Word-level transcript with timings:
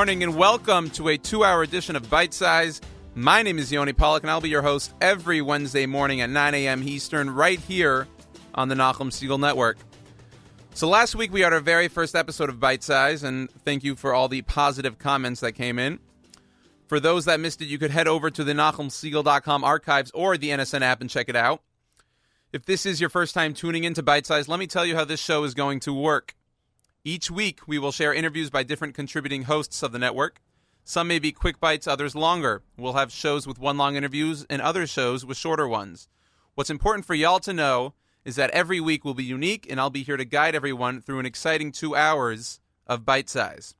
Morning 0.00 0.22
and 0.22 0.34
welcome 0.34 0.88
to 0.92 1.08
a 1.08 1.18
two 1.18 1.44
hour 1.44 1.62
edition 1.62 1.94
of 1.94 2.08
Bite 2.08 2.32
Size. 2.32 2.80
My 3.14 3.42
name 3.42 3.58
is 3.58 3.70
Yoni 3.70 3.92
Pollak 3.92 4.22
and 4.22 4.30
I'll 4.30 4.40
be 4.40 4.48
your 4.48 4.62
host 4.62 4.94
every 4.98 5.42
Wednesday 5.42 5.84
morning 5.84 6.22
at 6.22 6.30
9 6.30 6.54
a.m. 6.54 6.82
Eastern 6.82 7.28
right 7.28 7.60
here 7.60 8.08
on 8.54 8.68
the 8.68 8.74
Nachum 8.74 9.10
Segal 9.10 9.38
Network. 9.38 9.76
So 10.72 10.88
last 10.88 11.14
week 11.14 11.30
we 11.34 11.42
had 11.42 11.52
our 11.52 11.60
very 11.60 11.88
first 11.88 12.16
episode 12.16 12.48
of 12.48 12.58
Bite 12.58 12.82
Size 12.82 13.22
and 13.22 13.50
thank 13.50 13.84
you 13.84 13.94
for 13.94 14.14
all 14.14 14.28
the 14.28 14.40
positive 14.40 14.98
comments 14.98 15.40
that 15.40 15.52
came 15.52 15.78
in. 15.78 15.98
For 16.86 16.98
those 16.98 17.26
that 17.26 17.38
missed 17.38 17.60
it, 17.60 17.68
you 17.68 17.76
could 17.76 17.90
head 17.90 18.08
over 18.08 18.30
to 18.30 18.42
the 18.42 18.54
NachumSegal.com 18.54 19.62
archives 19.64 20.10
or 20.14 20.38
the 20.38 20.48
NSN 20.48 20.80
app 20.80 21.02
and 21.02 21.10
check 21.10 21.28
it 21.28 21.36
out. 21.36 21.60
If 22.54 22.64
this 22.64 22.86
is 22.86 23.02
your 23.02 23.10
first 23.10 23.34
time 23.34 23.52
tuning 23.52 23.84
into 23.84 24.02
Bite 24.02 24.24
Size, 24.24 24.48
let 24.48 24.60
me 24.60 24.66
tell 24.66 24.86
you 24.86 24.96
how 24.96 25.04
this 25.04 25.20
show 25.20 25.44
is 25.44 25.52
going 25.52 25.80
to 25.80 25.92
work. 25.92 26.34
Each 27.02 27.30
week, 27.30 27.66
we 27.66 27.78
will 27.78 27.92
share 27.92 28.12
interviews 28.12 28.50
by 28.50 28.62
different 28.62 28.94
contributing 28.94 29.44
hosts 29.44 29.82
of 29.82 29.92
the 29.92 29.98
network. 29.98 30.42
Some 30.84 31.08
may 31.08 31.18
be 31.18 31.32
quick 31.32 31.58
bites, 31.58 31.86
others 31.86 32.14
longer. 32.14 32.62
We'll 32.76 32.92
have 32.92 33.10
shows 33.10 33.46
with 33.46 33.58
one 33.58 33.78
long 33.78 33.96
interviews 33.96 34.44
and 34.50 34.60
other 34.60 34.86
shows 34.86 35.24
with 35.24 35.38
shorter 35.38 35.66
ones. 35.66 36.08
What's 36.56 36.68
important 36.68 37.06
for 37.06 37.14
y'all 37.14 37.40
to 37.40 37.54
know 37.54 37.94
is 38.22 38.36
that 38.36 38.50
every 38.50 38.80
week 38.80 39.02
will 39.02 39.14
be 39.14 39.24
unique, 39.24 39.66
and 39.70 39.80
I'll 39.80 39.88
be 39.88 40.02
here 40.02 40.18
to 40.18 40.26
guide 40.26 40.54
everyone 40.54 41.00
through 41.00 41.20
an 41.20 41.24
exciting 41.24 41.72
two 41.72 41.96
hours 41.96 42.60
of 42.86 43.06
bite 43.06 43.30
size. 43.30 43.74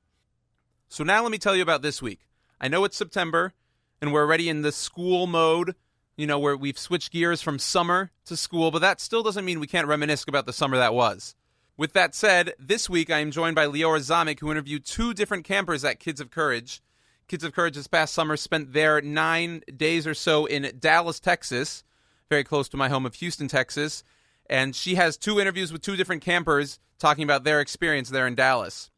So, 0.89 1.05
now 1.05 1.23
let 1.23 1.31
me 1.31 1.37
tell 1.37 1.55
you 1.55 1.63
about 1.63 1.83
this 1.83 2.01
week. 2.01 2.21
I 2.59 2.69
know 2.69 2.85
it's 2.85 2.97
September, 2.97 3.53
and 4.01 4.15
we're 4.15 4.23
already 4.23 4.49
in 4.49 4.63
the 4.63 4.73
school 4.73 5.27
mode, 5.27 5.75
you 6.17 6.27
know, 6.27 6.39
where 6.39 6.57
we've 6.57 6.79
switched 6.79 7.13
gears 7.13 7.43
from 7.43 7.59
summer 7.59 8.13
to 8.25 8.35
school, 8.35 8.71
but 8.71 8.79
that 8.79 8.99
still 8.99 9.23
doesn't 9.23 9.45
mean 9.45 9.61
we 9.61 9.67
can't 9.67 9.87
reminisce 9.87 10.25
about 10.27 10.47
the 10.47 10.55
summer 10.55 10.79
that 10.79 10.95
was. 10.95 11.35
With 11.81 11.95
that 11.95 12.15
said, 12.15 12.53
this 12.59 12.91
week 12.91 13.11
I 13.11 13.21
am 13.21 13.31
joined 13.31 13.55
by 13.55 13.65
Leora 13.65 14.01
Zomick, 14.01 14.41
who 14.41 14.51
interviewed 14.51 14.85
two 14.85 15.15
different 15.15 15.47
campers 15.47 15.83
at 15.83 15.99
Kids 15.99 16.21
of 16.21 16.31
Courage. 16.31 16.83
Kids 17.27 17.43
of 17.43 17.55
Courage 17.55 17.75
this 17.75 17.87
past 17.87 18.13
summer 18.13 18.37
spent 18.37 18.75
their 18.75 19.01
nine 19.01 19.63
days 19.79 20.07
or 20.07 20.13
so 20.13 20.45
in 20.45 20.71
Dallas, 20.79 21.19
Texas, 21.21 21.83
very 22.29 22.45
close 22.45 22.69
to 22.69 22.77
my 22.77 22.91
home 22.91 23.07
of 23.07 23.15
Houston, 23.15 23.49
Texas. 23.49 24.05
And 24.51 24.77
she 24.77 24.97
has 24.97 25.17
two 25.17 25.41
interviews 25.41 25.73
with 25.73 25.81
two 25.81 25.97
different 25.97 26.21
campers 26.21 26.79
talking 26.99 27.25
about 27.25 27.45
their 27.45 27.63
experience 27.63 28.11
there 28.11 28.27
in 28.27 28.35
Dallas. 28.35 28.91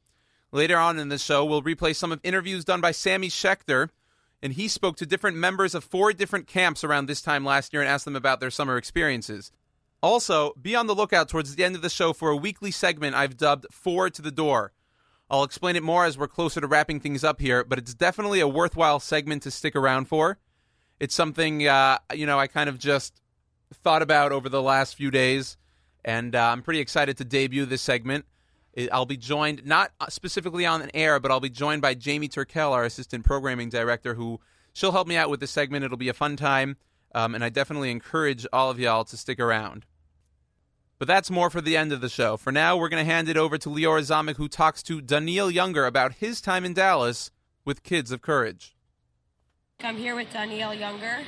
Later 0.51 0.77
on 0.77 0.99
in 0.99 1.09
the 1.09 1.19
show, 1.19 1.45
we'll 1.45 1.63
replay 1.63 1.95
some 1.95 2.11
of 2.11 2.19
interviews 2.25 2.65
done 2.65 2.81
by 2.81 2.91
Sammy 2.91 3.29
Schaechter, 3.29 3.91
and 4.43 4.55
he 4.55 4.67
spoke 4.67 4.97
to 4.97 5.07
different 5.07 5.37
members 5.37 5.77
of 5.77 5.85
four 5.85 6.13
different 6.13 6.49
camps 6.49 6.83
around 6.83 7.07
this 7.07 7.23
time 7.23 7.45
last 7.45 7.73
year 7.73 7.83
and 7.83 7.89
asked 7.89 8.07
them 8.07 8.17
about 8.17 8.41
their 8.41 8.51
summer 8.51 8.77
experiences. 8.77 9.53
Also, 10.03 10.53
be 10.61 10.75
on 10.75 10.89
the 10.89 10.95
lookout 10.95 11.29
towards 11.29 11.55
the 11.55 11.63
end 11.65 11.77
of 11.77 11.83
the 11.83 11.89
show 11.89 12.13
for 12.13 12.31
a 12.31 12.37
weekly 12.37 12.73
segment 12.73 13.15
I've 13.15 13.37
dubbed 13.37 13.67
Four 13.71 14.11
to 14.11 14.21
the 14.21 14.33
Door. 14.33 14.73
I'll 15.31 15.45
explain 15.45 15.77
it 15.77 15.83
more 15.83 16.05
as 16.05 16.19
we're 16.19 16.29
closer 16.29 16.61
to 16.61 16.67
wrapping 16.67 16.99
things 16.99 17.23
up 17.23 17.41
here, 17.41 17.63
but 17.65 17.79
it's 17.79 17.95
definitely 17.95 18.41
a 18.41 18.49
worthwhile 18.49 18.99
segment 19.01 19.45
to 19.45 19.51
stick 19.51 19.77
around 19.77 20.09
for. 20.09 20.39
It's 20.99 21.15
something, 21.15 21.67
uh, 21.67 21.99
you 22.13 22.27
know, 22.27 22.39
I 22.39 22.49
kind 22.49 22.69
of 22.69 22.79
just 22.79 23.23
thought 23.73 24.03
about 24.03 24.33
over 24.33 24.49
the 24.49 24.61
last 24.61 24.97
few 24.97 25.11
days, 25.11 25.57
and 26.05 26.35
uh, 26.35 26.51
I'm 26.51 26.63
pretty 26.63 26.81
excited 26.81 27.17
to 27.19 27.25
debut 27.25 27.65
this 27.65 27.81
segment. 27.81 28.27
I'll 28.91 29.07
be 29.07 29.17
joined, 29.17 29.65
not 29.65 29.93
specifically 30.09 30.67
on 30.67 30.91
air, 30.95 31.21
but 31.21 31.31
I'll 31.31 31.41
be 31.41 31.51
joined 31.51 31.81
by 31.81 31.95
Jamie 31.95 32.29
Turkel, 32.29 32.73
our 32.73 32.85
assistant 32.85 33.25
programming 33.25 33.69
director, 33.69 34.15
who 34.15 34.41
she'll 34.73 34.93
help 34.93 35.07
me 35.07 35.17
out 35.17 35.31
with 35.31 35.41
this 35.41 35.51
segment. 35.51 35.85
It'll 35.85 35.97
be 35.97 36.09
a 36.09 36.15
fun 36.15 36.37
time, 36.37 36.77
um, 37.15 37.35
and 37.35 37.45
I 37.45 37.51
definitely 37.51 37.91
encourage 37.91 38.47
all 38.53 38.71
of 38.71 38.81
y'all 38.81 39.05
to 39.05 39.17
stick 39.17 39.39
around. 39.39 39.87
But 41.03 41.09
that's 41.09 41.33
more 41.33 41.51
for 41.51 41.61
the 41.61 41.77
end 41.77 41.91
of 41.91 42.01
the 42.01 42.09
show. 42.09 42.37
For 42.37 42.53
now, 42.53 42.77
we're 42.77 42.89
going 42.89 43.05
to 43.05 43.13
hand 43.13 43.29
it 43.29 43.37
over 43.37 43.59
to 43.59 43.69
Leora 43.69 44.03
Zomick, 44.03 44.37
who 44.37 44.47
talks 44.47 44.85
to 44.85 45.01
Daniel 45.01 45.51
Younger 45.51 45.85
about 45.85 46.13
his 46.13 46.41
time 46.41 46.65
in 46.65 46.75
Dallas 46.75 47.33
with 47.65 47.83
Kids 47.83 48.13
of 48.13 48.23
Courage. 48.23 48.77
I'm 49.81 49.97
here 49.97 50.15
with 50.15 50.33
Daniel 50.33 50.73
Younger. 50.73 51.25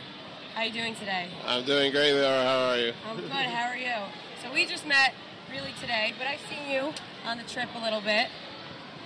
How 0.54 0.60
are 0.60 0.64
you 0.66 0.72
doing 0.72 0.94
today? 0.94 1.28
I'm 1.44 1.64
doing 1.64 1.90
great, 1.90 2.12
Leora. 2.12 2.44
How 2.44 2.68
are 2.68 2.78
you? 2.78 2.92
I'm 3.04 3.16
good. 3.16 3.28
How 3.32 3.68
are 3.68 3.76
you? 3.76 4.12
So 4.44 4.54
we 4.54 4.64
just 4.64 4.86
met 4.86 5.12
really 5.50 5.74
today, 5.80 6.14
but 6.18 6.28
I've 6.28 6.38
seen 6.48 6.70
you 6.70 6.92
on 7.26 7.36
the 7.36 7.42
trip 7.42 7.68
a 7.74 7.82
little 7.82 8.00
bit. 8.00 8.28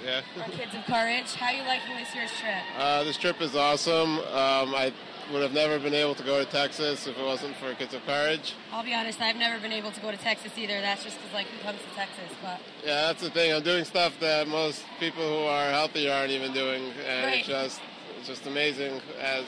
Yeah. 0.05 0.21
On 0.45 0.51
Kids 0.51 0.75
of 0.75 0.85
Courage. 0.85 1.33
How 1.33 1.47
are 1.47 1.55
you 1.55 1.63
liking 1.63 1.97
this 1.97 2.15
year's 2.15 2.31
trip? 2.33 2.63
Uh, 2.77 3.05
this 3.05 3.17
trip 3.17 3.41
is 3.41 3.57
awesome. 3.57 4.19
Um, 4.19 4.75
I 4.75 4.93
would 5.33 5.43
have 5.43 5.53
never 5.53 5.79
been 5.79 5.95
able 5.95 6.15
to 6.15 6.23
go 6.23 6.43
to 6.43 6.51
Texas 6.51 7.07
if 7.07 7.19
it 7.19 7.25
wasn't 7.25 7.57
for 7.57 7.75
Kids 7.75 7.95
of 7.95 8.05
Courage. 8.07 8.55
I'll 8.73 8.85
be 8.85 8.95
honest, 8.95 9.21
I've 9.21 9.37
never 9.37 9.61
been 9.61 9.73
able 9.73 9.91
to 9.91 10.01
go 10.01 10.11
to 10.11 10.17
Texas 10.17 10.53
either. 10.57 10.81
That's 10.81 11.05
just 11.05 11.17
because, 11.19 11.35
like, 11.35 11.47
who 11.47 11.63
comes 11.63 11.79
to 11.79 11.95
Texas? 11.95 12.37
But 12.43 12.61
yeah, 12.85 13.09
that's 13.09 13.23
the 13.23 13.31
thing. 13.31 13.53
I'm 13.53 13.63
doing 13.63 13.85
stuff 13.85 14.19
that 14.21 14.49
most 14.49 14.85
people 14.99 15.23
who 15.23 15.45
are 15.47 15.71
healthy 15.71 16.09
aren't 16.09 16.31
even 16.31 16.53
doing, 16.53 16.83
and 17.07 17.27
right. 17.27 17.39
it's 17.39 17.49
just 17.49 17.81
it's 18.19 18.29
just 18.29 18.47
amazing. 18.47 19.01
As 19.21 19.45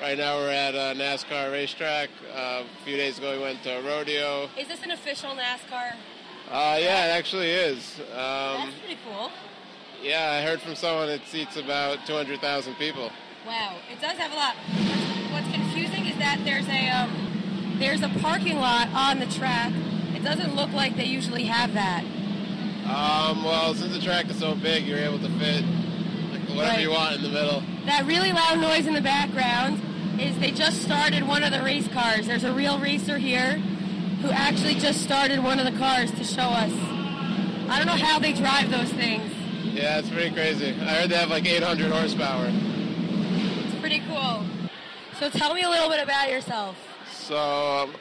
right 0.00 0.18
now 0.18 0.36
we're 0.36 0.50
at 0.50 0.74
a 0.74 0.98
NASCAR 0.98 1.52
racetrack. 1.52 2.10
Uh, 2.34 2.64
a 2.64 2.84
few 2.84 2.96
days 2.96 3.18
ago 3.18 3.36
we 3.36 3.42
went 3.42 3.62
to 3.64 3.78
a 3.78 3.82
rodeo. 3.82 4.48
Is 4.58 4.68
this 4.68 4.82
an 4.82 4.90
official 4.90 5.30
NASCAR? 5.30 5.94
Uh, 6.50 6.76
yeah, 6.80 7.06
it 7.06 7.10
actually 7.10 7.50
is. 7.50 8.00
Um, 8.10 8.66
that's 8.66 8.78
pretty 8.80 8.98
cool. 9.08 9.30
Yeah, 10.02 10.32
I 10.32 10.42
heard 10.42 10.60
from 10.60 10.74
someone 10.74 11.08
it 11.08 11.20
seats 11.26 11.56
about 11.56 12.06
200,000 12.06 12.74
people. 12.74 13.10
Wow, 13.46 13.76
it 13.90 14.00
does 14.00 14.16
have 14.18 14.32
a 14.32 14.36
lot. 14.36 14.54
What's 15.32 15.50
confusing 15.54 16.06
is 16.06 16.18
that 16.18 16.40
there's 16.44 16.68
a 16.68 16.88
um, 16.88 17.76
there's 17.78 18.02
a 18.02 18.08
parking 18.20 18.56
lot 18.56 18.88
on 18.88 19.18
the 19.18 19.26
track. 19.26 19.72
It 20.14 20.22
doesn't 20.22 20.54
look 20.54 20.70
like 20.72 20.96
they 20.96 21.04
usually 21.06 21.44
have 21.44 21.72
that. 21.74 22.04
Um, 22.84 23.44
well, 23.44 23.74
since 23.74 23.92
the 23.94 24.00
track 24.00 24.28
is 24.28 24.38
so 24.38 24.54
big, 24.54 24.84
you're 24.86 24.98
able 24.98 25.18
to 25.20 25.28
fit 25.38 25.64
like, 25.64 26.42
whatever 26.48 26.58
Right. 26.74 26.80
you 26.80 26.90
want 26.90 27.16
in 27.16 27.22
the 27.22 27.28
middle. 27.30 27.62
That 27.86 28.04
really 28.06 28.32
loud 28.32 28.58
noise 28.60 28.86
in 28.86 28.94
the 28.94 29.00
background 29.00 29.80
is 30.20 30.38
they 30.38 30.50
just 30.50 30.82
started 30.82 31.26
one 31.26 31.42
of 31.42 31.52
the 31.52 31.62
race 31.62 31.88
cars. 31.88 32.26
There's 32.26 32.44
a 32.44 32.52
real 32.52 32.78
racer 32.78 33.16
here 33.16 33.54
who 34.22 34.30
actually 34.30 34.74
just 34.74 35.00
started 35.02 35.42
one 35.42 35.58
of 35.58 35.64
the 35.72 35.78
cars 35.78 36.10
to 36.12 36.24
show 36.24 36.42
us. 36.42 36.72
I 37.70 37.78
don't 37.78 37.86
know 37.86 38.04
how 38.04 38.18
they 38.18 38.34
drive 38.34 38.70
those 38.70 38.92
things. 38.92 39.32
Yeah, 39.72 39.98
it's 40.00 40.10
pretty 40.10 40.30
crazy. 40.34 40.70
I 40.82 41.00
heard 41.00 41.10
they 41.10 41.16
have 41.16 41.30
like 41.30 41.46
800 41.46 41.90
horsepower. 41.90 42.50
Pretty 43.80 44.00
cool. 44.08 44.44
So 45.18 45.30
tell 45.30 45.54
me 45.54 45.62
a 45.62 45.68
little 45.70 45.88
bit 45.88 46.02
about 46.02 46.30
yourself. 46.30 46.76
So, 47.12 47.36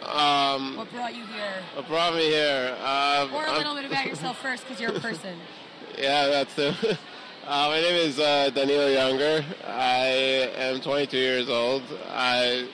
um, 0.05 0.75
What 0.77 0.91
brought 0.91 1.15
you 1.15 1.25
here? 1.25 1.53
what 1.75 1.87
brought 1.87 2.13
me 2.15 2.25
here? 2.29 2.75
Um, 2.83 3.33
Or 3.33 3.43
a 3.45 3.49
I'm- 3.49 3.57
little 3.57 3.75
bit 3.75 3.85
about 3.85 4.05
yourself 4.11 4.37
first, 4.41 4.63
because 4.67 4.81
you're 4.81 4.95
a 4.95 4.99
person. 4.99 5.37
Yeah, 5.97 6.27
that's 6.27 6.57
it. 6.57 6.97
Uh, 7.47 7.67
my 7.69 7.81
name 7.81 7.95
is 7.95 8.19
uh, 8.19 8.51
Daniel 8.53 8.91
Younger. 8.91 9.43
I 9.65 10.05
am 10.55 10.79
22 10.81 11.17
years 11.17 11.49
old. 11.49 11.81
I, 12.07 12.67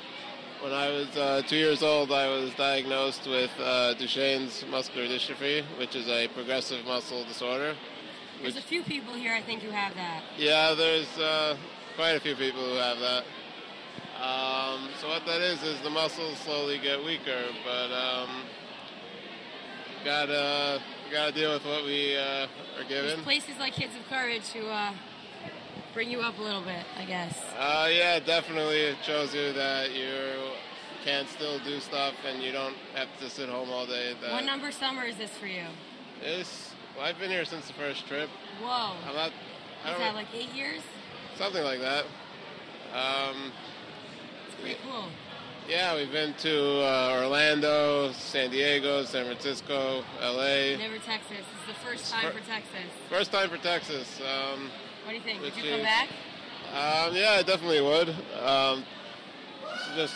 when 0.62 0.74
I 0.74 0.90
was 0.90 1.08
uh, 1.16 1.44
two 1.48 1.56
years 1.56 1.82
old, 1.82 2.12
I 2.12 2.28
was 2.28 2.54
diagnosed 2.56 3.26
with 3.26 3.52
uh, 3.62 3.94
Duchenne's 3.94 4.66
muscular 4.70 5.08
dystrophy, 5.08 5.64
which 5.80 5.96
is 5.96 6.10
a 6.10 6.28
progressive 6.28 6.84
muscle 6.86 7.24
disorder. 7.24 7.74
There's 8.42 8.58
a 8.58 8.62
few 8.62 8.84
people 8.84 9.14
here, 9.14 9.32
I 9.34 9.42
think, 9.42 9.62
who 9.62 9.72
have 9.72 9.96
that. 9.96 10.24
Yeah, 10.38 10.74
there's 10.74 11.08
uh, 11.20 11.56
quite 11.96 12.12
a 12.12 12.20
few 12.20 12.36
people 12.36 12.62
who 12.62 12.76
have 12.76 13.00
that. 13.00 13.24
Um, 14.22 14.90
so 15.02 15.08
what 15.08 15.26
that 15.26 15.42
is 15.42 15.62
is 15.64 15.82
the 15.82 15.90
muscles 15.90 16.38
slowly 16.40 16.78
get 16.80 17.04
weaker, 17.04 17.44
but 17.66 17.92
um, 17.92 18.30
gotta 20.04 20.82
gotta 21.12 21.32
deal 21.32 21.54
with 21.54 21.66
what 21.66 21.84
we 21.84 22.16
uh, 22.16 22.22
are 22.22 22.48
There's 22.88 23.12
given. 23.12 23.24
places 23.24 23.58
like 23.60 23.74
Kids 23.74 23.96
of 23.96 24.08
Courage 24.10 24.48
who 24.48 24.68
uh, 24.68 24.94
bring 25.94 26.10
you 26.10 26.22
up 26.22 26.38
a 26.40 26.42
little 26.42 26.62
bit, 26.62 26.86
I 26.98 27.06
guess. 27.06 27.40
Uh, 27.58 27.90
yeah, 27.92 28.20
definitely. 28.20 28.82
It 28.82 28.98
shows 29.04 29.34
you 29.34 29.54
that 29.54 29.94
you 29.94 30.52
can 31.04 31.28
still 31.28 31.60
do 31.60 31.80
stuff 31.80 32.16
and 32.26 32.42
you 32.42 32.52
don't 32.52 32.76
have 32.96 33.08
to 33.20 33.30
sit 33.30 33.50
home 33.50 33.70
all 33.70 33.86
day. 33.86 34.16
What 34.32 34.46
number 34.46 34.72
summer 34.72 35.04
is 35.04 35.18
this 35.18 35.32
for 35.32 35.48
you? 35.48 35.66
It's, 36.24 36.74
well, 36.96 37.06
I've 37.06 37.20
been 37.20 37.30
here 37.30 37.46
since 37.46 37.68
the 37.68 37.74
first 37.74 38.08
trip. 38.08 38.30
Whoa. 38.62 38.96
I'm 39.08 39.16
not. 39.16 39.32
I 39.86 39.92
Is 39.94 40.00
that 40.00 40.16
like 40.16 40.28
eight 40.34 40.54
years? 40.54 40.82
Something 41.38 41.64
like 41.64 41.80
that. 41.82 42.06
Um, 42.94 43.52
It's 44.48 44.56
pretty 44.62 44.78
cool. 44.88 45.06
yeah, 45.68 45.96
we've 45.96 46.12
been 46.12 46.34
to 46.36 46.82
uh, 46.82 47.20
Orlando, 47.24 48.12
San 48.14 48.50
Diego, 48.52 49.04
San 49.04 49.26
Francisco, 49.26 50.04
L.A. 50.22 50.78
Never 50.78 50.98
Texas. 50.98 51.30
This 51.30 51.40
is 51.40 51.68
the 51.68 51.74
first 51.86 52.12
time 52.12 52.32
for 52.32 52.40
Texas. 52.40 52.90
First 53.10 53.32
time 53.32 53.50
for 53.50 53.58
Texas. 53.58 54.22
Um, 54.22 54.70
What 55.04 55.12
do 55.12 55.16
you 55.18 55.22
think? 55.22 55.42
Would 55.42 55.56
you 55.58 55.72
come 55.72 55.82
back? 55.82 56.08
um, 56.74 57.16
yeah, 57.16 57.32
I 57.40 57.44
definitely 57.44 57.82
would. 57.82 58.10
Um, 58.44 58.84
it's 59.74 59.96
just 59.96 60.16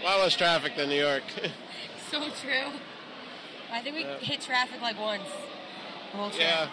a 0.00 0.04
lot 0.04 0.20
less 0.20 0.36
traffic 0.36 0.76
than 0.76 0.88
New 0.88 1.00
York. 1.00 1.22
So 2.10 2.20
true. 2.40 2.72
I 3.70 3.82
think 3.82 3.94
we 3.96 4.02
Yeah. 4.02 4.16
hit 4.16 4.40
traffic 4.40 4.80
like 4.80 4.98
once. 4.98 5.24
The 6.12 6.16
whole 6.16 6.30
trip. 6.30 6.40
yeah, 6.40 6.68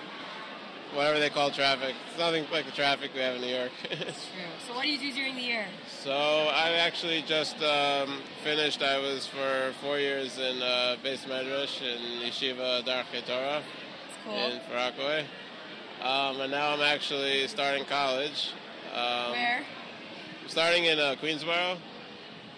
whatever 0.95 1.19
they 1.19 1.29
call 1.29 1.51
traffic. 1.51 1.95
It's 2.09 2.19
nothing 2.19 2.45
like 2.51 2.65
the 2.65 2.71
traffic 2.71 3.11
we 3.13 3.19
have 3.19 3.35
in 3.35 3.41
New 3.41 3.47
York. 3.55 3.71
It's 3.91 4.27
true. 4.27 4.43
So 4.67 4.73
what 4.73 4.83
do 4.83 4.89
you 4.89 4.99
do 4.99 5.11
during 5.13 5.35
the 5.35 5.41
year? 5.41 5.65
so 6.03 6.11
I 6.11 6.71
actually 6.73 7.21
just 7.23 7.61
um, 7.61 8.21
finished. 8.43 8.81
I 8.81 8.97
was 8.99 9.27
for 9.27 9.73
four 9.81 9.99
years 9.99 10.37
in 10.37 10.61
uh, 10.61 10.95
Beis 11.03 11.25
Medrash 11.25 11.81
in 11.81 12.21
Yeshiva 12.21 12.83
Darchei 12.83 13.25
Torah 13.25 13.61
cool. 14.25 14.35
in 14.35 14.59
Far 14.61 14.75
Rockaway. 14.75 15.25
um, 16.01 16.41
and 16.41 16.51
now 16.51 16.73
I'm 16.73 16.81
actually 16.81 17.47
starting 17.47 17.85
college. 17.85 18.51
Um, 18.93 19.31
Where? 19.31 19.61
I'm 20.43 20.49
starting 20.49 20.85
in 20.85 20.99
uh, 20.99 21.15
Queensboro, 21.21 21.77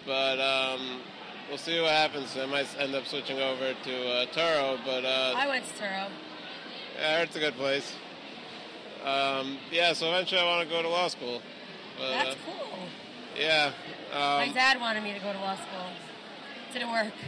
but 0.06 0.38
um, 0.38 1.00
we'll 1.48 1.58
see 1.58 1.80
what 1.80 1.90
happens. 1.90 2.36
I 2.36 2.46
might 2.46 2.68
end 2.78 2.94
up 2.94 3.06
switching 3.06 3.38
over 3.38 3.74
to 3.84 4.08
uh, 4.08 4.26
Touro, 4.26 4.78
but 4.84 5.04
uh, 5.04 5.34
I 5.36 5.48
went 5.48 5.64
to 5.66 5.72
Touro. 5.82 6.08
yeah, 6.96 7.00
I 7.00 7.18
heard 7.18 7.28
it's 7.28 7.36
a 7.36 7.40
good 7.40 7.54
place. 7.54 7.94
Um, 9.04 9.58
yeah, 9.70 9.92
so 9.92 10.08
eventually 10.08 10.40
I 10.40 10.44
want 10.44 10.68
to 10.68 10.74
go 10.74 10.82
to 10.82 10.88
law 10.88 11.08
school. 11.08 11.40
But, 11.98 12.10
That's 12.10 12.30
uh, 12.30 12.34
cool. 12.46 12.78
yeah. 13.38 13.72
My 14.12 14.44
Um, 14.46 14.52
dad 14.54 14.80
wanted 14.80 15.02
me 15.02 15.12
to 15.14 15.20
go 15.20 15.32
to 15.32 15.38
law 15.38 15.54
school. 15.56 15.86
It 16.70 16.72
Didn't 16.74 16.90
work. 16.92 17.12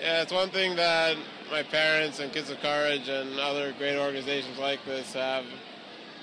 Yeah, 0.00 0.20
it's 0.22 0.32
one 0.32 0.50
thing 0.50 0.74
that 0.74 1.16
my 1.48 1.62
parents 1.62 2.18
and 2.18 2.32
Kids 2.32 2.50
of 2.50 2.60
Courage 2.60 3.08
and 3.08 3.38
other 3.38 3.72
great 3.78 3.96
organizations 3.96 4.58
like 4.58 4.84
this 4.84 5.12
have 5.12 5.44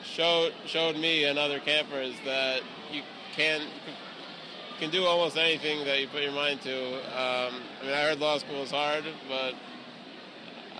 showed 0.03 0.51
showed 0.65 0.97
me 0.97 1.23
and 1.23 1.39
other 1.39 1.59
campers 1.59 2.13
that 2.25 2.59
you 2.91 3.03
can 3.37 3.61
can 4.81 4.89
do 4.89 5.05
almost 5.05 5.37
anything 5.37 5.85
that 5.85 6.01
you 6.01 6.09
put 6.09 6.23
your 6.23 6.33
mind 6.33 6.61
to. 6.63 6.95
Um, 7.17 7.53
I 7.79 7.85
mean, 7.85 7.93
I 7.93 8.01
heard 8.01 8.19
law 8.19 8.37
school 8.37 8.61
is 8.63 8.71
hard, 8.71 9.05
but 9.29 9.53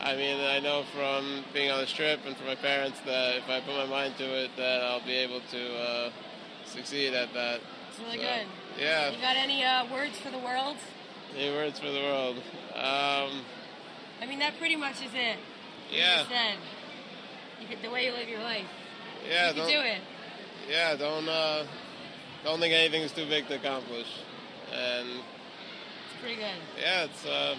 I 0.02 0.16
mean, 0.16 0.40
I 0.40 0.60
know 0.60 0.84
from 0.96 1.44
being 1.54 1.70
on 1.72 1.80
this 1.82 1.92
trip 1.92 2.22
and 2.26 2.36
from 2.38 2.46
my 2.48 2.56
parents 2.56 3.00
that 3.06 3.36
if 3.38 3.50
I 3.50 3.60
put 3.60 3.76
my 3.76 3.86
mind 3.86 4.16
to 4.18 4.24
it, 4.24 4.52
that 4.58 4.82
I'll 4.84 5.06
be 5.06 5.14
able 5.16 5.42
to 5.52 5.76
uh, 5.78 6.12
succeed 6.66 7.14
at 7.14 7.34
that. 7.34 7.60
It's 7.90 8.00
really 8.00 8.18
So, 8.18 8.24
good. 8.24 8.48
Yeah. 8.80 9.12
You 9.12 9.18
got 9.22 9.36
any 9.36 9.64
uh, 9.64 9.92
words 9.92 10.18
for 10.20 10.32
the 10.32 10.38
world? 10.38 10.78
Any 11.38 11.52
words 11.52 11.80
for 11.80 11.88
the 11.92 12.00
world? 12.00 12.38
Um, 12.76 13.44
I 14.22 14.26
mean, 14.28 14.40
that 14.40 14.58
pretty 14.58 14.76
much 14.78 14.96
is 15.04 15.14
it. 15.14 15.38
Yeah. 15.92 16.18
just 16.20 16.30
said 16.30 16.56
you 17.62 17.68
could, 17.68 17.82
the 17.84 17.90
way 17.90 18.06
you 18.06 18.14
live 18.14 18.30
your 18.30 18.42
life. 18.42 18.66
Yeah. 19.28 19.50
you 19.50 19.56
don't- 19.58 19.70
can 19.70 19.82
do 19.84 19.88
it. 19.88 20.02
yeah, 20.70 20.96
don't 20.96 21.28
uh, 21.28 21.66
don't 22.46 22.60
think 22.60 22.74
anything's 22.74 23.12
too 23.12 23.26
big 23.28 23.48
to 23.50 23.56
accomplish. 23.56 24.08
And 24.72 25.08
It's 25.10 26.22
pretty 26.22 26.36
good. 26.36 26.56
yeah, 26.80 27.04
it's 27.06 27.26
uh, 27.26 27.56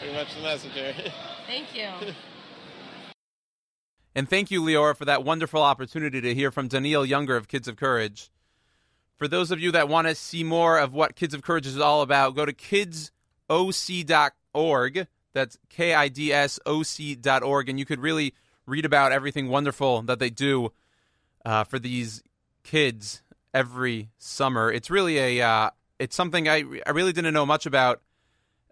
pretty 0.00 0.14
much 0.14 0.34
the 0.34 0.40
message 0.40 0.72
here. 0.72 0.94
Thank 1.46 1.76
you. 1.76 1.86
And 4.14 4.28
thank 4.28 4.50
you, 4.50 4.60
Leora, 4.62 4.96
for 4.96 5.04
that 5.04 5.24
wonderful 5.24 5.62
opportunity 5.62 6.20
to 6.20 6.34
hear 6.34 6.50
from 6.50 6.66
Daniel 6.68 7.06
Younger 7.06 7.36
of 7.36 7.46
Kids 7.48 7.68
of 7.68 7.76
Courage. 7.76 8.30
For 9.16 9.28
those 9.28 9.50
of 9.50 9.60
you 9.60 9.70
that 9.72 9.88
want 9.88 10.08
to 10.08 10.14
see 10.14 10.42
more 10.42 10.78
of 10.78 10.94
what 10.94 11.14
Kids 11.14 11.34
of 11.34 11.42
Courage 11.42 11.66
is 11.66 11.78
all 11.78 12.00
about, 12.02 12.34
go 12.34 12.44
to 12.46 12.52
kidsoc.org. 13.48 15.06
That's 15.32 15.58
K 15.68 15.94
I 15.94 16.08
D 16.08 16.32
S 16.32 16.58
O 16.66 16.82
C.org. 16.82 17.68
And 17.68 17.78
you 17.78 17.84
could 17.84 18.00
really 18.00 18.34
read 18.66 18.84
about 18.84 19.12
everything 19.12 19.48
wonderful 19.48 20.02
that 20.02 20.18
they 20.18 20.30
do 20.30 20.72
uh, 21.44 21.62
for 21.64 21.78
these 21.78 22.24
kids 22.64 23.22
every 23.54 24.08
summer. 24.18 24.72
It's 24.72 24.90
really 24.90 25.18
a, 25.18 25.46
uh, 25.46 25.70
it's 26.00 26.16
something 26.16 26.48
I, 26.48 26.64
I 26.84 26.90
really 26.90 27.12
didn't 27.12 27.34
know 27.34 27.46
much 27.46 27.66
about 27.66 28.00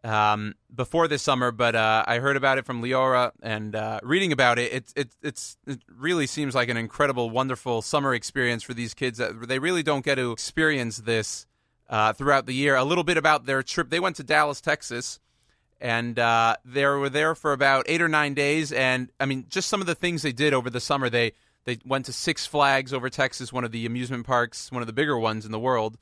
um, 0.04 0.54
before 0.74 1.08
this 1.08 1.22
summer, 1.22 1.50
but 1.50 1.74
uh, 1.74 2.04
I 2.06 2.18
heard 2.18 2.36
about 2.36 2.58
it 2.58 2.64
from 2.64 2.82
Leora 2.82 3.32
and 3.42 3.74
uh, 3.74 4.00
reading 4.02 4.32
about 4.32 4.58
it. 4.58 4.72
It, 4.72 4.92
it. 4.96 5.08
It's 5.22 5.56
it 5.66 5.80
really 5.94 6.26
seems 6.26 6.54
like 6.54 6.68
an 6.68 6.76
incredible, 6.76 7.30
wonderful 7.30 7.82
summer 7.82 8.14
experience 8.14 8.62
for 8.62 8.74
these 8.74 8.94
kids. 8.94 9.20
They 9.20 9.58
really 9.58 9.82
don't 9.82 10.04
get 10.04 10.16
to 10.16 10.32
experience 10.32 10.98
this 10.98 11.46
uh, 11.88 12.12
throughout 12.12 12.46
the 12.46 12.54
year. 12.54 12.76
A 12.76 12.84
little 12.84 13.04
bit 13.04 13.16
about 13.16 13.46
their 13.46 13.62
trip. 13.62 13.90
They 13.90 14.00
went 14.00 14.16
to 14.16 14.22
Dallas, 14.22 14.60
Texas, 14.60 15.18
and 15.80 16.18
uh, 16.18 16.56
they 16.64 16.86
were 16.86 17.10
there 17.10 17.34
for 17.34 17.52
about 17.52 17.86
eight 17.88 18.02
or 18.02 18.08
nine 18.08 18.34
days. 18.34 18.72
And 18.72 19.10
I 19.18 19.26
mean, 19.26 19.46
just 19.48 19.68
some 19.68 19.80
of 19.80 19.86
the 19.86 19.94
things 19.94 20.22
they 20.22 20.32
did 20.32 20.54
over 20.54 20.70
the 20.70 20.80
summer. 20.80 21.10
They 21.10 21.32
they 21.64 21.78
went 21.84 22.06
to 22.06 22.12
Six 22.12 22.46
Flags 22.46 22.92
over 22.92 23.10
Texas, 23.10 23.52
one 23.52 23.64
of 23.64 23.72
the 23.72 23.84
amusement 23.84 24.26
parks, 24.26 24.70
one 24.72 24.82
of 24.82 24.86
the 24.86 24.92
bigger 24.92 25.18
ones 25.18 25.44
in 25.44 25.52
the 25.52 25.58
world. 25.58 25.98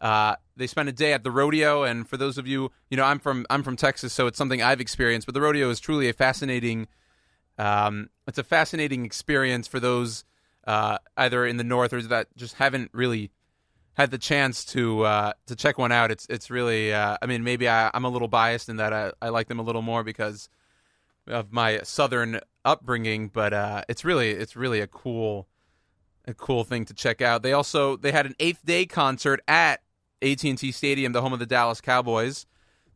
Uh, 0.00 0.36
they 0.56 0.66
spent 0.66 0.88
a 0.88 0.92
day 0.92 1.12
at 1.12 1.24
the 1.24 1.30
rodeo, 1.30 1.82
and 1.82 2.08
for 2.08 2.16
those 2.16 2.38
of 2.38 2.46
you, 2.46 2.70
you 2.90 2.96
know, 2.96 3.04
I'm 3.04 3.18
from 3.18 3.46
I'm 3.50 3.62
from 3.62 3.76
Texas, 3.76 4.12
so 4.12 4.26
it's 4.26 4.38
something 4.38 4.62
I've 4.62 4.80
experienced. 4.80 5.26
But 5.26 5.34
the 5.34 5.40
rodeo 5.40 5.70
is 5.70 5.80
truly 5.80 6.08
a 6.08 6.12
fascinating, 6.12 6.88
um, 7.58 8.10
it's 8.26 8.38
a 8.38 8.44
fascinating 8.44 9.04
experience 9.04 9.66
for 9.66 9.80
those 9.80 10.24
uh, 10.66 10.98
either 11.16 11.46
in 11.46 11.56
the 11.56 11.64
north 11.64 11.92
or 11.92 12.02
that 12.02 12.28
just 12.36 12.54
haven't 12.54 12.90
really 12.92 13.30
had 13.94 14.10
the 14.10 14.18
chance 14.18 14.64
to 14.66 15.02
uh, 15.02 15.32
to 15.46 15.56
check 15.56 15.78
one 15.78 15.92
out. 15.92 16.10
It's 16.10 16.26
it's 16.28 16.50
really, 16.50 16.92
uh, 16.92 17.16
I 17.20 17.26
mean, 17.26 17.44
maybe 17.44 17.68
I, 17.68 17.90
I'm 17.94 18.04
a 18.04 18.10
little 18.10 18.28
biased 18.28 18.68
in 18.68 18.76
that 18.76 18.92
I, 18.92 19.12
I 19.22 19.30
like 19.30 19.48
them 19.48 19.58
a 19.58 19.62
little 19.62 19.82
more 19.82 20.04
because 20.04 20.48
of 21.26 21.52
my 21.52 21.80
southern 21.82 22.40
upbringing, 22.64 23.28
but 23.28 23.52
uh, 23.52 23.82
it's 23.88 24.04
really 24.04 24.30
it's 24.30 24.56
really 24.56 24.80
a 24.80 24.86
cool 24.86 25.48
a 26.26 26.34
cool 26.34 26.64
thing 26.64 26.84
to 26.86 26.94
check 26.94 27.22
out. 27.22 27.42
They 27.42 27.52
also 27.52 27.96
they 27.96 28.12
had 28.12 28.26
an 28.26 28.34
eighth 28.38 28.64
day 28.64 28.84
concert 28.84 29.40
at 29.48 29.80
AT&T 30.22 30.72
Stadium, 30.72 31.12
the 31.12 31.22
home 31.22 31.32
of 31.32 31.38
the 31.38 31.46
Dallas 31.46 31.80
Cowboys. 31.80 32.46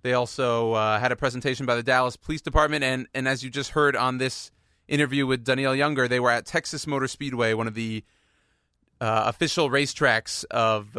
They 0.03 0.15
also 0.15 0.73
uh, 0.73 0.99
had 0.99 1.13
a 1.13 1.17
presentation 1.17 1.67
by 1.67 1.75
the 1.75 1.83
Dallas 1.83 2.17
Police 2.17 2.41
Department, 2.41 2.85
and 2.85 3.07
and 3.15 3.29
as 3.29 3.45
you 3.45 3.51
just 3.51 3.71
heard 3.71 3.95
on 3.95 4.19
this 4.19 4.51
interview 4.89 5.27
with 5.27 5.45
Daniel 5.45 5.75
Younger, 5.75 6.09
they 6.09 6.21
were 6.21 6.31
at 6.31 6.47
Texas 6.47 6.87
Motor 6.87 7.07
Speedway, 7.07 7.53
one 7.53 7.67
of 7.67 7.75
the 7.75 8.03
uh, 9.01 9.25
official 9.27 9.69
racetracks 9.69 10.45
of 10.51 10.97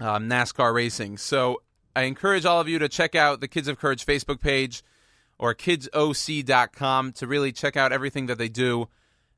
um, 0.00 0.28
NASCAR 0.28 0.74
racing. 0.74 1.18
So 1.18 1.62
I 1.96 2.02
encourage 2.02 2.44
all 2.44 2.60
of 2.60 2.68
you 2.68 2.78
to 2.78 2.88
check 2.88 3.14
out 3.14 3.40
the 3.40 3.48
Kids 3.48 3.68
of 3.68 3.78
Courage 3.78 4.04
Facebook 4.04 4.40
page 4.40 4.82
or 5.38 5.54
kidsoc.com 5.54 7.12
to 7.12 7.26
really 7.26 7.52
check 7.52 7.76
out 7.76 7.92
everything 7.92 8.26
that 8.26 8.38
they 8.38 8.48
do 8.48 8.88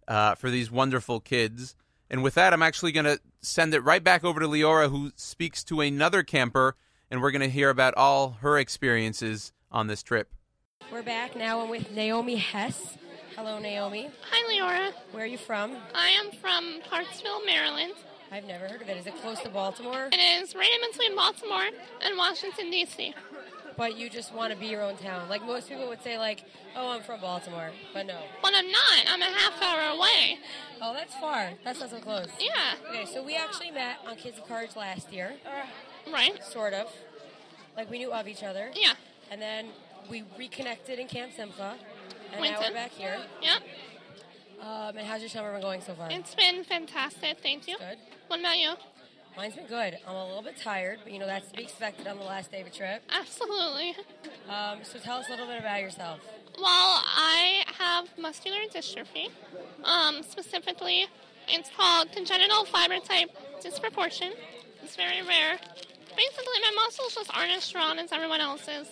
uh, 0.09 0.35
for 0.35 0.51
these 0.51 0.71
wonderful 0.71 1.21
kids. 1.21 1.75
And 2.09 2.23
with 2.23 2.35
that, 2.35 2.53
I'm 2.53 2.63
actually 2.63 2.93
going 2.93 3.07
to 3.07 3.21
send 3.41 3.75
it 3.75 3.81
right 3.81 4.03
back 4.03 4.25
over 4.25 4.41
to 4.41 4.47
Leora, 4.47 4.91
who 4.91 5.13
speaks 5.17 5.65
to 5.65 5.81
another 5.81 6.23
camper, 6.23 6.77
and 7.11 7.21
we're 7.21 7.31
going 7.31 7.43
to 7.43 7.49
hear 7.49 7.71
about 7.71 7.95
all 7.95 8.37
her 8.41 8.59
experiences 8.59 9.53
on 9.71 9.87
this 9.87 10.03
trip. 10.03 10.33
We're 10.93 11.03
back 11.03 11.35
now. 11.35 11.61
I'm 11.61 11.69
with 11.69 11.91
Naomi 11.91 12.37
Hess. 12.37 12.97
Hello, 13.35 13.59
Naomi. 13.59 14.09
Hi, 14.31 14.53
Leora. 14.53 14.93
Where 15.13 15.25
are 15.25 15.27
you 15.27 15.39
from? 15.39 15.77
I 15.95 16.09
am 16.09 16.31
from 16.31 16.81
Parksville, 16.89 17.45
Maryland. 17.45 17.93
I've 18.33 18.45
never 18.45 18.67
heard 18.67 18.83
of 18.83 18.89
it. 18.89 18.97
Is 18.97 19.07
it 19.07 19.15
close 19.21 19.41
to 19.41 19.49
Baltimore? 19.49 20.09
It 20.13 20.43
is 20.43 20.55
right 20.55 20.71
in 20.83 20.91
between 20.91 21.15
Baltimore 21.15 21.69
and 22.03 22.17
Washington, 22.17 22.71
D.C. 22.71 23.15
But 23.77 23.97
you 23.99 24.09
just 24.09 24.33
want 24.35 24.53
to 24.55 24.59
be 24.59 24.67
your 24.67 24.83
own 24.83 24.97
town. 24.97 25.29
Like 25.29 25.45
most 25.45 25.69
people 25.69 25.87
would 25.89 26.03
say, 26.03 26.17
like, 26.19 26.45
oh, 26.75 26.91
I'm 26.93 27.03
from 27.03 27.21
Baltimore. 27.21 27.71
But 27.93 28.07
no. 28.07 28.19
But 28.43 28.53
I'm 28.55 28.71
not. 28.71 29.05
I'm 29.09 29.21
a 29.21 29.25
half 29.27 29.61
hour 29.63 29.97
away. 29.97 30.39
Oh, 30.81 30.95
that's 30.95 31.15
far. 31.17 31.51
That's 31.65 31.81
not 31.81 31.91
so 31.91 31.99
close. 32.01 32.29
Yeah, 32.41 32.75
Okay, 32.91 33.05
so 33.07 33.23
we 33.23 33.37
actually 33.37 33.71
met 33.71 33.99
on 34.07 34.17
Kids 34.17 34.39
of 34.39 34.47
Courage 34.49 34.77
last 34.77 35.13
year, 35.13 35.35
right? 36.13 36.43
sort 36.43 36.73
of. 36.73 36.87
Like 37.77 37.91
we 37.91 37.99
knew 37.99 38.13
of 38.13 38.27
each 38.27 38.43
other. 38.43 38.71
Yeah, 38.75 38.95
And 39.31 39.41
then 39.43 39.67
we 40.11 40.25
reconnected 40.39 40.99
in 40.99 41.07
Camp 41.09 41.33
Simcha. 41.37 41.75
And 42.33 42.43
now 42.43 42.59
we're 42.61 42.73
back 42.73 42.91
here. 42.93 43.19
yeah. 43.43 43.59
Um, 44.61 44.97
and 44.97 45.07
how's 45.07 45.21
your 45.21 45.29
summer 45.29 45.53
been 45.53 45.61
going 45.61 45.83
so 45.83 45.93
far? 45.95 46.09
It's 46.11 46.35
been 46.35 46.65
fantastic. 46.65 47.39
Thank 47.43 47.69
you. 47.69 47.77
good. 47.77 47.99
What 48.29 48.41
about 48.41 48.57
you? 48.57 48.73
Mine's 49.37 49.55
been 49.55 49.67
good. 49.67 49.99
I'm 50.09 50.15
a 50.15 50.27
little 50.27 50.43
bit 50.43 50.57
tired, 50.57 51.01
but 51.05 51.13
you 51.13 51.19
know 51.19 51.27
that's 51.27 51.51
to 51.51 51.57
be 51.57 51.63
expected 51.65 52.07
on 52.07 52.17
the 52.17 52.25
last 52.25 52.51
day 52.51 52.63
of 52.63 52.67
a 52.67 52.71
trip. 52.71 53.03
Absolutely. 53.11 53.95
Um, 54.49 54.79
so 54.83 54.99
tell 54.99 55.19
us 55.19 55.27
a 55.29 55.33
little 55.33 55.47
bit 55.47 55.59
about 55.61 55.81
yourself. 55.83 56.21
Well, 56.59 56.65
I 57.05 57.65
have 57.79 58.09
muscular 58.19 58.61
dystrophy. 58.75 59.29
Um, 59.85 60.23
specifically, 60.23 61.07
it's 61.49 61.71
called 61.77 62.13
congenital 62.13 62.65
fiber 62.65 62.99
type 63.01 63.29
disproportion. 63.61 64.33
It's 64.83 64.97
very 64.97 65.21
rare. 65.21 65.59
Basically, 66.17 66.61
my 66.63 66.73
muscles 66.85 67.15
just 67.15 67.37
aren't 67.37 67.53
as 67.53 67.65
strong 67.65 67.99
as 67.99 68.13
everyone 68.13 68.41
else's. 68.41 68.89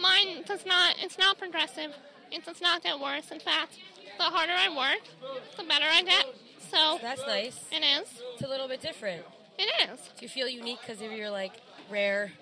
Mine 0.00 0.42
does 0.46 0.64
not. 0.64 0.96
It's 1.02 1.18
not 1.18 1.38
progressive. 1.38 1.94
It 2.30 2.46
does 2.46 2.62
not 2.62 2.82
get 2.82 2.98
worse. 2.98 3.30
In 3.30 3.40
fact, 3.40 3.78
the 4.16 4.24
harder 4.24 4.54
I 4.56 4.74
work, 4.74 5.36
the 5.58 5.64
better 5.64 5.84
I 5.86 6.02
get. 6.02 6.24
So 6.70 6.98
That's 7.02 7.20
nice. 7.26 7.60
it 7.70 7.84
is. 7.84 8.08
It's 8.34 8.42
a 8.42 8.48
little 8.48 8.68
bit 8.68 8.80
different. 8.80 9.22
It 9.58 9.90
is. 9.90 9.98
Do 10.18 10.24
you 10.24 10.28
feel 10.28 10.48
unique 10.48 10.78
because 10.80 11.02
of 11.02 11.12
your 11.12 11.30
like 11.30 11.52
rare 11.90 12.32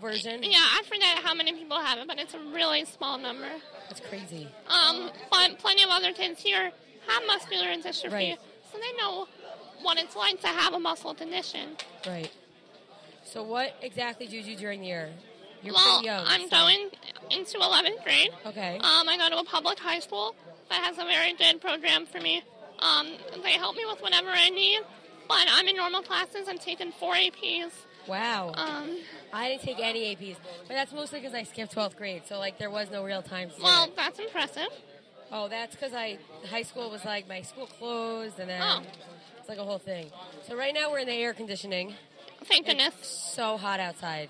version? 0.00 0.42
Yeah, 0.42 0.58
I 0.58 0.82
forget 0.84 1.18
how 1.24 1.34
many 1.34 1.52
people 1.52 1.78
have 1.78 1.98
it, 1.98 2.06
but 2.06 2.18
it's 2.18 2.34
a 2.34 2.38
really 2.38 2.84
small 2.84 3.18
number. 3.18 3.48
That's 3.88 4.00
crazy. 4.00 4.48
Um, 4.68 5.10
but 5.30 5.58
plenty 5.58 5.82
of 5.82 5.90
other 5.90 6.12
kids 6.12 6.42
here 6.42 6.70
have 7.08 7.22
muscular 7.26 7.66
dystrophy, 7.76 8.12
Right. 8.12 8.38
so 8.70 8.78
they 8.78 8.92
know 8.96 9.26
what 9.82 9.98
it's 9.98 10.14
like 10.14 10.40
to 10.42 10.46
have 10.48 10.74
a 10.74 10.78
muscle 10.78 11.14
condition. 11.14 11.76
Right. 12.06 12.30
So 13.24 13.42
what 13.42 13.74
exactly 13.82 14.26
do 14.26 14.36
you 14.36 14.42
do 14.42 14.56
during 14.56 14.80
the 14.80 14.86
year? 14.86 15.10
You're 15.62 15.74
well, 15.74 15.98
pretty 16.00 16.06
young. 16.06 16.24
I'm 16.26 16.42
so- 16.42 16.56
going 16.56 16.90
into 17.30 17.58
11th 17.58 18.02
grade. 18.04 18.30
Okay. 18.46 18.76
Um, 18.78 19.08
I 19.08 19.16
go 19.16 19.28
to 19.30 19.38
a 19.38 19.44
public 19.44 19.78
high 19.78 20.00
school 20.00 20.34
that 20.68 20.82
has 20.82 20.98
a 20.98 21.04
very 21.04 21.32
good 21.34 21.60
program 21.60 22.06
for 22.06 22.20
me. 22.20 22.42
Um, 22.80 23.12
they 23.42 23.52
help 23.52 23.76
me 23.76 23.84
with 23.86 24.02
whatever 24.02 24.28
I 24.30 24.48
need, 24.50 24.80
but 25.32 25.46
I'm 25.50 25.66
in 25.66 25.76
normal 25.76 26.02
classes. 26.02 26.46
I'm 26.48 26.58
taking 26.58 26.92
four 26.92 27.14
APs. 27.14 27.70
wow. 28.06 28.52
Um, 28.54 28.98
I 29.32 29.48
didn't 29.48 29.62
take 29.62 29.78
any 29.80 30.14
APs, 30.14 30.36
but 30.68 30.74
that's 30.74 30.92
mostly 30.92 31.20
because 31.20 31.34
I 31.34 31.44
skipped 31.44 31.74
12th 31.74 31.96
grade, 31.96 32.22
so 32.26 32.38
like 32.38 32.58
there 32.58 32.70
was 32.70 32.90
no 32.90 33.02
real 33.02 33.22
time. 33.22 33.50
Well, 33.62 33.84
it. 33.86 33.96
that's 33.96 34.18
impressive. 34.18 34.68
Oh, 35.30 35.48
that's 35.48 35.74
because 35.74 35.94
I 35.94 36.18
high 36.50 36.62
school 36.64 36.90
was 36.90 37.04
like 37.06 37.26
my 37.28 37.40
school 37.42 37.66
closed, 37.66 38.38
and 38.38 38.50
then 38.50 38.60
Oh. 38.62 38.82
it's 39.40 39.48
like 39.48 39.58
a 39.58 39.64
whole 39.64 39.78
thing. 39.78 40.10
So 40.46 40.54
right 40.56 40.74
now 40.74 40.90
we're 40.90 40.98
in 40.98 41.06
the 41.08 41.14
air 41.14 41.32
conditioning. 41.32 41.94
Thank 42.44 42.66
goodness. 42.66 42.94
So 43.34 43.56
hot 43.56 43.80
outside. 43.80 44.28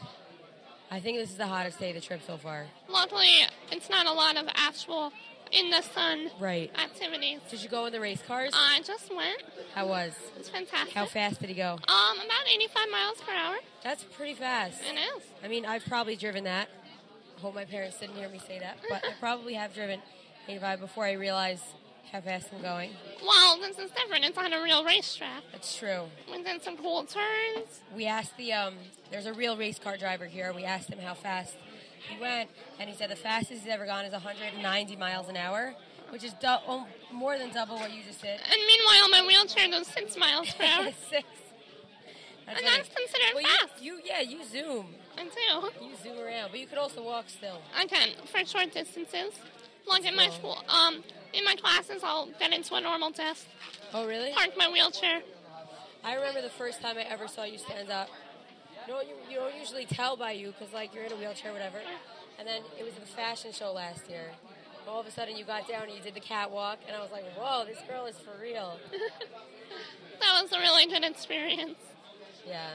I 0.91 1.01
think 1.01 1.17
this 1.19 1.31
is 1.31 1.37
the 1.37 1.47
hottest 1.47 1.81
day 1.81 1.89
of 1.89 1.95
the 1.97 2.03
trip 2.03 2.21
so 2.27 2.37
far. 2.37 2.67
Luckily, 2.89 3.31
it's 3.73 3.89
not 3.91 4.07
a 4.07 4.13
lot 4.13 4.37
of 4.37 4.47
actual 4.55 5.11
in 5.53 5.71
the 5.71 5.83
sun 5.83 6.31
Right. 6.41 6.71
activities. 6.79 7.41
Did 7.51 7.63
you 7.63 7.69
go 7.69 7.87
in 7.87 7.93
the 7.93 8.01
race 8.01 8.23
cars? 8.27 8.51
I 8.55 8.81
just 8.85 9.15
went. 9.15 9.43
How 9.75 9.87
was? 9.87 10.13
It's 10.39 10.49
fantastic. 10.49 10.95
How 10.95 11.07
fast 11.07 11.41
did 11.41 11.49
he 11.51 11.55
go? 11.55 11.73
Um, 11.89 12.17
about 12.19 12.49
85 12.53 12.91
miles 12.91 13.21
per 13.21 13.33
hour. 13.33 13.57
That's 13.85 14.05
pretty 14.05 14.35
fast. 14.35 14.81
It 14.83 14.99
is. 15.17 15.23
I 15.45 15.49
mean, 15.49 15.67
I've 15.67 15.85
probably 15.85 16.17
driven 16.17 16.45
that. 16.45 16.69
I 17.37 17.41
hope 17.41 17.55
my 17.55 17.65
parents 17.65 17.99
didn't 17.99 18.17
hear 18.17 18.29
me 18.29 18.39
say 18.39 18.59
that, 18.59 18.79
but 18.89 19.05
I 19.05 19.13
probably 19.21 19.55
have 19.55 19.75
driven 19.75 20.01
85 20.49 20.81
before 20.81 21.05
I 21.05 21.13
realized 21.13 21.65
how 22.11 22.21
fast 22.21 22.49
I'm 22.55 22.61
going. 22.63 22.91
Well, 23.27 23.59
this 23.59 23.79
is 23.79 23.91
different. 23.93 24.25
It's 24.25 24.37
on 24.39 24.53
a 24.53 24.63
real 24.63 24.85
racetrack. 24.85 25.43
That's 25.53 25.77
true. 25.77 26.05
We 26.31 26.43
did 26.43 26.63
some 26.63 26.77
cool 26.77 27.05
turns. 27.05 27.81
We 27.97 28.07
asked 28.07 28.37
the 28.37 28.53
um, 28.53 28.75
there's 29.11 29.27
a 29.27 29.33
real 29.33 29.57
race 29.57 29.79
car 29.79 29.97
driver 29.97 30.27
here. 30.27 30.53
We 30.53 30.65
asked 30.65 30.91
him 30.91 30.99
how 30.99 31.15
fast 31.15 31.57
he 32.09 32.21
went, 32.21 32.51
and 32.79 32.89
he 32.89 32.97
said 32.97 33.11
the 33.11 33.17
fastest 33.17 33.63
he's 33.63 33.71
ever 33.71 33.87
gone 33.87 34.05
is 34.05 34.13
190 34.13 34.97
miles 34.97 35.29
an 35.29 35.37
hour, 35.37 35.75
which 36.11 36.25
is 36.25 36.33
du- 36.35 36.61
oh, 36.69 36.87
more 37.13 37.39
than 37.39 37.51
double 37.53 37.77
what 37.77 37.93
you 37.93 38.03
just 38.03 38.21
did. 38.23 38.41
And 38.41 38.61
meanwhile, 38.67 39.09
my 39.11 39.25
wheelchair 39.27 39.69
goes 39.69 39.87
six 39.87 40.17
miles 40.17 40.53
per 40.55 40.65
hour. 40.65 40.85
Six. 41.11 41.27
That's 42.47 42.59
And 42.59 42.67
that's 42.67 42.89
considered 42.89 43.35
well, 43.37 43.45
fast. 43.45 43.83
You, 43.83 43.95
you, 43.95 44.01
yeah, 44.05 44.21
you 44.21 44.45
zoom. 44.45 44.87
I 45.17 45.25
do. 45.25 45.85
You 45.85 45.93
zoom 46.03 46.19
around, 46.19 46.51
but 46.51 46.59
you 46.59 46.67
could 46.67 46.79
also 46.79 47.03
walk 47.03 47.27
still. 47.29 47.61
I 47.77 47.87
can 47.87 48.09
for 48.27 48.45
short 48.45 48.73
distances. 48.73 49.33
Like 49.87 50.05
in 50.05 50.15
my 50.17 50.29
school, 50.31 50.59
um, 50.69 51.03
in 51.33 51.45
my 51.45 51.55
classes, 51.57 52.03
I'll 52.05 52.29
get 52.39 52.53
into 52.53 52.75
a 52.75 52.81
normal 52.81 53.11
desk, 53.11 53.47
Oh, 53.93 54.07
really? 54.07 54.33
park 54.33 54.51
my 54.57 54.69
wheelchair. 54.69 55.23
I 56.05 56.15
remember 56.15 56.41
the 56.43 56.51
first 56.51 56.81
time 56.81 56.99
I 56.99 57.03
ever 57.03 57.27
saw 57.29 57.45
you 57.45 57.59
stand 57.59 57.91
up. 57.91 58.09
You 58.87 58.93
don't, 58.93 59.09
you, 59.09 59.15
you 59.31 59.37
don't 59.37 59.55
usually 59.59 59.87
tell 59.87 60.17
by 60.17 60.33
you 60.33 60.49
because, 60.49 60.73
like, 60.75 60.95
you're 60.95 61.05
in 61.05 61.13
a 61.13 61.17
wheelchair 61.17 61.51
or 61.51 61.55
whatever. 61.55 61.79
And 62.39 62.49
then 62.49 62.63
it 62.79 62.85
was 62.85 62.95
the 62.95 63.07
fashion 63.07 63.53
show 63.53 63.73
last 63.73 64.09
year. 64.09 64.31
All 64.89 65.01
of 65.01 65.07
a 65.07 65.11
sudden, 65.11 65.37
you 65.37 65.45
got 65.45 65.69
down 65.69 65.85
and 65.85 65.93
you 65.93 66.01
did 66.03 66.15
the 66.15 66.21
catwalk, 66.21 66.79
and 66.87 66.97
I 66.97 67.01
was 67.01 67.13
like, 67.13 67.25
whoa, 67.37 67.65
this 67.65 67.79
girl 67.89 68.07
is 68.07 68.17
for 68.19 68.33
real. 68.41 68.79
That 70.23 70.41
was 70.43 70.53
a 70.53 70.61
really 70.61 70.87
good 70.87 71.03
experience. 71.03 71.79
Yeah. 72.47 72.71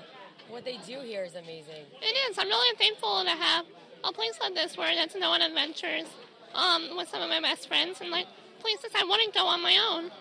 What 0.49 0.65
they 0.65 0.77
do 0.85 0.99
here 0.99 1.23
is 1.23 1.35
amazing. 1.35 1.85
It 2.01 2.29
is. 2.29 2.37
I'm 2.37 2.47
really 2.47 2.77
thankful 2.77 3.23
to 3.23 3.29
have 3.29 3.65
a 4.03 4.11
place 4.11 4.37
like 4.41 4.53
this 4.53 4.77
where 4.77 4.87
I 4.87 4.95
get 4.95 5.11
to 5.11 5.19
go 5.19 5.27
on 5.27 5.41
adventures 5.41 6.07
um, 6.53 6.97
with 6.97 7.07
some 7.07 7.21
of 7.21 7.29
my 7.29 7.39
best 7.39 7.67
friends 7.67 8.01
and 8.01 8.09
like 8.09 8.27
places 8.59 8.91
I 8.95 9.05
wouldn't 9.05 9.33
go 9.33 9.45
on 9.45 9.61
my 9.61 9.77
own. 9.77 10.11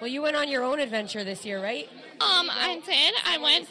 Well, 0.00 0.08
you 0.08 0.22
went 0.22 0.36
on 0.36 0.48
your 0.48 0.64
own 0.64 0.80
adventure 0.80 1.22
this 1.22 1.44
year, 1.44 1.62
right? 1.62 1.88
Um, 2.20 2.48
I 2.50 2.80
did. 2.84 3.14
I 3.24 3.38
went. 3.38 3.68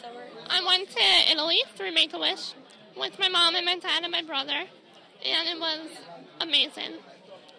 I 0.50 0.64
went 0.64 0.90
to 0.90 1.32
Italy 1.32 1.62
through 1.76 1.92
Make 1.92 2.14
a 2.14 2.18
Wish 2.18 2.54
with 2.96 3.18
my 3.18 3.28
mom 3.28 3.54
and 3.54 3.64
my 3.64 3.78
dad 3.78 4.02
and 4.02 4.12
my 4.12 4.22
brother, 4.22 4.64
and 5.24 5.48
it 5.48 5.58
was 5.60 5.88
amazing. 6.40 6.94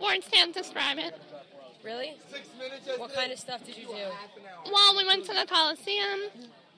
Words 0.02 0.28
can't 0.32 0.54
describe 0.54 0.98
it. 0.98 1.16
Really? 1.84 2.18
What 2.98 3.14
kind 3.14 3.32
of 3.32 3.40
stuff 3.40 3.66
did 3.66 3.78
you 3.78 3.88
do? 3.88 4.72
Well, 4.72 4.98
we 4.98 5.06
went 5.06 5.26
to 5.26 5.34
the 5.34 5.46
Colosseum. 5.48 6.20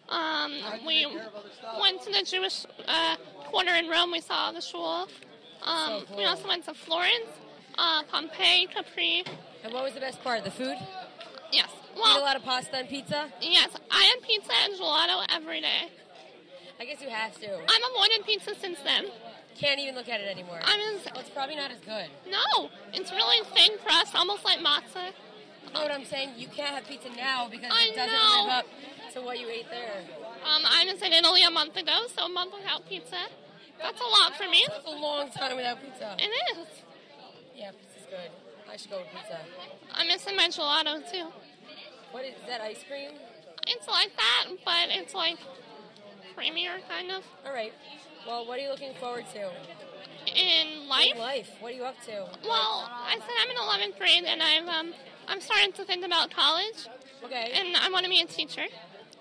Um, 0.10 0.54
we 0.86 1.08
went 1.80 2.02
to 2.04 2.12
the 2.12 2.24
Jewish 2.24 2.66
uh, 2.88 3.16
quarter 3.46 3.74
in 3.74 3.88
Rome. 3.90 4.12
We 4.12 4.22
saw 4.22 4.52
the 4.52 4.62
shul. 4.62 5.08
Um, 5.64 6.02
So 6.02 6.06
cool. 6.08 6.18
We 6.18 6.26
also 6.26 6.48
went 6.48 6.66
to 6.66 6.74
Florence, 6.74 7.30
uh, 7.78 8.04
Pompeii, 8.12 8.68
Capri. 8.68 9.24
And 9.64 9.74
what 9.74 9.84
was 9.84 9.94
the 9.94 10.00
best 10.00 10.24
part? 10.24 10.44
The 10.44 10.52
food? 10.52 10.78
Yes. 11.52 11.70
Eat 11.96 12.18
a 12.18 12.20
lot 12.22 12.36
of 12.36 12.44
pasta 12.44 12.78
and 12.78 12.88
pizza? 12.90 13.28
yes. 13.42 13.70
I 13.92 14.04
had 14.04 14.22
pizza 14.24 14.52
and 14.64 14.74
gelato 14.80 15.26
every 15.30 15.62
day. 15.62 15.90
I 16.80 16.86
guess 16.86 17.02
you 17.02 17.10
have 17.10 17.38
to. 17.40 17.54
I'm 17.56 17.84
avoided 17.96 18.26
pizza 18.26 18.56
since 18.60 18.80
then. 18.84 19.06
Can't 19.60 19.80
even 19.80 19.94
look 19.96 20.10
at 20.10 20.20
it 20.22 20.28
anymore. 20.28 20.60
I 20.64 20.78
mean, 20.78 21.00
Well, 21.06 21.20
it's 21.20 21.30
probably 21.30 21.56
not 21.56 21.70
as 21.72 21.80
good. 21.80 22.08
no, 22.30 22.70
it's 22.94 23.12
really 23.12 23.46
thin 23.54 23.78
crust, 23.84 24.16
almost 24.16 24.44
like 24.46 24.60
matzah. 24.60 25.12
You 25.68 25.74
know 25.74 25.82
what 25.84 25.92
I'm 25.92 26.06
saying? 26.06 26.32
You 26.38 26.48
can't 26.48 26.74
have 26.74 26.88
pizza 26.88 27.10
now 27.16 27.48
because 27.50 27.72
I 27.72 27.90
it 27.92 27.96
doesn't 27.96 28.14
know. 28.14 28.44
live 28.46 28.50
up 28.60 28.66
to 29.14 29.22
what 29.22 29.40
you 29.40 29.48
ate 29.50 29.70
there. 29.70 30.02
Um, 30.44 30.64
I 30.66 30.86
was 30.92 31.02
in 31.04 31.14
Italy 31.14 31.44
a 31.44 31.52
month 31.52 31.76
ago, 31.78 32.08
so 32.16 32.26
a 32.26 32.30
month 32.30 32.54
without 32.58 32.88
pizza. 32.90 33.28
That's 33.80 34.00
a 34.02 34.04
lot 34.04 34.36
for 34.36 34.50
me. 34.50 34.66
That's 34.68 34.86
a 34.86 34.90
long 34.90 35.30
time 35.32 35.56
without 35.58 35.82
pizza. 35.84 36.16
It 36.18 36.32
is. 36.58 36.68
Yeah, 37.56 37.72
pizza's 37.72 38.08
good. 38.10 38.32
I 38.72 38.78
should 38.78 38.90
go 38.92 38.98
with 39.00 39.08
pizza. 39.14 39.38
I'm 39.94 40.08
missing 40.08 40.36
my 40.36 40.48
gelato 40.48 41.00
too. 41.12 41.28
What 42.12 42.24
is, 42.26 42.32
is 42.36 42.42
that? 42.48 42.62
Ice 42.62 42.84
cream? 42.88 43.12
It's 43.68 43.88
like 43.88 44.12
that, 44.16 44.48
but 44.66 44.88
it's 44.90 45.14
like 45.14 45.38
creamier, 46.38 46.80
kind 46.90 47.12
of. 47.12 47.24
All 47.46 47.54
right. 47.54 47.74
Well, 48.28 48.46
what 48.48 48.60
are 48.60 48.62
you 48.62 48.70
looking 48.70 48.94
forward 48.96 49.26
to? 49.34 49.50
In 50.36 50.88
life, 50.88 51.12
In 51.14 51.18
life. 51.18 51.50
What 51.60 51.74
are 51.74 51.76
you 51.76 51.84
up 51.84 51.96
to? 52.06 52.12
well, 52.48 52.90
I 52.90 53.18
said 53.20 53.30
I'm 53.42 53.50
in 53.50 53.58
11th 53.92 53.98
grade, 53.98 54.24
and 54.26 54.42
I've 54.42 54.68
um, 54.68 54.94
I'm 55.28 55.42
starting 55.42 55.72
to 55.74 55.84
think 55.84 56.06
about 56.06 56.32
college, 56.32 56.88
Okay. 57.26 57.52
and 57.56 57.76
I 57.78 57.90
want 57.90 58.04
to 58.06 58.10
be 58.10 58.22
a 58.22 58.26
teacher. 58.26 58.64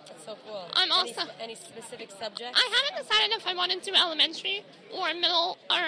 That's 0.07 0.25
so 0.27 0.37
cool. 0.47 0.65
I'm 0.75 0.91
any, 0.93 1.15
also- 1.15 1.31
any 1.41 1.55
specific 1.55 2.11
subject? 2.11 2.55
I 2.55 2.71
haven't 2.93 3.07
decided 3.09 3.37
if 3.37 3.47
I 3.47 3.55
want 3.55 3.73
to 3.73 3.79
do 3.81 3.97
elementary 3.97 4.63
or 4.93 5.13
middle 5.15 5.57
or 5.71 5.81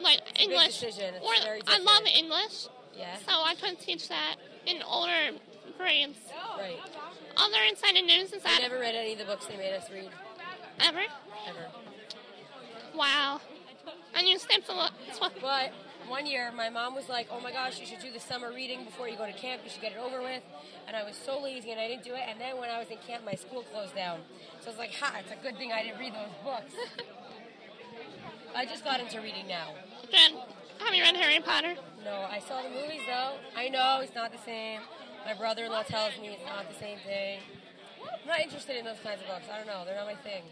like 0.00 0.20
English. 0.40 0.80
decision. 0.80 1.14
It's 1.14 1.24
Or 1.24 1.34
very 1.44 1.60
I 1.66 1.78
love. 1.78 2.02
English, 2.06 2.66
yeah. 2.96 3.16
so 3.26 3.32
I 3.32 3.54
could 3.54 3.78
teach 3.80 4.08
that 4.08 4.36
in 4.66 4.82
older 4.82 5.38
grades. 5.78 6.18
Right. 6.58 6.78
Other 7.36 7.58
exciting 7.70 8.06
news 8.06 8.32
is 8.32 8.42
I 8.44 8.60
never 8.60 8.78
read 8.78 8.94
any 8.94 9.12
of 9.12 9.18
the 9.18 9.24
books 9.24 9.46
they 9.46 9.56
made 9.56 9.74
us 9.74 9.90
read. 9.90 10.10
ever. 10.80 11.00
Ever. 11.46 11.66
Wow. 12.94 13.40
And 14.14 14.26
you 14.26 14.38
skipped 14.38 14.68
a 14.68 14.72
lot. 14.72 14.92
But 15.42 15.72
one 16.08 16.26
year, 16.26 16.50
my 16.52 16.70
mom 16.70 16.94
was 16.94 17.08
like, 17.08 17.28
"Oh 17.30 17.40
my 17.40 17.52
gosh, 17.52 17.78
you 17.78 17.86
should 17.86 18.00
do 18.00 18.10
the 18.10 18.20
summer 18.20 18.52
reading 18.52 18.84
before 18.84 19.08
you 19.08 19.16
go 19.16 19.26
to 19.26 19.32
camp. 19.32 19.62
You 19.64 19.70
should 19.70 19.82
get 19.82 19.92
it 19.92 19.98
over 19.98 20.22
with." 20.22 20.42
And 20.86 20.96
I 20.96 21.04
was 21.04 21.16
so 21.16 21.40
lazy, 21.40 21.72
and 21.72 21.80
I 21.80 21.88
didn't 21.88 22.04
do 22.04 22.14
it. 22.14 22.22
And 22.26 22.40
then 22.40 22.58
when 22.58 22.70
I 22.70 22.78
was 22.78 22.88
in 22.88 22.96
camp, 22.98 23.24
my 23.24 23.34
school 23.34 23.64
closed 23.72 23.94
down. 23.94 24.20
So 24.60 24.68
I 24.68 24.70
was 24.70 24.78
like, 24.78 24.94
"Ha! 24.94 25.16
It's 25.20 25.32
a 25.32 25.42
good 25.42 25.58
thing 25.58 25.72
I 25.72 25.82
didn't 25.82 25.98
read 25.98 26.14
those 26.14 26.32
books." 26.42 26.72
I 28.56 28.64
just 28.64 28.84
got 28.84 29.00
into 29.00 29.20
reading 29.20 29.46
now. 29.46 29.74
Good. 30.10 30.32
Have 30.78 30.94
you 30.94 31.02
read 31.02 31.16
Harry 31.16 31.40
Potter? 31.40 31.74
No, 32.06 32.24
I 32.30 32.38
saw 32.38 32.62
the 32.62 32.68
movies 32.70 33.02
though. 33.04 33.34
I 33.56 33.68
know 33.68 33.98
it's 34.00 34.14
not 34.14 34.30
the 34.30 34.38
same. 34.38 34.80
My 35.26 35.34
brother-in-law 35.34 35.82
tells 35.82 36.16
me 36.20 36.28
it's 36.28 36.46
not 36.46 36.68
the 36.72 36.78
same 36.78 36.98
thing. 37.04 37.40
I'm 38.22 38.28
not 38.28 38.38
interested 38.38 38.76
in 38.76 38.84
those 38.84 39.00
kinds 39.02 39.22
of 39.22 39.26
books. 39.26 39.46
I 39.52 39.58
don't 39.58 39.66
know. 39.66 39.82
They're 39.84 39.96
not 39.96 40.06
my 40.06 40.14
thing. 40.14 40.42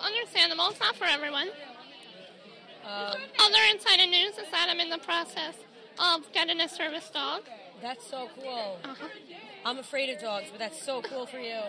Understandable. 0.00 0.68
It's 0.70 0.80
not 0.80 0.96
for 0.96 1.04
everyone. 1.04 1.48
Um, 2.86 3.12
Other 3.38 3.58
exciting 3.74 4.10
news 4.10 4.38
is 4.38 4.50
that 4.50 4.68
I'm 4.70 4.80
in 4.80 4.88
the 4.88 4.96
process 5.04 5.56
of 5.98 6.32
getting 6.32 6.58
a 6.62 6.68
service 6.68 7.10
dog. 7.10 7.42
that's 7.82 8.06
so 8.08 8.30
cool. 8.40 8.78
Uh-huh. 8.82 9.08
I'm 9.66 9.78
afraid 9.78 10.08
of 10.08 10.22
dogs, 10.22 10.46
but 10.50 10.58
that's 10.58 10.82
so 10.82 11.02
cool 11.02 11.26
for 11.26 11.38
you. 11.38 11.60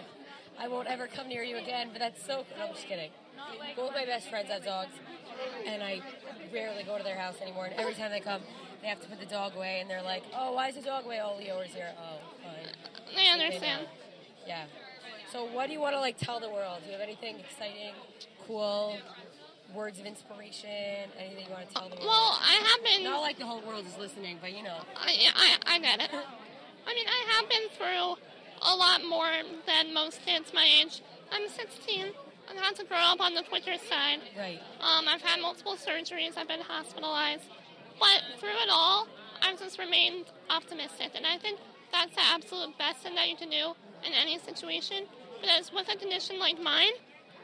I 0.58 0.70
won't 0.70 0.88
ever 0.88 1.08
come 1.08 1.28
near 1.28 1.44
you 1.44 1.58
again, 1.58 1.90
but 1.92 2.00
that's 2.00 2.26
so 2.26 2.46
cool. 2.48 2.58
No, 2.58 2.68
I'm 2.68 2.74
just 2.76 2.88
kidding. 2.88 3.12
Both 3.76 3.92
my 3.94 4.06
best 4.06 4.30
friends 4.30 4.50
have 4.50 4.64
dogs, 4.64 4.94
and 5.68 5.84
I 5.84 6.00
rarely 6.54 6.84
go 6.84 6.98
to 6.98 7.04
their 7.04 7.18
house 7.18 7.36
anymore. 7.42 7.66
And 7.66 7.76
every 7.78 7.94
time 7.94 8.12
they 8.12 8.22
come, 8.22 8.42
they 8.82 8.88
have 8.88 9.02
to 9.02 9.08
put 9.08 9.20
the 9.20 9.26
dog 9.26 9.56
away, 9.56 9.80
and 9.80 9.90
they're 9.90 10.02
like, 10.02 10.24
"Oh, 10.36 10.54
why 10.54 10.70
is 10.70 10.76
the 10.76 10.82
dog 10.82 11.06
away? 11.06 11.20
Oh, 11.24 11.36
Leo 11.38 11.60
is 11.60 11.74
here. 11.74 11.94
Oh, 11.98 12.18
fine." 12.44 12.68
I 13.18 13.32
understand. 13.32 13.88
Yeah. 14.48 14.66
So, 15.32 15.46
what 15.46 15.68
do 15.68 15.74
you 15.74 15.80
want 15.80 15.96
to 15.96 16.00
like 16.00 16.18
tell 16.18 16.40
the 16.40 16.50
world? 16.50 16.80
Do 16.84 16.88
you 16.88 16.94
have 16.94 17.02
anything 17.02 17.40
exciting, 17.40 17.94
cool, 18.48 18.98
words 19.74 20.00
of 20.00 20.06
inspiration? 20.06 21.10
Anything 21.18 21.46
you 21.46 21.52
want 21.52 21.70
to 21.70 21.74
tell 21.74 21.90
the 21.90 21.96
world? 21.96 22.08
Well, 22.08 22.40
I 22.42 22.60
have 22.66 22.84
been. 22.84 23.04
Not 23.04 23.22
like 23.22 23.38
the 23.38 23.46
whole 23.46 23.62
world 23.62 23.86
is 23.86 23.98
listening, 23.98 24.40
but 24.42 24.56
you 24.56 24.64
know. 24.64 24.78
I, 24.96 25.28
I, 25.36 25.76
I 25.76 25.80
get 25.80 26.02
it. 26.02 26.12
I 26.12 26.94
mean, 26.94 27.06
I 27.08 27.34
have 27.38 27.50
been 27.50 27.70
through 27.78 28.18
a 28.62 28.76
lot 28.76 29.06
more 29.06 29.30
than 29.66 29.94
most 29.94 30.26
kids 30.26 30.52
my 30.54 30.68
age. 30.82 31.02
I'm 31.32 31.48
16. 31.48 32.08
I've 32.50 32.58
had 32.58 32.76
to 32.78 32.84
grow 32.86 32.98
up 32.98 33.22
on 33.22 33.34
the 33.34 33.44
Twitter 33.44 33.78
side. 33.90 34.20
Right. 34.38 34.60
Um, 34.82 35.08
I've 35.08 35.22
had 35.22 35.40
multiple 35.42 35.78
surgeries. 35.78 36.38
I've 36.38 36.48
been 36.48 36.62
hospitalized. 36.62 37.44
But 38.02 38.24
through 38.40 38.50
it 38.50 38.70
all, 38.70 39.08
I've 39.42 39.58
just 39.58 39.80
remained 39.80 40.26
optimistic. 40.50 41.12
And 41.16 41.26
I 41.26 41.38
think 41.38 41.60
that's 41.94 42.14
the 42.14 42.22
absolute 42.22 42.78
best 42.78 43.04
thing 43.04 43.16
that 43.16 43.30
you 43.30 43.38
can 43.38 43.50
do 43.50 43.74
in 44.06 44.12
any 44.12 44.40
situation. 44.40 45.06
Because 45.40 45.72
with 45.74 45.88
a 45.88 45.96
condition 45.96 46.40
like 46.40 46.60
mine, 46.62 46.92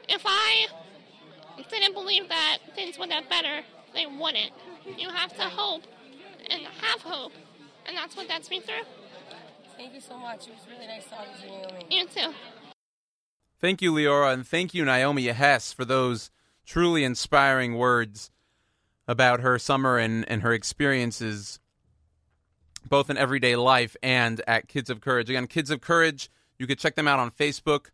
if 0.08 0.22
I 0.26 0.66
didn't 1.70 1.94
believe 1.94 2.28
that 2.28 2.58
things 2.74 2.98
would 2.98 3.08
get 3.08 3.30
better, 3.30 3.62
they 3.94 4.06
wouldn't. 4.06 4.52
You 4.96 5.08
have 5.10 5.34
to 5.36 5.42
hope 5.42 5.84
and 6.50 6.62
have 6.80 7.00
hope. 7.02 7.32
And 7.86 7.96
that's 7.96 8.16
what 8.16 8.28
gets 8.28 8.50
me 8.50 8.60
through. 8.60 8.84
Thank 9.76 9.94
you 9.94 10.00
so 10.00 10.18
much. 10.18 10.48
It 10.48 10.54
was 10.54 10.66
really 10.68 10.86
nice 10.86 11.06
talking 11.06 11.34
to 11.40 11.46
you, 11.46 11.62
Naomi. 11.62 11.86
You 11.90 12.06
too. 12.06 12.34
Thank 13.60 13.80
you, 13.80 13.92
Leora, 13.92 14.32
and 14.32 14.46
thank 14.46 14.74
you, 14.74 14.84
Naomi 14.84 15.26
Hess, 15.26 15.72
for 15.72 15.84
those 15.84 16.30
truly 16.66 17.04
inspiring 17.04 17.74
words 17.74 18.30
about 19.08 19.40
her 19.40 19.58
summer 19.58 19.98
and, 19.98 20.28
and 20.28 20.42
her 20.42 20.52
experiences 20.52 21.58
both 22.88 23.10
in 23.10 23.16
everyday 23.16 23.56
life 23.56 23.96
and 24.02 24.40
at 24.46 24.68
Kids 24.68 24.90
of 24.90 25.00
Courage. 25.00 25.30
Again, 25.30 25.46
Kids 25.46 25.70
of 25.70 25.80
Courage, 25.80 26.30
you 26.58 26.66
could 26.66 26.78
check 26.78 26.94
them 26.94 27.08
out 27.08 27.18
on 27.18 27.30
Facebook, 27.30 27.86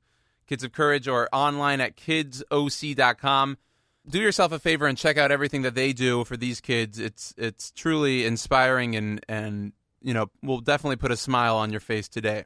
Kids 0.47 0.65
of 0.65 0.73
Courage, 0.73 1.09
or 1.09 1.29
online 1.33 1.81
at 1.81 1.97
kidsoc.com. 1.97 3.59
Do 4.07 4.19
yourself 4.21 4.53
a 4.53 4.59
favor 4.59 4.87
and 4.87 4.99
check 4.99 5.17
out 5.17 5.31
everything 5.31 5.63
that 5.63 5.75
they 5.75 5.93
do 5.93 6.25
for 6.25 6.37
these 6.37 6.61
kids. 6.61 6.99
It's 6.99 7.33
it's 7.39 7.71
truly 7.71 8.27
inspiring 8.27 8.97
and 8.97 9.25
and 9.31 9.73
you 10.03 10.13
know 10.13 10.31
will 10.43 10.61
definitely 10.61 10.97
put 10.97 11.11
a 11.11 11.17
smile 11.17 11.57
on 11.57 11.71
your 11.71 11.81
face 11.81 12.07
today. 12.07 12.45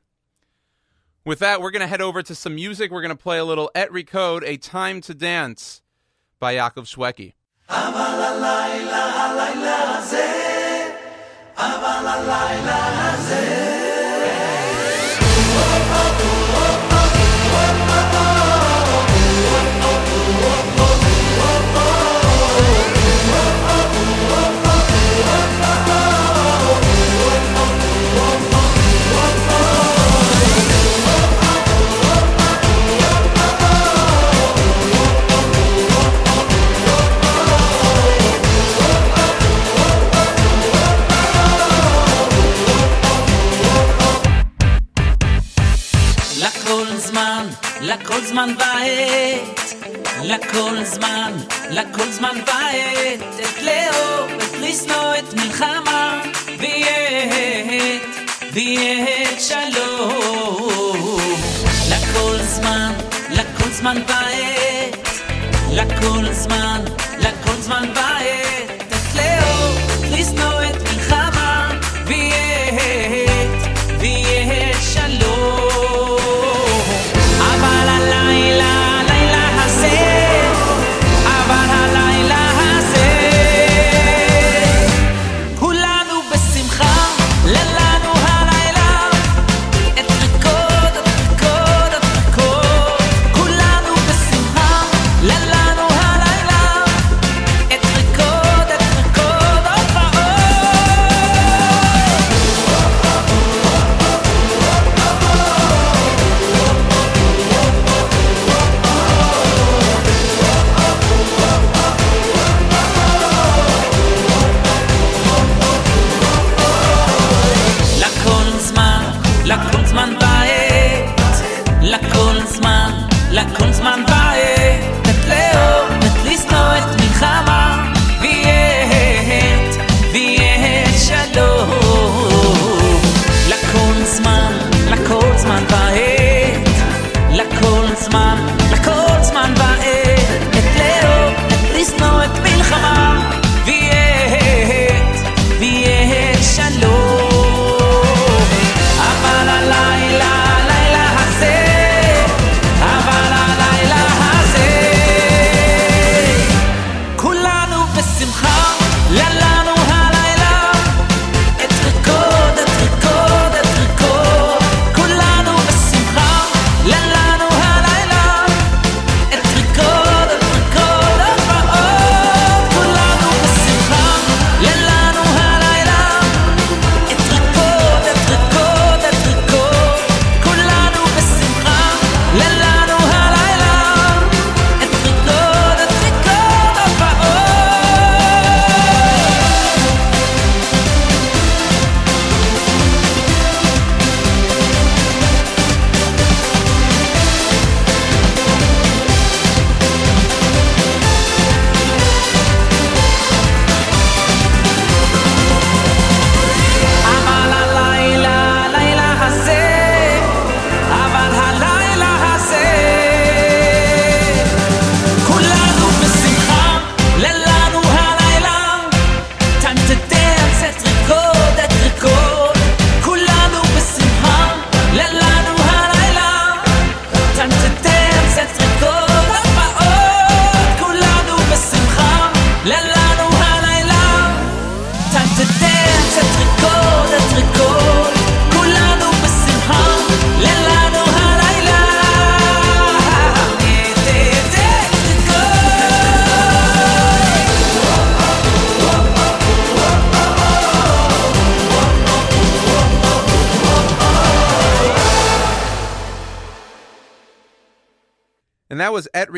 With 1.24 1.40
that, 1.40 1.60
we're 1.60 1.72
going 1.72 1.80
to 1.80 1.88
head 1.88 2.00
over 2.00 2.22
to 2.22 2.34
some 2.34 2.54
music. 2.54 2.92
We're 2.92 3.02
going 3.02 3.16
to 3.16 3.22
play 3.22 3.38
a 3.38 3.44
little 3.44 3.72
Et 3.74 3.90
Rekod, 3.90 4.44
A 4.46 4.56
Time 4.56 5.00
to 5.02 5.14
Dance 5.14 5.82
by 6.38 6.54
Yaakov 6.54 6.86
Shwekey. 6.86 7.34
אבל 7.70 8.22
הלילה, 8.22 9.04
הלילה 9.04 9.98
הזה, 9.98 10.28
אבל 11.58 12.06
הלילה 12.06 13.10
הזה. 13.10 13.87
לכל 48.00 48.20
זמן 48.24 48.54
ועת, 48.58 49.74
לכל 50.22 50.84
זמן, 50.84 51.32
לכל 51.70 52.10
זמן 52.10 52.36
ועת, 52.46 53.20
את 53.40 53.62
לאהוב, 53.62 54.30
את 54.30 54.54
לשנוא, 54.60 55.14
את 55.18 55.34
מלחמה, 55.34 56.20
ויהיה, 56.58 57.98
ויהיה 58.52 59.40
שלום. 59.40 61.20
לכל 61.90 62.36
זמן, 62.42 62.92
לכל 63.30 63.70
זמן 63.70 63.96
ועת, 64.08 65.08
לכל 65.72 66.32
זמן, 66.32 66.84
לכל 67.18 67.56
זמן 67.60 67.88
ועת, 67.94 68.67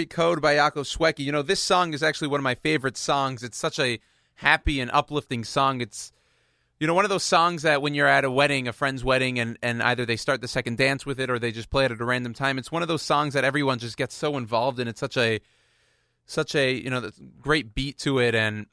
Rekod 0.06 0.40
by 0.40 0.54
Yaakov 0.54 0.96
Shwekey. 0.96 1.20
You 1.20 1.32
know, 1.32 1.42
this 1.42 1.62
song 1.62 1.92
is 1.92 2.02
actually 2.02 2.28
one 2.28 2.40
of 2.40 2.44
my 2.44 2.54
favorite 2.54 2.96
songs. 2.96 3.42
It's 3.42 3.58
such 3.58 3.78
a 3.78 4.00
happy 4.36 4.80
and 4.80 4.90
uplifting 4.92 5.44
song. 5.44 5.80
It's, 5.80 6.12
you 6.78 6.86
know, 6.86 6.94
one 6.94 7.04
of 7.04 7.10
those 7.10 7.24
songs 7.24 7.62
that 7.62 7.82
when 7.82 7.94
you're 7.94 8.06
at 8.06 8.24
a 8.24 8.30
wedding, 8.30 8.68
a 8.68 8.72
friend's 8.72 9.04
wedding, 9.04 9.38
and, 9.38 9.58
and 9.62 9.82
either 9.82 10.06
they 10.06 10.16
start 10.16 10.40
the 10.40 10.48
second 10.48 10.78
dance 10.78 11.04
with 11.04 11.20
it 11.20 11.28
or 11.30 11.38
they 11.38 11.52
just 11.52 11.70
play 11.70 11.84
it 11.84 11.92
at 11.92 12.00
a 12.00 12.04
random 12.04 12.34
time. 12.34 12.58
It's 12.58 12.72
one 12.72 12.82
of 12.82 12.88
those 12.88 13.02
songs 13.02 13.34
that 13.34 13.44
everyone 13.44 13.78
just 13.78 13.96
gets 13.96 14.14
so 14.14 14.36
involved 14.36 14.80
in. 14.80 14.88
It's 14.88 15.00
such 15.00 15.16
a, 15.16 15.40
such 16.26 16.54
a, 16.54 16.72
you 16.72 16.90
know, 16.90 17.10
great 17.40 17.74
beat 17.74 17.98
to 17.98 18.18
it. 18.18 18.34
And, 18.34 18.66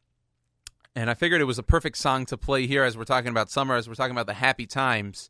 And 0.96 1.12
I 1.12 1.14
figured 1.14 1.42
it 1.42 1.46
was 1.46 1.60
a 1.60 1.64
perfect 1.64 1.98
song 1.98 2.26
to 2.28 2.38
play 2.38 2.66
here 2.66 2.84
as 2.84 2.98
we're 2.98 3.04
talking 3.04 3.30
about 3.30 3.52
summer, 3.52 3.76
as 3.76 3.88
we're 3.88 3.96
talking 3.96 4.16
about 4.16 4.26
the 4.26 4.34
happy 4.34 4.66
times. 4.66 5.30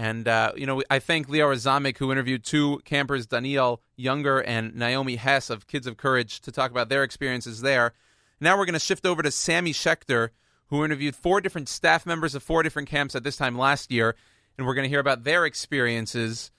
And, 0.00 0.26
uh, 0.26 0.52
you 0.56 0.64
know, 0.64 0.82
I 0.88 0.98
thank 0.98 1.28
Leo 1.28 1.52
Zomick, 1.52 1.98
who 1.98 2.10
interviewed 2.10 2.42
two 2.42 2.80
campers, 2.86 3.26
Daniel 3.26 3.82
Younger 3.96 4.40
and 4.40 4.74
Naomi 4.74 5.16
Hess 5.16 5.50
of 5.50 5.66
Kids 5.66 5.86
of 5.86 5.98
Courage, 5.98 6.40
to 6.40 6.50
talk 6.50 6.70
about 6.70 6.88
their 6.88 7.02
experiences 7.02 7.60
there. 7.60 7.92
Now 8.40 8.56
we're 8.56 8.64
going 8.64 8.72
to 8.72 8.78
shift 8.78 9.04
over 9.04 9.22
to 9.22 9.30
Sammy 9.30 9.74
Schaechter, 9.74 10.30
who 10.68 10.86
interviewed 10.86 11.14
four 11.14 11.42
different 11.42 11.68
staff 11.68 12.06
members 12.06 12.34
of 12.34 12.42
four 12.42 12.62
different 12.62 12.88
camps 12.88 13.14
at 13.14 13.24
this 13.24 13.36
time 13.36 13.58
last 13.58 13.92
year. 13.92 14.16
And 14.56 14.66
we're 14.66 14.72
going 14.72 14.86
to 14.86 14.88
hear 14.88 15.00
about 15.00 15.24
their 15.24 15.44
experiences 15.44 16.50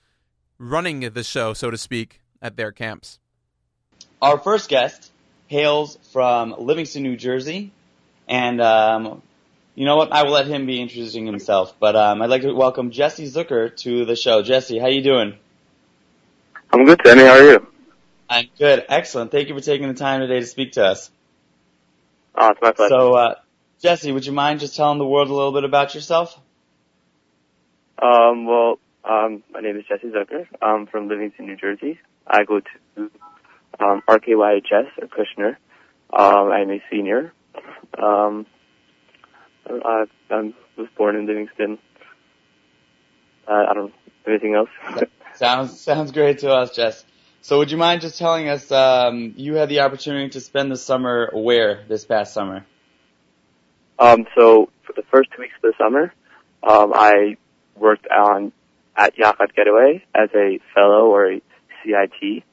running 0.59 0.99
the 0.99 1.23
show, 1.23 1.53
so 1.55 1.71
to 1.71 1.79
speak, 1.79 2.21
at 2.43 2.57
their 2.57 2.71
camps. 2.71 3.17
Our 4.21 4.37
first 4.37 4.69
guest 4.69 5.11
hails 5.47 5.97
from 6.13 6.53
Livingston, 6.59 7.01
New 7.01 7.17
Jersey, 7.17 7.71
and 8.27 8.61
um, 8.61 9.23
you 9.75 9.85
know 9.85 9.95
what? 9.95 10.11
I 10.11 10.23
will 10.23 10.31
let 10.31 10.47
him 10.47 10.65
be 10.65 10.81
introducing 10.81 11.25
himself. 11.25 11.75
But 11.79 11.95
um, 11.95 12.21
I'd 12.21 12.29
like 12.29 12.41
to 12.43 12.53
welcome 12.53 12.91
Jesse 12.91 13.25
Zucker 13.25 13.75
to 13.77 14.05
the 14.05 14.15
show. 14.15 14.41
Jesse, 14.41 14.79
how 14.79 14.87
you 14.87 15.01
doing? 15.01 15.37
I'm 16.71 16.85
good, 16.85 16.99
Sammy. 17.05 17.23
How 17.23 17.37
are 17.37 17.43
you? 17.43 17.67
I'm 18.29 18.47
good. 18.57 18.85
Excellent. 18.87 19.31
Thank 19.31 19.49
you 19.49 19.55
for 19.55 19.61
taking 19.61 19.87
the 19.87 19.93
time 19.93 20.21
today 20.21 20.39
to 20.39 20.45
speak 20.45 20.73
to 20.73 20.85
us. 20.85 21.11
Oh, 22.35 22.49
it's 22.51 22.61
my 22.61 22.71
pleasure. 22.71 22.89
So, 22.89 23.13
uh, 23.13 23.35
Jesse, 23.81 24.11
would 24.11 24.25
you 24.25 24.31
mind 24.31 24.59
just 24.59 24.75
telling 24.75 24.97
the 24.97 25.05
world 25.05 25.29
a 25.29 25.33
little 25.33 25.51
bit 25.51 25.63
about 25.63 25.95
yourself? 25.95 26.39
Um, 28.01 28.45
well, 28.45 28.79
um, 29.03 29.43
my 29.51 29.59
name 29.59 29.77
is 29.77 29.85
Jesse 29.87 30.07
Zucker. 30.07 30.47
I'm 30.61 30.87
from 30.87 31.07
Livingston, 31.07 31.45
New 31.45 31.57
Jersey. 31.57 31.99
I 32.25 32.43
go 32.43 32.61
to 32.61 33.11
um, 33.79 34.01
RKYHS 34.07 34.87
or 35.01 35.07
Kushner. 35.07 35.57
Um, 36.13 36.51
I'm 36.51 36.71
a 36.71 36.81
senior. 36.89 37.33
Um, 38.01 38.45
I, 39.67 40.05
I 40.29 40.53
was 40.77 40.87
born 40.97 41.15
in 41.15 41.25
Livingston. 41.25 41.77
Uh, 43.47 43.65
I 43.69 43.73
don't 43.73 43.87
know 43.87 43.91
anything 44.27 44.55
else. 44.55 44.69
Sounds 45.35 45.79
sounds 45.79 46.11
great 46.11 46.39
to 46.39 46.51
us, 46.51 46.75
Jess. 46.75 47.05
So, 47.41 47.57
would 47.57 47.71
you 47.71 47.77
mind 47.77 48.01
just 48.01 48.19
telling 48.19 48.47
us 48.47 48.71
um, 48.71 49.33
you 49.35 49.55
had 49.55 49.69
the 49.69 49.79
opportunity 49.79 50.29
to 50.29 50.41
spend 50.41 50.71
the 50.71 50.77
summer 50.77 51.31
where 51.33 51.83
this 51.87 52.05
past 52.05 52.33
summer? 52.33 52.65
Um, 53.97 54.25
so 54.35 54.69
for 54.83 54.93
the 54.93 55.03
first 55.11 55.29
two 55.35 55.41
weeks 55.41 55.53
of 55.63 55.71
the 55.71 55.83
summer, 55.83 56.13
um, 56.63 56.91
I 56.93 57.37
worked 57.75 58.07
on 58.07 58.51
at 58.95 59.15
Yachad 59.15 59.55
Getaway 59.55 60.03
as 60.13 60.29
a 60.35 60.59
fellow 60.73 61.05
or 61.07 61.33
a 61.33 61.41
CIT. 61.83 62.43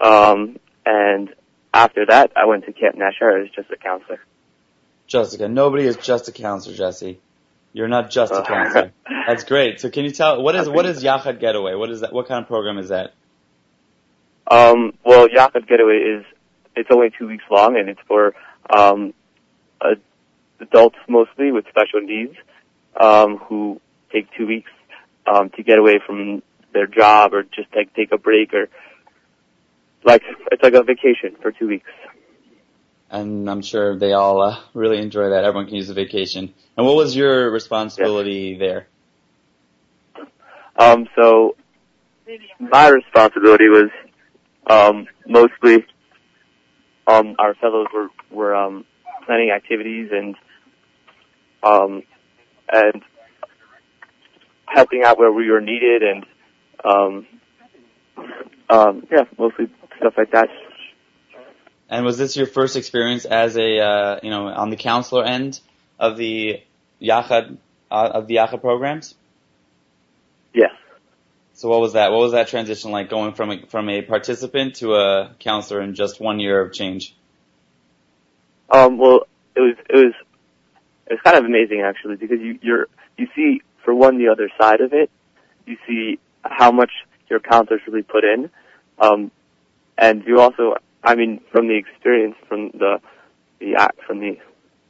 Um, 0.00 0.58
and 0.84 1.32
after 1.72 2.06
that, 2.06 2.32
I 2.36 2.46
went 2.46 2.64
to 2.66 2.72
Camp 2.72 2.96
Nesher 2.96 3.42
as 3.42 3.50
just 3.54 3.70
a 3.70 3.76
counselor. 3.76 4.20
Jessica, 5.12 5.46
nobody 5.46 5.84
is 5.84 5.98
just 5.98 6.28
a 6.28 6.32
counselor, 6.32 6.74
Jesse. 6.74 7.20
You're 7.74 7.88
not 7.88 8.10
just 8.10 8.32
a 8.32 8.42
counselor. 8.46 8.92
That's 9.26 9.44
great. 9.44 9.78
So, 9.78 9.90
can 9.90 10.06
you 10.06 10.10
tell 10.10 10.42
what 10.42 10.56
is 10.56 10.70
what 10.70 10.86
is 10.86 11.04
Yachad 11.04 11.38
Getaway? 11.38 11.74
What 11.74 11.90
is 11.90 12.00
that? 12.00 12.14
What 12.14 12.28
kind 12.28 12.42
of 12.42 12.48
program 12.48 12.78
is 12.78 12.88
that? 12.88 13.12
Um, 14.50 14.94
well, 15.04 15.28
Yachad 15.28 15.68
Getaway 15.68 15.98
is 15.98 16.24
it's 16.74 16.88
only 16.90 17.10
two 17.18 17.28
weeks 17.28 17.44
long, 17.50 17.76
and 17.76 17.90
it's 17.90 18.00
for 18.08 18.34
um, 18.74 19.12
uh, 19.82 19.96
adults 20.60 20.96
mostly 21.06 21.52
with 21.52 21.66
special 21.68 22.00
needs 22.00 22.34
um, 22.98 23.36
who 23.36 23.82
take 24.10 24.28
two 24.34 24.46
weeks 24.46 24.70
um, 25.26 25.50
to 25.50 25.62
get 25.62 25.78
away 25.78 26.00
from 26.06 26.42
their 26.72 26.86
job 26.86 27.34
or 27.34 27.42
just 27.42 27.68
like 27.76 27.92
take 27.92 28.12
a 28.12 28.18
break 28.18 28.54
or 28.54 28.70
like 30.04 30.22
it's 30.50 30.62
like 30.62 30.72
a 30.72 30.82
vacation 30.82 31.36
for 31.42 31.52
two 31.52 31.68
weeks. 31.68 31.90
And 33.12 33.48
I'm 33.50 33.60
sure 33.60 33.98
they 33.98 34.14
all 34.14 34.40
uh, 34.40 34.58
really 34.72 34.98
enjoy 34.98 35.28
that. 35.28 35.44
Everyone 35.44 35.66
can 35.66 35.76
use 35.76 35.90
a 35.90 35.94
vacation. 35.94 36.54
And 36.78 36.86
what 36.86 36.96
was 36.96 37.14
your 37.14 37.50
responsibility 37.50 38.56
there? 38.56 38.88
Um, 40.78 41.06
so 41.14 41.54
my 42.58 42.88
responsibility 42.88 43.68
was 43.68 43.90
um, 44.66 45.06
mostly 45.28 45.84
um, 47.06 47.36
our 47.38 47.54
fellows 47.54 47.88
were 47.92 48.08
were 48.30 48.56
um, 48.56 48.86
planning 49.26 49.50
activities 49.50 50.08
and 50.10 50.34
um, 51.62 52.02
and 52.72 53.02
helping 54.64 55.02
out 55.04 55.18
where 55.18 55.30
we 55.30 55.50
were 55.50 55.60
needed 55.60 56.02
and 56.02 56.26
um, 56.82 57.26
um, 58.70 59.06
yeah, 59.12 59.24
mostly 59.38 59.66
stuff 59.98 60.14
like 60.16 60.30
that. 60.30 60.48
And 61.92 62.06
was 62.06 62.16
this 62.16 62.38
your 62.38 62.46
first 62.46 62.76
experience 62.76 63.26
as 63.26 63.58
a 63.58 63.78
uh, 63.78 64.20
you 64.22 64.30
know 64.30 64.46
on 64.46 64.70
the 64.70 64.76
counselor 64.76 65.24
end 65.24 65.60
of 66.00 66.16
the 66.16 66.62
Yachad 67.02 67.58
uh, 67.90 68.10
of 68.14 68.26
the 68.28 68.36
Yachad 68.36 68.62
programs? 68.62 69.14
Yes. 70.54 70.70
So 71.52 71.68
what 71.68 71.80
was 71.80 71.92
that? 71.92 72.10
What 72.10 72.20
was 72.20 72.32
that 72.32 72.48
transition 72.48 72.92
like 72.92 73.10
going 73.10 73.34
from 73.34 73.50
a, 73.50 73.66
from 73.66 73.90
a 73.90 74.00
participant 74.00 74.76
to 74.76 74.94
a 74.94 75.34
counselor 75.38 75.82
in 75.82 75.94
just 75.94 76.18
one 76.18 76.40
year 76.40 76.62
of 76.62 76.72
change? 76.72 77.14
Um, 78.70 78.96
well, 78.96 79.26
it 79.54 79.60
was 79.60 79.76
it 79.90 79.94
was 79.94 80.14
it 81.08 81.12
was 81.12 81.20
kind 81.22 81.36
of 81.36 81.44
amazing 81.44 81.82
actually 81.82 82.16
because 82.16 82.40
you 82.40 82.58
you're 82.62 82.86
you 83.18 83.28
see 83.36 83.60
for 83.84 83.92
one 83.92 84.16
the 84.16 84.28
other 84.28 84.48
side 84.58 84.80
of 84.80 84.94
it. 84.94 85.10
You 85.66 85.76
see 85.86 86.18
how 86.42 86.72
much 86.72 86.90
your 87.28 87.40
counselors 87.40 87.82
really 87.86 88.02
put 88.02 88.24
in, 88.24 88.48
um, 88.98 89.30
and 89.98 90.24
you 90.26 90.40
also, 90.40 90.76
I 91.04 91.14
mean, 91.14 91.40
from 91.50 91.68
the 91.68 91.76
experience, 91.76 92.36
from 92.48 92.70
the 92.74 93.00
the 93.60 93.74
act, 93.76 94.00
from 94.06 94.20
the 94.20 94.38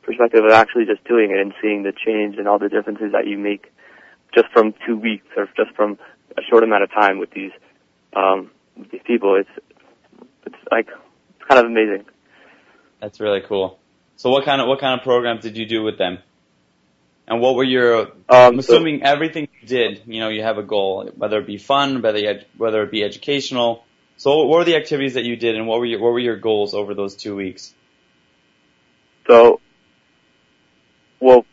perspective 0.03 0.45
of 0.45 0.51
actually 0.51 0.85
just 0.87 1.05
doing 1.05 1.31
it 1.31 1.39
and 1.39 1.53
seeing 1.63 1.83
the 1.83 1.93
change 1.93 2.37
and 2.39 2.49
all 2.49 2.59
the 2.59 2.69
differences 2.69 3.13
that 3.13 3.27
you 3.27 3.39
make 3.39 3.71
just 4.35 4.49
from 4.53 4.75
two 4.87 4.97
weeks 4.97 5.27
or 5.37 5.47
just 5.57 5.75
from 5.77 5.99
a 6.37 6.43
short 6.49 6.65
amount 6.65 6.83
of 6.83 6.91
time 6.91 7.19
with 7.19 7.31
these 7.33 7.53
um, 8.15 8.51
with 8.77 8.91
these 8.91 9.03
people. 9.07 9.37
It's 9.37 9.51
it's 10.47 10.57
like 10.71 10.89
it's 10.89 11.49
kind 11.49 11.61
of 11.61 11.67
amazing. 11.67 12.05
That's 13.01 13.21
really 13.21 13.41
cool. 13.41 13.79
So 14.17 14.31
what 14.31 14.45
kind 14.45 14.61
of 14.61 14.69
what 14.69 14.81
kind 14.81 14.99
of 14.99 15.05
programs 15.05 15.43
did 15.43 15.57
you 15.57 15.67
do 15.67 15.83
with 15.83 15.99
them? 15.99 16.19
And 17.29 17.41
what 17.41 17.55
were 17.55 17.65
your? 17.65 18.09
I'm 18.29 18.55
Um, 18.57 18.63
so- 18.63 18.75
assuming 18.75 19.03
everything 19.05 19.49
you 19.61 19.69
did. 19.69 20.03
You 20.07 20.21
know, 20.21 20.29
you 20.29 20.43
have 20.43 20.59
a 20.59 20.63
goal, 20.63 21.09
whether 21.17 21.39
it 21.39 21.47
be 21.47 21.57
fun, 21.57 22.03
whether 22.03 22.19
you, 22.19 22.41
whether 22.57 22.83
it 22.83 22.91
be 22.91 23.03
educational. 23.05 23.85
So 24.23 24.37
what 24.37 24.49
were 24.49 24.65
the 24.65 24.77
activities 24.77 25.15
that 25.15 25.25
you 25.25 25.35
did, 25.35 25.57
and 25.57 25.67
what 25.67 25.81
were 25.81 25.85
your 25.85 25.99
what 25.99 26.13
were 26.13 26.21
your 26.21 26.37
goals 26.37 26.75
over 26.75 26.95
those 26.95 27.17
two 27.17 27.35
weeks? 27.35 27.75
So, 29.27 29.61
well, 31.19 31.45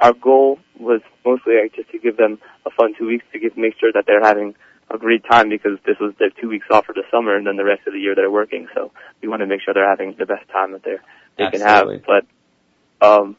our 0.00 0.12
goal 0.12 0.58
was 0.76 1.02
mostly 1.24 1.54
like, 1.62 1.76
just 1.76 1.88
to 1.92 2.00
give 2.00 2.16
them 2.16 2.40
a 2.66 2.70
fun 2.70 2.94
two 2.98 3.06
weeks 3.06 3.24
to 3.32 3.38
give, 3.38 3.56
make 3.56 3.74
sure 3.78 3.92
that 3.94 4.06
they're 4.08 4.24
having 4.24 4.56
a 4.90 4.98
great 4.98 5.22
time 5.30 5.48
because 5.50 5.78
this 5.86 5.98
was 6.00 6.14
their 6.18 6.30
two 6.30 6.48
weeks 6.48 6.66
off 6.68 6.86
for 6.86 6.94
the 6.94 7.04
summer 7.12 7.36
and 7.36 7.46
then 7.46 7.54
the 7.54 7.64
rest 7.64 7.86
of 7.86 7.92
the 7.92 8.00
year 8.00 8.16
they're 8.16 8.28
working. 8.28 8.66
So 8.74 8.90
we 9.22 9.28
want 9.28 9.42
to 9.42 9.46
make 9.46 9.60
sure 9.64 9.72
they're 9.72 9.88
having 9.88 10.16
the 10.18 10.26
best 10.26 10.48
time 10.50 10.72
that 10.72 10.82
they're, 10.82 11.04
they 11.38 11.48
can 11.52 11.60
have. 11.60 11.86
But, 12.04 13.06
um, 13.06 13.36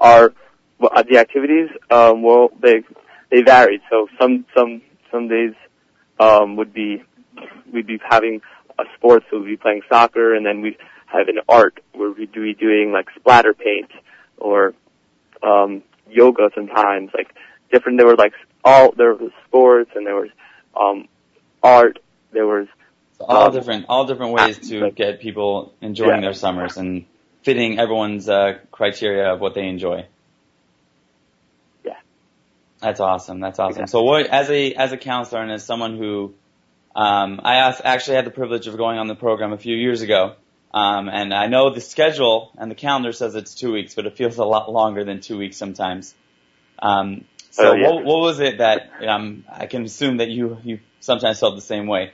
our, 0.00 0.32
well, 0.80 0.90
uh, 0.92 1.04
the 1.08 1.18
activities, 1.18 1.68
um, 1.92 2.24
well, 2.24 2.48
they, 2.60 2.82
they 3.30 3.42
varied. 3.42 3.82
So 3.88 4.08
some, 4.20 4.46
some, 4.56 4.82
some 5.12 5.28
days, 5.28 5.54
um, 6.18 6.56
would 6.56 6.74
be, 6.74 7.04
we'd 7.72 7.86
be 7.86 7.98
having 8.08 8.40
a 8.78 8.84
sport, 8.96 9.24
so 9.30 9.38
we'd 9.40 9.46
be 9.46 9.56
playing 9.56 9.82
soccer 9.88 10.34
and 10.34 10.44
then 10.46 10.60
we'd 10.60 10.76
have 11.06 11.28
an 11.28 11.38
art 11.48 11.80
where 11.92 12.10
we'd 12.10 12.32
be 12.32 12.54
doing 12.54 12.92
like 12.92 13.08
splatter 13.18 13.52
paint 13.54 13.90
or, 14.38 14.74
um, 15.42 15.82
yoga 16.08 16.50
sometimes, 16.54 17.10
like 17.14 17.34
different, 17.72 17.98
there 17.98 18.06
were 18.06 18.16
like 18.16 18.32
all, 18.64 18.92
there 18.92 19.14
was 19.14 19.30
sports 19.46 19.90
and 19.94 20.06
there 20.06 20.16
was, 20.16 20.30
um, 20.80 21.08
art, 21.62 21.98
there 22.32 22.46
was, 22.46 22.66
So 23.18 23.26
all 23.26 23.46
Um, 23.48 23.52
different 23.52 23.84
all 23.88 24.06
different 24.06 24.32
ways 24.32 24.58
to 24.70 24.80
but- 24.80 24.94
get 24.94 25.20
people 25.20 25.74
enjoying 25.82 26.16
Yeah. 26.16 26.20
their 26.22 26.32
summers 26.32 26.76
and 26.78 27.04
fitting 27.42 27.78
everyone's 27.78 28.28
uh, 28.28 28.58
criteria 28.70 29.32
of 29.34 29.40
what 29.40 29.52
they 29.54 29.66
enjoy. 29.66 30.06
Yeah. 31.84 31.94
That's 32.80 33.00
awesome. 33.00 33.40
That's 33.40 33.58
awesome. 33.58 33.86
So 33.88 34.02
what, 34.02 34.26
as 34.26 34.48
a, 34.50 34.72
as 34.74 34.92
a 34.92 34.96
counselor 34.96 35.42
and 35.42 35.52
as 35.52 35.64
someone 35.64 35.96
who, 35.98 36.34
um, 36.94 37.40
I 37.44 37.56
actually 37.84 38.16
had 38.16 38.26
the 38.26 38.30
privilege 38.30 38.66
of 38.66 38.76
going 38.76 38.98
on 38.98 39.06
the 39.06 39.14
program 39.14 39.52
a 39.52 39.58
few 39.58 39.76
years 39.76 40.02
ago. 40.02 40.34
Um, 40.72 41.08
and 41.08 41.34
I 41.34 41.46
know 41.46 41.70
the 41.70 41.80
schedule 41.80 42.52
and 42.56 42.70
the 42.70 42.74
calendar 42.76 43.12
says 43.12 43.34
it's 43.34 43.54
two 43.54 43.72
weeks, 43.72 43.94
but 43.94 44.06
it 44.06 44.16
feels 44.16 44.38
a 44.38 44.44
lot 44.44 44.70
longer 44.70 45.04
than 45.04 45.20
two 45.20 45.36
weeks 45.36 45.56
sometimes. 45.56 46.14
Um, 46.80 47.24
so 47.50 47.70
Oh, 47.70 47.74
yeah. 47.74 47.88
what, 47.88 48.04
what 48.04 48.20
was 48.20 48.40
it 48.40 48.58
that, 48.58 48.90
um, 49.06 49.44
I 49.50 49.66
can 49.66 49.84
assume 49.84 50.18
that 50.18 50.28
you, 50.28 50.58
you 50.62 50.80
sometimes 51.00 51.40
felt 51.40 51.56
the 51.56 51.60
same 51.60 51.86
way. 51.86 52.12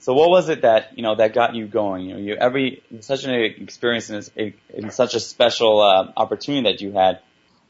So 0.00 0.14
what 0.14 0.30
was 0.30 0.48
it 0.48 0.62
that, 0.62 0.96
you 0.96 1.04
know, 1.04 1.14
that 1.14 1.32
got 1.32 1.54
you 1.54 1.68
going? 1.68 2.06
You 2.06 2.14
know, 2.14 2.20
you 2.20 2.34
every, 2.34 2.82
such 3.00 3.22
an 3.22 3.34
experience 3.34 4.10
and 4.10 4.92
such 4.92 5.14
a 5.14 5.20
special, 5.20 5.80
uh, 5.80 6.12
opportunity 6.16 6.72
that 6.72 6.80
you 6.80 6.92
had 6.92 7.20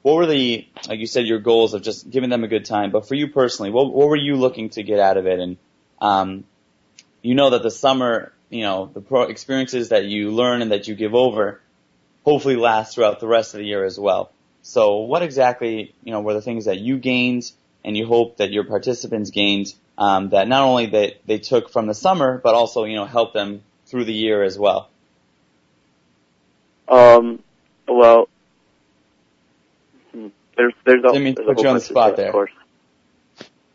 what 0.03 0.17
were 0.17 0.27
the 0.27 0.67
like 0.89 0.99
you 0.99 1.07
said 1.07 1.27
your 1.27 1.39
goals 1.39 1.75
of 1.75 1.83
just 1.83 2.11
giving 2.11 2.29
them 2.29 2.45
a 2.45 2.49
good 2.49 2.65
time 2.65 2.91
but 2.91 3.07
for 3.07 3.15
you 3.15 3.29
personally 3.29 3.71
what, 3.71 3.93
what 3.93 4.09
were 4.09 4.17
you 4.17 4.37
looking 4.37 4.69
to 4.71 4.83
get 4.83 4.99
out 4.99 5.17
of 5.17 5.27
it 5.27 5.39
and 5.39 5.57
um, 6.03 6.45
you 7.23 7.35
know 7.35 7.49
that 7.51 7.63
the 7.63 7.71
summer 7.71 8.33
you 8.51 8.61
know 8.61 8.91
the 8.93 9.01
pro 9.01 9.23
experiences 9.23 9.89
that 9.89 10.05
you 10.05 10.33
learn 10.33 10.61
and 10.61 10.73
that 10.73 10.87
you 10.87 10.95
give 10.95 11.15
over 11.15 11.63
hopefully 12.25 12.57
last 12.57 12.95
throughout 12.95 13.21
the 13.21 13.27
rest 13.27 13.55
of 13.55 13.59
the 13.59 13.67
year 13.67 13.85
as 13.85 13.99
well. 13.99 14.31
So 14.63 14.99
what 14.99 15.23
exactly, 15.23 15.95
you 16.05 16.13
know, 16.13 16.21
were 16.21 16.35
the 16.35 16.41
things 16.41 16.67
that 16.67 16.79
you 16.79 16.99
gained 16.99 17.51
and 17.85 17.97
you 17.97 18.07
hope 18.07 18.37
that 18.37 18.53
your 18.53 18.65
participants 18.65 19.31
gained 19.31 19.75
um, 19.99 20.31
that 20.31 20.49
not 20.49 20.63
only 20.63 20.87
that 20.87 21.15
they 21.27 21.39
took 21.39 21.71
from 21.71 21.87
the 21.87 21.95
summer, 21.95 22.41
but 22.43 22.55
also, 22.55 22.85
you 22.85 22.95
know, 22.95 23.05
help 23.05 23.33
them 23.33 23.63
through 23.87 24.05
the 24.05 24.15
year 24.15 24.43
as 24.43 24.59
well? 24.59 24.89
Um, 26.89 27.43
well, 27.89 28.29
hmm, 30.13 30.29
there's 30.57 30.75
there's 30.85 31.05
a, 31.05 31.09
Didn't 31.09 31.25
mean 31.25 31.35
there's 31.35 31.49
a 31.49 31.55
put 31.55 31.63
you 31.63 31.69
on 31.69 31.75
the 31.75 31.81
spot 31.81 32.17
there. 32.17 32.29
Of 32.29 32.33
course. 32.33 32.53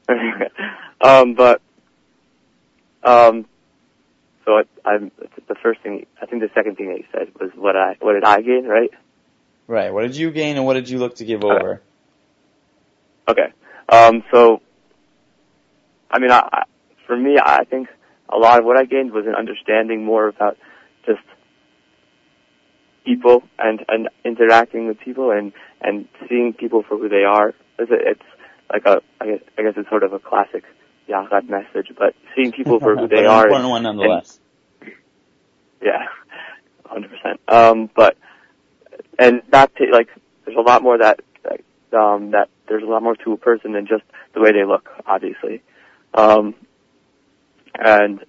um, 1.02 1.34
but 1.34 1.62
um, 3.04 3.46
so 4.46 4.54
I, 4.54 4.64
I'm 4.90 5.12
the 5.48 5.56
first 5.62 5.82
thing. 5.82 6.06
I 6.22 6.26
think 6.26 6.42
the 6.42 6.50
second 6.56 6.78
thing 6.78 6.88
that 6.90 6.98
you 6.98 7.06
said 7.12 7.32
was 7.40 7.52
what 7.56 7.76
I 7.76 7.96
what 8.00 8.14
did 8.14 8.24
I 8.24 8.42
gain, 8.42 8.66
right? 8.66 8.92
Right. 9.68 9.94
What 9.94 10.04
did 10.04 10.16
you 10.16 10.32
gain 10.32 10.56
and 10.56 10.66
what 10.66 10.74
did 10.74 10.90
you 10.90 10.98
look 10.98 11.18
to 11.18 11.26
give 11.26 11.44
over? 11.44 11.82
Okay. 13.28 13.52
Um, 13.90 14.24
so, 14.32 14.62
I 16.10 16.20
mean, 16.20 16.32
I, 16.32 16.40
I, 16.52 16.64
for 17.06 17.18
me, 17.18 17.38
I 17.44 17.66
think 17.66 17.90
a 18.30 18.38
lot 18.38 18.60
of 18.60 18.66
what 18.66 18.78
I 18.78 18.86
gained 18.86 19.12
was 19.12 19.26
an 19.28 19.36
understanding 19.36 20.06
more 20.06 20.28
about 20.30 20.58
just 21.06 21.20
people 23.06 23.44
and, 23.60 23.84
and 23.90 24.10
interacting 24.24 24.88
with 24.88 25.00
people 25.00 25.32
and, 25.32 25.52
and 25.82 26.08
seeing 26.30 26.54
people 26.54 26.84
for 26.88 26.98
who 26.98 27.10
they 27.10 27.24
are. 27.24 27.50
It's, 27.78 27.92
it's 27.92 28.22
like 28.72 28.86
a, 28.86 29.02
I 29.20 29.26
guess, 29.26 29.40
I 29.58 29.64
guess 29.64 29.74
it's 29.76 29.90
sort 29.90 30.04
of 30.04 30.14
a 30.14 30.20
classic 30.20 30.64
Yachad 31.10 31.50
message, 31.50 31.94
but 31.98 32.16
seeing 32.36 32.52
people 32.52 32.80
for 32.80 32.96
who 32.96 33.08
they 33.16 33.26
are. 33.26 33.44
important 33.48 33.64
and- 33.66 33.70
one 33.72 33.84
nonetheless. 33.84 34.40
yeah, 35.82 36.06
hundred 36.86 37.12
percent. 37.12 37.40
Um, 37.48 37.90
but 37.96 38.18
and 39.20 39.42
that 39.50 39.72
ta- 39.76 39.86
like 39.92 40.10
there's 40.46 40.58
a 40.58 40.62
lot 40.62 40.82
more 40.84 40.98
that 40.98 41.20
like, 41.50 41.64
um, 41.94 42.32
that 42.32 42.50
there's 42.68 42.84
a 42.84 42.88
lot 42.88 43.02
more 43.04 43.16
to 43.16 43.34
a 43.34 43.38
person 43.38 43.72
than 43.74 43.88
just 43.88 44.04
the 44.34 44.42
way 44.42 44.52
they 44.52 44.66
look, 44.66 44.90
obviously. 45.06 45.62
Um, 46.14 46.56
and 47.76 48.24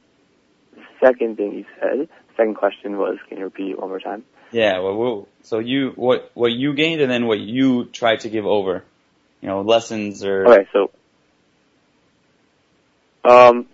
second 1.00 1.36
thing 1.36 1.52
you 1.54 1.64
said, 1.80 2.08
second 2.36 2.54
question 2.54 2.98
was, 2.98 3.18
can 3.28 3.38
you 3.38 3.44
repeat 3.44 3.70
it 3.70 3.78
one 3.78 3.88
more 3.88 4.00
time? 4.00 4.24
Yeah. 4.50 4.78
Well, 4.80 4.96
well, 4.96 5.28
so 5.42 5.58
you 5.58 5.92
what 5.96 6.30
what 6.34 6.52
you 6.52 6.74
gained 6.74 7.00
and 7.00 7.10
then 7.10 7.26
what 7.26 7.38
you 7.38 7.86
tried 7.86 8.20
to 8.20 8.30
give 8.30 8.46
over, 8.46 8.84
you 9.40 9.48
know, 9.48 9.62
lessons 9.62 10.24
or 10.24 10.46
Okay, 10.46 10.68
so 10.72 10.90
um, 13.28 13.66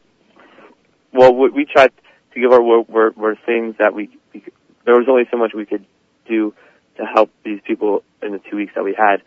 well, 1.12 1.34
what 1.34 1.54
we 1.54 1.64
tried 1.64 1.92
to 2.32 2.40
give 2.40 2.50
our 2.50 2.62
were, 2.62 2.82
were, 2.82 3.10
were 3.12 3.36
things 3.46 3.76
that 3.78 3.94
we, 3.94 4.10
we 4.32 4.44
there 4.84 4.96
was 4.96 5.06
only 5.08 5.24
so 5.30 5.36
much 5.36 5.52
we 5.54 5.64
could 5.64 5.86
do 6.28 6.52
to 6.96 7.04
help 7.04 7.30
these 7.44 7.60
people 7.66 8.02
in 8.22 8.32
the 8.32 8.40
two 8.50 8.56
weeks 8.56 8.72
that 8.74 8.84
we 8.84 8.94
had 8.96 9.22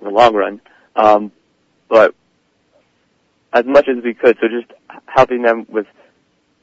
in 0.00 0.06
the 0.06 0.12
long 0.12 0.34
run. 0.34 0.60
Um, 0.94 1.32
but 1.88 2.14
as 3.52 3.64
much 3.64 3.88
as 3.88 4.02
we 4.04 4.14
could, 4.14 4.36
so 4.40 4.48
just 4.48 4.70
helping 5.06 5.42
them 5.42 5.66
with 5.68 5.86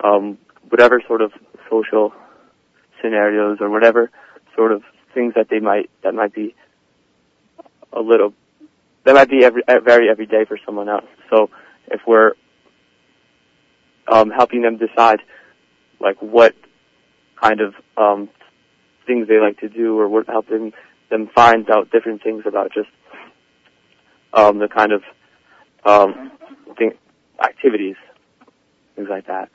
um, 0.03 0.37
whatever 0.69 1.01
sort 1.07 1.21
of 1.21 1.31
social 1.69 2.13
scenarios 3.01 3.57
or 3.59 3.69
whatever 3.69 4.11
sort 4.55 4.71
of 4.71 4.83
things 5.13 5.33
that 5.35 5.49
they 5.49 5.59
might 5.59 5.89
that 6.03 6.13
might 6.13 6.33
be 6.33 6.55
a 7.91 7.99
little 7.99 8.33
that 9.03 9.13
might 9.13 9.29
be 9.29 9.43
every 9.43 9.63
very 9.83 10.09
every 10.09 10.25
day 10.25 10.45
for 10.45 10.59
someone 10.65 10.89
else. 10.89 11.05
So 11.29 11.49
if 11.87 12.01
we're 12.07 12.33
um, 14.07 14.29
helping 14.29 14.61
them 14.61 14.77
decide 14.77 15.19
like 15.99 16.21
what 16.21 16.55
kind 17.41 17.61
of 17.61 17.75
um, 17.97 18.29
things 19.05 19.27
they 19.27 19.39
like 19.39 19.59
to 19.59 19.69
do, 19.69 19.97
or 19.99 20.07
what 20.07 20.27
helping 20.27 20.73
them 21.09 21.29
find 21.33 21.69
out 21.69 21.91
different 21.91 22.23
things 22.23 22.43
about 22.45 22.71
just 22.73 22.89
um, 24.33 24.59
the 24.59 24.67
kind 24.67 24.91
of 24.91 25.03
um, 25.85 26.31
thing, 26.77 26.93
activities, 27.41 27.95
things 28.95 29.09
like 29.09 29.27
that. 29.27 29.49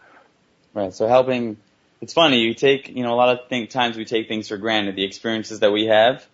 Right. 0.75 0.93
So 0.93 1.09
helping, 1.09 1.57
it's 2.01 2.13
funny. 2.13 2.41
You 2.41 2.55
take, 2.55 2.89
you 2.89 3.03
know, 3.03 3.15
a 3.15 3.17
lot 3.17 3.31
of 3.31 3.49
think, 3.49 3.71
times 3.71 3.97
we 3.97 4.05
take 4.05 4.29
things 4.29 4.49
for 4.49 4.57
granted, 4.57 4.97
the 4.97 5.05
experiences 5.05 5.61
that 5.61 5.73
we 5.73 5.87
have, 5.87 6.27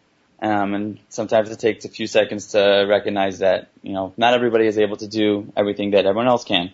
um, 0.43 0.75
and 0.75 0.99
sometimes 1.09 1.51
it 1.51 1.59
takes 1.59 1.85
a 1.85 1.89
few 1.89 2.07
seconds 2.07 2.49
to 2.49 2.87
recognize 2.89 3.39
that, 3.39 3.69
you 3.83 3.93
know, 3.93 4.13
not 4.17 4.35
everybody 4.35 4.67
is 4.67 4.77
able 4.77 4.97
to 4.97 5.07
do 5.07 5.53
everything 5.57 5.93
that 5.93 6.05
everyone 6.05 6.27
else 6.27 6.45
can, 6.45 6.73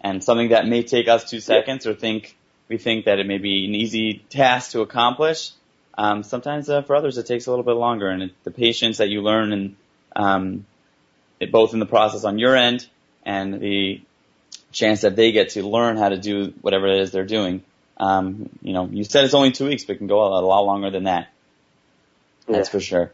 and 0.00 0.22
something 0.22 0.50
that 0.50 0.66
may 0.66 0.82
take 0.82 1.08
us 1.08 1.28
two 1.28 1.40
seconds 1.40 1.86
or 1.86 1.94
think 1.94 2.36
we 2.68 2.78
think 2.78 3.06
that 3.06 3.18
it 3.18 3.26
may 3.26 3.38
be 3.38 3.66
an 3.66 3.74
easy 3.74 4.24
task 4.30 4.72
to 4.72 4.80
accomplish. 4.80 5.50
Um, 5.98 6.22
sometimes 6.22 6.70
uh, 6.70 6.82
for 6.82 6.94
others 6.96 7.18
it 7.18 7.26
takes 7.26 7.46
a 7.46 7.50
little 7.50 7.64
bit 7.64 7.74
longer, 7.74 8.08
and 8.08 8.22
it, 8.22 8.44
the 8.44 8.50
patience 8.50 8.98
that 8.98 9.08
you 9.08 9.22
learn 9.22 9.52
and 9.52 9.76
um, 10.14 10.66
it, 11.40 11.50
both 11.50 11.74
in 11.74 11.80
the 11.80 11.86
process 11.86 12.24
on 12.24 12.38
your 12.38 12.56
end 12.56 12.86
and 13.24 13.60
the 13.60 14.00
chance 14.72 15.02
that 15.02 15.16
they 15.16 15.32
get 15.32 15.50
to 15.50 15.62
learn 15.62 15.96
how 15.96 16.08
to 16.08 16.16
do 16.16 16.54
whatever 16.60 16.86
it 16.86 17.00
is 17.00 17.10
they're 17.10 17.24
doing. 17.24 17.62
Um, 17.96 18.48
you 18.62 18.72
know, 18.72 18.86
you 18.86 19.04
said 19.04 19.24
it's 19.24 19.34
only 19.34 19.50
two 19.50 19.66
weeks, 19.66 19.84
but 19.84 19.96
it 19.96 19.98
can 19.98 20.06
go 20.06 20.20
a 20.20 20.40
lot 20.40 20.60
longer 20.60 20.90
than 20.90 21.04
that. 21.04 21.28
That's 22.46 22.68
Yeah. 22.68 22.72
for 22.72 22.80
sure. 22.80 23.12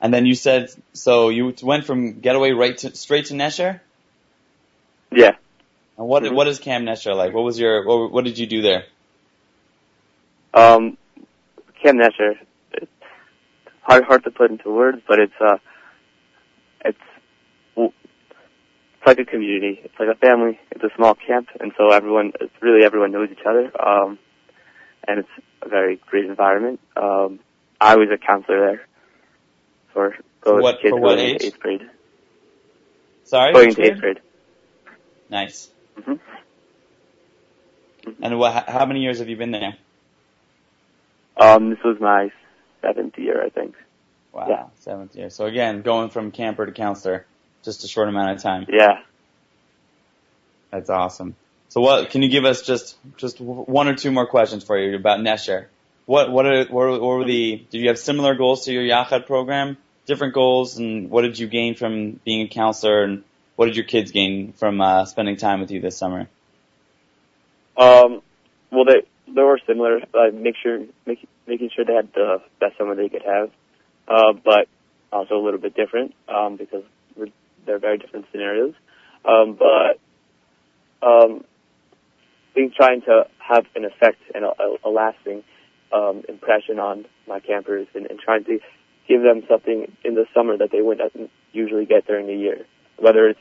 And 0.00 0.12
then 0.12 0.26
you 0.26 0.34
said, 0.34 0.70
so 0.92 1.30
you 1.30 1.54
went 1.62 1.84
from 1.84 2.20
Getaway 2.20 2.50
right 2.50 2.76
to 2.78 2.94
straight 2.94 3.26
to 3.26 3.34
Nesher. 3.34 3.80
Yeah. 5.10 5.36
And 5.96 6.06
what 6.08 6.22
Mhm. 6.24 6.34
what 6.34 6.48
is 6.48 6.58
Camp 6.58 6.84
Nesher 6.86 7.14
like? 7.16 7.32
What 7.32 7.44
was 7.44 7.58
your 7.58 7.84
what, 7.86 8.10
what 8.12 8.24
did 8.24 8.38
you 8.38 8.46
do 8.46 8.62
there? 8.62 8.84
Um, 10.52 10.96
Cam 11.82 11.96
Nesher, 11.98 12.38
it's 12.72 12.90
hard 13.82 14.04
hard 14.04 14.24
to 14.24 14.30
put 14.30 14.50
into 14.50 14.70
words, 14.72 15.02
but 15.06 15.18
it's 15.18 15.34
uh, 15.40 15.58
it's 16.84 16.98
it's 17.76 19.06
like 19.06 19.18
a 19.18 19.24
community. 19.24 19.80
It's 19.84 19.94
like 19.98 20.08
a 20.08 20.14
family. 20.14 20.58
It's 20.70 20.82
a 20.82 20.90
small 20.96 21.14
camp, 21.14 21.48
and 21.60 21.72
so 21.76 21.90
everyone, 21.90 22.32
it's 22.40 22.52
really 22.62 22.84
everyone 22.84 23.12
knows 23.12 23.28
each 23.30 23.44
other. 23.46 23.70
Um, 23.80 24.18
and 25.06 25.18
it's 25.20 25.28
a 25.62 25.68
very 25.68 25.96
great 26.06 26.24
environment. 26.24 26.80
Um, 26.96 27.40
I 27.80 27.96
was 27.96 28.08
a 28.10 28.16
counselor 28.16 28.60
there 28.66 28.86
for 29.92 30.16
those 30.44 30.62
what- 30.62 30.80
kids 30.80 30.90
for 30.90 31.00
what 31.00 31.16
going 31.16 31.30
age? 31.30 31.44
eighth 31.44 31.60
grade. 31.60 31.82
Sorry, 33.24 33.52
Going 33.52 33.68
into 33.70 33.82
eighth 33.82 34.00
grade? 34.00 34.20
grade. 35.30 35.40
Nice. 35.96 36.04
hmm 36.06 36.14
And 38.22 38.38
what, 38.38 38.68
how 38.68 38.86
many 38.86 39.00
years 39.00 39.18
have 39.18 39.28
you 39.28 39.36
been 39.36 39.50
there? 39.50 39.76
Um, 41.36 41.70
this 41.70 41.78
was 41.84 41.98
my 42.00 42.30
seventh 42.82 43.18
year, 43.18 43.42
I 43.44 43.48
think. 43.48 43.74
Wow, 44.32 44.46
Yeah. 44.48 44.64
seventh 44.80 45.14
year. 45.16 45.30
So 45.30 45.46
again, 45.46 45.82
going 45.82 46.10
from 46.10 46.30
camper 46.30 46.66
to 46.66 46.72
counselor, 46.72 47.26
just 47.64 47.84
a 47.84 47.88
short 47.88 48.08
amount 48.08 48.36
of 48.36 48.42
time. 48.42 48.66
Yeah. 48.68 49.00
That's 50.70 50.90
awesome. 50.90 51.36
So 51.68 51.80
what 51.80 52.10
can 52.10 52.22
you 52.22 52.28
give 52.28 52.44
us 52.44 52.62
just 52.62 52.96
just 53.16 53.40
one 53.40 53.88
or 53.88 53.94
two 53.96 54.10
more 54.12 54.26
questions 54.26 54.64
for 54.64 54.78
you 54.78 54.94
about 54.96 55.20
Nesher? 55.20 55.66
What 56.06 56.30
what 56.30 56.46
are 56.46 56.58
what, 56.64 56.72
were- 56.72 56.90
what 56.92 57.02
were 57.18 57.24
the 57.24 57.64
did 57.70 57.80
you 57.80 57.88
have 57.88 57.98
similar 57.98 58.34
goals 58.34 58.64
to 58.66 58.72
your 58.72 58.82
Yachad 58.82 59.26
program? 59.26 59.76
Different 60.06 60.34
goals, 60.34 60.76
and 60.78 61.10
what 61.10 61.22
did 61.22 61.38
you 61.38 61.46
gain 61.46 61.74
from 61.74 62.20
being 62.24 62.42
a 62.42 62.48
counselor, 62.48 63.02
and 63.04 63.24
what 63.56 63.66
did 63.66 63.76
your 63.76 63.84
kids 63.84 64.10
gain 64.10 64.52
from 64.52 64.80
uh, 64.80 65.04
spending 65.04 65.36
time 65.36 65.60
with 65.60 65.70
you 65.70 65.80
this 65.80 65.96
summer? 65.96 66.28
Um, 67.76 68.22
well, 68.70 68.84
they 68.84 69.02
they 69.26 69.42
were 69.42 69.60
similar. 69.66 70.00
Uh, 70.14 70.30
make 70.32 70.56
sure 70.62 70.80
make, 71.06 71.26
making 71.46 71.70
sure 71.74 71.84
they 71.84 71.94
had 71.94 72.12
the 72.14 72.42
best 72.60 72.78
summer 72.78 72.94
they 72.94 73.08
could 73.08 73.24
have, 73.24 73.50
uh, 74.08 74.32
but 74.44 74.68
also 75.12 75.34
a 75.34 75.42
little 75.42 75.60
bit 75.60 75.74
different 75.74 76.14
um, 76.28 76.56
because 76.56 76.82
we're, 77.16 77.28
they're 77.66 77.78
very 77.78 77.98
different 77.98 78.26
scenarios. 78.32 78.74
Um, 79.24 79.58
but 79.58 79.98
um, 81.06 81.44
being 82.54 82.72
trying 82.76 83.02
to 83.02 83.24
have 83.38 83.66
an 83.74 83.84
effect 83.84 84.18
and 84.34 84.44
a, 84.44 84.52
a, 84.84 84.90
lasting 84.90 85.42
um, 85.92 86.22
impression 86.28 86.78
on 86.78 87.06
my 87.26 87.40
campers, 87.40 87.86
and, 87.94 88.06
and 88.06 88.18
trying 88.18 88.44
to 88.44 88.58
give 89.08 89.22
them 89.22 89.42
something 89.48 89.90
in 90.04 90.14
the 90.14 90.26
summer 90.34 90.56
that 90.56 90.70
they 90.72 90.80
wouldn't 90.80 91.30
usually 91.52 91.86
get 91.86 92.06
during 92.06 92.26
the 92.26 92.34
year, 92.34 92.66
whether 92.98 93.28
it's 93.28 93.40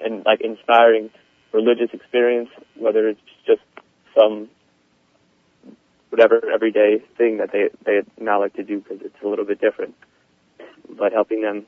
and 0.00 0.24
like 0.24 0.40
inspiring 0.40 1.10
religious 1.52 1.90
experience, 1.92 2.48
whether 2.76 3.08
it's 3.08 3.20
just 3.46 3.62
some 4.14 4.48
whatever 6.10 6.40
everyday 6.52 7.02
thing 7.16 7.38
that 7.38 7.52
they 7.52 7.68
they 7.84 8.00
now 8.18 8.40
like 8.40 8.54
to 8.54 8.62
do 8.62 8.80
because 8.80 9.04
it's 9.04 9.22
a 9.24 9.28
little 9.28 9.44
bit 9.44 9.60
different, 9.60 9.94
but 10.88 11.12
helping 11.12 11.42
them 11.42 11.66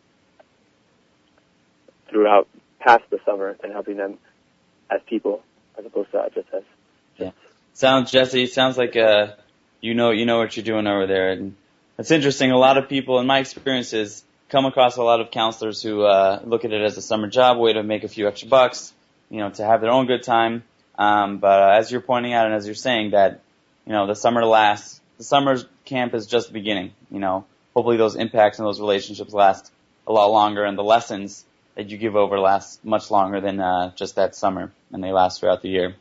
throughout 2.10 2.48
past 2.80 3.04
the 3.10 3.18
summer 3.24 3.56
and 3.62 3.72
helping 3.72 3.96
them 3.96 4.18
as 4.90 5.00
people 5.06 5.42
as 5.78 5.86
opposed 5.86 6.10
to 6.10 6.30
just 6.34 6.48
as 6.54 6.62
yeah. 7.16 7.30
Sounds 7.74 8.10
Jesse. 8.10 8.46
Sounds 8.46 8.76
like 8.76 8.96
uh, 8.96 9.28
you 9.80 9.94
know 9.94 10.10
you 10.10 10.26
know 10.26 10.38
what 10.38 10.56
you're 10.56 10.64
doing 10.64 10.86
over 10.86 11.06
there, 11.06 11.30
and 11.30 11.54
it's 11.98 12.10
interesting. 12.10 12.50
A 12.50 12.58
lot 12.58 12.78
of 12.78 12.88
people, 12.88 13.18
in 13.20 13.26
my 13.26 13.38
experiences, 13.38 14.24
come 14.52 14.66
across 14.66 14.96
a 14.98 15.02
lot 15.02 15.20
of 15.22 15.30
counselors 15.30 15.82
who 15.82 16.02
uh, 16.02 16.40
look 16.44 16.66
at 16.66 16.72
it 16.72 16.82
as 16.82 16.98
a 16.98 17.02
summer 17.02 17.26
job, 17.26 17.58
way 17.58 17.72
to 17.72 17.82
make 17.82 18.04
a 18.04 18.08
few 18.08 18.28
extra 18.28 18.48
bucks, 18.48 18.92
you 19.30 19.38
know, 19.38 19.48
to 19.48 19.64
have 19.64 19.80
their 19.80 19.90
own 19.90 20.06
good 20.06 20.22
time. 20.22 20.62
Um, 20.98 21.38
but 21.38 21.58
uh, 21.62 21.78
as 21.78 21.90
you're 21.90 22.02
pointing 22.02 22.34
out, 22.34 22.44
and 22.44 22.54
as 22.54 22.66
you're 22.66 22.74
saying 22.74 23.12
that, 23.12 23.40
you 23.86 23.92
know, 23.92 24.06
the 24.06 24.14
summer 24.14 24.44
lasts, 24.44 25.00
the 25.16 25.24
summer 25.24 25.56
camp 25.86 26.12
is 26.12 26.26
just 26.26 26.48
the 26.48 26.52
beginning. 26.52 26.92
You 27.10 27.18
know, 27.18 27.46
hopefully 27.74 27.96
those 27.96 28.14
impacts 28.14 28.58
and 28.58 28.66
those 28.66 28.78
relationships 28.78 29.32
last 29.32 29.72
a 30.06 30.12
lot 30.12 30.26
longer, 30.30 30.64
and 30.64 30.76
the 30.76 30.84
lessons 30.84 31.46
that 31.74 31.88
you 31.88 31.96
give 31.96 32.14
over 32.14 32.38
last 32.38 32.84
much 32.84 33.10
longer 33.10 33.40
than 33.40 33.58
uh, 33.58 33.92
just 33.96 34.16
that 34.16 34.34
summer, 34.34 34.70
and 34.92 35.02
they 35.02 35.12
last 35.12 35.40
throughout 35.40 35.62
the 35.62 35.70
year. 35.70 35.94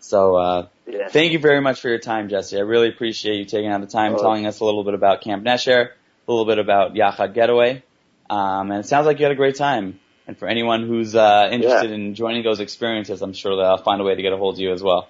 So 0.00 0.36
uh, 0.36 0.66
Yeah. 0.86 1.08
thank 1.08 1.32
you 1.32 1.38
very 1.38 1.60
much 1.60 1.82
for 1.82 1.90
your 1.90 1.98
time, 1.98 2.30
Jesse. 2.30 2.56
I 2.56 2.60
really 2.60 2.88
appreciate 2.88 3.36
you 3.36 3.44
taking 3.44 3.68
out 3.70 3.82
the 3.82 3.86
time, 3.86 4.14
Oh. 4.14 4.18
telling 4.22 4.46
us 4.46 4.60
a 4.60 4.64
little 4.64 4.84
bit 4.84 4.94
about 4.94 5.20
Camp 5.20 5.44
Nesher, 5.44 5.90
a 6.28 6.32
little 6.32 6.46
bit 6.46 6.58
about 6.58 6.94
Yachad 6.94 7.34
Getaway, 7.34 7.82
um, 8.28 8.70
and 8.70 8.80
it 8.80 8.86
sounds 8.86 9.06
like 9.06 9.18
you 9.18 9.24
had 9.24 9.32
a 9.32 9.36
great 9.36 9.56
time. 9.56 9.98
And 10.26 10.36
for 10.38 10.46
anyone 10.46 10.86
who's 10.86 11.14
uh, 11.14 11.48
interested 11.50 11.88
Yeah. 11.88 11.96
in 11.96 12.14
joining 12.14 12.44
those 12.44 12.60
experiences, 12.60 13.22
I'm 13.22 13.32
sure 13.32 13.56
they'll 13.56 13.78
find 13.78 14.00
a 14.00 14.04
way 14.04 14.14
to 14.14 14.20
get 14.20 14.32
a 14.34 14.36
hold 14.36 14.56
of 14.56 14.60
you 14.60 14.72
as 14.72 14.82
well. 14.82 15.08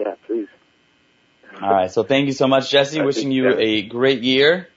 Yeah, 0.00 0.14
please. 0.26 0.48
All 1.62 1.70
right. 1.70 1.90
So 1.90 2.02
thank 2.02 2.26
you 2.26 2.32
so 2.32 2.48
much, 2.48 2.70
Jesse. 2.70 3.00
I 3.00 3.04
Wishing 3.04 3.30
you 3.30 3.50
yeah. 3.50 3.56
a 3.58 3.82
great 3.82 4.22
year. 4.22 4.68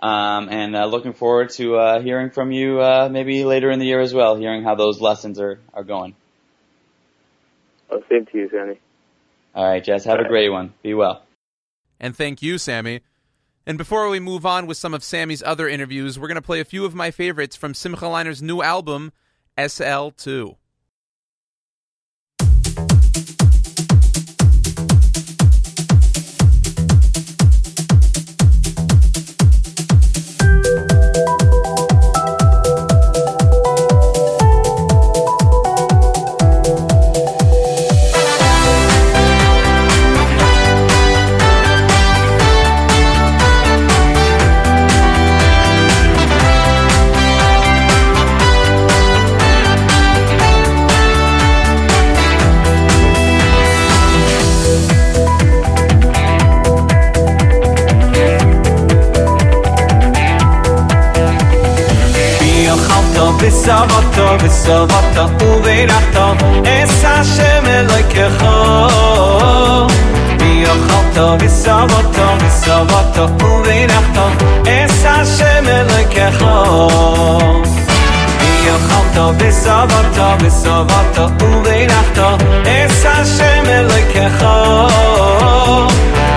Um, 0.00 0.48
and 0.50 0.76
uh, 0.76 0.84
looking 0.84 1.12
forward 1.14 1.50
to 1.52 1.76
uh, 1.76 2.00
hearing 2.02 2.30
from 2.30 2.52
you 2.52 2.80
uh, 2.80 3.08
maybe 3.10 3.44
later 3.44 3.70
in 3.70 3.80
the 3.80 3.86
year 3.86 3.98
as 4.00 4.14
well, 4.14 4.36
hearing 4.36 4.62
how 4.62 4.76
those 4.76 5.00
lessons 5.00 5.40
are, 5.40 5.58
are 5.74 5.82
going. 5.82 6.14
Oh, 7.90 8.02
same 8.08 8.26
to 8.26 8.38
you, 8.38 8.48
Sammy. 8.50 8.78
All 9.56 9.66
right, 9.68 9.82
Jess. 9.82 10.04
Have 10.04 10.12
All 10.12 10.18
a 10.20 10.22
right. 10.22 10.28
great 10.30 10.48
one. 10.50 10.74
Be 10.82 10.94
well. 10.94 11.24
And 11.98 12.14
thank 12.14 12.42
you, 12.42 12.58
Sammy. 12.58 13.00
And 13.68 13.76
before 13.76 14.08
we 14.08 14.18
move 14.18 14.46
on 14.46 14.66
with 14.66 14.78
some 14.78 14.94
of 14.94 15.04
Sammy's 15.04 15.42
other 15.42 15.68
interviews, 15.68 16.18
we're 16.18 16.26
going 16.26 16.36
to 16.36 16.42
play 16.42 16.58
a 16.58 16.64
few 16.64 16.86
of 16.86 16.94
my 16.94 17.10
favorites 17.10 17.54
from 17.54 17.74
Simcha 17.74 18.06
Leiner's 18.06 18.40
new 18.40 18.62
album, 18.62 19.12
SL2. 19.58 20.56
zavata 63.68 64.36
ve 64.42 64.48
zavata 64.48 65.24
u 65.24 65.64
ve 65.64 65.86
nachta 65.86 66.26
es 66.64 67.04
a 67.04 67.24
sheme 67.24 67.82
like 67.82 68.22
a 68.22 68.28
ho 68.38 69.88
mi 70.40 70.64
a 70.64 70.74
khata 70.86 71.26
ve 71.40 71.48
zavata 71.48 72.26
ve 72.40 72.50
zavata 72.64 73.24
u 73.24 73.62
ve 73.66 73.86
nachta 73.86 74.24
es 74.66 75.04
a 75.04 75.16
sheme 75.34 75.78
like 75.92 76.20
a 76.20 76.30
ho 76.38 76.54
mi 78.40 78.52
a 78.74 78.78
khata 78.88 79.26
ve 79.38 79.50
zavata 79.64 80.28
sheme 83.34 83.78
like 83.90 84.20
a 84.24 84.28
ho 84.38 84.54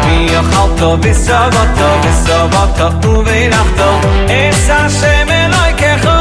mi 0.06 0.18
a 0.36 0.42
khata 0.52 0.90
ve 1.02 1.14
zavata 1.14 1.90
sheme 5.00 5.42
like 5.56 6.21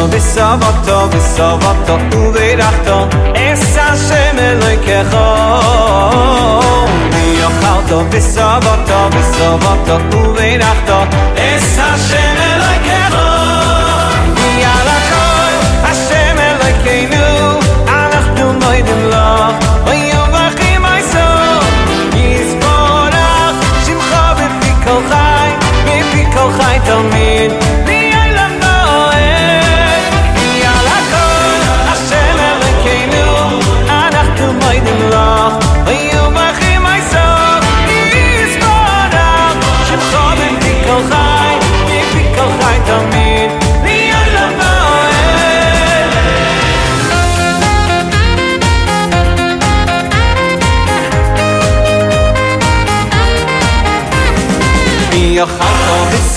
ויאכלתו 0.00 0.16
וסובותו 0.16 1.08
וסובותו 1.10 2.16
ובירכתו 2.16 3.08
אס 3.36 3.76
השם 3.76 4.38
אלוהיכך 4.38 5.16
ויאכלתו 7.12 8.04
וסובותו 8.10 9.08
וסובותו 9.12 10.16
ובירכתו 10.16 11.02
אס 11.36 11.78
השם 11.78 12.49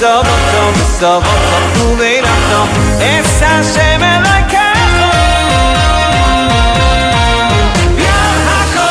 dav 0.04 0.20
auf 0.20 0.26
dem 0.54 0.76
suba 1.00 1.18
auf 1.18 1.68
ruveira 1.80 2.36
da 2.52 2.62
esa 3.16 3.52
se 3.74 3.88
me 4.02 4.14
da 4.26 4.38
que 4.52 4.68
viahako 8.00 8.90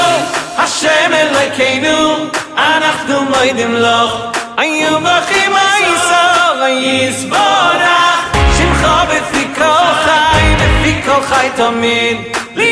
hashem 0.60 1.12
lo 1.34 1.44
keinu 1.58 1.98
anachnu 2.68 3.18
meidim 3.32 3.72
lo 3.84 4.00
ayin 4.62 4.96
dachi 5.06 5.42
meisa 5.56 6.22
geyzbona 6.60 7.94
shimchavetz 8.56 9.28
dikha 9.34 9.72
chay 10.04 10.46
li 12.58 12.70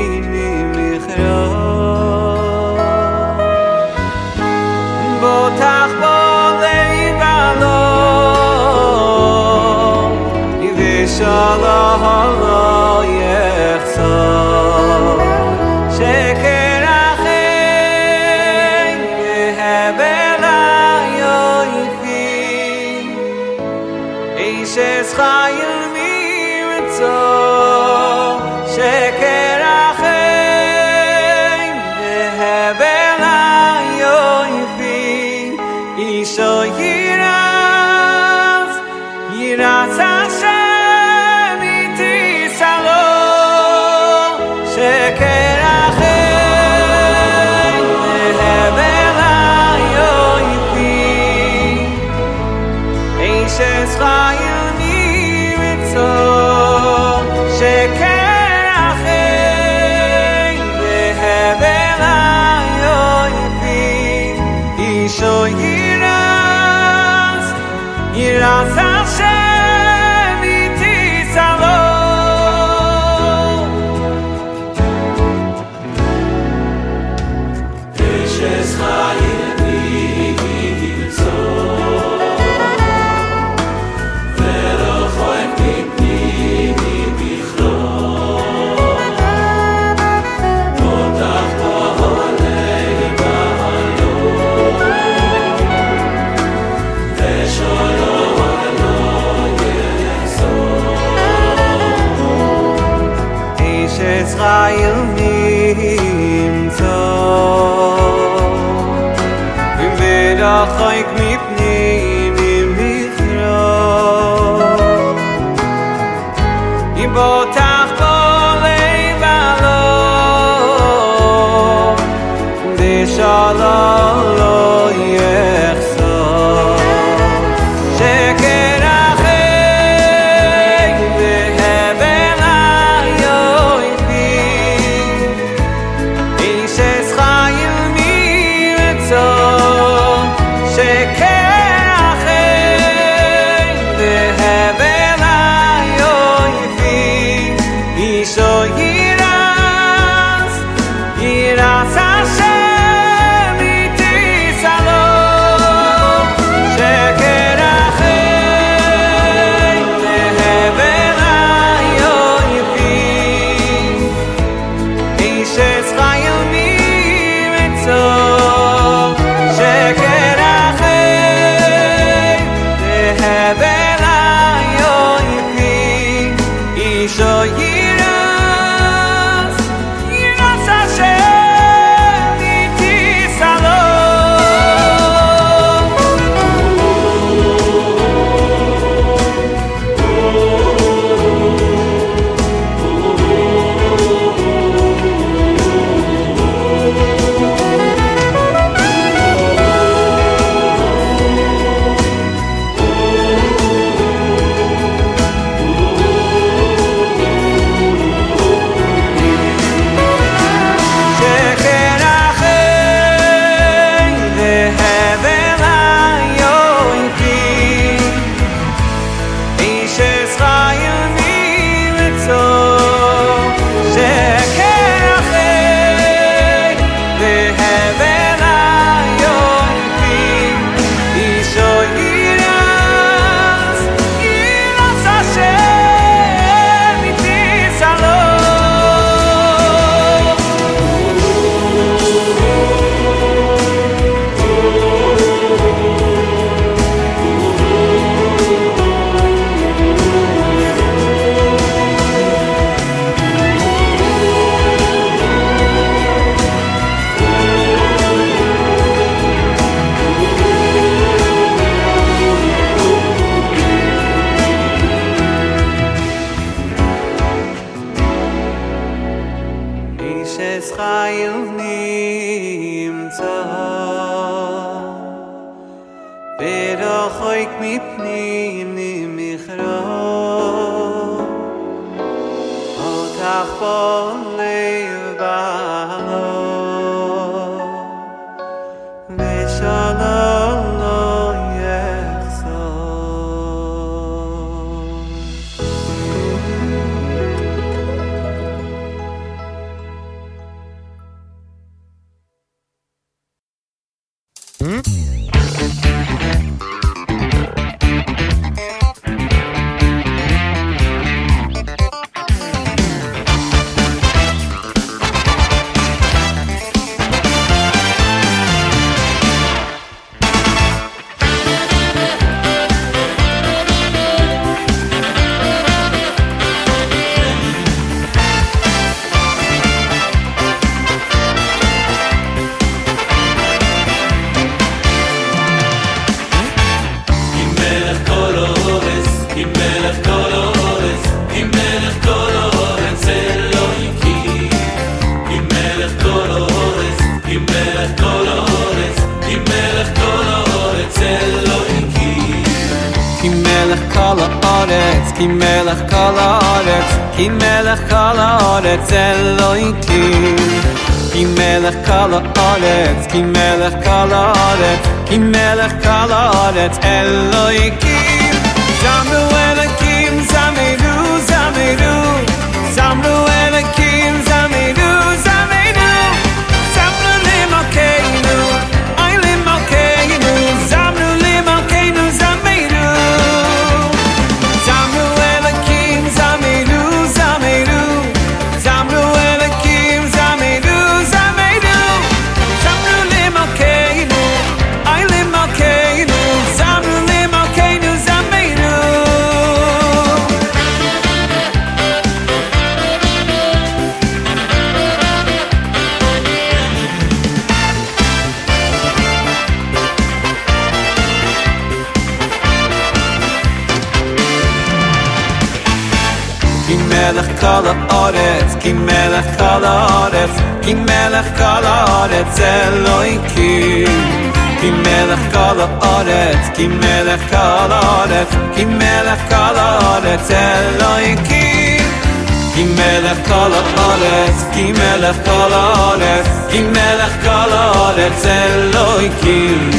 כל 437.24 437.51
הארץ 437.51 438.26
אלוהיקים. 438.26 439.70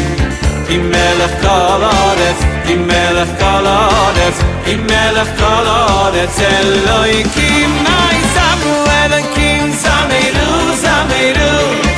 כי 0.68 0.78
מלך 0.78 1.30
כל 1.43 1.82
הארץ, 1.82 2.36
כי 2.66 2.76
מלך 2.76 3.28
כל 3.38 3.66
הארץ 3.66 4.41
כי 4.64 4.76
מלך 4.76 5.28
כל 5.38 5.66
הארץ 5.66 6.41
אלוהיקים. 6.41 7.84
נאי 7.84 8.20
סמואל 8.34 9.12
הקים 9.12 9.72
סמירו 9.72 10.76
סמירו 10.76 11.89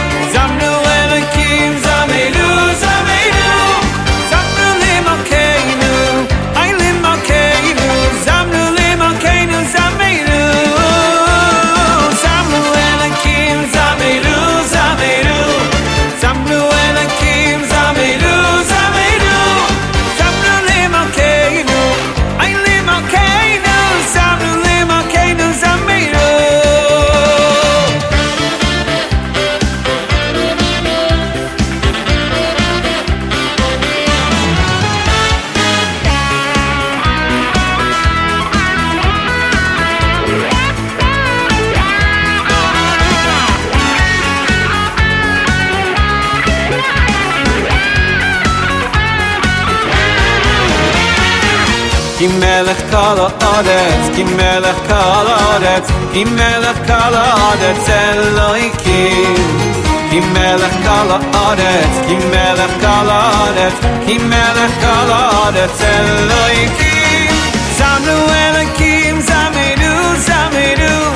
כל 52.93 52.99
האורץ 52.99 54.17
כי 54.17 54.25
מלך 54.25 54.77
כל 54.89 55.27
האורץ 55.27 55.91
כי 56.13 56.25
מלך 56.25 56.77
כל 56.87 57.15
האורץ 57.15 57.89
אלוהיקים 57.89 59.73
כי 60.13 60.21
מלך 60.21 60.73
כל 60.73 61.11
הארץ, 61.11 62.07
כי 62.09 62.15
מלך 62.15 62.71
כל 62.81 63.09
הארץ, 63.11 63.73
כי 64.07 64.19
מלך 64.19 64.71
כל 64.81 65.13
הארץ 65.13 65.83
אלוהיקים. 65.83 67.31
זמנו 67.77 68.27
אלוקים, 68.33 69.21
זמנו, 69.21 70.17
זמנו, 70.17 71.11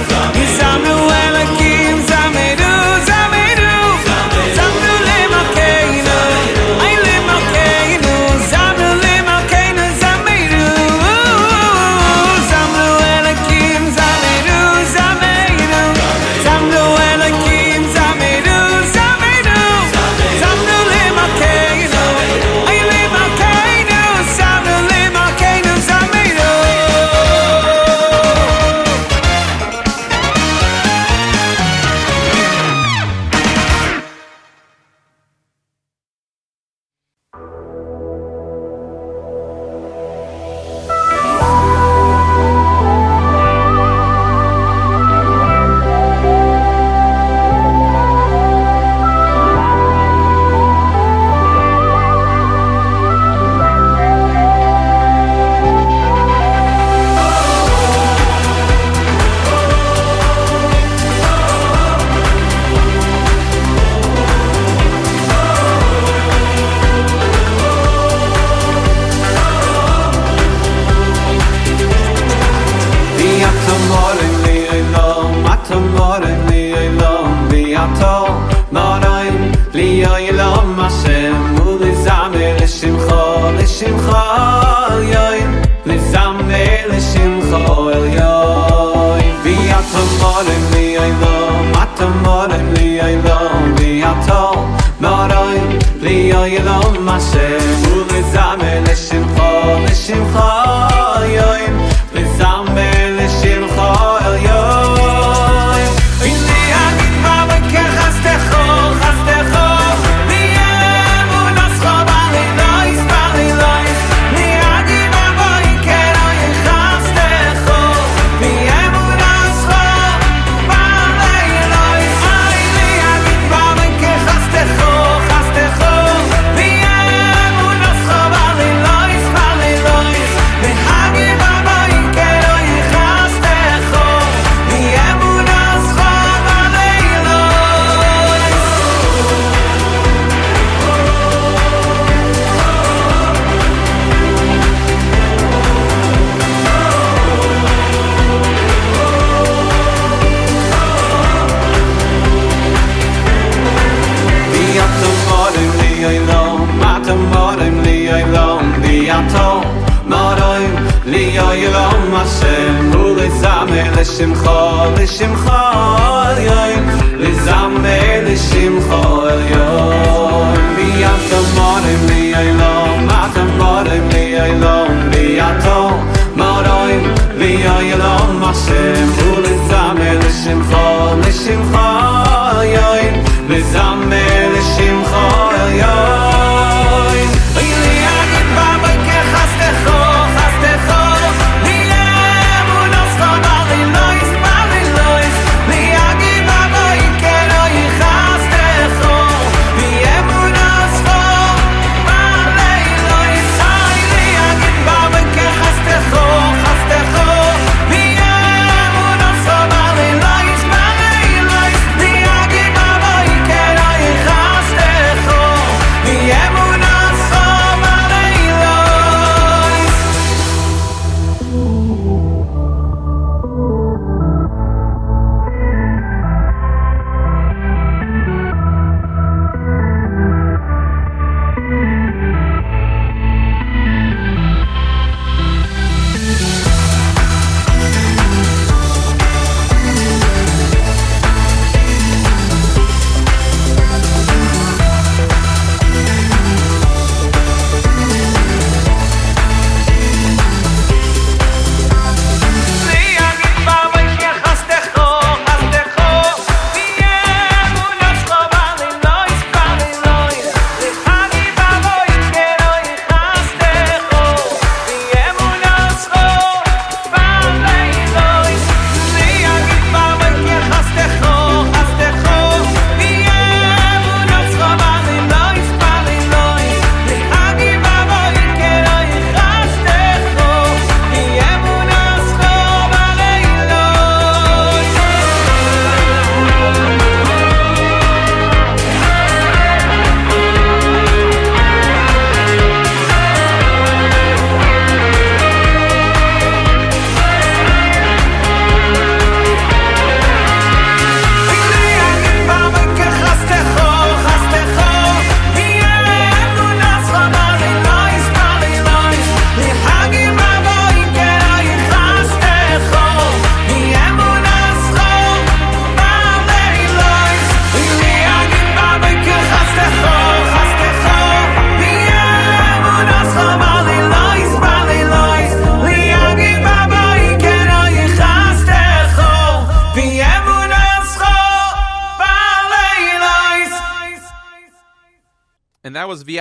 זמנו 0.59 1.16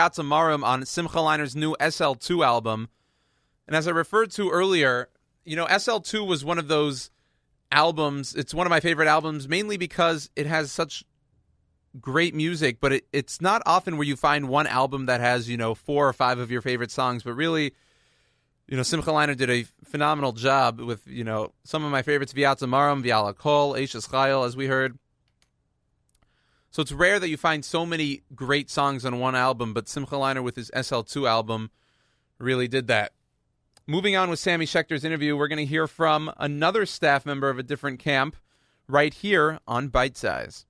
Viatza 0.05 0.25
Marum 0.25 0.63
on 0.63 0.85
Simcha 0.85 1.17
Leiner's 1.17 1.55
new 1.55 1.75
SL2 1.79 2.45
album. 2.45 2.89
And 3.67 3.75
as 3.75 3.87
I 3.87 3.91
referred 3.91 4.31
to 4.31 4.49
earlier, 4.49 5.09
you 5.43 5.55
know, 5.55 5.65
SL2 5.65 6.27
was 6.27 6.45
one 6.45 6.59
of 6.59 6.67
those 6.67 7.09
albums. 7.71 8.35
It's 8.35 8.53
one 8.53 8.67
of 8.67 8.69
my 8.69 8.79
favorite 8.79 9.07
albums, 9.07 9.47
mainly 9.47 9.77
because 9.77 10.29
it 10.35 10.45
has 10.45 10.71
such 10.71 11.03
great 11.99 12.35
music, 12.35 12.79
but 12.79 12.93
it, 12.93 13.07
it's 13.11 13.41
not 13.41 13.61
often 13.65 13.97
where 13.97 14.05
you 14.05 14.15
find 14.15 14.47
one 14.47 14.67
album 14.67 15.07
that 15.07 15.21
has, 15.21 15.49
you 15.49 15.57
know, 15.57 15.73
four 15.73 16.07
or 16.07 16.13
five 16.13 16.37
of 16.39 16.51
your 16.51 16.61
favorite 16.61 16.91
songs. 16.91 17.23
But 17.23 17.33
really, 17.33 17.73
you 18.67 18.77
know, 18.77 18.83
Simcha 18.83 19.09
Leiner 19.09 19.35
did 19.35 19.49
a 19.49 19.65
phenomenal 19.83 20.33
job 20.33 20.79
with, 20.79 21.07
you 21.07 21.23
know, 21.23 21.53
some 21.63 21.83
of 21.83 21.91
my 21.91 22.01
favorites, 22.01 22.33
Viatza 22.33 22.67
Marum, 22.67 23.03
Viala 23.03 23.35
Kol, 23.35 23.73
Eishes 23.73 24.09
Chayil, 24.09 24.45
as 24.45 24.55
we 24.55 24.67
heard. 24.67 24.99
So 26.75 26.81
it's 26.81 26.91
rare 26.91 27.21
that 27.21 27.29
you 27.29 27.37
find 27.37 27.63
so 27.63 27.85
many 27.85 28.23
great 28.35 28.69
songs 28.69 29.05
on 29.05 29.17
one 29.17 29.33
album, 29.33 29.73
but 29.73 29.87
Simcha 29.87 30.15
Leiner 30.15 30.43
with 30.43 30.57
his 30.57 30.69
SL2 30.71 31.25
album 31.25 31.71
really 32.37 32.67
did 32.67 32.87
that. 32.87 33.13
Moving 33.87 34.17
on 34.17 34.29
with 34.29 34.39
Sammy 34.39 34.65
Schaechter's 34.65 35.05
interview, 35.05 35.37
we're 35.37 35.47
going 35.47 35.59
to 35.59 35.65
hear 35.65 35.87
from 35.87 36.29
another 36.35 36.85
staff 36.85 37.25
member 37.25 37.49
of 37.49 37.57
a 37.57 37.63
different 37.63 37.99
camp 37.99 38.35
right 38.89 39.13
here 39.13 39.57
on 39.65 39.87
Bite 39.87 40.17
Size. 40.17 40.65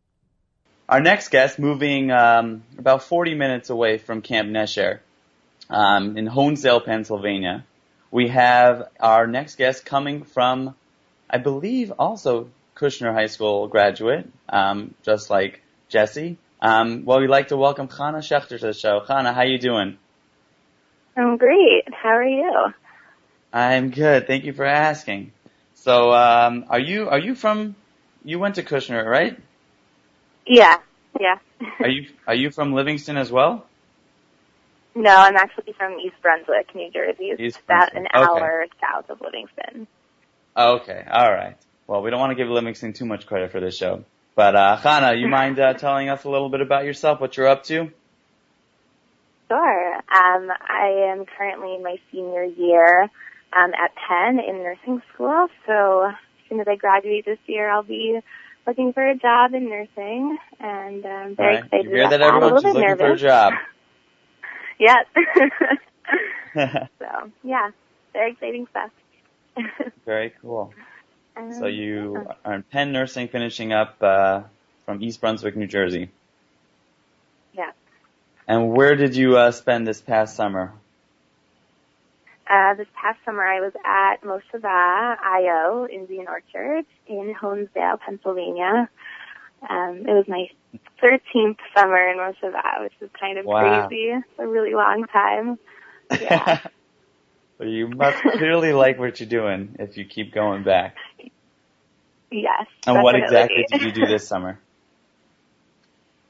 Our 0.87 0.99
next 0.99 1.29
guest, 1.29 1.57
moving 1.57 2.11
um, 2.11 2.61
about 2.77 3.01
40 3.01 3.33
minutes 3.33 3.71
away 3.71 3.97
from 3.97 4.21
Camp 4.21 4.47
Nesher, 4.49 4.99
um, 5.71 6.19
in 6.19 6.27
Honesdale, 6.27 6.85
Pennsylvania. 6.85 7.65
We 8.11 8.27
have 8.27 8.89
our 8.99 9.25
next 9.25 9.55
guest 9.55 9.85
coming 9.85 10.21
from, 10.21 10.75
I 11.27 11.39
believe, 11.39 11.91
also 11.97 12.51
Kushner 12.75 13.11
High 13.11 13.25
School 13.25 13.67
graduate, 13.67 14.29
um, 14.47 14.93
just 15.01 15.31
like 15.31 15.63
Jesse. 15.95 16.37
Um, 16.61 17.05
well, 17.05 17.21
we'd 17.21 17.29
like 17.29 17.47
to 17.49 17.55
welcome 17.55 17.87
Chana 17.87 18.17
Schechter 18.17 18.59
to 18.59 18.67
the 18.67 18.73
show. 18.73 18.99
Chana, 19.07 19.33
how 19.33 19.41
are 19.41 19.45
you 19.45 19.57
doing? 19.57 19.97
I'm 21.15 21.37
great. 21.37 21.85
How 21.93 22.09
are 22.09 22.27
you? 22.27 22.73
I'm 23.53 23.91
good. 23.91 24.27
Thank 24.27 24.43
you 24.43 24.51
for 24.51 24.65
asking. 24.65 25.31
So, 25.75 26.11
um, 26.11 26.65
are 26.69 26.81
you 26.81 27.07
are 27.07 27.19
you 27.19 27.33
from? 27.33 27.77
You 28.25 28.39
went 28.39 28.55
to 28.55 28.63
Kushner, 28.63 29.05
right? 29.05 29.39
Yeah, 30.45 30.79
yeah. 31.17 31.37
are 31.81 31.87
you 31.87 32.09
are 32.27 32.35
you 32.35 32.51
from 32.51 32.73
Livingston 32.73 33.15
as 33.15 33.31
well? 33.31 33.65
No, 34.95 35.15
I'm 35.15 35.37
actually 35.37 35.73
from 35.77 35.93
East 35.99 36.15
Brunswick, 36.21 36.75
New 36.75 36.91
Jersey. 36.91 37.31
It's 37.37 37.57
about 37.65 37.95
an 37.95 38.07
Okay. 38.13 38.25
hour 38.25 38.65
south 38.81 39.09
of 39.09 39.21
Livingston. 39.21 39.87
Okay, 40.57 41.05
all 41.09 41.31
right. 41.31 41.55
Well, 41.87 42.01
we 42.01 42.09
don't 42.09 42.19
want 42.19 42.31
to 42.31 42.35
give 42.35 42.49
Livingston 42.49 42.91
too 42.91 43.05
much 43.05 43.27
credit 43.27 43.51
for 43.53 43.61
this 43.61 43.77
show, 43.77 44.03
but 44.35 44.55
uh, 44.55 44.77
Chana, 44.83 45.19
you 45.19 45.27
mind 45.27 45.59
uh, 45.59 45.73
telling 45.75 46.09
us 46.09 46.23
a 46.25 46.29
little 46.29 46.49
bit 46.49 46.61
about 46.61 46.85
yourself, 46.85 47.21
what 47.21 47.37
you're 47.37 47.47
up 47.47 47.63
to? 47.65 47.91
Sure. 49.49 49.95
Um, 49.95 50.49
I 50.61 51.11
am 51.13 51.25
currently 51.37 51.75
in 51.75 51.83
my 51.83 51.97
senior 52.11 52.43
year 52.43 53.03
um, 53.03 53.71
at 53.75 53.91
Penn 53.95 54.39
in 54.39 54.57
nursing 54.63 55.01
school. 55.13 55.47
So 55.67 56.05
as 56.07 56.15
soon 56.49 56.61
as 56.61 56.67
I 56.67 56.75
graduate 56.77 57.25
this 57.25 57.39
year, 57.47 57.69
I'll 57.69 57.83
be 57.83 58.19
looking 58.67 58.93
for 58.93 59.07
a 59.07 59.15
job 59.17 59.53
in 59.53 59.69
nursing, 59.69 60.37
and 60.59 61.05
I'm 61.05 61.35
very 61.35 61.39
All 61.39 61.45
right. 61.45 61.65
excited 61.65 61.87
You 61.87 61.91
hear 61.91 62.07
about 62.07 62.09
that, 62.09 62.21
that. 62.21 62.27
everyone? 62.27 62.53
a 62.53 62.55
little 62.55 62.61
She's 62.61 62.73
bit 62.73 62.75
looking 62.75 62.97
nervous. 62.97 62.97
for 62.97 63.11
a 63.13 63.17
job. 63.17 63.53
Yes. 64.79 65.05
so 66.99 67.31
yeah, 67.43 67.71
very 68.13 68.33
exciting 68.33 68.67
stuff. 68.71 68.91
Very 70.05 70.33
cool. 70.41 70.75
Um, 71.35 71.51
So 71.53 71.67
you 71.67 72.27
are 72.43 72.53
in 72.53 72.63
Penn 72.63 72.91
Nursing, 72.91 73.27
finishing 73.27 73.73
up 73.73 74.01
uh, 74.01 74.41
from 74.85 75.01
East 75.03 75.21
Brunswick, 75.21 75.55
New 75.55 75.67
Jersey. 75.67 76.09
Yeah. 77.53 77.71
And 78.47 78.71
where 78.71 78.95
did 78.95 79.15
you 79.15 79.37
uh, 79.37 79.51
spend 79.51 79.87
this 79.87 80.01
past 80.01 80.35
summer? 80.35 80.73
Uh, 82.49 82.75
this 82.75 82.87
past 82.93 83.17
summer 83.25 83.43
I 83.43 83.59
was 83.59 83.73
at 83.83 84.21
Moshava 84.21 85.17
IO 85.19 85.87
Indian 85.87 86.27
Orchard 86.27 86.85
in 87.07 87.33
Honesdale, 87.41 87.99
Pennsylvania. 87.99 88.87
Um, 89.67 90.03
it 90.07 90.13
was 90.13 90.25
my 90.27 90.47
13th 91.01 91.57
summer 91.75 92.07
in 92.09 92.17
Moshava, 92.17 92.81
which 92.83 92.93
is 93.01 93.09
kind 93.19 93.39
of 93.39 93.45
Wow. 93.45 93.87
crazy. 93.87 94.09
It's 94.11 94.27
a 94.39 94.47
really 94.47 94.73
long 94.73 95.05
time. 95.11 95.57
Yeah. 96.21 96.59
Well, 97.59 97.69
you 97.69 97.87
must 97.87 98.21
clearly 98.37 98.73
like 98.73 98.99
what 98.99 99.19
you're 99.19 99.29
doing 99.29 99.75
if 99.79 99.97
you 99.97 100.05
keep 100.05 100.33
going 100.33 100.63
back. 100.63 100.95
yes. 102.31 102.67
And 102.85 103.01
what 103.01 103.15
exactly 103.15 103.65
did 103.69 103.81
you 103.81 103.91
do 103.91 104.05
this 104.05 104.27
summer? 104.27 104.59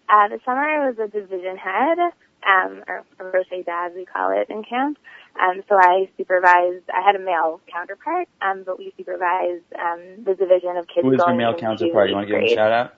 Uh, 0.08 0.28
this 0.28 0.40
summer 0.46 0.62
I 0.62 0.88
was 0.88 1.00
a 1.00 1.08
division 1.08 1.58
head, 1.58 1.98
um, 2.46 2.84
or 2.88 3.04
Rosh 3.20 3.48
Edah 3.52 3.96
we 3.96 4.06
call 4.06 4.40
it 4.40 4.52
in 4.52 4.64
camp. 4.64 5.00
Um, 5.42 5.64
so 5.68 5.76
I 5.76 6.08
supervised, 6.16 6.84
I 6.94 7.02
had 7.04 7.16
a 7.16 7.20
male 7.20 7.60
counterpart, 7.74 8.28
um, 8.40 8.62
but 8.64 8.78
we 8.78 8.94
supervised, 8.98 9.66
um, 9.74 10.24
the 10.24 10.36
division 10.36 10.78
of 10.78 10.86
kids 10.88 11.02
Who 11.02 11.14
is 11.14 11.22
your 11.26 11.36
male 11.36 11.56
counterpart? 11.56 12.10
You 12.10 12.16
want 12.16 12.28
to 12.28 12.34
give 12.34 12.42
him 12.44 12.52
a 12.52 12.54
shout 12.54 12.72
out? 12.72 12.94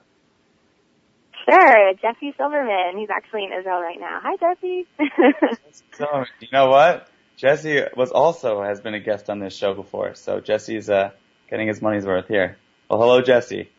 Sure, 1.48 1.94
Jesse 1.94 2.34
Silverman. 2.36 2.98
He's 2.98 3.08
actually 3.10 3.44
in 3.44 3.52
Israel 3.58 3.80
right 3.80 3.98
now. 3.98 4.20
Hi, 4.22 4.36
Jesse. 4.36 4.86
So, 5.92 6.24
you 6.38 6.48
know 6.52 6.68
what? 6.68 7.08
Jesse 7.38 7.84
was 7.96 8.10
also 8.10 8.62
has 8.62 8.80
been 8.80 8.94
a 8.94 9.00
guest 9.00 9.30
on 9.30 9.38
this 9.38 9.56
show 9.56 9.72
before, 9.72 10.14
so 10.16 10.40
Jesse's 10.40 10.90
uh, 10.90 11.12
getting 11.48 11.68
his 11.68 11.80
money's 11.80 12.04
worth 12.04 12.26
here. 12.26 12.58
Well, 12.90 12.98
hello, 12.98 13.22
Jesse. 13.22 13.70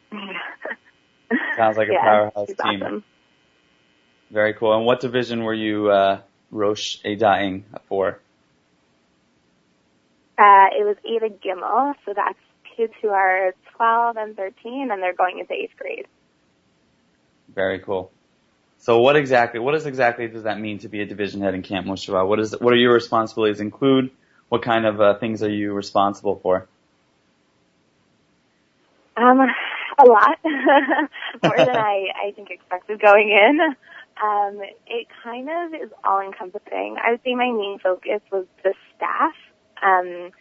Sounds 1.57 1.75
like 1.75 1.89
a 1.89 1.91
yeah, 1.93 2.01
powerhouse 2.01 2.47
team. 2.47 2.81
Awesome. 2.81 3.03
Very 4.31 4.53
cool. 4.53 4.73
And 4.77 4.85
what 4.85 5.01
division 5.01 5.43
were 5.43 5.53
you 5.53 5.91
uh, 5.91 6.21
Rosh 6.51 6.99
Edaing 7.03 7.65
for? 7.89 8.19
Uh, 10.37 10.67
it 10.79 10.85
was 10.85 10.95
Ava 11.03 11.27
Gimel, 11.27 11.95
so 12.05 12.13
that's 12.15 12.39
kids 12.77 12.93
who 13.01 13.09
are 13.09 13.53
12 13.75 14.15
and 14.15 14.37
13, 14.37 14.89
and 14.89 15.03
they're 15.03 15.13
going 15.13 15.39
into 15.39 15.51
eighth 15.51 15.75
grade. 15.77 16.07
Very 17.53 17.79
cool. 17.79 18.09
So, 18.79 18.99
what 19.01 19.17
exactly? 19.17 19.59
What 19.59 19.75
is 19.75 19.85
exactly 19.85 20.27
does 20.27 20.43
that 20.43 20.59
mean 20.59 20.79
to 20.79 20.87
be 20.87 21.01
a 21.01 21.05
division 21.05 21.41
head 21.41 21.53
in 21.53 21.61
Camp 21.63 21.85
Moshava? 21.85 22.27
What 22.27 22.39
is? 22.39 22.55
What 22.59 22.73
are 22.73 22.77
your 22.77 22.93
responsibilities 22.93 23.59
include? 23.59 24.11
What 24.47 24.63
kind 24.63 24.85
of 24.85 24.99
uh, 24.99 25.17
things 25.19 25.43
are 25.43 25.51
you 25.51 25.73
responsible 25.73 26.39
for? 26.41 26.67
Um, 29.17 29.41
a 29.99 30.05
lot 30.05 30.37
more 31.43 31.57
than 31.57 31.75
I, 31.75 32.07
I 32.27 32.31
think 32.35 32.49
expected 32.49 33.01
going 33.01 33.29
in. 33.29 33.59
Um, 34.23 34.61
it 34.87 35.07
kind 35.23 35.49
of 35.49 35.73
is 35.73 35.91
all 36.03 36.21
encompassing. 36.21 36.95
I 37.05 37.11
would 37.11 37.21
say 37.23 37.35
my 37.35 37.51
main 37.51 37.79
focus 37.83 38.21
was 38.31 38.45
the 38.63 38.73
staff, 38.95 39.33
um, 39.83 40.31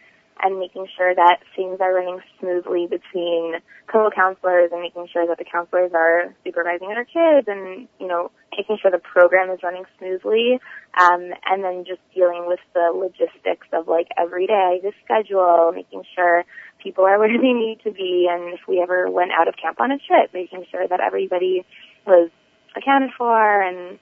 and 0.41 0.59
making 0.59 0.87
sure 0.95 1.13
that 1.13 1.39
things 1.55 1.79
are 1.81 1.93
running 1.93 2.19
smoothly 2.39 2.87
between 2.87 3.55
co-counselors 3.91 4.71
and 4.71 4.81
making 4.81 5.07
sure 5.11 5.27
that 5.27 5.37
the 5.37 5.45
counselors 5.45 5.91
are 5.93 6.33
supervising 6.43 6.87
our 6.87 7.03
kids 7.03 7.47
and, 7.47 7.87
you 7.99 8.07
know, 8.07 8.31
making 8.55 8.77
sure 8.81 8.91
the 8.91 8.99
program 8.99 9.49
is 9.51 9.59
running 9.63 9.85
smoothly. 9.97 10.59
Um, 10.97 11.31
and 11.45 11.63
then 11.63 11.83
just 11.85 12.01
dealing 12.15 12.45
with 12.47 12.59
the 12.73 12.91
logistics 12.95 13.67
of 13.73 13.87
like 13.87 14.07
every 14.17 14.47
day, 14.47 14.79
the 14.81 14.93
schedule, 15.03 15.71
making 15.75 16.03
sure 16.15 16.43
people 16.81 17.05
are 17.05 17.19
where 17.19 17.29
they 17.29 17.53
need 17.53 17.79
to 17.83 17.91
be, 17.91 18.27
and 18.29 18.53
if 18.53 18.61
we 18.67 18.81
ever 18.81 19.09
went 19.09 19.31
out 19.31 19.47
of 19.47 19.55
camp 19.61 19.79
on 19.79 19.91
a 19.91 19.97
trip, 19.97 20.33
making 20.33 20.65
sure 20.71 20.87
that 20.87 20.99
everybody 20.99 21.65
was 22.05 22.29
accounted 22.75 23.11
for 23.17 23.61
and 23.61 23.99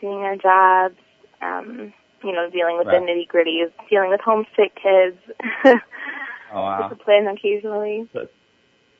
doing 0.00 0.20
their 0.20 0.36
jobs, 0.36 0.96
um, 1.42 1.92
you 2.22 2.32
know, 2.32 2.48
dealing 2.50 2.78
with 2.78 2.86
Right. 2.86 3.00
the 3.00 3.06
nitty 3.06 3.28
gritties, 3.28 3.72
dealing 3.90 4.10
with 4.10 4.20
homesick 4.24 4.74
kids, 4.76 5.18
Oh 6.52 6.62
wow! 6.62 6.88
discipline 6.88 7.26
occasionally. 7.28 8.08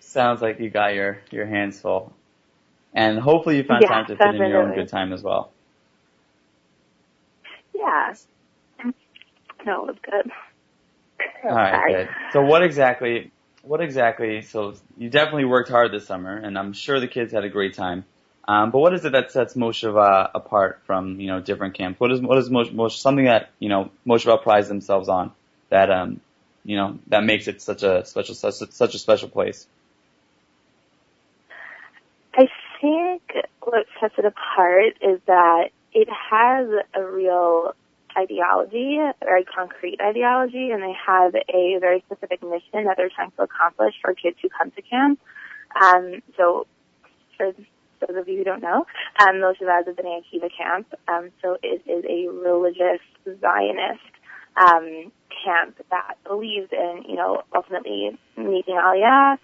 Sounds 0.00 0.40
like 0.40 0.58
you 0.60 0.70
got 0.70 0.94
your 0.94 1.18
your 1.30 1.46
hands 1.46 1.80
full, 1.80 2.12
and 2.94 3.18
hopefully 3.18 3.56
you 3.56 3.64
found 3.64 3.82
Yeah, 3.82 3.88
time 3.88 4.06
to 4.06 4.16
fit 4.16 4.34
in 4.34 4.44
your 4.46 4.62
own 4.62 4.74
good 4.74 4.88
time 4.88 5.12
as 5.12 5.22
well. 5.22 5.52
Yeah. 7.74 8.14
No, 9.66 9.84
it 9.84 9.86
was 9.88 9.96
good. 10.02 10.32
All 11.44 11.50
right, 11.56 11.72
Sorry. 11.72 11.94
good. 12.06 12.08
So 12.32 12.42
what 12.42 12.62
exactly, 12.62 13.32
what 13.62 13.80
exactly, 13.80 14.40
so 14.42 14.74
you 14.96 15.10
definitely 15.10 15.44
worked 15.46 15.68
hard 15.68 15.92
this 15.92 16.06
summer, 16.06 16.36
and 16.36 16.58
I'm 16.58 16.72
sure 16.72 17.00
the 17.00 17.08
kids 17.08 17.32
had 17.32 17.44
a 17.44 17.48
great 17.48 17.74
time. 17.74 18.04
Um, 18.48 18.70
but 18.70 18.78
what 18.78 18.94
is 18.94 19.04
it 19.04 19.12
that 19.12 19.30
sets 19.30 19.52
Moshava 19.52 20.30
apart 20.34 20.80
from, 20.86 21.20
you 21.20 21.26
know, 21.26 21.38
different 21.38 21.74
camps? 21.74 22.00
What 22.00 22.10
is, 22.10 22.22
what 22.22 22.38
is 22.38 22.48
Mosh, 22.48 22.72
Mosh, 22.72 22.96
something 22.96 23.26
that, 23.26 23.50
you 23.58 23.68
know, 23.68 23.90
Moshava 24.06 24.42
prides 24.42 24.68
themselves 24.68 25.10
on 25.10 25.32
that, 25.68 25.90
um, 25.90 26.22
you 26.64 26.76
know, 26.76 26.98
that 27.08 27.24
makes 27.24 27.46
it 27.46 27.60
such 27.60 27.82
a 27.82 28.06
special, 28.06 28.34
such, 28.34 28.54
such 28.54 28.94
a 28.94 28.98
special 28.98 29.28
place? 29.28 29.66
I 32.32 32.48
think 32.80 33.22
what 33.60 33.84
sets 34.00 34.14
it 34.16 34.24
apart 34.24 34.94
is 35.02 35.20
that 35.26 35.68
it 35.92 36.08
has 36.08 36.68
a 36.94 37.02
real 37.04 37.74
ideology, 38.16 38.96
a 38.96 39.12
very 39.22 39.44
concrete 39.44 40.00
ideology, 40.00 40.70
and 40.70 40.82
they 40.82 40.94
have 41.06 41.34
a 41.34 41.78
very 41.80 42.02
specific 42.06 42.42
mission 42.42 42.84
that 42.84 42.96
they're 42.96 43.10
trying 43.14 43.30
to 43.32 43.42
accomplish 43.42 43.94
for 44.00 44.14
kids 44.14 44.38
who 44.40 44.48
come 44.48 44.70
to 44.70 44.80
camp. 44.80 45.20
Um, 45.78 46.22
so, 46.38 46.66
for 47.36 47.52
those 48.00 48.16
of 48.16 48.28
you 48.28 48.38
who 48.38 48.44
don't 48.44 48.62
know, 48.62 48.86
um, 49.20 49.36
Moshava 49.36 49.88
is 49.88 49.96
an 49.98 50.04
Akiva 50.04 50.50
camp, 50.56 50.92
um, 51.08 51.30
so 51.42 51.56
it 51.62 51.82
is 51.86 52.04
a 52.08 52.28
religious 52.28 53.00
Zionist 53.40 54.00
um, 54.56 55.12
camp 55.44 55.76
that 55.90 56.16
believes 56.26 56.68
in, 56.72 57.04
you 57.08 57.16
know, 57.16 57.42
ultimately 57.54 58.18
making 58.36 58.74
Aliyah, 58.76 59.38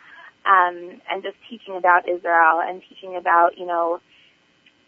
um, 0.46 1.00
and 1.10 1.22
just 1.22 1.36
teaching 1.48 1.76
about 1.76 2.08
Israel 2.08 2.60
and 2.60 2.82
teaching 2.88 3.16
about, 3.16 3.56
you 3.56 3.66
know, 3.66 4.00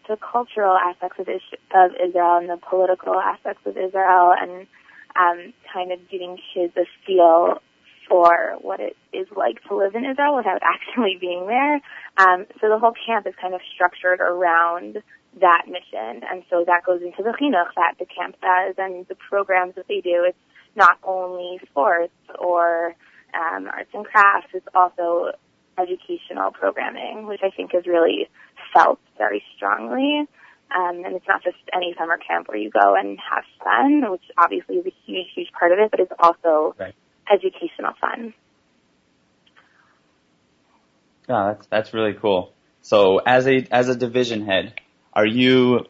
the 0.07 0.17
cultural 0.17 0.77
aspects 0.77 1.19
of, 1.19 1.27
Is- 1.27 1.59
of 1.73 1.91
Israel 1.95 2.37
and 2.37 2.49
the 2.49 2.57
political 2.57 3.15
aspects 3.19 3.65
of 3.65 3.77
Israel 3.77 4.33
and 4.39 4.67
um, 5.15 5.53
kind 5.73 5.91
of 5.91 5.99
giving 6.09 6.37
kids 6.53 6.73
a 6.77 6.85
feel 7.05 7.59
for 8.09 8.55
what 8.61 8.79
it 8.79 8.95
is 9.13 9.27
like 9.35 9.61
to 9.67 9.75
live 9.75 9.95
in 9.95 10.05
Israel 10.05 10.35
without 10.35 10.61
actually 10.63 11.17
being 11.19 11.47
there. 11.47 11.75
Um, 12.17 12.45
so 12.61 12.69
the 12.69 12.79
whole 12.79 12.93
camp 13.05 13.27
is 13.27 13.33
kind 13.41 13.53
of 13.53 13.61
structured 13.73 14.19
around 14.19 15.01
that 15.39 15.63
mission. 15.67 16.23
And 16.29 16.43
so 16.49 16.63
that 16.65 16.83
goes 16.85 17.01
into 17.01 17.23
the 17.23 17.35
chinuch 17.39 17.73
that 17.75 17.95
the 17.99 18.05
camp 18.05 18.35
does 18.41 18.75
and 18.77 19.07
the 19.07 19.15
programs 19.15 19.75
that 19.75 19.87
they 19.87 20.01
do. 20.01 20.25
It's 20.27 20.37
not 20.75 20.97
only 21.03 21.59
sports 21.69 22.13
or 22.39 22.95
um, 23.33 23.67
arts 23.67 23.89
and 23.93 24.05
crafts, 24.05 24.49
it's 24.53 24.67
also 24.73 25.31
educational 25.77 26.51
programming, 26.51 27.27
which 27.27 27.41
I 27.43 27.49
think 27.49 27.71
is 27.75 27.85
really 27.85 28.29
felt 28.73 28.99
very 29.17 29.43
strongly. 29.55 30.27
Um, 30.75 31.05
and 31.05 31.15
it's 31.15 31.27
not 31.27 31.43
just 31.43 31.57
any 31.73 31.95
summer 31.97 32.17
camp 32.17 32.49
where 32.49 32.57
you 32.57 32.69
go 32.69 32.95
and 32.95 33.17
have 33.19 33.43
fun, 33.63 34.11
which 34.11 34.23
obviously 34.37 34.75
is 34.77 34.85
a 34.85 34.93
huge, 35.05 35.27
huge 35.33 35.51
part 35.57 35.71
of 35.71 35.79
it, 35.79 35.91
but 35.91 35.99
it's 35.99 36.11
also 36.19 36.75
Right. 36.77 36.95
Educational 37.31 37.93
fun. 37.99 38.33
Yeah, 41.29 41.53
that's 41.53 41.67
that's 41.67 41.93
really 41.93 42.13
cool. 42.13 42.53
So 42.81 43.17
as 43.17 43.47
a 43.47 43.67
as 43.71 43.89
a 43.89 43.95
division 43.95 44.45
head, 44.45 44.79
are 45.13 45.25
you 45.25 45.87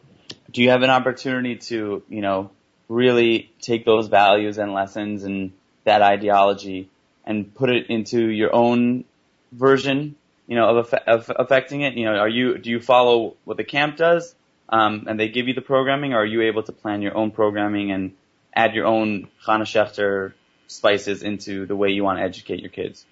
do 0.50 0.62
you 0.62 0.70
have 0.70 0.82
an 0.82 0.90
opportunity 0.90 1.56
to, 1.56 2.02
you 2.08 2.20
know, 2.20 2.50
really 2.88 3.52
take 3.60 3.84
those 3.84 4.08
values 4.08 4.58
and 4.58 4.72
lessons 4.72 5.24
and 5.24 5.52
that 5.84 6.02
ideology 6.02 6.88
and 7.24 7.54
put 7.54 7.70
it 7.70 7.90
into 7.90 8.28
your 8.28 8.54
own 8.54 9.04
version, 9.52 10.16
you 10.46 10.56
know, 10.56 10.78
of, 10.78 10.94
of 10.94 11.30
affecting 11.36 11.82
it? 11.82 11.94
You 11.94 12.06
know, 12.06 12.16
are 12.16 12.28
you 12.28 12.58
do 12.58 12.70
you 12.70 12.80
follow 12.80 13.36
what 13.44 13.56
the 13.56 13.64
camp 13.64 13.96
does, 13.96 14.34
um, 14.68 15.04
and 15.08 15.20
they 15.20 15.28
give 15.28 15.48
you 15.48 15.54
the 15.54 15.60
programming, 15.60 16.14
or 16.14 16.22
are 16.22 16.26
you 16.26 16.42
able 16.42 16.62
to 16.64 16.72
plan 16.72 17.02
your 17.02 17.16
own 17.16 17.30
programming 17.30 17.92
and 17.92 18.14
add 18.54 18.74
your 18.74 18.86
own 18.86 19.28
Chana 19.46 19.62
Schechter 19.62 20.32
spices 20.68 21.22
into 21.22 21.66
the 21.66 21.74
way 21.74 21.88
you 21.90 22.04
want 22.04 22.18
to 22.18 22.22
educate 22.22 22.60
your 22.60 22.70
kids? 22.70 23.04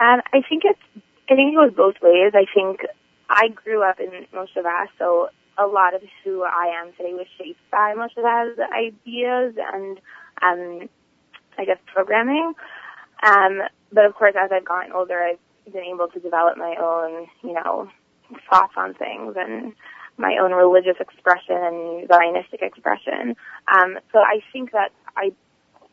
Um, 0.00 0.20
I 0.32 0.42
think 0.48 0.64
it's, 0.64 0.80
I 1.30 1.34
think 1.36 1.52
it 1.52 1.56
goes 1.56 1.72
both 1.74 1.94
ways. 2.02 2.32
I 2.34 2.44
think 2.52 2.80
I 3.30 3.48
grew 3.48 3.82
up 3.82 4.00
in 4.00 4.26
Moshava, 4.34 4.86
so 4.98 5.28
a 5.58 5.66
lot 5.66 5.94
of 5.94 6.02
who 6.24 6.42
I 6.42 6.80
am 6.80 6.92
today 6.92 7.14
was 7.14 7.26
shaped 7.38 7.60
by 7.70 7.94
Moshava 7.94 8.54
ideas 8.72 9.54
and, 9.72 9.98
um, 10.42 10.88
I 11.58 11.64
guess 11.64 11.78
programming. 11.86 12.52
Um, 13.22 13.62
but 13.92 14.04
of 14.04 14.14
course, 14.14 14.34
as 14.38 14.50
I've 14.52 14.64
gotten 14.64 14.92
older, 14.92 15.18
I've 15.22 15.72
been 15.72 15.84
able 15.84 16.08
to 16.08 16.20
develop 16.20 16.58
my 16.58 16.76
own, 16.80 17.26
you 17.42 17.54
know, 17.54 17.88
thoughts 18.50 18.74
on 18.76 18.94
things 18.94 19.34
and 19.38 19.72
my 20.18 20.36
own 20.40 20.52
religious 20.52 20.96
expression 21.00 21.56
and 21.56 22.08
Zionistic 22.08 22.62
expression. 22.62 23.36
Um, 23.72 23.98
so 24.12 24.18
I 24.18 24.40
think 24.52 24.72
that 24.72 24.90
I, 25.16 25.32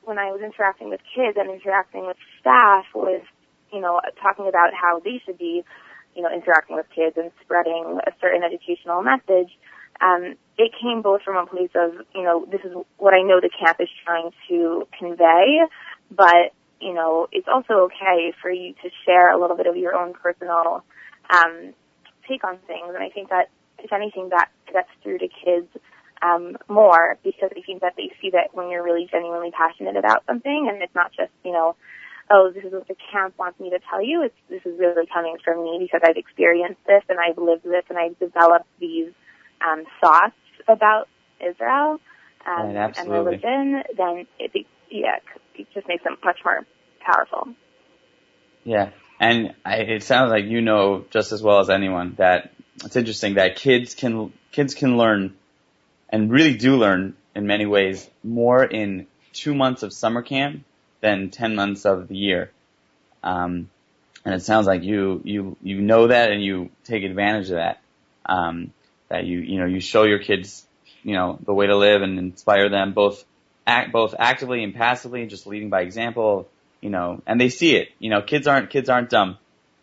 when 0.04 0.20
I 0.20 0.32
was 0.32 0.42
interacting 0.42 0.90
with 0.90 1.02
kids 1.16 1.38
and 1.38 1.50
interacting 1.50 2.06
with 2.06 2.18
staff, 2.40 2.86
was 2.94 3.22
you 3.74 3.82
know, 3.82 4.00
talking 4.22 4.48
about 4.48 4.70
how 4.74 5.02
they 5.04 5.20
should 5.26 5.38
be, 5.38 5.64
you 6.16 6.22
know, 6.22 6.30
interacting 6.32 6.76
with 6.76 6.86
kids 6.96 7.18
and 7.18 7.32
spreading 7.42 8.00
a 8.06 8.12
certain 8.22 8.44
educational 8.44 9.02
message, 9.02 9.50
um, 10.00 10.36
it 10.58 10.72
came 10.80 11.02
both 11.02 11.24
from 11.24 11.38
a 11.38 11.46
place 11.50 11.72
of, 11.76 11.94
you 12.14 12.24
know, 12.24 12.46
this 12.50 12.62
is 12.64 12.72
what 12.98 13.14
I 13.14 13.24
know 13.24 13.42
the 13.42 13.50
camp 13.50 13.78
is 13.80 13.90
trying 14.06 14.30
to 14.50 14.88
convey, 14.98 15.62
but, 16.12 16.54
you 16.80 16.94
know, 16.94 17.28
it's 17.32 17.48
also 17.52 17.90
okay 17.90 18.34
for 18.42 18.52
you 18.52 18.74
to 18.84 18.90
share 19.06 19.36
a 19.36 19.42
little 19.42 19.58
bit 19.58 19.66
of 19.66 19.76
your 19.76 19.96
own 19.96 20.14
personal, 20.14 20.84
um, 21.30 21.74
take 22.28 22.44
on 22.44 22.60
things. 22.68 22.90
And 22.94 23.04
I 23.04 23.10
think 23.10 23.30
that, 23.30 23.50
if 23.80 23.92
anything, 23.92 24.30
that 24.30 24.50
gets 24.72 24.90
through 25.02 25.18
to 25.18 25.28
kids, 25.28 25.68
um, 26.24 26.58
more 26.70 27.18
because 27.24 27.50
I 27.52 27.62
think 27.66 27.82
that 27.82 27.94
they 27.98 28.12
see 28.22 28.32
that 28.32 28.54
when 28.54 28.70
you're 28.70 28.84
really 28.84 29.08
genuinely 29.12 29.52
passionate 29.52 29.98
about 29.98 30.24
something 30.26 30.70
and 30.72 30.82
it's 30.82 30.96
not 30.96 31.12
just, 31.12 31.32
you 31.44 31.52
know, 31.52 31.76
oh, 32.32 32.52
this 32.54 32.64
is 32.64 32.72
what 32.72 32.88
the 32.88 32.96
camp 33.12 33.36
wants 33.38 33.60
me 33.60 33.70
to 33.72 33.80
tell 33.90 34.02
you. 34.02 34.24
It's, 34.24 34.36
this 34.50 34.62
is 34.66 34.80
really 34.80 35.06
coming 35.14 35.38
from 35.44 35.64
me 35.64 35.80
because 35.82 36.02
I've 36.04 36.18
experienced 36.18 36.80
this 36.88 37.04
and 37.10 37.20
I've 37.20 37.38
lived 37.38 37.64
this 37.64 37.84
and 37.90 37.98
I've 37.98 38.18
developed 38.20 38.68
these 38.80 39.12
um, 39.68 39.84
thoughts 40.02 40.36
about 40.68 41.10
Israel 41.40 42.00
um, 42.48 42.74
Right, 42.74 42.98
and 42.98 43.10
religion. 43.10 43.84
Then 43.98 44.28
it, 44.40 44.66
yeah, 44.90 45.18
it 45.56 45.68
just 45.74 45.88
makes 45.88 46.04
them 46.04 46.18
much 46.24 46.40
more 46.46 46.66
powerful. 47.06 47.54
Yeah, 48.64 48.92
and 49.20 49.56
I, 49.66 49.78
it 49.78 50.04
sounds 50.04 50.32
like 50.32 50.46
you 50.46 50.62
know 50.62 51.06
just 51.10 51.32
as 51.32 51.42
well 51.42 51.60
as 51.60 51.70
anyone 51.70 52.16
that 52.18 52.54
it's 52.84 52.96
interesting 52.96 53.36
that 53.36 53.56
kids 53.56 53.96
can 53.96 54.34
kids 54.52 54.74
can 54.74 54.98
learn, 54.98 55.36
and 56.14 56.32
really 56.32 56.54
do 56.54 56.78
learn 56.78 57.16
in 57.36 57.48
many 57.48 57.66
ways 57.66 58.10
more 58.24 58.64
in 58.64 59.08
two 59.34 59.56
months 59.56 59.84
of 59.84 59.92
summer 59.92 60.22
camp 60.22 60.64
than 61.02 61.32
ten 61.32 61.56
months 61.56 61.86
of 61.86 62.08
the 62.08 62.16
year. 62.16 62.52
Um, 63.24 63.70
and 64.24 64.36
it 64.36 64.44
sounds 64.44 64.68
like 64.68 64.84
you 64.84 65.22
you 65.26 65.58
you 65.62 65.82
know 65.82 66.08
that 66.08 66.32
and 66.32 66.42
you 66.42 66.70
take 66.86 67.04
advantage 67.04 67.50
of 67.50 67.56
that. 67.56 67.82
Um, 68.26 68.72
that 69.10 69.26
you 69.26 69.40
you 69.40 69.60
know 69.60 69.66
you 69.66 69.82
show 69.82 70.04
your 70.04 70.20
kids 70.20 70.66
you 71.02 71.16
know 71.16 71.38
the 71.44 71.54
way 71.54 71.68
to 71.68 71.76
live 71.76 72.02
and 72.02 72.18
inspire 72.18 72.70
them 72.70 72.94
both 72.94 73.26
act 73.66 73.92
both 73.92 74.14
actively 74.18 74.64
and 74.64 74.74
passively, 74.76 75.26
just 75.26 75.48
leading 75.48 75.70
by 75.70 75.82
example. 75.82 76.48
You 76.80 76.90
know, 76.90 77.22
and 77.26 77.42
they 77.42 77.50
see 77.50 77.76
it. 77.76 77.90
You 77.98 78.10
know, 78.10 78.22
kids 78.22 78.46
aren't 78.48 78.70
kids 78.70 78.88
aren't 78.88 79.10
dumb. 79.10 79.38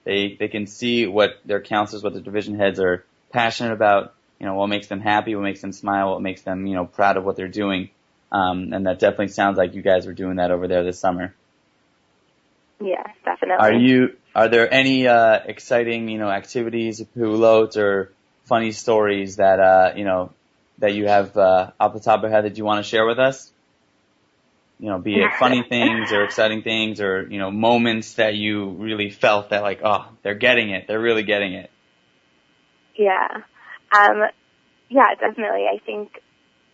They 0.04 0.36
they 0.38 0.48
can 0.48 0.66
see 0.66 1.06
what 1.06 1.40
their 1.44 1.60
counselors, 1.60 2.04
what 2.04 2.12
their 2.12 2.22
division 2.22 2.56
heads 2.56 2.78
are 2.78 3.04
passionate 3.32 3.72
about. 3.72 4.14
You 4.40 4.46
know, 4.46 4.54
what 4.54 4.68
makes 4.68 4.88
them 4.88 5.00
happy, 5.00 5.36
what 5.36 5.44
makes 5.44 5.60
them 5.60 5.72
smile, 5.72 6.12
what 6.12 6.22
makes 6.22 6.42
them 6.42 6.66
you 6.66 6.74
know 6.74 6.86
proud 6.86 7.16
of 7.16 7.24
what 7.24 7.36
they're 7.36 7.48
doing. 7.48 7.90
Um, 8.32 8.72
and 8.72 8.86
that 8.86 8.98
definitely 8.98 9.28
sounds 9.28 9.58
like 9.58 9.74
you 9.74 9.82
guys 9.82 10.06
were 10.06 10.12
doing 10.12 10.36
that 10.36 10.50
over 10.50 10.68
there 10.68 10.84
this 10.84 10.98
summer. 10.98 11.34
Yeah, 12.80 13.02
definitely. 13.24 13.58
Are 13.58 13.72
you? 13.72 14.16
Are 14.34 14.48
there 14.48 14.72
any 14.72 15.06
uh, 15.06 15.40
exciting, 15.44 16.08
you 16.08 16.18
know, 16.18 16.30
activities, 16.30 17.02
piulot, 17.16 17.76
or 17.76 18.12
funny 18.44 18.72
stories 18.72 19.36
that 19.36 19.60
uh, 19.60 19.92
you 19.96 20.04
know 20.04 20.32
that 20.78 20.94
you 20.94 21.06
have 21.06 21.36
uh, 21.36 21.72
off 21.78 21.92
the 21.92 22.00
top 22.00 22.18
of 22.18 22.22
your 22.22 22.30
head 22.30 22.44
that 22.44 22.56
you 22.56 22.64
want 22.64 22.82
to 22.82 22.88
share 22.88 23.06
with 23.06 23.18
us? 23.18 23.52
You 24.78 24.88
know, 24.88 24.98
be 24.98 25.16
it 25.16 25.30
funny 25.38 25.62
things 25.62 26.10
or 26.10 26.24
exciting 26.24 26.62
things, 26.62 27.00
or 27.00 27.26
you 27.30 27.38
know, 27.38 27.50
moments 27.50 28.14
that 28.14 28.34
you 28.34 28.70
really 28.70 29.10
felt 29.10 29.50
that 29.50 29.62
like, 29.62 29.80
oh, 29.84 30.08
they're 30.22 30.34
getting 30.34 30.70
it, 30.70 30.86
they're 30.86 31.00
really 31.00 31.24
getting 31.24 31.54
it. 31.54 31.70
Yeah. 32.94 33.42
Um, 33.92 34.28
yeah, 34.88 35.14
definitely. 35.18 35.66
I 35.66 35.78
think 35.84 36.20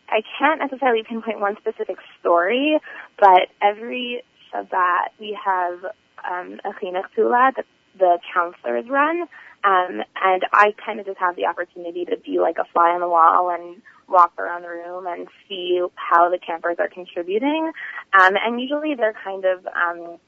I 0.08 0.22
can't 0.38 0.60
necessarily 0.60 1.02
pinpoint 1.02 1.40
one 1.40 1.56
specific 1.56 1.96
story, 2.20 2.78
but 3.18 3.48
every 3.62 4.22
Shabbat 4.52 5.08
we 5.18 5.38
have 5.44 5.84
um, 6.28 6.60
a 6.64 6.70
chinuch 6.80 7.06
peula 7.16 7.52
that 7.56 7.64
the 7.98 8.18
counselors 8.32 8.88
run, 8.88 9.22
um, 9.64 10.02
and 10.22 10.44
I 10.52 10.74
kind 10.84 11.00
of 11.00 11.06
just 11.06 11.18
have 11.18 11.36
the 11.36 11.46
opportunity 11.46 12.04
to 12.06 12.16
be 12.18 12.38
like 12.38 12.56
a 12.58 12.64
fly 12.72 12.90
on 12.90 13.00
the 13.00 13.08
wall 13.08 13.50
and 13.50 13.82
walk 14.08 14.32
around 14.38 14.62
the 14.62 14.68
room 14.68 15.06
and 15.06 15.26
see 15.48 15.80
how 15.96 16.30
the 16.30 16.38
campers 16.38 16.76
are 16.78 16.88
contributing. 16.88 17.72
Um, 18.18 18.34
and 18.36 18.60
usually 18.60 18.94
they're 18.94 19.16
kind 19.24 19.44
of 19.44 19.66
um, 19.66 20.18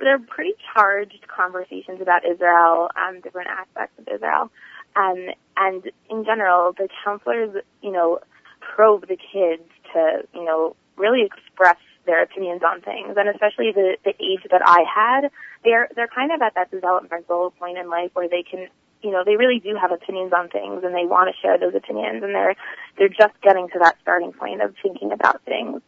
they're 0.00 0.18
pretty 0.18 0.54
charged 0.74 1.26
conversations 1.28 2.00
about 2.00 2.22
Israel, 2.28 2.90
um, 2.96 3.20
different 3.20 3.48
aspects 3.48 3.98
of 3.98 4.08
Israel. 4.12 4.50
Um, 4.96 5.28
and 5.56 5.90
in 6.10 6.24
general, 6.24 6.72
the 6.72 6.88
counselors, 7.04 7.62
you 7.82 7.92
know, 7.92 8.20
probe 8.60 9.02
the 9.08 9.16
kids 9.16 9.68
to, 9.92 10.22
you 10.34 10.44
know, 10.44 10.76
really 10.96 11.22
express 11.24 11.76
their 12.06 12.22
opinions 12.22 12.62
on 12.62 12.80
things. 12.80 13.16
And 13.16 13.28
especially 13.28 13.72
the, 13.72 13.96
the 14.04 14.10
age 14.10 14.44
that 14.50 14.62
I 14.64 14.82
had, 14.82 15.30
they're, 15.64 15.88
they're 15.94 16.08
kind 16.08 16.32
of 16.32 16.42
at 16.42 16.54
that 16.54 16.70
developmental 16.70 17.52
point 17.58 17.78
in 17.78 17.88
life 17.88 18.10
where 18.14 18.28
they 18.28 18.42
can, 18.42 18.68
you 19.02 19.10
know, 19.10 19.22
they 19.24 19.36
really 19.36 19.60
do 19.60 19.76
have 19.80 19.92
opinions 19.92 20.32
on 20.32 20.48
things 20.48 20.82
and 20.84 20.94
they 20.94 21.06
want 21.06 21.32
to 21.32 21.40
share 21.40 21.58
those 21.58 21.74
opinions 21.74 22.22
and 22.22 22.34
they're, 22.34 22.56
they're 22.98 23.08
just 23.08 23.34
getting 23.42 23.68
to 23.68 23.78
that 23.80 23.96
starting 24.02 24.32
point 24.32 24.62
of 24.62 24.74
thinking 24.82 25.12
about 25.12 25.42
things, 25.44 25.80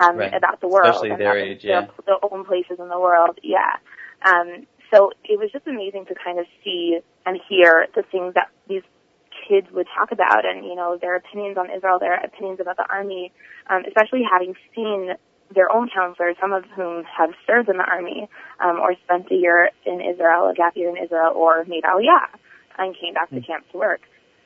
um, 0.00 0.16
Right. 0.16 0.34
about 0.34 0.60
the 0.60 0.68
world. 0.68 0.88
Especially 0.88 1.10
and 1.10 1.20
their 1.20 1.38
age, 1.38 1.64
yeah. 1.64 1.82
Their, 1.82 1.90
their 2.06 2.32
own 2.32 2.44
places 2.44 2.78
in 2.78 2.88
the 2.88 2.98
world. 2.98 3.38
Yeah. 3.42 3.76
Um, 4.24 4.66
so 4.92 5.12
it 5.24 5.38
was 5.38 5.50
just 5.52 5.66
amazing 5.66 6.06
to 6.06 6.14
kind 6.14 6.38
of 6.38 6.46
see 6.64 7.00
and 7.26 7.38
hear 7.48 7.86
the 7.94 8.02
things 8.02 8.34
that 8.34 8.48
these 8.68 8.82
kids 9.48 9.66
would 9.72 9.86
talk 9.96 10.12
about 10.12 10.44
and, 10.44 10.64
you 10.64 10.74
know, 10.74 10.98
their 11.00 11.16
opinions 11.16 11.56
on 11.56 11.70
Israel, 11.70 11.98
their 11.98 12.14
opinions 12.14 12.60
about 12.60 12.76
the 12.76 12.86
army, 12.90 13.32
um, 13.68 13.82
especially 13.86 14.22
having 14.30 14.54
seen 14.74 15.10
their 15.54 15.70
own 15.72 15.88
counselors, 15.92 16.36
some 16.40 16.52
of 16.52 16.64
whom 16.76 17.04
have 17.04 17.30
served 17.46 17.68
in 17.68 17.76
the 17.76 17.84
army, 17.84 18.28
um, 18.60 18.78
or 18.78 18.94
spent 19.04 19.30
a 19.30 19.34
year 19.34 19.70
in 19.84 20.00
Israel, 20.00 20.48
a 20.48 20.54
gap 20.54 20.76
year 20.76 20.88
in 20.88 21.02
Israel, 21.02 21.32
or 21.34 21.64
made 21.64 21.82
Aliyah 21.82 22.28
and 22.78 22.96
came 22.96 23.14
back 23.14 23.30
to 23.30 23.40
camp 23.40 23.64
to 23.72 23.78
work. 23.78 24.00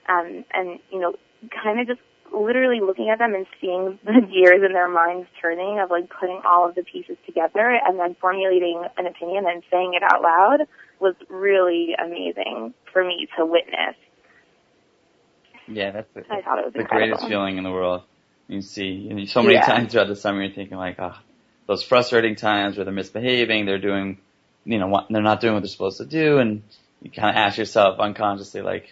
Um, 0.08 0.44
and, 0.52 0.80
you 0.90 1.00
know, 1.00 1.14
kind 1.62 1.80
of 1.80 1.86
just 1.86 2.00
literally 2.34 2.80
looking 2.80 3.10
at 3.10 3.18
them 3.18 3.34
and 3.34 3.46
seeing 3.60 3.98
the 4.04 4.20
gears 4.32 4.62
in 4.66 4.72
their 4.74 4.88
minds 4.88 5.28
turning 5.40 5.80
of 5.80 5.90
like 5.90 6.10
putting 6.10 6.40
all 6.46 6.68
of 6.68 6.74
the 6.74 6.84
pieces 6.84 7.16
together 7.26 7.78
and 7.86 7.98
then 7.98 8.16
formulating 8.20 8.82
an 8.98 9.06
opinion 9.06 9.44
and 9.48 9.62
saying 9.70 9.94
it 9.94 10.02
out 10.02 10.22
loud 10.22 10.60
was 11.00 11.14
really 11.30 11.94
amazing 12.02 12.74
for 12.92 13.04
me 13.04 13.28
to 13.38 13.46
witness. 13.46 13.96
Yeah, 15.68 15.92
that's 15.92 16.12
the, 16.14 16.24
I 16.30 16.42
thought 16.42 16.58
it 16.58 16.66
was 16.66 16.74
the 16.74 16.80
incredible. 16.82 17.18
greatest 17.18 17.26
feeling 17.28 17.58
in 17.58 17.64
the 17.64 17.70
world. 17.72 18.02
You 18.48 18.62
see, 18.62 19.08
and 19.10 19.28
so 19.28 19.42
many 19.42 19.56
Yeah. 19.56 19.66
times 19.66 19.92
throughout 19.92 20.08
the 20.08 20.16
summer, 20.16 20.42
you're 20.42 20.54
thinking 20.54 20.76
like, 20.76 20.96
oh, 21.00 21.14
those 21.68 21.82
frustrating 21.82 22.36
times 22.36 22.76
where 22.76 22.84
they're 22.84 22.94
misbehaving, 22.94 23.66
they're 23.66 23.78
doing, 23.80 24.20
you 24.64 24.78
know, 24.78 24.88
what, 24.88 25.06
they're 25.10 25.22
not 25.22 25.40
doing 25.40 25.54
what 25.54 25.60
they're 25.62 25.68
supposed 25.68 25.98
to 25.98 26.06
do, 26.06 26.38
and 26.38 26.64
you 27.00 27.10
kind 27.10 27.30
of 27.30 27.36
ask 27.36 27.58
yourself 27.58 28.00
unconsciously, 28.00 28.60
like, 28.62 28.88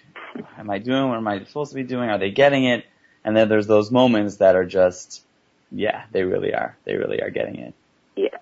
am 0.59 0.71
I 0.71 0.79
doing 0.79 1.09
what 1.09 1.19
am 1.19 1.29
I 1.29 1.45
supposed 1.45 1.73
to 1.73 1.77
be 1.77 1.85
doing? 1.85 2.09
Are 2.11 2.19
they 2.19 2.31
getting 2.31 2.65
it? 2.65 2.85
And 3.25 3.37
then 3.37 3.49
there's 3.49 3.67
those 3.67 3.91
moments 3.91 4.37
that 4.37 4.57
are 4.57 4.65
just, 4.65 5.23
yeah, 5.71 6.05
they 6.13 6.25
really 6.25 6.55
are. 6.55 6.77
They 6.85 6.97
really 6.97 7.23
are 7.23 7.31
getting 7.31 7.57
it. 7.57 7.75
Yeah. 8.17 8.39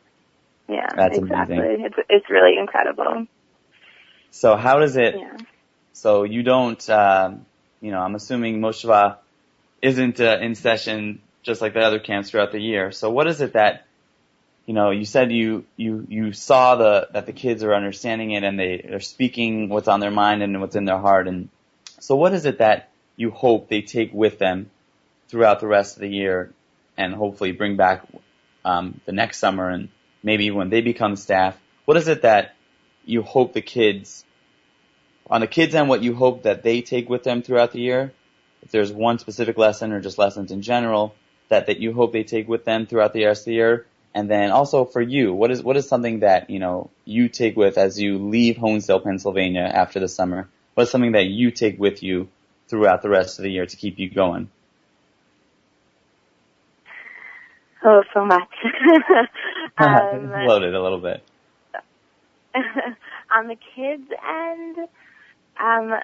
Yeah, 0.69 0.87
That's 0.95 1.19
exactly. 1.19 1.57
amazing. 1.57 1.85
It's 1.87 1.97
it's 2.09 2.31
really 2.31 2.57
incredible. 2.59 3.27
So 4.31 4.57
how 4.57 4.79
does 4.79 4.97
it? 4.97 5.17
Yeah. 5.19 5.37
So 5.93 6.23
you 6.23 6.43
don't, 6.43 6.89
um, 6.89 7.45
you 7.81 7.91
know, 7.91 7.99
I'm 7.99 8.15
assuming 8.15 8.61
Moshava 8.61 9.17
isn't 9.83 10.21
uh, 10.21 10.39
in 10.41 10.55
session 10.55 11.23
just 11.43 11.61
like 11.61 11.75
the 11.75 11.81
other 11.81 11.99
camps 11.99 12.31
throughout 12.31 12.53
the 12.53 12.61
year. 12.61 12.93
So 12.93 13.11
what 13.11 13.27
is 13.27 13.41
it 13.41 13.55
that, 13.55 13.87
you 14.67 14.75
know, 14.75 14.91
you 14.91 15.05
said 15.05 15.33
you, 15.33 15.65
you, 15.77 16.07
you 16.09 16.33
saw 16.33 16.77
the, 16.77 17.09
that 17.13 17.27
the 17.27 17.33
kids 17.33 17.65
are 17.65 17.75
understanding 17.75 18.31
it 18.31 18.45
and 18.45 18.59
they 18.59 18.89
are 18.93 19.01
speaking 19.01 19.69
what's 19.69 19.89
on 19.89 20.01
their 20.01 20.11
mind 20.11 20.43
and 20.43 20.61
what's 20.61 20.77
in 20.77 20.85
their 20.85 20.99
heart. 20.99 21.27
And 21.27 21.49
so 21.99 22.15
what 22.15 22.35
is 22.35 22.45
it 22.45 22.59
that 22.59 22.90
you 23.21 23.31
hope 23.31 23.69
they 23.69 23.83
take 23.83 24.15
with 24.15 24.39
them 24.39 24.71
throughout 25.29 25.61
the 25.61 25.67
rest 25.67 25.97
of 25.97 26.01
the 26.01 26.09
year 26.09 26.51
and 26.97 27.15
hopefully 27.15 27.53
bring 27.53 27.77
back, 27.77 28.07
um, 28.65 28.99
the 29.05 29.13
next 29.13 29.39
summer 29.39 29.69
and 29.69 29.91
maybe 30.23 30.51
when 30.51 30.71
they 30.71 30.81
become 30.81 31.17
staff? 31.17 31.55
What 31.85 31.99
is 31.99 32.09
it 32.09 32.23
that 32.23 32.55
you 33.05 33.21
hope 33.23 33.53
the 33.53 33.61
kids, 33.61 34.25
on 35.29 35.43
the 35.43 35.47
kids 35.47 35.75
end, 35.75 35.91
what 35.91 36.03
you 36.03 36.15
hope 36.15 36.45
that 36.45 36.63
they 36.63 36.81
take 36.81 37.11
with 37.11 37.23
them 37.23 37.43
throughout 37.43 37.73
the 37.73 37.81
year? 37.81 38.13
If 38.63 38.71
there's 38.71 38.91
one 38.91 39.19
specific 39.19 39.59
lesson 39.59 39.93
or 39.93 40.01
just 40.01 40.19
lessons 40.19 40.51
in 40.51 40.63
general, 40.63 41.15
that, 41.51 41.67
that 41.67 41.79
you 41.79 41.93
hope 41.93 42.13
they 42.13 42.25
take 42.25 42.49
with 42.49 42.65
them 42.65 42.87
throughout 42.87 43.13
the 43.13 43.27
rest 43.27 43.43
of 43.43 43.47
the 43.47 43.55
year? 43.55 43.87
And 44.15 44.31
then 44.31 44.51
also 44.51 44.87
for 44.87 45.03
you, 45.03 45.35
what 45.35 45.51
is 45.51 45.63
what 45.63 45.77
is 45.77 45.87
something 45.87 46.21
that 46.21 46.51
you 46.51 46.59
know 46.59 46.91
you 47.05 47.29
take 47.29 47.57
with 47.57 47.79
as 47.79 48.01
you 48.01 48.19
leave 48.19 48.57
Honesdale, 48.57 49.05
Pennsylvania 49.05 49.63
after 49.63 50.01
the 50.01 50.09
summer? 50.09 50.49
What 50.75 50.85
is 50.85 50.91
something 50.91 51.13
that 51.13 51.27
you 51.27 51.53
take 51.53 51.79
with 51.79 52.03
you 52.03 52.29
throughout 52.71 53.03
the 53.03 53.11
rest 53.11 53.39
of 53.39 53.43
the 53.43 53.51
year 53.51 53.67
to 53.67 53.77
keep 53.77 53.99
you 53.99 54.09
going? 54.09 54.49
Oh, 57.85 58.03
so 58.15 58.25
much. 58.25 58.49
um, 59.79 60.31
Loaded 60.47 60.75
a 60.75 60.83
little 60.83 61.01
bit. 61.01 61.23
on 62.55 63.49
the 63.49 63.57
kids 63.75 64.09
end, 64.11 64.79
um, 65.59 65.99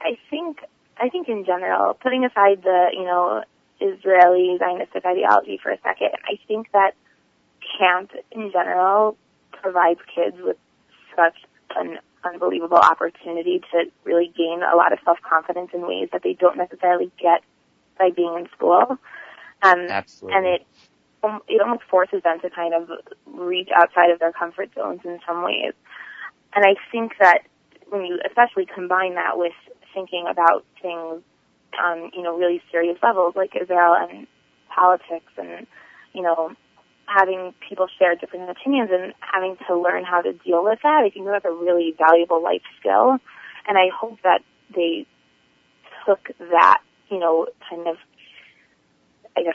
I 0.00 0.18
think 0.30 0.58
I 0.98 1.08
think 1.08 1.28
in 1.28 1.44
general, 1.44 1.94
putting 1.94 2.24
aside 2.24 2.62
the 2.62 2.86
you 2.92 3.04
know 3.04 3.42
Israeli 3.80 4.58
Zionistic 4.60 5.04
ideology 5.04 5.58
for 5.62 5.70
a 5.70 5.78
second, 5.82 6.10
I 6.24 6.38
think 6.46 6.70
that 6.72 6.92
camp 7.78 8.12
in 8.32 8.50
general 8.52 9.16
provides 9.52 10.00
kids 10.14 10.36
with 10.40 10.56
such 11.14 11.36
an 11.76 11.98
unbelievable 12.26 12.78
opportunity 12.78 13.60
to 13.72 13.84
really 14.04 14.32
gain 14.36 14.60
a 14.62 14.76
lot 14.76 14.92
of 14.92 14.98
self-confidence 15.04 15.70
in 15.72 15.86
ways 15.86 16.08
that 16.12 16.22
they 16.22 16.34
don't 16.34 16.56
necessarily 16.56 17.10
get 17.20 17.42
by 17.98 18.10
being 18.10 18.34
in 18.38 18.48
school. 18.56 18.98
Um, 19.62 19.86
Absolutely. 19.88 20.36
and 20.36 20.46
it 20.46 20.66
um, 21.22 21.40
it 21.48 21.60
almost 21.60 21.82
forces 21.90 22.22
them 22.22 22.40
to 22.40 22.50
kind 22.50 22.74
of 22.74 22.90
reach 23.26 23.68
outside 23.74 24.10
of 24.10 24.18
their 24.18 24.32
comfort 24.32 24.70
zones 24.74 25.00
in 25.04 25.18
some 25.26 25.42
ways. 25.42 25.72
And 26.54 26.64
I 26.64 26.74
think 26.92 27.12
that 27.20 27.40
when 27.88 28.04
you 28.04 28.18
especially 28.26 28.66
combine 28.66 29.14
that 29.14 29.38
with 29.38 29.54
thinking 29.94 30.26
about 30.30 30.64
things 30.82 31.22
on, 31.82 32.10
you 32.14 32.22
know, 32.22 32.36
really 32.36 32.62
serious 32.70 32.98
levels 33.02 33.34
like 33.36 33.52
Israel 33.60 33.94
and 33.98 34.26
politics 34.68 35.32
and, 35.36 35.66
you 36.12 36.22
know, 36.22 36.52
having 37.06 37.54
people 37.68 37.86
share 37.98 38.14
different 38.14 38.50
opinions 38.50 38.90
and 38.92 39.14
having 39.20 39.56
to 39.68 39.78
learn 39.78 40.04
how 40.04 40.20
to 40.20 40.32
deal 40.32 40.64
with 40.64 40.78
that, 40.82 41.02
I 41.04 41.10
think 41.10 41.26
that's 41.26 41.44
a 41.44 41.50
really 41.50 41.94
valuable 41.96 42.42
life 42.42 42.62
skill. 42.80 43.18
And 43.68 43.78
I 43.78 43.88
hope 43.94 44.18
that 44.22 44.42
they 44.74 45.06
took 46.04 46.20
that, 46.38 46.80
you 47.10 47.18
know, 47.18 47.46
kind 47.68 47.86
of, 47.88 47.96
I 49.36 49.42
guess, 49.42 49.54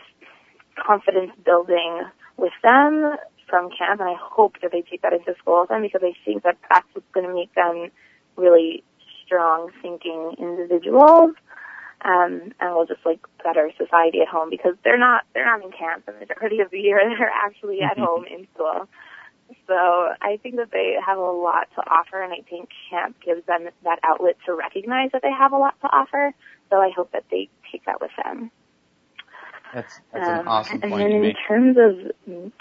confidence 0.76 1.32
building 1.46 2.04
with 2.38 2.54
them 2.64 3.16
from 3.50 3.70
camp, 3.70 4.00
and 4.00 4.10
I 4.10 4.16
hope 4.20 4.56
that 4.62 4.72
they 4.72 4.82
take 4.82 5.02
that 5.02 5.14
into 5.14 5.36
school 5.38 5.62
with 5.62 5.70
them 5.70 5.82
because 5.82 6.02
I 6.04 6.14
think 6.26 6.44
that 6.44 6.58
that's 6.70 6.88
what's 6.94 7.12
going 7.14 7.28
to 7.28 7.34
make 7.34 7.54
them 7.54 7.92
really 8.38 8.84
strong 9.26 9.70
thinking 9.82 10.36
individuals 10.40 11.36
um, 12.04 12.52
and 12.60 12.74
will 12.76 12.86
just 12.86 13.06
like 13.06 13.20
better 13.44 13.72
society 13.78 14.22
at 14.22 14.28
home 14.28 14.50
because 14.50 14.76
they're 14.84 14.98
not 14.98 15.24
they're 15.34 15.46
not 15.46 15.64
in 15.64 15.72
camp 15.72 16.06
the 16.06 16.14
majority 16.14 16.60
of 16.60 16.72
the 16.72 16.80
year 16.80 17.00
they're 17.18 17.30
actually 17.30 17.82
at 17.82 17.98
home 18.00 18.26
in 18.26 18.48
school. 18.54 18.88
So 19.68 19.74
I 19.74 20.40
think 20.42 20.56
that 20.56 20.72
they 20.72 20.96
have 21.06 21.18
a 21.18 21.22
lot 21.22 21.68
to 21.76 21.82
offer 21.82 22.22
and 22.22 22.34
I 22.34 22.42
think 22.50 22.70
camp 22.90 23.18
gives 23.24 23.46
them 23.46 23.68
that 23.84 24.00
outlet 24.04 24.38
to 24.46 24.54
recognize 24.54 25.12
that 25.12 25.22
they 25.22 25.32
have 25.32 25.52
a 25.52 25.58
lot 25.58 25.76
to 25.82 25.88
offer. 25.88 26.34
So 26.70 26.78
I 26.78 26.90
hope 26.96 27.12
that 27.12 27.26
they 27.30 27.50
take 27.72 27.86
that 27.86 28.00
with 28.00 28.12
them. 28.24 28.50
That's 29.74 30.00
that's 30.12 30.28
an 30.28 30.40
um, 30.40 30.48
awesome 30.48 30.80
and 30.82 30.92
point 30.92 31.04
then 31.04 31.12
in 31.12 31.22
make. 31.22 31.36
terms 31.48 31.78
of 31.78 32.52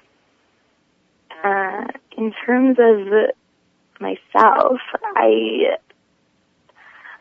uh, 1.45 1.86
in 2.16 2.32
terms 2.45 2.76
of 2.78 3.30
myself, 4.00 4.79
I 5.17 5.76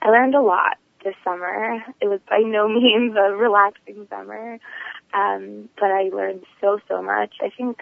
I 0.02 0.10
learned 0.10 0.36
a 0.36 0.41
lot 0.41 0.78
this 1.04 1.16
summer. 1.24 1.84
It 2.02 2.08
was 2.08 2.20
by 2.30 2.40
no 2.40 2.68
means 2.68 3.16
a 3.16 3.34
relaxing 3.36 4.08
summer, 4.10 4.60
um, 5.14 5.70
but 5.80 5.92
I 5.92 6.10
learned 6.14 6.44
so 6.62 6.80
so 6.88 7.02
much. 7.02 7.36
I 7.42 7.50
think 7.50 7.82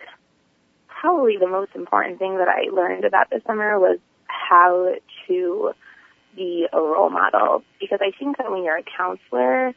probably 0.87 1.37
the 1.37 1.47
most 1.47 1.71
important 1.75 2.19
thing 2.19 2.37
that 2.37 2.47
I 2.47 2.69
learned 2.73 3.05
about 3.05 3.29
this 3.29 3.43
summer 3.45 3.79
was 3.79 3.99
how 4.25 4.95
to 5.27 5.71
be 6.35 6.67
a 6.71 6.79
role 6.79 7.09
model 7.09 7.63
because 7.79 7.99
I 8.01 8.11
think 8.17 8.37
that 8.37 8.51
when 8.51 8.63
you're 8.63 8.77
a 8.77 8.83
counselor, 8.83 9.73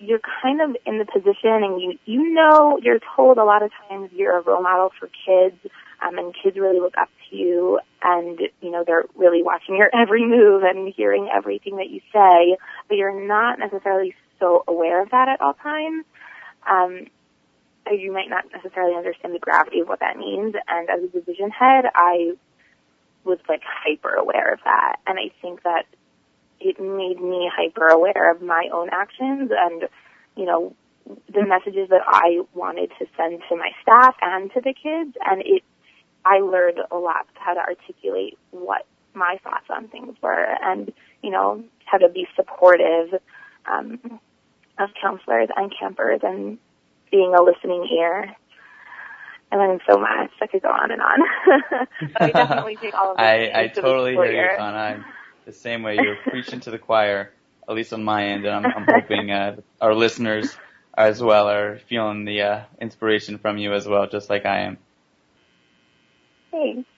you're 0.00 0.20
kind 0.42 0.60
of 0.62 0.76
in 0.86 0.98
the 0.98 1.04
position 1.04 1.62
and 1.62 1.80
you 1.80 1.98
you 2.06 2.32
know 2.32 2.78
you're 2.82 2.98
told 3.14 3.36
a 3.36 3.44
lot 3.44 3.62
of 3.62 3.70
times 3.88 4.10
you're 4.12 4.38
a 4.38 4.40
role 4.40 4.62
model 4.62 4.90
for 4.98 5.08
kids 5.26 5.56
um 6.02 6.16
and 6.16 6.34
kids 6.42 6.56
really 6.56 6.80
look 6.80 6.94
up 6.98 7.10
to 7.28 7.36
you 7.36 7.78
and 8.02 8.40
you 8.62 8.70
know 8.70 8.82
they're 8.84 9.04
really 9.14 9.42
watching 9.42 9.76
your 9.76 9.90
every 9.94 10.26
move 10.26 10.62
and 10.62 10.92
hearing 10.96 11.28
everything 11.32 11.76
that 11.76 11.90
you 11.90 12.00
say 12.12 12.56
but 12.88 12.96
you're 12.96 13.26
not 13.26 13.58
necessarily 13.58 14.14
so 14.38 14.64
aware 14.66 15.02
of 15.02 15.10
that 15.10 15.28
at 15.28 15.40
all 15.40 15.54
times. 15.54 16.04
Um 16.68 17.06
you 17.90 18.12
might 18.12 18.30
not 18.30 18.44
necessarily 18.52 18.94
understand 18.94 19.34
the 19.34 19.38
gravity 19.38 19.80
of 19.80 19.88
what 19.88 20.00
that 20.00 20.16
means 20.16 20.54
and 20.68 20.88
as 20.88 21.02
a 21.02 21.08
division 21.08 21.50
head 21.50 21.84
I 21.94 22.32
was 23.24 23.38
like 23.48 23.62
hyper 23.64 24.14
aware 24.14 24.52
of 24.52 24.60
that 24.64 24.96
and 25.06 25.18
I 25.18 25.30
think 25.42 25.62
that 25.64 25.84
it 26.60 26.78
made 26.80 27.20
me 27.20 27.50
hyper 27.54 27.88
aware 27.88 28.30
of 28.30 28.42
my 28.42 28.68
own 28.72 28.88
actions 28.92 29.50
and, 29.56 29.88
you 30.36 30.44
know, 30.44 30.74
the 31.32 31.44
messages 31.44 31.88
that 31.88 32.02
I 32.06 32.40
wanted 32.54 32.90
to 32.98 33.06
send 33.16 33.42
to 33.48 33.56
my 33.56 33.70
staff 33.82 34.14
and 34.20 34.52
to 34.52 34.60
the 34.60 34.74
kids. 34.74 35.16
And 35.26 35.42
it, 35.44 35.62
I 36.24 36.38
learned 36.38 36.78
a 36.90 36.96
lot 36.96 37.26
how 37.34 37.54
to 37.54 37.60
articulate 37.60 38.38
what 38.50 38.86
my 39.14 39.38
thoughts 39.42 39.66
on 39.70 39.88
things 39.88 40.16
were 40.22 40.46
and, 40.62 40.92
you 41.22 41.30
know, 41.30 41.64
how 41.86 41.98
to 41.98 42.08
be 42.08 42.26
supportive, 42.36 43.20
um, 43.70 44.20
of 44.78 44.90
counselors 45.00 45.48
and 45.56 45.72
campers 45.78 46.20
and 46.22 46.58
being 47.10 47.34
a 47.34 47.42
listening 47.42 47.88
ear. 47.98 48.34
I 49.52 49.56
learned 49.56 49.80
so 49.88 49.98
much. 49.98 50.30
I 50.40 50.46
could 50.46 50.62
go 50.62 50.68
on 50.68 50.92
and 50.92 51.02
on. 51.02 51.18
but 52.12 52.22
I 52.22 52.30
definitely 52.30 52.76
take 52.76 52.94
all 52.94 53.12
of 53.12 53.16
this 53.16 53.24
I, 53.26 53.50
I 53.54 53.66
totally 53.68 54.14
hear 54.14 54.32
you. 54.32 54.40
I'm 54.58 55.04
the 55.44 55.52
same 55.52 55.82
way. 55.82 55.96
You're 55.96 56.16
preaching 56.16 56.60
to 56.60 56.70
the 56.70 56.78
choir, 56.78 57.32
at 57.68 57.74
least 57.74 57.92
on 57.92 58.02
my 58.04 58.26
end, 58.26 58.44
and 58.44 58.66
I'm, 58.66 58.72
I'm 58.76 58.86
hoping 58.88 59.30
uh, 59.30 59.56
our 59.80 59.94
listeners 59.94 60.54
as 60.96 61.22
well 61.22 61.48
are 61.48 61.78
feeling 61.88 62.24
the 62.24 62.42
uh, 62.42 62.64
inspiration 62.80 63.38
from 63.38 63.58
you 63.58 63.72
as 63.72 63.86
well, 63.86 64.06
just 64.06 64.28
like 64.28 64.44
I 64.46 64.60
am. 64.62 64.78
Thanks. 66.50 66.88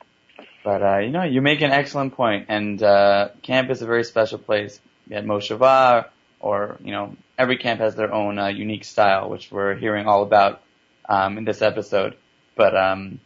But 0.64 0.82
uh, 0.82 0.98
you 0.98 1.10
know, 1.10 1.24
you 1.24 1.42
make 1.42 1.60
an 1.60 1.72
excellent 1.72 2.14
point, 2.14 2.46
and 2.48 2.82
uh, 2.82 3.30
camp 3.42 3.70
is 3.70 3.82
a 3.82 3.86
very 3.86 4.04
special 4.04 4.38
place. 4.38 4.80
At 5.10 5.24
Moshava, 5.24 6.08
or 6.40 6.76
you 6.82 6.92
know, 6.92 7.16
every 7.36 7.58
camp 7.58 7.80
has 7.80 7.96
their 7.96 8.12
own 8.12 8.38
uh, 8.38 8.46
unique 8.46 8.84
style, 8.84 9.28
which 9.28 9.50
we're 9.50 9.74
hearing 9.74 10.06
all 10.06 10.22
about 10.22 10.62
um, 11.08 11.38
in 11.38 11.44
this 11.44 11.60
episode. 11.60 12.16
But 12.56 12.76
um, 12.76 13.20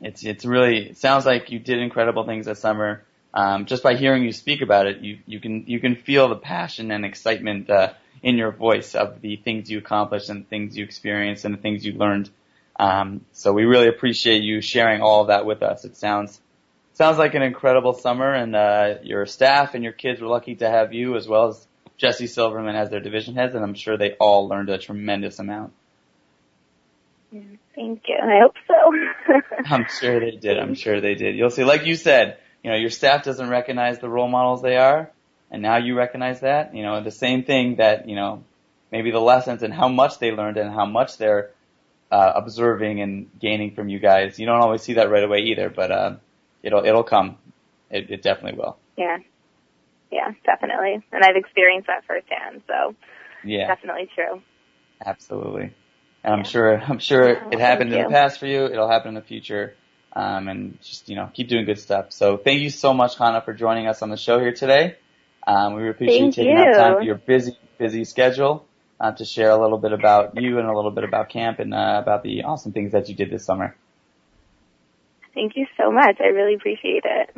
it's 0.00 0.24
it's 0.24 0.44
really 0.44 0.90
it 0.90 0.96
sounds 0.96 1.26
like 1.26 1.50
you 1.50 1.58
did 1.58 1.78
incredible 1.78 2.24
things 2.24 2.46
this 2.46 2.58
summer. 2.58 3.04
Um, 3.32 3.66
just 3.66 3.82
by 3.82 3.94
hearing 3.94 4.24
you 4.24 4.32
speak 4.32 4.60
about 4.60 4.86
it, 4.86 4.98
you 4.98 5.18
you 5.26 5.40
can 5.40 5.64
you 5.66 5.78
can 5.78 5.94
feel 5.94 6.28
the 6.28 6.36
passion 6.36 6.90
and 6.90 7.04
excitement 7.04 7.70
uh, 7.70 7.92
in 8.22 8.36
your 8.36 8.50
voice 8.50 8.94
of 8.94 9.20
the 9.20 9.36
things 9.36 9.70
you 9.70 9.78
accomplished 9.78 10.28
and 10.28 10.44
the 10.44 10.48
things 10.48 10.76
you 10.76 10.84
experienced 10.84 11.44
and 11.44 11.54
the 11.54 11.60
things 11.60 11.84
you 11.84 11.92
learned. 11.92 12.30
Um, 12.78 13.24
so 13.32 13.52
we 13.52 13.64
really 13.64 13.88
appreciate 13.88 14.42
you 14.42 14.60
sharing 14.60 15.00
all 15.02 15.20
of 15.22 15.28
that 15.28 15.46
with 15.46 15.62
us. 15.62 15.84
It 15.84 15.96
sounds 15.96 16.40
sounds 16.94 17.18
like 17.18 17.34
an 17.34 17.42
incredible 17.42 17.92
summer, 17.92 18.34
and 18.34 18.56
uh, 18.56 18.94
your 19.02 19.26
staff 19.26 19.74
and 19.74 19.84
your 19.84 19.92
kids 19.92 20.20
were 20.20 20.28
lucky 20.28 20.56
to 20.56 20.68
have 20.68 20.92
you 20.92 21.16
as 21.16 21.28
well 21.28 21.48
as 21.48 21.66
Jesse 21.98 22.26
Silverman 22.26 22.74
as 22.74 22.90
their 22.90 23.00
division 23.00 23.36
heads, 23.36 23.54
and 23.54 23.62
I'm 23.62 23.74
sure 23.74 23.96
they 23.96 24.12
all 24.14 24.48
learned 24.48 24.70
a 24.70 24.78
tremendous 24.78 25.38
amount. 25.38 25.72
Thank 27.30 28.02
you. 28.08 28.16
I 28.20 28.40
hope 28.40 28.54
so. 28.66 29.52
I'm 29.66 29.86
sure 30.00 30.18
they 30.18 30.32
did. 30.32 30.58
I'm 30.58 30.74
sure 30.74 31.00
they 31.00 31.14
did. 31.14 31.36
You'll 31.36 31.50
see, 31.50 31.64
like 31.64 31.86
you 31.86 31.94
said, 31.94 32.38
you 32.62 32.70
know, 32.70 32.76
your 32.76 32.90
staff 32.90 33.24
doesn't 33.24 33.48
recognize 33.48 33.98
the 33.98 34.08
role 34.08 34.28
models 34.28 34.62
they 34.62 34.76
are, 34.76 35.10
and 35.50 35.62
now 35.62 35.78
you 35.78 35.96
recognize 35.96 36.40
that. 36.40 36.74
You 36.74 36.82
know, 36.82 37.02
the 37.02 37.10
same 37.10 37.44
thing 37.44 37.76
that 37.76 38.08
you 38.08 38.16
know, 38.16 38.44
maybe 38.92 39.10
the 39.10 39.20
lessons 39.20 39.62
and 39.62 39.72
how 39.72 39.88
much 39.88 40.18
they 40.18 40.30
learned 40.32 40.56
and 40.56 40.70
how 40.70 40.86
much 40.86 41.16
they're 41.18 41.50
uh, 42.10 42.32
observing 42.34 43.00
and 43.00 43.30
gaining 43.40 43.74
from 43.74 43.88
you 43.88 43.98
guys. 43.98 44.38
You 44.38 44.46
don't 44.46 44.60
always 44.60 44.82
see 44.82 44.94
that 44.94 45.10
right 45.10 45.24
away 45.24 45.38
either, 45.40 45.70
but 45.70 45.90
uh, 45.90 46.16
it'll 46.62 46.84
it'll 46.84 47.04
come. 47.04 47.38
It, 47.90 48.10
it 48.10 48.22
definitely 48.22 48.58
will. 48.60 48.76
Yeah. 48.96 49.18
Yeah, 50.12 50.32
definitely. 50.44 51.04
And 51.12 51.22
I've 51.24 51.36
experienced 51.36 51.86
that 51.86 52.04
firsthand, 52.04 52.62
so 52.66 52.94
Yeah, 53.44 53.68
definitely 53.68 54.08
true. 54.14 54.42
absolutely. 55.04 55.72
And 56.24 56.34
I'm 56.34 56.44
sure 56.44 56.78
I'm 56.80 56.98
sure 56.98 57.28
Yeah, 57.28 57.48
it 57.52 57.60
happened 57.60 57.92
in 57.92 58.02
the 58.02 58.10
past 58.10 58.38
for 58.40 58.46
you. 58.46 58.64
It'll 58.66 58.90
happen 58.90 59.08
in 59.10 59.14
the 59.14 59.22
future. 59.22 59.74
Um, 60.12 60.48
and 60.48 60.80
just 60.82 61.08
you 61.08 61.16
know 61.16 61.30
keep 61.32 61.48
doing 61.48 61.64
good 61.64 61.78
stuff. 61.78 62.06
So 62.10 62.36
thank 62.36 62.60
you 62.60 62.70
so 62.70 62.92
much, 62.92 63.16
Hannah, 63.16 63.42
for 63.42 63.54
joining 63.54 63.86
us 63.86 64.02
on 64.02 64.10
the 64.10 64.16
show 64.16 64.40
here 64.40 64.52
today. 64.52 64.96
Um, 65.46 65.74
we 65.74 65.88
appreciate 65.88 66.18
Thank 66.18 66.36
you 66.36 66.44
taking 66.44 66.58
out 66.58 66.74
time 66.74 66.94
for 66.96 67.02
your 67.02 67.14
busy 67.14 67.56
busy 67.78 68.04
schedule 68.04 68.66
uh, 69.00 69.12
to 69.12 69.24
share 69.24 69.50
a 69.50 69.60
little 69.60 69.78
bit 69.78 69.92
about 69.92 70.40
you 70.40 70.58
and 70.58 70.68
a 70.68 70.74
little 70.74 70.90
bit 70.90 71.04
about 71.04 71.28
camp 71.30 71.58
and 71.58 71.72
uh, 71.72 72.00
about 72.02 72.22
the 72.22 72.42
awesome 72.44 72.72
things 72.72 72.92
that 72.92 73.08
you 73.08 73.14
did 73.14 73.30
this 73.30 73.44
summer. 73.44 73.74
Thank 75.34 75.56
you 75.56 75.66
so 75.76 75.90
much. 75.90 76.16
I 76.20 76.26
really 76.26 76.54
appreciate 76.54 77.04
it. 77.04 77.36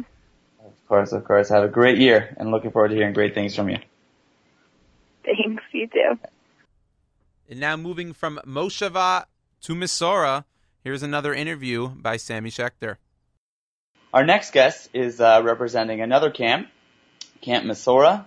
Of 0.64 0.88
course, 0.88 1.12
of 1.12 1.24
course. 1.24 1.48
Have 1.50 1.62
a 1.62 1.68
great 1.68 1.98
year 1.98 2.34
and 2.38 2.50
looking 2.50 2.70
forward 2.70 2.88
to 2.88 2.94
hearing 2.94 3.12
great 3.12 3.34
things 3.34 3.54
from 3.54 3.68
you. 3.68 3.78
Thanks. 5.24 5.62
You 5.72 5.86
too. 5.86 6.18
And 7.48 7.60
now 7.60 7.76
moving 7.76 8.12
from 8.12 8.40
Moshava 8.46 9.26
to 9.62 9.74
Mesorah, 9.74 10.44
here's 10.82 11.02
another 11.02 11.32
interview 11.32 11.88
by 11.88 12.16
Sammy 12.16 12.50
Schaechter. 12.50 12.96
Our 14.12 14.24
next 14.24 14.52
guest 14.52 14.90
is 14.92 15.20
uh, 15.20 15.40
representing 15.42 16.00
another 16.00 16.30
camp, 16.30 16.68
Camp 17.40 17.64
Mesorah, 17.64 18.26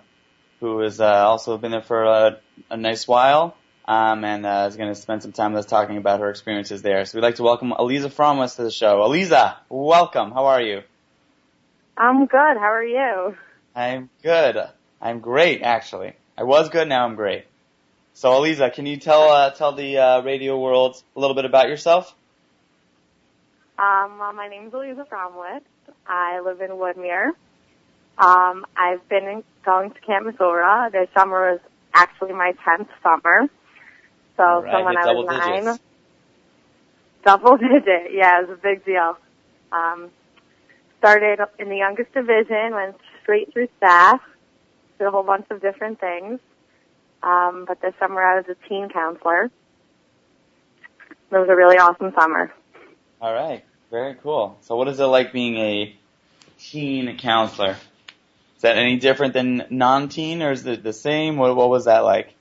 who 0.60 0.80
has 0.80 1.00
uh, 1.00 1.06
also 1.06 1.58
been 1.58 1.72
there 1.72 1.82
for 1.82 2.04
a, 2.04 2.40
a 2.72 2.78
nice 2.78 3.08
while 3.08 3.56
um, 3.88 4.24
and 4.26 4.46
uh, 4.46 4.66
is 4.68 4.78
going 4.78 4.90
to 4.90 5.00
spend 5.00 5.22
some 5.22 5.32
time 5.32 5.54
with 5.54 5.66
us 5.66 5.70
talking 5.70 5.98
about 5.98 6.22
her 6.22 6.30
experiences 6.30 6.82
there. 6.82 7.06
So 7.06 7.18
we'd 7.18 7.24
like 7.24 7.36
to 7.36 7.44
welcome 7.44 7.72
Aliza 7.72 8.12
Fromwest 8.12 8.56
to 8.56 8.64
the 8.64 8.72
show. 8.72 8.98
Aliza, 9.00 9.58
welcome. 9.70 10.32
How 10.32 10.46
are 10.46 10.62
you? 10.62 10.82
I'm 11.98 12.26
good. 12.26 12.58
How 12.58 12.74
are 12.74 12.84
you? 12.84 13.38
I'm 13.76 14.10
good. 14.24 14.58
I'm 15.02 15.20
great, 15.20 15.62
actually. 15.62 16.14
I 16.38 16.44
was 16.44 16.70
good, 16.70 16.88
now 16.88 17.06
I'm 17.06 17.16
great. 17.16 17.46
So, 18.14 18.30
Aliza, 18.30 18.74
can 18.74 18.86
you 18.86 18.98
tell 18.98 19.30
uh, 19.30 19.52
tell 19.52 19.74
the 19.74 19.98
uh, 19.98 20.22
radio 20.22 20.58
world 20.60 21.02
a 21.16 21.20
little 21.20 21.36
bit 21.36 21.46
about 21.46 21.68
yourself? 21.68 22.16
Um, 23.78 24.20
well, 24.20 24.32
my 24.32 24.48
name's 24.48 24.74
Elisa 24.74 25.06
Fromwitz. 25.12 25.62
I 26.08 26.40
live 26.40 26.62
in 26.62 26.72
Woodmere. 26.72 27.32
Um, 28.18 28.66
I've 28.78 29.08
been 29.10 29.26
in, 29.28 29.44
going 29.66 29.92
to 29.92 30.00
Camp 30.00 30.28
Mesorah. 30.28 30.92
This 30.94 31.10
summer 31.14 31.52
was 31.52 31.60
actually 31.94 32.32
my 32.32 32.54
10th 32.66 32.88
summer. 33.04 33.50
So 34.38 34.44
All 34.44 34.62
right, 34.62 34.72
from 34.72 34.86
when 34.86 34.98
I 34.98 35.12
was 35.12 35.28
nine, 35.28 35.80
double 37.26 37.58
digit. 37.58 38.14
Yeah, 38.14 38.40
it 38.40 38.48
was 38.48 38.58
a 38.58 38.62
big 38.62 38.86
deal. 38.86 39.18
Um, 39.74 40.10
started 41.00 41.40
in 41.60 41.68
the 41.68 41.78
youngest 41.78 42.14
division, 42.14 42.74
went 42.74 42.96
straight 43.22 43.52
through 43.52 43.68
staff, 43.78 44.22
did 44.98 45.08
a 45.08 45.12
whole 45.12 45.24
bunch 45.24 45.48
of 45.52 45.62
different 45.62 46.00
things. 46.00 46.40
Um, 47.24 47.66
but 47.68 47.82
this 47.82 47.94
summer 48.00 48.22
I 48.22 48.38
was 48.38 48.46
a 48.48 48.70
teen 48.70 48.88
counselor. 48.88 49.46
It 51.32 51.38
was 51.38 51.50
a 51.50 51.56
really 51.56 51.78
awesome 51.78 52.14
summer. 52.18 52.54
All 53.26 53.34
right, 53.34 53.66
very 53.90 54.14
cool. 54.22 54.56
So, 54.62 54.76
what 54.76 54.88
is 54.88 55.00
it 55.00 55.06
like 55.06 55.34
being 55.34 55.58
a 55.58 55.96
teen 56.60 57.18
counselor? 57.18 57.72
Is 57.72 58.62
that 58.62 58.78
any 58.78 58.98
different 58.98 59.34
than 59.34 59.66
non-teen, 59.72 60.44
or 60.44 60.52
is 60.52 60.64
it 60.68 60.84
the 60.84 60.94
same? 60.94 61.38
What, 61.38 61.56
what 61.56 61.72
was 61.72 61.86
that 61.86 62.04
like? 62.04 62.36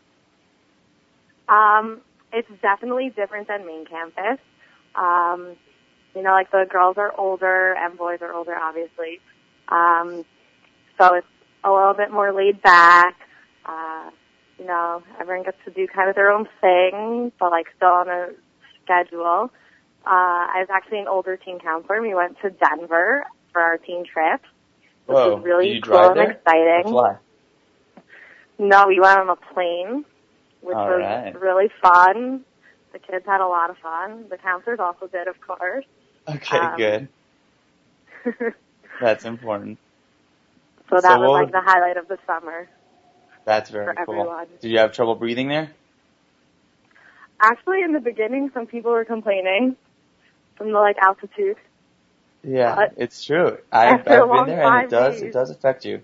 Um, 1.48 2.02
it's 2.35 2.51
definitely 2.61 3.09
different 3.16 3.48
than 3.48 3.65
main 3.65 3.86
campus. 3.86 4.39
Um, 4.94 5.56
you 6.15 6.20
know, 6.20 6.32
like 6.32 6.51
the 6.51 6.66
girls 6.69 6.98
are 6.98 7.19
older 7.19 7.73
and 7.73 7.97
boys 7.97 8.19
are 8.20 8.35
older, 8.35 8.55
obviously. 8.55 9.20
Um, 9.69 10.27
so 11.01 11.15
it's 11.15 11.27
a 11.65 11.73
little 11.73 11.94
bit 11.94 12.11
more 12.11 12.31
laid 12.31 12.61
back. 12.61 13.16
Uh, 13.65 14.11
you 14.59 14.66
know, 14.66 15.02
everyone 15.19 15.47
gets 15.47 15.56
to 15.65 15.70
do 15.70 15.86
kind 15.86 16.11
of 16.11 16.15
their 16.15 16.31
own 16.31 16.47
thing, 16.61 17.32
but 17.40 17.51
like 17.51 17.69
still 17.74 17.89
on 17.89 18.11
a 18.11 18.28
schedule. 18.85 19.51
Uh, 20.07 20.11
I 20.11 20.57
was 20.61 20.69
actually 20.71 20.99
an 21.01 21.09
older 21.09 21.37
teen 21.37 21.59
counselor. 21.61 22.03
We 22.03 22.15
went 22.15 22.37
to 22.43 22.51
Denver 22.51 23.25
for 23.53 23.63
our 23.63 23.79
teen 23.79 24.05
trip, 24.05 24.43
which 25.07 25.17
Whoa, 25.17 25.37
was 25.37 25.45
really 25.45 25.81
cool 25.81 25.97
and 25.99 26.17
there? 26.17 26.31
Exciting. 26.33 26.93
fly? 26.93 27.17
No, 28.59 28.87
we 28.87 29.01
went 29.01 29.19
on 29.19 29.29
a 29.31 29.37
plane, 29.55 30.05
which 30.61 30.77
All 30.77 30.89
was 30.89 31.01
right. 31.01 31.41
really 31.41 31.69
fun. 31.83 32.45
The 32.93 32.99
kids 32.99 33.25
had 33.27 33.41
a 33.41 33.47
lot 33.49 33.71
of 33.71 33.77
fun. 33.79 34.27
The 34.31 34.37
counselors 34.39 34.79
also 34.81 35.07
did, 35.09 35.27
of 35.27 35.41
course. 35.41 35.85
Okay, 36.29 36.59
Um, 36.59 36.77
good. 36.77 37.09
That's 39.01 39.25
important. 39.25 39.79
So 40.91 41.01
that 41.01 41.03
So 41.03 41.21
was 41.21 41.45
like 41.45 41.53
the 41.53 41.61
highlight 41.63 41.97
of 41.97 42.09
the 42.09 42.19
summer. 42.27 42.69
That's 43.45 43.71
very 43.71 43.87
For 43.87 43.95
cool. 44.07 44.15
everyone. 44.15 44.47
Did 44.61 44.71
you 44.71 44.79
have 44.79 44.93
trouble 44.93 45.17
breathing 45.17 45.49
there? 45.49 45.73
Actually, 47.41 47.83
in 47.83 47.93
the 47.93 48.01
beginning, 48.01 48.51
some 48.55 48.67
people 48.67 48.93
were 48.93 49.05
complaining 49.05 49.77
from 50.57 50.73
the 50.73 50.79
like 50.79 50.99
altitude. 50.99 51.57
Yeah, 52.43 52.75
But 52.75 52.95
it's 52.99 53.25
true. 53.25 53.59
A 53.73 53.77
I've 53.77 54.05
been 54.05 54.47
there, 54.47 54.65
and 54.65 54.85
it 54.85 54.91
does 54.91 55.15
days- 55.15 55.23
it 55.23 55.33
does 55.33 55.51
affect 55.51 55.85
you. 55.85 56.03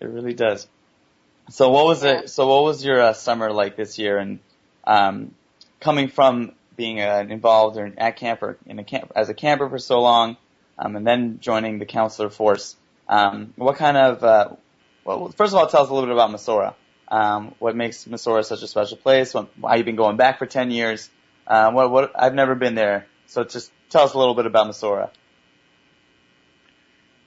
It 0.00 0.06
really 0.06 0.34
does. 0.34 0.68
So 1.50 1.70
what 1.70 1.86
was 1.86 2.02
it? 2.04 2.30
So 2.30 2.46
what 2.46 2.64
was 2.64 2.84
your 2.84 3.00
uh, 3.00 3.12
summer 3.12 3.52
like 3.52 3.76
this 3.76 3.98
year? 3.98 4.18
And 4.18 4.38
um, 4.84 5.34
coming 5.80 6.08
from 6.08 6.52
being 6.76 7.00
uh, 7.00 7.24
involved 7.28 7.76
or 7.76 7.92
at 7.96 8.16
camper 8.16 8.58
in 8.66 8.78
a 8.78 8.84
camp 8.84 9.12
as 9.14 9.28
a 9.28 9.34
camper 9.34 9.68
for 9.68 9.78
so 9.78 10.00
long, 10.00 10.36
um, 10.78 10.96
and 10.96 11.06
then 11.06 11.38
joining 11.40 11.78
the 11.78 11.86
counselor 11.86 12.30
force, 12.30 12.76
um, 13.08 13.52
what 13.56 13.76
kind 13.76 13.96
of 13.96 14.24
uh, 14.24 14.48
well, 15.04 15.28
first 15.30 15.52
of 15.52 15.58
all, 15.58 15.66
tell 15.66 15.82
us 15.82 15.88
a 15.88 15.94
little 15.94 16.08
bit 16.08 16.14
about 16.14 16.30
Mesorah. 16.30 16.74
Um, 17.08 17.54
what 17.58 17.76
makes 17.76 18.04
Mesorah 18.06 18.44
such 18.44 18.62
a 18.62 18.66
special 18.66 18.96
place? 18.96 19.34
What, 19.34 19.50
why 19.58 19.76
you've 19.76 19.86
been 19.86 19.96
going 19.96 20.16
back 20.16 20.38
for 20.38 20.46
ten 20.46 20.70
years? 20.70 21.10
Um, 21.46 21.74
what, 21.74 21.90
what 21.90 22.12
I've 22.14 22.34
never 22.34 22.54
been 22.54 22.74
there, 22.74 23.06
so 23.26 23.44
just 23.44 23.70
tell 23.90 24.04
us 24.04 24.14
a 24.14 24.18
little 24.18 24.34
bit 24.34 24.46
about 24.46 24.66
Mesorah. 24.66 25.10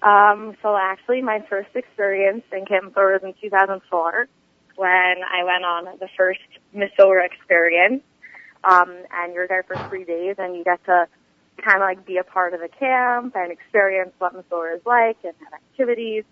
Um, 0.02 0.56
so 0.62 0.78
actually, 0.78 1.22
my 1.22 1.44
first 1.50 1.70
experience 1.76 2.44
in 2.52 2.66
Camp 2.66 2.96
was 2.96 3.22
in 3.24 3.34
2004 3.42 4.28
when 4.76 4.92
I 4.94 5.44
went 5.44 5.66
on 5.66 5.86
the 6.00 6.08
first 6.18 6.40
Mesorah 6.76 7.26
experience. 7.26 8.04
Um, 8.64 8.96
and 9.12 9.34
you're 9.34 9.48
there 9.48 9.64
for 9.64 9.76
three 9.90 10.04
days, 10.04 10.36
and 10.38 10.56
you 10.56 10.64
get 10.64 10.84
to 10.86 11.08
kind 11.64 11.78
of 11.78 11.82
like 11.82 12.06
be 12.06 12.18
a 12.18 12.24
part 12.24 12.54
of 12.54 12.60
the 12.60 12.70
camp 12.70 13.36
and 13.36 13.52
experience 13.52 14.12
what 14.20 14.34
Mesorah 14.34 14.76
is 14.76 14.82
like 14.86 15.18
and 15.24 15.34
have 15.44 15.54
activities. 15.54 16.24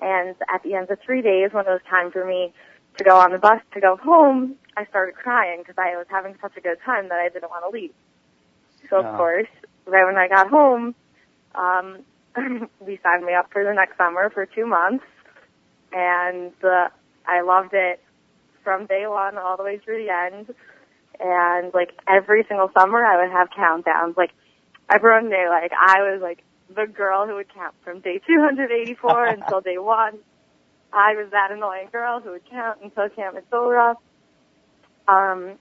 And 0.00 0.34
at 0.52 0.62
the 0.62 0.74
end 0.74 0.90
of 0.90 0.98
three 1.04 1.22
days, 1.22 1.50
when 1.52 1.66
it 1.66 1.70
was 1.70 1.80
time 1.88 2.10
for 2.10 2.24
me 2.24 2.52
to 2.96 3.04
go 3.04 3.16
on 3.18 3.32
the 3.32 3.38
bus 3.38 3.60
to 3.74 3.80
go 3.80 3.96
home, 3.96 4.56
I 4.76 4.84
started 4.86 5.14
crying 5.16 5.60
because 5.60 5.76
I 5.78 5.96
was 5.96 6.06
having 6.10 6.36
such 6.40 6.56
a 6.56 6.60
good 6.60 6.78
time 6.84 7.08
that 7.08 7.18
I 7.18 7.28
didn't 7.28 7.50
want 7.50 7.64
to 7.64 7.70
leave. 7.70 7.92
So 8.90 8.98
of 8.98 9.06
Oh. 9.06 9.16
course, 9.16 9.48
right 9.86 10.04
when 10.04 10.16
I 10.16 10.28
got 10.28 10.48
home, 10.50 10.94
um, 11.54 12.04
we 12.80 12.98
signed 13.02 13.24
me 13.24 13.34
up 13.34 13.50
for 13.52 13.64
the 13.64 13.72
next 13.74 13.96
summer 13.98 14.30
for 14.30 14.46
two 14.46 14.66
months, 14.66 15.04
and 15.92 16.52
uh, 16.64 16.88
I 17.26 17.42
loved 17.42 17.74
it 17.74 18.00
from 18.64 18.86
day 18.86 19.06
one 19.06 19.38
all 19.38 19.56
the 19.56 19.62
way 19.62 19.78
through 19.78 20.04
the 20.04 20.10
end. 20.10 20.54
And 21.20 21.72
like 21.74 21.90
every 22.08 22.44
single 22.48 22.70
summer, 22.78 23.04
I 23.04 23.22
would 23.22 23.32
have 23.32 23.48
countdowns. 23.50 24.16
Like 24.16 24.30
everyone 24.92 25.28
knew, 25.28 25.48
like 25.50 25.72
I 25.78 26.00
was 26.00 26.20
like 26.22 26.42
the 26.74 26.86
girl 26.86 27.26
who 27.26 27.34
would 27.34 27.52
count 27.52 27.74
from 27.84 28.00
day 28.00 28.20
284 28.26 29.28
until 29.28 29.60
day 29.60 29.78
one. 29.78 30.18
I 30.92 31.14
was 31.14 31.30
that 31.32 31.50
annoying 31.50 31.88
girl 31.92 32.20
who 32.20 32.30
would 32.32 32.48
count 32.50 32.80
until 32.82 33.08
Camp 33.10 33.36
Mesorah. 33.36 33.96
Um, 35.08 35.58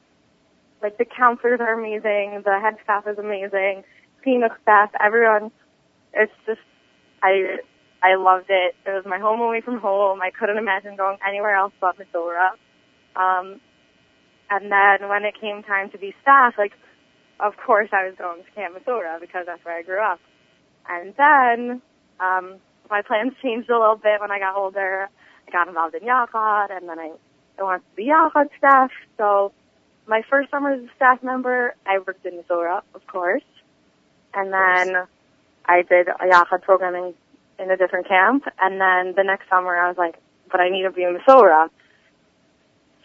like 0.81 0.97
the 0.97 1.05
counselors 1.05 1.59
are 1.59 1.77
amazing, 1.77 2.41
the 2.43 2.59
head 2.59 2.75
staff 2.83 3.05
is 3.07 3.17
amazing, 3.17 3.83
Phoenix 4.23 4.55
staff, 4.61 4.91
everyone. 5.03 5.51
It's 6.13 6.31
just, 6.45 6.61
I, 7.23 7.57
I 8.03 8.15
loved 8.15 8.49
it. 8.49 8.75
It 8.85 8.89
was 8.89 9.05
my 9.05 9.19
home 9.19 9.39
away 9.41 9.61
from 9.61 9.79
home. 9.79 10.21
I 10.21 10.31
couldn't 10.31 10.57
imagine 10.57 10.95
going 10.95 11.17
anywhere 11.27 11.55
else 11.55 11.73
but 11.79 11.95
Mesorah. 11.97 12.57
Um, 13.15 13.61
and 14.49 14.71
then 14.71 15.07
when 15.07 15.23
it 15.23 15.39
came 15.39 15.63
time 15.63 15.89
to 15.91 15.97
be 15.97 16.13
staff, 16.21 16.55
like, 16.57 16.73
of 17.39 17.53
course 17.57 17.89
I 17.91 18.05
was 18.05 18.15
going 18.17 18.43
to 18.43 18.51
Camp 18.51 18.75
Mesorah 18.75 19.19
because 19.19 19.45
that's 19.45 19.63
where 19.63 19.77
I 19.77 19.83
grew 19.83 20.01
up. 20.01 20.19
And 20.89 21.13
then, 21.17 21.81
um, 22.19 22.59
my 22.89 23.01
plans 23.01 23.33
changed 23.41 23.69
a 23.69 23.79
little 23.79 23.95
bit 23.95 24.19
when 24.19 24.31
I 24.31 24.39
got 24.39 24.55
older. 24.55 25.07
I 25.47 25.51
got 25.51 25.67
involved 25.67 25.95
in 25.95 26.01
Yachad 26.01 26.75
and 26.75 26.89
then 26.89 26.99
I, 26.99 27.11
I 27.61 27.63
wanted 27.63 27.83
to 27.91 27.95
be 27.95 28.05
Yachad 28.05 28.49
staff. 28.57 28.89
So 29.17 29.51
my 30.07 30.23
first 30.29 30.49
summer 30.49 30.71
as 30.71 30.81
a 30.81 30.89
staff 30.95 31.21
member, 31.21 31.75
I 31.85 31.99
worked 31.99 32.25
in 32.25 32.41
Mesorah, 32.41 32.81
of 32.95 33.05
course. 33.05 33.43
And 34.33 34.51
then 34.51 34.95
I 35.65 35.83
did 35.83 36.07
a 36.07 36.25
Yachad 36.25 36.63
programming 36.63 37.13
in 37.59 37.69
a 37.69 37.77
different 37.77 38.07
camp. 38.07 38.45
And 38.59 38.81
then 38.81 39.13
the 39.15 39.23
next 39.23 39.47
summer 39.47 39.77
I 39.77 39.87
was 39.89 39.97
like, 39.97 40.15
but 40.51 40.59
I 40.59 40.69
need 40.69 40.83
to 40.83 40.91
be 40.91 41.03
in 41.03 41.15
Mesorah. 41.15 41.69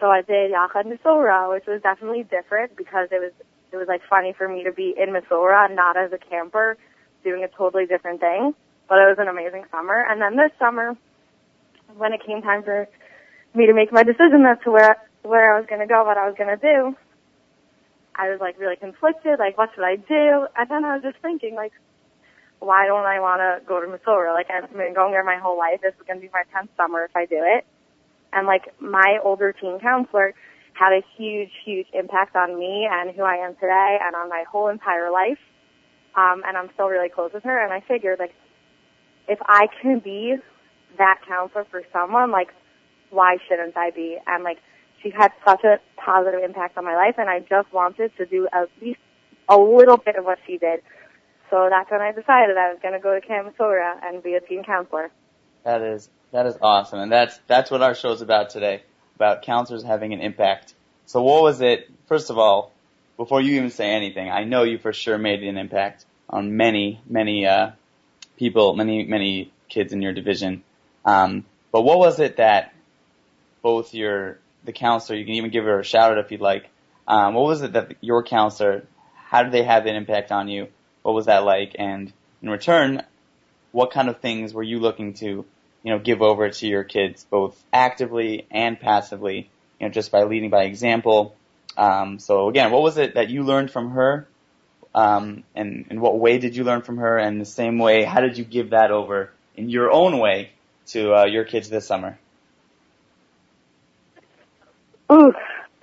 So 0.00 0.06
I 0.06 0.22
did 0.22 0.52
Yachad 0.52 0.86
Mesorah, 0.86 1.52
which 1.52 1.66
was 1.66 1.82
definitely 1.82 2.22
different 2.22 2.76
because 2.76 3.08
it 3.10 3.20
was, 3.20 3.32
it 3.72 3.76
was 3.76 3.88
like 3.88 4.00
funny 4.08 4.32
for 4.32 4.48
me 4.48 4.64
to 4.64 4.72
be 4.72 4.94
in 4.96 5.10
Mesorah, 5.10 5.74
not 5.74 5.98
as 5.98 6.12
a 6.12 6.18
camper, 6.18 6.78
doing 7.24 7.44
a 7.44 7.48
totally 7.48 7.84
different 7.84 8.20
thing. 8.20 8.54
But 8.88 8.98
it 8.98 9.06
was 9.06 9.16
an 9.18 9.28
amazing 9.28 9.64
summer. 9.70 10.02
And 10.08 10.22
then 10.22 10.36
this 10.36 10.52
summer, 10.58 10.96
when 11.96 12.14
it 12.14 12.24
came 12.24 12.40
time 12.40 12.62
for 12.62 12.88
me 13.56 13.66
to 13.66 13.74
make 13.74 13.92
my 13.92 14.02
decision 14.02 14.44
as 14.46 14.58
to 14.64 14.70
where 14.70 14.96
where 15.22 15.56
I 15.56 15.58
was 15.58 15.66
going 15.68 15.80
to 15.80 15.86
go, 15.86 16.04
what 16.04 16.16
I 16.16 16.26
was 16.26 16.36
going 16.38 16.54
to 16.54 16.62
do, 16.62 16.94
I 18.14 18.30
was 18.30 18.38
like 18.40 18.58
really 18.58 18.76
conflicted. 18.76 19.38
Like, 19.38 19.58
what 19.58 19.70
should 19.74 19.84
I 19.84 19.96
do? 19.96 20.46
And 20.56 20.70
then 20.70 20.84
I 20.84 20.94
was 20.94 21.02
just 21.02 21.18
thinking, 21.20 21.54
like, 21.54 21.72
why 22.60 22.86
don't 22.86 23.04
I 23.04 23.20
want 23.20 23.40
to 23.40 23.66
go 23.66 23.80
to 23.80 23.86
Mesorah? 23.86 24.32
Like, 24.32 24.48
I've 24.50 24.72
been 24.72 24.94
going 24.94 25.12
there 25.12 25.24
my 25.24 25.36
whole 25.36 25.58
life. 25.58 25.80
This 25.82 25.94
is 25.94 26.06
going 26.06 26.20
to 26.20 26.26
be 26.26 26.32
my 26.32 26.44
10th 26.54 26.68
summer 26.76 27.04
if 27.04 27.14
I 27.14 27.26
do 27.26 27.42
it. 27.42 27.66
And 28.32 28.46
like, 28.46 28.72
my 28.80 29.18
older 29.22 29.52
teen 29.52 29.78
counselor 29.80 30.34
had 30.72 30.92
a 30.92 31.02
huge, 31.16 31.50
huge 31.64 31.86
impact 31.92 32.36
on 32.36 32.58
me 32.58 32.88
and 32.90 33.14
who 33.14 33.22
I 33.22 33.36
am 33.36 33.54
today 33.54 33.98
and 34.00 34.14
on 34.14 34.28
my 34.28 34.44
whole 34.50 34.68
entire 34.68 35.10
life. 35.10 35.40
Um, 36.16 36.42
and 36.46 36.56
I'm 36.56 36.70
still 36.72 36.88
really 36.88 37.10
close 37.10 37.32
with 37.34 37.44
her. 37.44 37.62
And 37.62 37.72
I 37.72 37.80
figured, 37.86 38.18
like, 38.18 38.34
if 39.28 39.38
I 39.42 39.66
can 39.82 39.98
be 39.98 40.36
that 40.96 41.20
counselor 41.28 41.66
for 41.70 41.82
someone, 41.92 42.30
like, 42.30 42.48
why 43.16 43.38
shouldn't 43.48 43.76
I 43.76 43.90
be? 43.90 44.18
And 44.26 44.44
like, 44.44 44.58
she 45.02 45.10
had 45.10 45.32
such 45.44 45.64
a 45.64 45.80
positive 45.96 46.42
impact 46.42 46.76
on 46.78 46.84
my 46.84 46.94
life, 46.94 47.16
and 47.18 47.28
I 47.28 47.40
just 47.40 47.72
wanted 47.72 48.16
to 48.18 48.26
do 48.26 48.46
at 48.52 48.68
least 48.80 49.00
a 49.48 49.56
little 49.56 49.96
bit 49.96 50.16
of 50.16 50.24
what 50.24 50.38
she 50.46 50.58
did. 50.58 50.80
So 51.50 51.68
that's 51.70 51.90
when 51.90 52.00
I 52.00 52.12
decided 52.12 52.56
I 52.56 52.70
was 52.72 52.78
going 52.82 52.94
to 52.94 53.00
go 53.00 53.18
to 53.18 53.26
Mesorah 53.26 53.94
and 54.02 54.22
be 54.22 54.34
a 54.34 54.40
teen 54.40 54.64
counselor. 54.64 55.10
That 55.64 55.82
is 55.82 56.08
that 56.32 56.46
is 56.46 56.56
awesome, 56.60 57.00
and 57.00 57.10
that's 57.10 57.38
that's 57.46 57.70
what 57.70 57.82
our 57.82 57.94
show 57.94 58.12
is 58.12 58.20
about 58.20 58.50
today, 58.50 58.82
about 59.14 59.42
counselors 59.42 59.82
having 59.82 60.12
an 60.12 60.20
impact. 60.20 60.74
So 61.06 61.22
what 61.22 61.42
was 61.42 61.60
it? 61.60 61.88
First 62.08 62.30
of 62.30 62.38
all, 62.38 62.72
before 63.16 63.40
you 63.40 63.56
even 63.56 63.70
say 63.70 63.90
anything, 63.90 64.28
I 64.30 64.44
know 64.44 64.64
you 64.64 64.78
for 64.78 64.92
sure 64.92 65.18
made 65.18 65.42
an 65.42 65.56
impact 65.56 66.04
on 66.28 66.56
many 66.56 67.00
many 67.08 67.46
uh, 67.46 67.70
people, 68.36 68.74
many 68.74 69.04
many 69.04 69.52
kids 69.68 69.92
in 69.92 70.02
your 70.02 70.12
division. 70.12 70.62
Um, 71.04 71.44
but 71.72 71.82
what 71.82 71.98
was 71.98 72.18
it 72.20 72.36
that 72.38 72.72
both 73.66 73.94
your 73.94 74.38
the 74.62 74.70
counselor, 74.70 75.18
you 75.18 75.24
can 75.24 75.34
even 75.34 75.50
give 75.50 75.64
her 75.64 75.80
a 75.80 75.84
shout 75.84 76.12
out 76.12 76.18
if 76.18 76.30
you'd 76.30 76.40
like. 76.40 76.70
Um, 77.08 77.34
what 77.34 77.46
was 77.46 77.62
it 77.62 77.72
that 77.72 77.96
your 78.00 78.22
counselor? 78.22 78.84
How 79.16 79.42
did 79.42 79.50
they 79.50 79.64
have 79.64 79.86
an 79.86 79.96
impact 79.96 80.30
on 80.30 80.46
you? 80.46 80.68
What 81.02 81.16
was 81.16 81.26
that 81.26 81.44
like? 81.44 81.74
And 81.76 82.12
in 82.42 82.48
return, 82.48 83.02
what 83.72 83.90
kind 83.90 84.08
of 84.08 84.20
things 84.20 84.54
were 84.54 84.62
you 84.62 84.78
looking 84.78 85.14
to, 85.14 85.26
you 85.26 85.90
know, 85.92 85.98
give 85.98 86.22
over 86.22 86.48
to 86.48 86.66
your 86.68 86.84
kids, 86.84 87.26
both 87.28 87.60
actively 87.72 88.46
and 88.52 88.78
passively, 88.78 89.50
you 89.80 89.88
know, 89.88 89.92
just 89.92 90.12
by 90.12 90.22
leading 90.22 90.50
by 90.50 90.62
example? 90.62 91.34
Um, 91.76 92.20
so 92.20 92.48
again, 92.48 92.70
what 92.70 92.82
was 92.82 92.98
it 92.98 93.14
that 93.14 93.30
you 93.30 93.42
learned 93.42 93.72
from 93.72 93.90
her? 93.90 94.28
Um, 94.94 95.42
and 95.56 95.86
in 95.90 96.00
what 96.00 96.20
way 96.20 96.38
did 96.38 96.54
you 96.54 96.62
learn 96.62 96.82
from 96.82 96.98
her? 96.98 97.18
And 97.18 97.40
the 97.40 97.44
same 97.44 97.78
way, 97.80 98.04
how 98.04 98.20
did 98.20 98.38
you 98.38 98.44
give 98.44 98.70
that 98.70 98.92
over 98.92 99.32
in 99.56 99.70
your 99.70 99.90
own 99.90 100.20
way 100.20 100.50
to 100.92 101.16
uh, 101.16 101.26
your 101.26 101.42
kids 101.42 101.68
this 101.68 101.84
summer? 101.84 102.16
Ooh, 105.12 105.32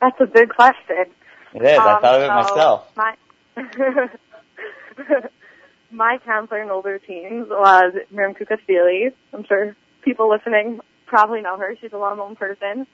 that's 0.02 0.20
a 0.20 0.26
big 0.26 0.50
question. 0.50 1.06
It 1.54 1.62
is. 1.62 1.80
I 1.80 1.94
Um, 1.96 2.02
thought 2.02 2.16
of 2.16 2.22
it 2.24 2.28
so 2.28 2.34
myself. 2.34 2.92
My 2.96 3.16
my 5.92 6.18
counselor 6.26 6.62
in 6.64 6.70
older 6.72 7.00
teens 7.00 7.48
was 7.50 7.94
Miriam 8.12 8.36
Kukashvili. 8.36 9.14
I'm 9.34 9.46
sure 9.46 9.76
people 10.04 10.30
listening 10.30 10.80
probably 11.06 11.42
know 11.42 11.58
her. 11.58 11.76
She's 11.80 11.94
a 11.94 11.98
well-known 11.98 12.36
person 12.36 12.88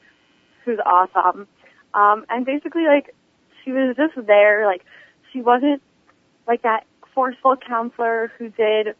who's 0.65 0.80
awesome. 0.85 1.47
Um, 1.93 2.26
and 2.30 2.45
basically, 2.45 2.85
like, 2.85 3.15
she 3.64 3.72
was 3.72 3.95
just 3.95 4.27
there. 4.27 4.65
Like, 4.65 4.84
she 5.31 5.41
wasn't 5.41 5.81
like 6.47 6.61
that 6.64 6.85
forceful 7.15 7.56
counselor 7.56 8.31
who 8.38 8.49
did 8.49 8.95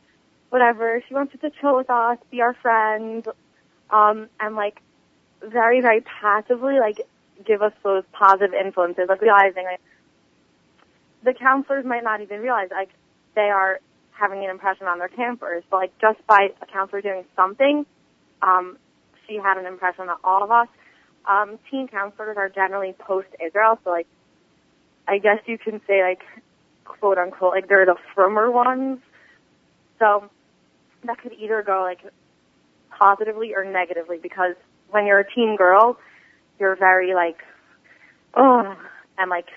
whatever. 0.49 1.03
She 1.07 1.14
wanted 1.14 1.41
to 1.41 1.51
chill 1.61 1.76
with 1.76 1.89
us, 1.89 2.18
be 2.31 2.41
our 2.41 2.53
friend, 2.56 3.27
um, 3.89 4.30
and 4.39 4.56
like 4.56 4.81
very, 5.43 5.81
very 5.81 6.01
passively, 6.01 6.80
like, 6.80 7.01
give 7.45 7.61
us 7.61 7.74
those 7.84 8.03
positive 8.11 8.53
influences, 8.53 9.06
like 9.07 9.22
realizing 9.22 9.64
like 9.66 9.82
the 11.24 11.34
counselors 11.34 11.86
might 11.86 12.03
not 12.03 12.22
even 12.22 12.40
realize 12.41 12.70
like 12.72 12.90
they 13.36 13.49
are 13.49 13.80
having 14.11 14.44
an 14.44 14.49
impression 14.49 14.88
on 14.88 14.99
their 14.99 15.07
campers, 15.07 15.64
but 15.70 15.78
like 15.78 15.99
just 15.99 16.26
by 16.28 16.49
a 16.61 16.66
counselor 16.66 17.02
doing 17.02 17.26
something, 17.36 17.86
um, 18.41 18.78
she 19.28 19.36
had 19.36 19.57
an 19.57 19.66
impression 19.66 20.10
on 20.10 20.18
all 20.24 20.44
of 20.44 20.52
us. 20.52 20.68
Um, 21.28 21.60
teen 21.70 21.88
counselors 21.88 22.38
are 22.38 22.49
generally 22.49 22.94
post 22.98 23.28
Israel, 23.45 23.80
so 23.84 23.90
like 23.91 24.07
I 25.07 25.18
guess 25.18 25.40
you 25.45 25.57
can 25.57 25.82
say 25.88 26.02
like 26.02 26.22
quote 26.86 27.18
unquote 27.18 27.53
like 27.53 27.68
they're 27.68 27.86
the 27.86 27.98
firmer 28.16 28.52
ones. 28.52 28.99
So 29.99 30.30
that 31.03 31.20
could 31.22 31.34
either 31.34 31.61
go 31.66 31.82
like 31.82 31.99
positively 32.98 33.53
or 33.56 33.64
negatively 33.64 34.18
because 34.22 34.56
when 34.90 35.06
you're 35.06 35.20
a 35.20 35.34
teen 35.34 35.56
girl, 35.57 35.98
you're 36.60 36.76
very 36.76 37.14
like, 37.14 37.38
oh, 38.36 38.76
and 39.18 39.30
like, 39.30 39.48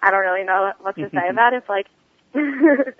I 0.00 0.10
don't 0.10 0.20
really 0.20 0.44
know 0.44 0.72
what 0.80 0.96
to 0.96 1.10
say 1.10 1.28
about 1.30 1.52
it. 1.52 1.58
It's 1.58 1.68
like, 1.68 1.86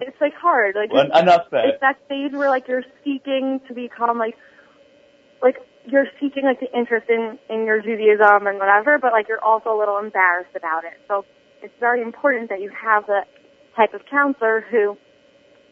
it's 0.00 0.20
like 0.20 0.34
hard. 0.34 0.74
Like, 0.74 0.92
Well, 0.92 1.06
it's, 1.06 1.18
enough 1.18 1.46
said. 1.50 1.64
it's 1.66 1.80
that 1.80 1.98
stage 2.06 2.32
where 2.32 2.48
like 2.50 2.68
you're 2.68 2.84
seeking 3.04 3.60
to 3.68 3.74
become 3.74 4.18
like, 4.18 4.36
like 5.42 5.56
you're 5.86 6.06
seeking 6.20 6.44
like 6.44 6.60
the 6.60 6.72
interest 6.76 7.08
in 7.08 7.38
in 7.50 7.64
your 7.66 7.80
Judaism 7.80 8.46
and 8.46 8.58
whatever, 8.58 8.98
but 8.98 9.12
like 9.12 9.28
you're 9.28 9.42
also 9.44 9.74
a 9.74 9.78
little 9.78 9.98
embarrassed 9.98 10.54
about 10.56 10.84
it. 10.84 10.94
So 11.08 11.24
it's 11.62 11.74
very 11.80 12.02
important 12.02 12.48
that 12.50 12.60
you 12.60 12.70
have 12.70 13.06
the 13.06 13.22
type 13.76 13.94
of 13.94 14.02
counselor 14.10 14.64
who 14.70 14.96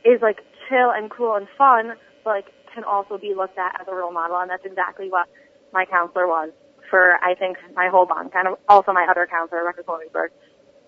is 0.05 0.21
like 0.21 0.39
chill 0.69 0.91
and 0.91 1.11
cool 1.11 1.37
and 1.37 1.47
fun, 1.57 1.95
but 2.25 2.31
like 2.31 2.47
can 2.75 2.85
also 2.85 3.19
be 3.19 3.35
looked 3.37 3.59
at 3.59 3.81
as 3.81 3.87
a 3.89 3.95
role 3.95 4.13
model, 4.13 4.37
and 4.39 4.51
that's 4.51 4.65
exactly 4.65 5.09
what 5.11 5.29
my 5.73 5.85
counselor 5.85 6.27
was 6.27 6.51
for 6.91 7.17
I 7.23 7.35
think 7.35 7.57
my 7.75 7.89
whole 7.91 8.07
bond, 8.07 8.33
kind 8.33 8.47
of 8.47 8.59
also 8.69 8.93
my 8.93 9.07
other 9.11 9.27
counselor, 9.27 9.65
Rebecca 9.65 9.83
Konigsberg. 9.83 10.29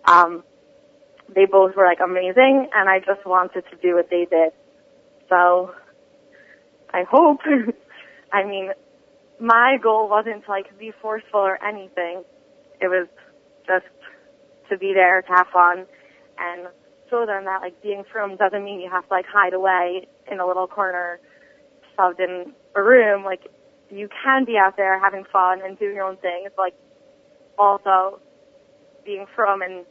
Um, 0.04 0.44
they 1.34 1.46
both 1.46 1.74
were 1.74 1.86
like 1.86 2.00
amazing, 2.04 2.68
and 2.74 2.88
I 2.90 2.98
just 2.98 3.24
wanted 3.26 3.64
to 3.70 3.76
do 3.80 3.94
what 3.94 4.10
they 4.10 4.26
did. 4.30 4.52
So 5.28 5.74
I 6.92 7.04
hope. 7.10 7.40
I 8.32 8.44
mean, 8.44 8.72
my 9.40 9.76
goal 9.82 10.08
wasn't 10.08 10.44
to 10.44 10.50
like 10.50 10.78
be 10.78 10.92
forceful 11.00 11.40
or 11.40 11.62
anything. 11.64 12.24
It 12.80 12.88
was 12.88 13.08
just 13.66 13.86
to 14.70 14.76
be 14.76 14.92
there, 14.92 15.22
to 15.22 15.28
have 15.28 15.46
fun, 15.52 15.86
and 16.38 16.68
show 17.08 17.24
them 17.26 17.44
that 17.44 17.60
like 17.62 17.80
being 17.82 18.04
frum 18.12 18.36
doesn't 18.36 18.64
mean 18.64 18.80
you 18.80 18.90
have 18.90 19.08
to 19.08 19.14
like 19.14 19.26
hide 19.26 19.54
away 19.54 20.06
in 20.30 20.40
a 20.40 20.46
little 20.46 20.66
corner, 20.66 21.20
shoved 21.96 22.20
in 22.20 22.52
a 22.76 22.82
room. 22.82 23.24
Like 23.24 23.50
you 23.94 24.08
can 24.24 24.44
be 24.44 24.56
out 24.58 24.76
there 24.76 24.98
having 24.98 25.24
fun 25.32 25.60
and 25.64 25.78
doing 25.78 25.94
your 25.94 26.04
own 26.04 26.16
thing. 26.16 26.42
It's 26.46 26.58
like 26.58 26.74
also 27.56 28.20
being 29.04 29.26
frum 29.34 29.62
and 29.62 29.86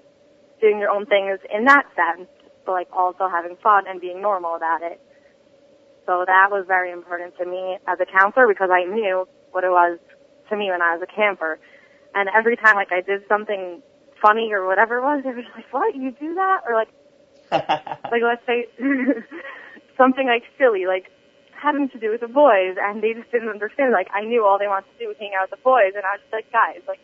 doing 0.59 0.79
your 0.79 0.91
own 0.91 1.05
thing 1.05 1.31
is 1.33 1.39
in 1.53 1.65
that 1.65 1.85
sense, 1.95 2.27
but 2.65 2.73
like 2.73 2.87
also 2.91 3.29
having 3.31 3.55
fun 3.63 3.85
and 3.87 4.01
being 4.01 4.21
normal 4.21 4.55
about 4.55 4.81
it. 4.83 4.99
So 6.05 6.25
that 6.27 6.51
was 6.51 6.65
very 6.67 6.91
important 6.91 7.37
to 7.37 7.45
me 7.45 7.77
as 7.87 7.97
a 8.01 8.05
counselor 8.05 8.47
because 8.47 8.69
I 8.69 8.83
knew 8.83 9.27
what 9.51 9.63
it 9.63 9.71
was 9.71 9.99
to 10.49 10.57
me 10.57 10.69
when 10.69 10.81
I 10.81 10.97
was 10.97 11.01
a 11.01 11.15
camper. 11.15 11.59
And 12.13 12.29
every 12.35 12.57
time 12.57 12.75
like 12.75 12.91
I 12.91 12.99
did 12.99 13.21
something 13.29 13.81
funny 14.21 14.51
or 14.51 14.67
whatever 14.67 14.97
it 14.97 15.01
was, 15.01 15.23
they 15.23 15.31
were 15.31 15.41
just 15.41 15.55
like, 15.55 15.71
what, 15.71 15.95
you 15.95 16.11
do 16.11 16.35
that? 16.35 16.61
Or 16.67 16.75
like, 16.75 16.91
like 18.11 18.21
let's 18.21 18.45
say 18.45 18.67
something 19.97 20.27
like 20.27 20.43
silly, 20.57 20.85
like 20.87 21.05
having 21.63 21.89
to 21.89 21.99
do 21.99 22.11
with 22.11 22.21
the 22.21 22.27
boys 22.27 22.75
and 22.79 23.01
they 23.01 23.13
just 23.13 23.31
didn't 23.31 23.49
understand. 23.49 23.93
Like 23.93 24.07
I 24.13 24.21
knew 24.21 24.45
all 24.45 24.59
they 24.59 24.67
wanted 24.67 24.91
to 24.91 24.99
do 24.99 25.07
was 25.07 25.17
hang 25.19 25.31
out 25.33 25.49
with 25.49 25.59
the 25.59 25.63
boys 25.63 25.93
and 25.95 26.03
I 26.03 26.19
was 26.19 26.21
just 26.21 26.33
like, 26.33 26.51
guys, 26.51 26.81
like 26.87 26.99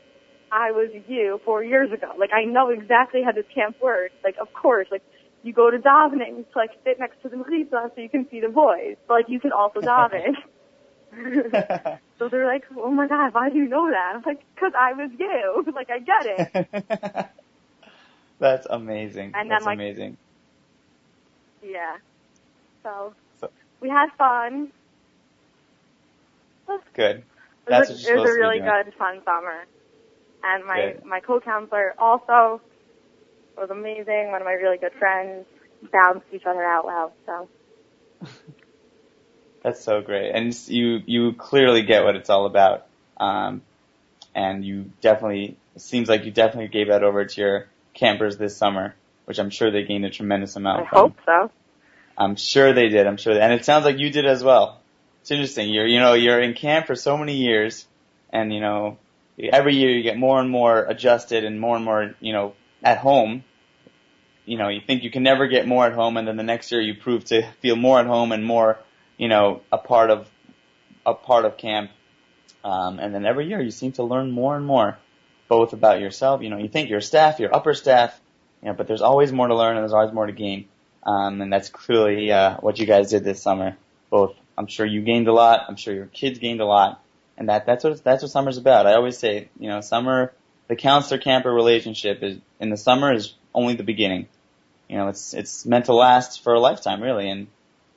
I 0.52 0.72
was 0.72 0.90
you 1.07 1.40
four 1.45 1.64
years 1.64 1.91
ago. 1.91 2.11
Like 2.18 2.31
I 2.34 2.44
know 2.44 2.69
exactly 2.69 3.23
how 3.23 3.31
this 3.31 3.45
camp 3.56 3.77
works. 3.81 4.14
Like 4.23 4.36
of 4.40 4.52
course, 4.53 4.88
like 4.91 5.03
you 5.44 5.53
go 5.53 5.72
to 5.72 5.77
davening 5.77 6.44
to 6.52 6.56
like 6.60 6.72
sit 6.84 6.99
next 6.99 7.22
to 7.23 7.30
the 7.30 7.38
mechitza 7.38 7.95
so 7.95 8.02
you 8.02 8.10
can 8.10 8.27
see 8.30 8.41
the 8.41 8.49
boys. 8.49 8.98
But 9.07 9.14
like 9.15 9.30
you 9.30 9.40
can 9.40 9.52
also 9.53 9.80
daven. 9.80 10.36
so 12.19 12.30
they're 12.30 12.45
like, 12.45 12.65
oh 12.77 12.91
my 12.91 13.07
god, 13.07 13.34
why 13.34 13.49
do 13.49 13.57
you 13.57 13.68
know 13.68 13.90
that? 13.90 14.14
I'm 14.15 14.22
like, 14.26 14.41
cause 14.60 14.73
I 14.77 14.94
was 14.94 15.10
you. 15.18 15.65
like 15.76 15.90
I 15.90 15.99
get 15.99 16.26
it. 16.26 17.30
That's 18.40 18.68
amazing. 18.69 19.31
And 19.34 19.49
then, 19.49 19.49
That's 19.49 19.65
like- 19.65 19.76
amazing. 19.77 20.18
Yeah. 21.64 21.98
So- 22.84 23.14
we 23.81 23.89
had 23.89 24.10
fun. 24.18 24.72
Good. 26.93 27.23
It 27.68 27.69
That's 27.69 27.89
was, 27.89 27.89
what 27.89 28.10
a, 28.10 28.14
it 28.14 28.19
was 28.19 28.31
a 28.31 28.35
really 28.35 28.57
to 28.57 28.64
be 28.64 28.65
doing. 28.65 28.84
good, 28.84 28.93
fun 28.97 29.22
summer. 29.26 29.65
And 30.43 30.65
my 30.65 30.93
Good. 30.93 31.06
my 31.06 31.19
co-counselor 31.19 31.93
also 31.99 32.61
was 33.57 33.69
amazing. 33.69 34.31
One 34.31 34.41
of 34.41 34.45
my 34.45 34.53
really 34.53 34.77
good 34.77 34.93
friends 34.97 35.45
bounced 35.91 36.26
each 36.34 36.45
other 36.45 36.64
out 36.64 36.85
well. 36.85 37.14
So 37.26 37.49
That's 39.64 39.84
so 39.84 40.01
great, 40.01 40.31
and 40.31 40.56
you 40.68 41.01
you 41.06 41.34
clearly 41.34 41.84
get 41.84 42.03
what 42.03 42.15
it's 42.15 42.30
all 42.30 42.45
about, 42.45 42.88
um, 43.18 43.61
and 44.34 44.64
you 44.64 44.91
definitely 45.01 45.57
it 45.76 45.81
seems 45.81 46.07
like 46.07 46.26
you 46.26 46.31
definitely 46.31 46.69
gave 46.69 46.88
that 46.88 47.03
over 47.03 47.26
to 47.26 47.41
your 47.41 47.68
campers 47.93 48.38
this 48.38 48.56
summer, 48.56 48.95
which 49.26 49.39
I'm 49.39 49.49
sure 49.49 49.69
they 49.72 49.84
gained 49.84 50.06
a 50.06 50.10
tremendous 50.10 50.56
amount 50.56 50.80
I 50.80 50.85
from. 50.88 50.89
hope 50.97 51.18
so. 51.26 51.51
I'm 52.20 52.36
sure 52.36 52.74
they 52.74 52.90
did. 52.90 53.08
I'm 53.08 53.18
sure, 53.18 53.34
they, 53.34 53.41
and 53.41 53.54
it 53.54 53.66
sounds 53.66 53.86
like 53.86 53.98
you 53.98 54.12
did 54.12 54.26
as 54.26 54.44
well 54.44 54.80
it's 55.22 55.32
interesting. 55.32 55.70
You're 55.70 55.86
you 55.86 56.00
know 56.00 56.14
you're 56.14 56.40
in 56.40 56.56
camp 56.56 56.88
for 56.88 56.96
so 56.96 57.18
many 57.18 57.36
years, 57.36 57.86
and 58.32 58.54
you 58.54 58.60
know 58.60 58.98
every 59.38 59.76
year 59.76 59.91
you 59.91 60.02
get 60.02 60.18
more 60.18 60.40
and 60.40 60.50
more 60.50 60.84
adjusted 60.84 61.44
and 61.44 61.60
more 61.60 61.76
and 61.76 61.86
more 61.86 62.16
you 62.20 62.34
know 62.34 62.54
at 62.84 62.98
home. 62.98 63.44
You 64.46 64.58
know 64.58 64.70
you 64.70 64.82
think 64.82 65.04
you 65.04 65.12
can 65.12 65.24
never 65.24 65.48
get 65.48 65.68
more 65.68 65.86
at 65.86 65.94
home, 65.94 66.18
and 66.18 66.28
then 66.28 66.38
the 66.38 66.44
next 66.44 66.72
year 66.72 66.82
you 66.82 66.96
prove 66.96 67.26
to 67.26 67.48
feel 67.62 67.76
more 67.76 68.00
at 68.00 68.08
home 68.08 68.32
and 68.32 68.44
more 68.44 68.80
you 69.18 69.28
know 69.28 69.62
a 69.72 69.78
part 69.78 70.10
of 70.10 70.28
a 71.06 71.14
part 71.14 71.46
of 71.46 71.58
camp. 71.58 71.91
Um, 72.64 73.00
and 73.00 73.14
then 73.14 73.26
every 73.26 73.48
year 73.48 73.62
you 73.62 73.72
seem 73.72 73.94
to 73.94 74.04
learn 74.04 74.32
more 74.32 74.58
and 74.58 74.66
more, 74.66 74.98
both 75.48 75.74
about 75.74 76.02
yourself. 76.02 76.41
You 76.41 76.50
know 76.50 76.58
you 76.58 76.70
think 76.70 76.90
your 76.90 77.02
staff, 77.02 77.40
your 77.40 77.54
upper 77.54 77.74
staff, 77.74 78.20
you 78.62 78.70
know, 78.70 78.74
but 78.74 78.88
there's 78.88 79.02
always 79.02 79.32
more 79.32 79.48
to 79.48 79.56
learn 79.56 79.76
and 79.76 79.84
there's 79.84 79.94
always 79.94 80.14
more 80.14 80.26
to 80.26 80.34
gain. 80.34 80.68
Um, 81.03 81.41
and 81.41 81.51
that's 81.51 81.69
clearly 81.69 82.31
uh, 82.31 82.57
what 82.57 82.80
you 82.80 82.85
guys 82.85 83.09
did 83.11 83.23
this 83.23 83.41
summer. 83.41 83.77
Both, 84.09 84.35
I'm 84.57 84.67
sure 84.67 84.85
you 84.85 85.01
gained 85.01 85.27
a 85.27 85.34
lot. 85.34 85.65
I'm 85.67 85.76
sure 85.76 85.93
your 85.93 86.07
kids 86.07 86.39
gained 86.39 86.61
a 86.61 86.65
lot, 86.65 87.01
and 87.38 87.49
that 87.49 87.65
that's 87.65 87.84
what 87.84 88.03
that's 88.03 88.21
what 88.21 88.31
summer's 88.31 88.57
about. 88.57 88.88
I 88.88 88.95
always 88.95 89.17
say, 89.17 89.49
you 89.59 89.69
know, 89.69 89.81
summer, 89.81 90.34
the 90.67 90.76
counselor 90.76 91.19
camper 91.19 91.51
relationship 91.51 92.21
is 92.23 92.38
in 92.59 92.69
the 92.69 92.77
summer 92.77 93.13
is 93.13 93.34
only 93.53 93.76
the 93.76 93.84
beginning. 93.84 94.27
You 94.89 94.97
know, 94.97 95.07
it's 95.07 95.34
it's 95.34 95.65
meant 95.65 95.85
to 95.85 95.93
last 95.93 96.43
for 96.43 96.53
a 96.53 96.59
lifetime, 96.59 97.01
really. 97.01 97.30
And 97.30 97.47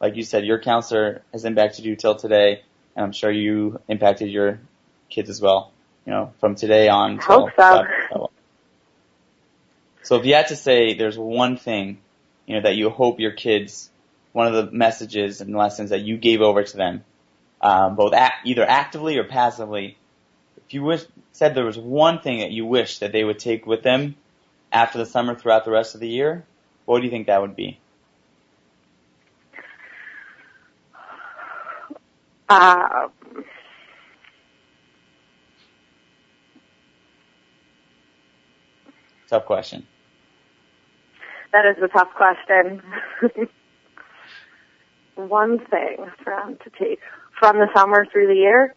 like 0.00 0.16
you 0.16 0.22
said, 0.22 0.44
your 0.44 0.60
counselor 0.60 1.22
has 1.32 1.44
impacted 1.44 1.84
you 1.84 1.96
till 1.96 2.14
today, 2.14 2.62
and 2.94 3.04
I'm 3.04 3.12
sure 3.12 3.30
you 3.30 3.80
impacted 3.88 4.30
your 4.30 4.60
kids 5.08 5.30
as 5.30 5.40
well. 5.40 5.72
You 6.06 6.12
know, 6.12 6.32
from 6.38 6.54
today 6.54 6.88
on. 6.88 7.18
Hope 7.18 7.50
so. 7.56 8.30
So 10.04 10.16
if 10.16 10.26
you 10.26 10.34
had 10.34 10.48
to 10.48 10.56
say, 10.56 10.94
there's 10.94 11.16
one 11.16 11.56
thing 11.56 11.98
you 12.52 12.58
know, 12.58 12.68
that 12.68 12.76
you 12.76 12.90
hope 12.90 13.18
your 13.18 13.32
kids, 13.32 13.90
one 14.32 14.46
of 14.46 14.52
the 14.52 14.70
messages 14.70 15.40
and 15.40 15.56
lessons 15.56 15.88
that 15.88 16.02
you 16.02 16.18
gave 16.18 16.42
over 16.42 16.62
to 16.62 16.76
them, 16.76 17.02
um, 17.62 17.96
both 17.96 18.12
act, 18.12 18.46
either 18.46 18.62
actively 18.62 19.16
or 19.16 19.24
passively, 19.24 19.96
if 20.58 20.74
you 20.74 20.82
wish, 20.82 21.02
said 21.32 21.54
there 21.54 21.64
was 21.64 21.78
one 21.78 22.20
thing 22.20 22.40
that 22.40 22.50
you 22.50 22.66
wish 22.66 22.98
that 22.98 23.10
they 23.10 23.24
would 23.24 23.38
take 23.38 23.66
with 23.66 23.82
them 23.82 24.16
after 24.70 24.98
the 24.98 25.06
summer 25.06 25.34
throughout 25.34 25.64
the 25.64 25.70
rest 25.70 25.94
of 25.94 26.02
the 26.02 26.08
year, 26.08 26.44
what 26.84 26.98
do 26.98 27.04
you 27.04 27.10
think 27.10 27.28
that 27.28 27.40
would 27.40 27.56
be? 27.56 27.78
Um, 32.50 33.12
Tough 39.28 39.46
question. 39.46 39.86
That 41.52 41.66
is 41.66 41.82
a 41.82 41.88
tough 41.88 42.08
question. 42.14 42.82
One 45.14 45.58
thing 45.58 46.10
for 46.24 46.34
them 46.34 46.58
to 46.64 46.70
take 46.70 47.00
from 47.38 47.58
the 47.58 47.68
summer 47.74 48.06
through 48.10 48.28
the 48.28 48.34
year. 48.34 48.74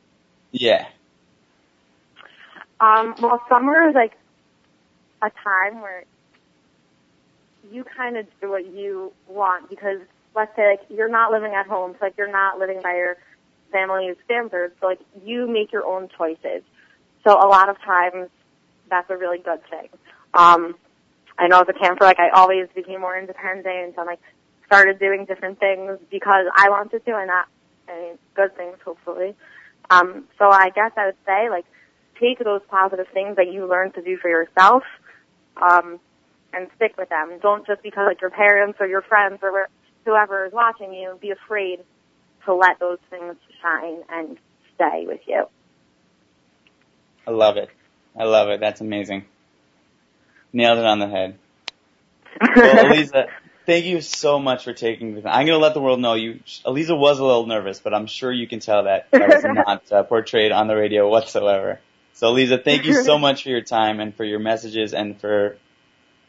Yeah. 0.52 0.86
Um, 2.80 3.16
well, 3.22 3.42
summer 3.48 3.90
is 3.90 3.96
like 3.96 4.14
a 5.22 5.32
time 5.44 5.82
where 5.82 6.04
you 7.72 7.84
kind 7.84 8.18
of 8.18 8.26
do 8.42 8.50
what 8.50 8.66
you 8.66 9.14
want 9.28 9.70
because 9.70 10.00
let's 10.36 10.56
say 10.56 10.72
like 10.72 10.82
you're 10.90 11.10
not 11.10 11.32
living 11.32 11.54
at 11.54 11.68
home, 11.68 11.96
so 11.98 12.06
like 12.06 12.16
you're 12.18 12.32
not 12.32 12.60
living 12.60 12.82
by 12.82 12.96
your 12.96 13.18
family's 13.72 14.18
standards, 14.26 14.74
so 14.80 14.88
like 14.88 15.00
you 15.24 15.48
make 15.48 15.72
your 15.72 15.86
own 15.86 16.10
choices. 16.18 16.64
So 17.24 17.32
a 17.32 17.48
lot 17.48 17.70
of 17.70 17.78
times 17.82 18.30
that's 18.90 19.10
a 19.10 19.18
really 19.18 19.40
good 19.40 19.62
thing. 19.70 19.90
Um, 20.34 20.76
I 21.38 21.48
know 21.48 21.62
as 21.62 21.68
a 21.70 21.74
camper, 21.74 22.06
like 22.06 22.20
I 22.20 22.30
always 22.30 22.68
became 22.74 23.02
more 23.02 23.18
independent 23.18 23.96
and 23.98 24.06
like 24.06 24.20
started 24.68 25.00
doing 25.00 25.26
different 25.26 25.60
things 25.60 26.00
because 26.10 26.48
I 26.56 26.70
wanted 26.70 27.06
to 27.06 27.16
and 27.16 27.28
not 27.28 27.48
any 27.90 28.18
good 28.36 28.56
things 28.56 28.78
hopefully. 28.84 29.36
Um, 29.90 30.26
so 30.40 30.50
I 30.50 30.70
guess 30.70 30.92
I 30.98 31.08
would 31.08 31.18
say 31.26 31.50
like 31.50 31.66
take 32.20 32.40
those 32.44 32.62
positive 32.70 33.08
things 33.14 33.36
that 33.36 33.52
you 33.52 33.68
learn 33.68 33.92
to 33.94 34.02
do 34.02 34.18
for 34.18 34.30
yourself, 34.30 34.84
um, 35.62 36.00
and 36.54 36.68
stick 36.76 36.96
with 36.98 37.10
them. 37.10 37.38
Don't 37.42 37.68
just 37.68 37.84
because 37.84 38.06
like 38.08 38.22
your 38.22 38.30
parents 38.30 38.78
or 38.80 38.88
your 38.88 39.02
friends 39.02 39.40
or 39.42 39.68
whoever 40.06 40.46
is 40.46 40.54
watching 40.54 40.94
you 40.94 41.18
be 41.22 41.32
afraid 41.32 41.80
to 42.46 42.54
let 42.54 42.80
those 42.80 43.00
things 43.10 43.36
shine 43.62 44.02
and 44.10 44.38
stay 44.76 45.06
with 45.06 45.22
you. 45.28 45.46
I 47.28 47.32
love 47.32 47.58
it. 47.58 47.70
I 48.18 48.24
love 48.24 48.50
it. 48.50 48.60
That's 48.60 48.82
amazing. 48.82 49.26
Nailed 50.56 50.80
it 50.80 50.86
on 50.86 51.00
the 51.00 51.10
head. 51.10 51.38
Well, 52.56 52.86
Eliza, 52.86 53.28
thank 53.66 53.86
you 53.86 54.00
so 54.00 54.40
much 54.40 54.64
for 54.64 54.72
taking 54.72 55.16
the 55.16 55.22
time. 55.22 55.34
I'm 55.34 55.46
going 55.46 55.60
to 55.60 55.62
let 55.62 55.74
the 55.74 55.82
world 55.82 56.00
know 56.00 56.14
you. 56.14 56.40
Eliza 56.66 56.96
was 56.96 57.20
a 57.20 57.26
little 57.26 57.46
nervous, 57.46 57.80
but 57.80 57.94
I'm 57.94 58.08
sure 58.08 58.32
you 58.32 58.48
can 58.48 58.62
tell 58.62 58.86
that 58.86 59.12
that 59.12 59.28
was 59.28 59.44
not 59.66 59.92
uh, 59.92 60.04
portrayed 60.04 60.54
on 60.54 60.68
the 60.68 60.76
radio 60.76 61.10
whatsoever. 61.10 61.82
So, 62.14 62.30
Eliza, 62.30 62.58
thank 62.58 62.86
you 62.86 63.04
so 63.04 63.18
much 63.26 63.44
for 63.44 63.50
your 63.50 63.62
time 63.62 64.00
and 64.00 64.16
for 64.16 64.24
your 64.24 64.40
messages 64.40 64.94
and 64.94 65.20
for 65.20 65.58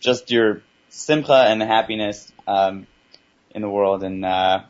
just 0.01 0.32
your 0.32 0.62
simcha 0.89 1.44
and 1.48 1.62
happiness 1.62 2.32
um, 2.48 2.89
in 3.53 3.62
the 3.62 3.70
world. 3.70 4.03
And 4.03 4.24
uh, 4.24 4.62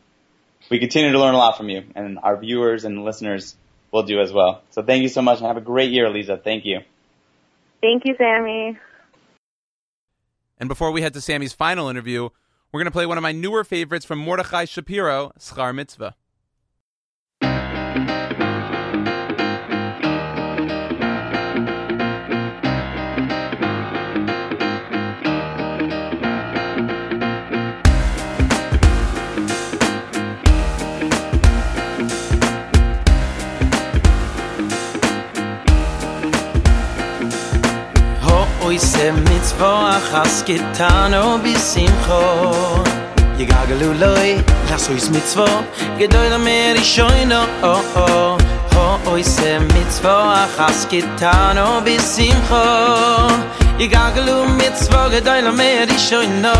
we 0.70 0.78
continue 0.78 1.12
to 1.12 1.18
learn 1.18 1.34
a 1.34 1.38
lot 1.38 1.56
from 1.56 1.70
you, 1.70 1.84
and 1.94 2.18
our 2.22 2.36
viewers 2.36 2.84
and 2.84 3.04
listeners 3.04 3.56
will 3.90 4.02
do 4.02 4.20
as 4.20 4.32
well. 4.32 4.62
So, 4.70 4.82
thank 4.82 5.02
you 5.02 5.08
so 5.08 5.22
much, 5.22 5.38
and 5.38 5.46
have 5.46 5.56
a 5.56 5.62
great 5.62 5.92
year, 5.92 6.06
Eliza. 6.06 6.36
Thank 6.36 6.66
you. 6.66 6.80
Thank 7.80 8.04
you, 8.04 8.14
Sammy. 8.18 8.78
And 10.58 10.68
before 10.68 10.90
we 10.90 11.02
head 11.02 11.14
to 11.14 11.20
Sammy's 11.20 11.52
final 11.52 11.88
interview, 11.88 12.30
we're 12.72 12.80
going 12.80 12.86
to 12.86 12.90
play 12.90 13.06
one 13.06 13.18
of 13.18 13.22
my 13.22 13.32
newer 13.32 13.64
favorites 13.64 14.04
from 14.04 14.18
Mordechai 14.18 14.64
Shapiro, 14.64 15.32
Schar 15.38 15.74
Mitzvah. 15.74 16.14
oise 38.76 39.12
mit 39.12 39.54
vor 39.58 40.00
has 40.12 40.42
getan 40.46 41.14
o 41.14 41.38
bisim 41.44 41.92
kho 42.06 42.24
ye 43.38 43.44
gagelu 43.46 43.88
loy 44.00 44.30
las 44.70 44.88
oh, 44.88 44.92
oh, 44.92 44.94
oh, 44.94 44.94
oise 44.94 45.10
mit 45.14 45.28
vor 45.36 45.62
gedoy 45.98 46.28
na 46.32 46.38
mer 46.38 46.76
shoyno 46.92 47.40
o 47.62 47.74
o 48.02 48.08
ho 48.74 48.84
oise 49.12 49.52
mit 49.72 49.92
vor 50.02 50.36
has 50.58 50.84
getan 50.90 51.56
o 51.66 51.80
bisim 51.86 52.36
kho 52.48 52.66
ye 53.78 53.88
gagelu 53.94 54.36
mit 54.58 54.78
vor 54.90 55.08
gedoy 55.14 55.40
na 55.46 55.52
mer 55.52 55.88
shoyno 56.08 56.56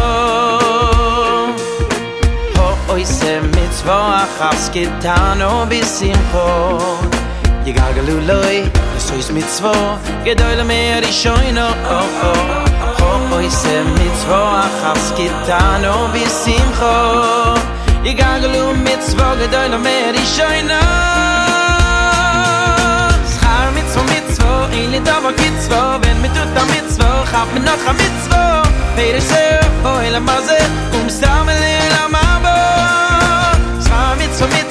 ho 2.56 2.68
oise 2.94 3.34
mit 3.56 3.76
vor 3.86 4.24
has 4.38 4.70
getan 4.74 5.46
o 5.50 5.52
bisim 5.70 6.18
kho 6.32 7.15
je 7.66 7.72
galgelu 7.72 8.26
loy 8.26 8.56
es 8.96 9.10
is 9.18 9.30
mit 9.30 9.44
zwo 9.56 9.72
gedoyle 10.24 10.64
mer 10.64 11.02
ich 11.02 11.18
shoyno 11.22 11.66
oh 11.96 12.24
oh 12.28 12.64
oh 13.06 13.32
oh 13.34 13.44
is 13.48 13.62
mit 13.98 14.14
zwo 14.22 14.40
a 14.62 14.66
khas 14.80 15.06
kitano 15.16 15.94
bi 16.12 16.22
simcho 16.42 16.96
je 18.04 18.12
galgelu 18.20 18.64
mit 18.86 19.02
zwo 19.10 19.26
gedoyle 19.40 19.78
mer 19.78 20.14
ich 20.22 20.30
shoyno 20.36 20.80
schar 23.32 23.68
mit 23.76 23.88
zwo 23.92 24.02
mit 24.12 24.26
zwo 24.36 24.52
in 24.78 24.90
le 24.92 25.00
dava 25.08 25.30
git 25.40 25.56
zwo 25.66 25.80
wenn 26.02 26.20
mit 26.22 26.32
tut 26.36 26.66
mit 26.74 26.86
zwo 26.96 27.10
hab 27.32 27.48
mir 27.54 27.64
noch 27.68 27.92
mit 28.00 28.16
zwo 28.26 28.42
Peter 28.96 29.20
Sir, 29.20 29.60
oh, 29.84 30.00
el 30.06 30.14
amaze, 30.14 30.56
um 30.98 31.08
stamel 31.10 31.62
el 31.62 31.94
amabo. 32.04 32.56
Schar 33.84 34.16
mit 34.16 34.32
zwo 34.38 34.46
mit 34.46 34.70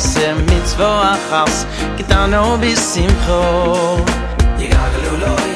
ise 0.00 0.34
mitzvo 0.48 0.88
achas 1.12 1.66
Gitano 1.96 2.56
bis 2.56 2.80
simcho 2.92 3.40
Yigaglu 4.60 5.12
loy 5.24 5.50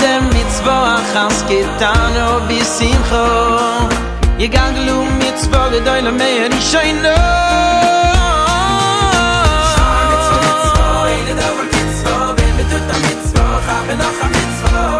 sem 0.00 0.22
mit 0.34 0.50
zwa 0.58 0.76
Gitano 0.96 1.38
getan 1.48 2.16
o 2.28 2.30
bisim 2.48 3.00
kho 3.08 3.26
Ye 4.38 4.48
gang 4.48 4.76
lu 4.86 4.96
mit 5.20 5.36
zwa 5.44 5.62
de 5.72 5.80
deile 5.86 6.12
me 6.20 6.28
in 6.46 6.54
shaino 6.68 7.16
Sam 9.74 10.02
mit 10.10 10.22
zwa 10.28 10.90
Gitano 11.08 11.20
de 11.28 11.44
over 11.48 11.66
kids 11.72 11.98
vo 12.04 12.16
mit 12.56 12.70
a 14.96 14.99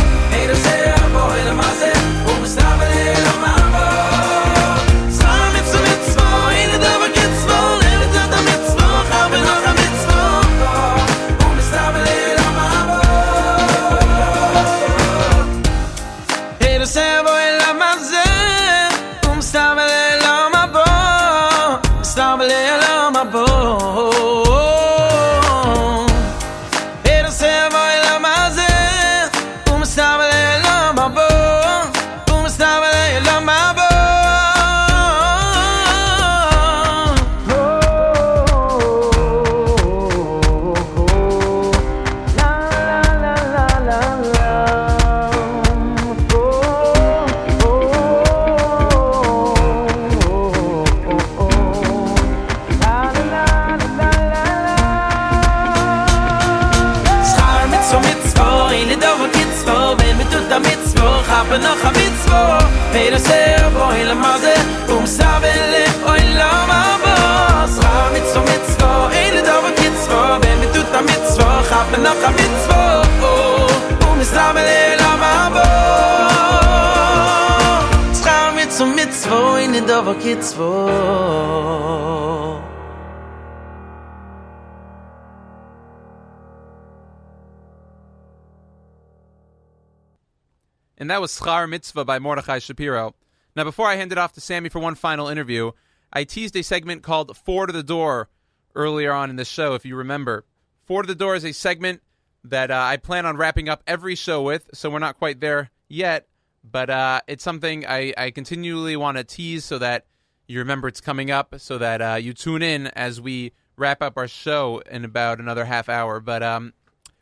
And 90.97 91.09
that 91.11 91.21
was 91.21 91.39
Schar 91.39 91.69
Mitzvah 91.69 92.05
by 92.05 92.19
Mordechai 92.19 92.59
Shapiro. 92.59 93.15
Now, 93.57 93.65
before 93.65 93.87
I 93.87 93.97
hand 93.97 94.13
it 94.13 94.19
off 94.19 94.35
to 94.35 94.41
Sammy 94.41 94.69
for 94.69 94.79
one 94.79 94.95
final 94.95 95.29
interview, 95.29 95.73
I 96.13 96.25
teased 96.25 96.55
a 96.57 96.63
segment 96.63 97.03
called 97.03 97.37
Four 97.37 97.67
to 97.67 97.73
the 97.73 97.83
Door 97.83 98.29
earlier 98.75 99.11
on 99.11 99.31
in 99.31 99.37
the 99.37 99.45
show, 99.45 99.75
if 99.75 99.87
you 99.87 99.97
remember. 99.97 100.45
Four 100.85 101.03
to 101.03 101.07
the 101.07 101.15
Door 101.15 101.37
is 101.37 101.45
a 101.45 101.53
segment 101.53 102.03
that 102.45 102.71
uh, 102.71 102.79
I 102.79 102.97
plan 102.97 103.27
on 103.27 103.37
wrapping 103.37 103.69
up 103.69 103.83
every 103.87 104.15
show 104.15 104.43
with, 104.43 104.71
so 104.73 104.91
we're 104.91 104.99
not 104.99 105.19
quite 105.19 105.41
there 105.41 105.71
yet, 105.89 106.29
but 106.65 106.91
uh, 106.91 107.21
it's 107.27 107.45
something 107.45 107.87
I, 107.87 108.15
I 108.17 108.31
continually 108.31 108.97
want 108.97 109.19
to 109.19 109.25
tease 109.25 109.65
so 109.65 109.79
that 109.79 110.07
you 110.47 110.59
remember 110.59 110.89
it's 110.89 111.01
coming 111.01 111.31
up, 111.31 111.55
so 111.59 111.79
that 111.79 112.03
uh, 112.03 112.15
you 112.15 112.33
tune 112.33 112.63
in 112.63 112.89
as 112.89 113.21
we 113.21 113.53
wrap 113.77 114.03
up 114.03 114.17
our 114.17 114.29
show 114.29 114.83
in 114.91 115.05
about 115.05 115.39
another 115.39 115.65
half 115.65 115.89
hour. 115.89 116.21
But 116.21 116.43
um, 116.43 116.73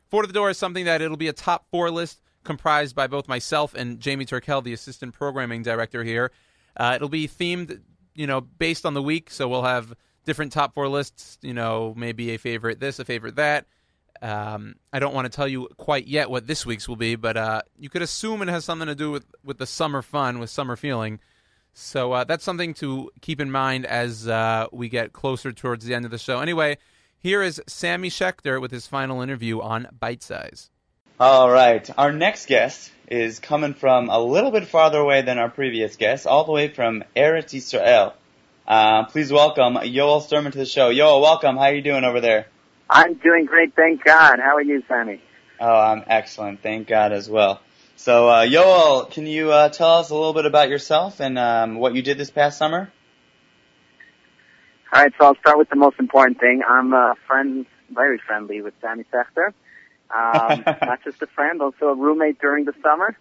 Four 0.08 0.22
to 0.22 0.26
the 0.26 0.32
Door 0.32 0.50
is 0.50 0.58
something 0.58 0.86
that 0.86 1.02
it'll 1.02 1.18
be 1.18 1.28
a 1.28 1.34
top 1.34 1.66
four 1.70 1.90
list 1.90 2.22
comprised 2.44 2.96
by 2.96 3.06
both 3.06 3.28
myself 3.28 3.74
and 3.74 4.00
Jamie 4.00 4.24
Turkel, 4.24 4.64
the 4.64 4.72
assistant 4.72 5.12
programming 5.12 5.62
director 5.62 6.02
here. 6.02 6.32
Uh, 6.76 6.94
it'll 6.96 7.10
be 7.10 7.28
themed, 7.28 7.80
you 8.14 8.26
know, 8.26 8.40
based 8.40 8.86
on 8.86 8.94
the 8.94 9.02
week. 9.02 9.30
So 9.30 9.48
we'll 9.48 9.64
have 9.64 9.92
different 10.24 10.52
top 10.52 10.74
four 10.74 10.88
lists. 10.88 11.36
You 11.42 11.52
know, 11.52 11.92
maybe 11.96 12.30
a 12.30 12.38
favorite 12.38 12.80
this, 12.80 12.98
a 12.98 13.04
favorite 13.04 13.36
that. 13.36 13.66
Um, 14.22 14.76
I 14.92 14.98
don't 14.98 15.14
want 15.14 15.30
to 15.30 15.34
tell 15.34 15.48
you 15.48 15.68
quite 15.76 16.06
yet 16.06 16.30
what 16.30 16.46
this 16.46 16.66
week's 16.66 16.88
will 16.88 16.96
be, 16.96 17.16
but 17.16 17.36
uh, 17.36 17.62
you 17.78 17.88
could 17.88 18.02
assume 18.02 18.42
it 18.42 18.48
has 18.48 18.64
something 18.64 18.88
to 18.88 18.94
do 18.94 19.10
with 19.10 19.26
with 19.44 19.58
the 19.58 19.66
summer 19.66 20.02
fun, 20.02 20.38
with 20.38 20.50
summer 20.50 20.76
feeling. 20.76 21.20
So 21.72 22.12
uh, 22.12 22.24
that's 22.24 22.44
something 22.44 22.74
to 22.74 23.10
keep 23.20 23.40
in 23.40 23.50
mind 23.50 23.86
as 23.86 24.26
uh, 24.26 24.66
we 24.72 24.88
get 24.88 25.12
closer 25.12 25.52
towards 25.52 25.84
the 25.84 25.94
end 25.94 26.04
of 26.04 26.10
the 26.10 26.18
show. 26.18 26.40
Anyway, 26.40 26.78
here 27.18 27.42
is 27.42 27.62
Sammy 27.66 28.10
Schaechter 28.10 28.60
with 28.60 28.70
his 28.70 28.86
final 28.86 29.22
interview 29.22 29.60
on 29.60 29.86
Bite 29.98 30.22
Size. 30.22 30.70
All 31.20 31.50
right. 31.50 31.88
Our 31.98 32.12
next 32.12 32.46
guest 32.46 32.92
is 33.08 33.38
coming 33.38 33.74
from 33.74 34.08
a 34.08 34.20
little 34.20 34.50
bit 34.50 34.66
farther 34.66 34.98
away 34.98 35.22
than 35.22 35.38
our 35.38 35.48
previous 35.48 35.96
guest, 35.96 36.26
all 36.26 36.44
the 36.44 36.52
way 36.52 36.68
from 36.68 37.04
Eretz 37.16 37.54
Israel. 37.54 38.14
Uh, 38.66 39.04
please 39.06 39.32
welcome 39.32 39.74
Yoel 39.74 40.20
Sturman 40.22 40.52
to 40.52 40.58
the 40.58 40.66
show. 40.66 40.92
Yoel, 40.92 41.22
welcome. 41.22 41.56
How 41.56 41.64
are 41.64 41.74
you 41.74 41.82
doing 41.82 42.04
over 42.04 42.20
there? 42.20 42.46
I'm 42.90 43.14
doing 43.14 43.44
great, 43.44 43.74
thank 43.74 44.04
God. 44.04 44.38
How 44.38 44.56
are 44.56 44.62
you, 44.62 44.82
Sammy? 44.88 45.20
Oh, 45.60 45.76
I'm 45.76 46.04
excellent. 46.06 46.62
Thank 46.62 46.88
God 46.88 47.12
as 47.12 47.28
well. 47.28 47.60
So, 47.96 48.28
uh, 48.28 48.46
Yoel, 48.46 49.10
can 49.10 49.26
you 49.26 49.50
uh, 49.50 49.68
tell 49.70 49.96
us 49.96 50.10
a 50.10 50.14
little 50.14 50.32
bit 50.32 50.46
about 50.46 50.68
yourself 50.68 51.20
and 51.20 51.38
um, 51.38 51.76
what 51.76 51.94
you 51.94 52.02
did 52.02 52.16
this 52.16 52.30
past 52.30 52.56
summer? 52.56 52.92
All 54.92 55.02
right, 55.02 55.12
so 55.18 55.26
I'll 55.26 55.36
start 55.36 55.58
with 55.58 55.68
the 55.68 55.76
most 55.76 55.98
important 55.98 56.40
thing. 56.40 56.62
I'm 56.66 56.94
a 56.94 57.14
friend, 57.26 57.66
very 57.92 58.18
friendly 58.18 58.62
with 58.62 58.72
Sammy 58.80 59.04
Schaechter. 59.12 59.48
Um, 60.10 60.64
not 60.82 61.02
just 61.04 61.20
a 61.20 61.26
friend, 61.26 61.60
also 61.60 61.86
a 61.86 61.94
roommate 61.94 62.40
during 62.40 62.64
the 62.64 62.72
summer. 62.82 63.16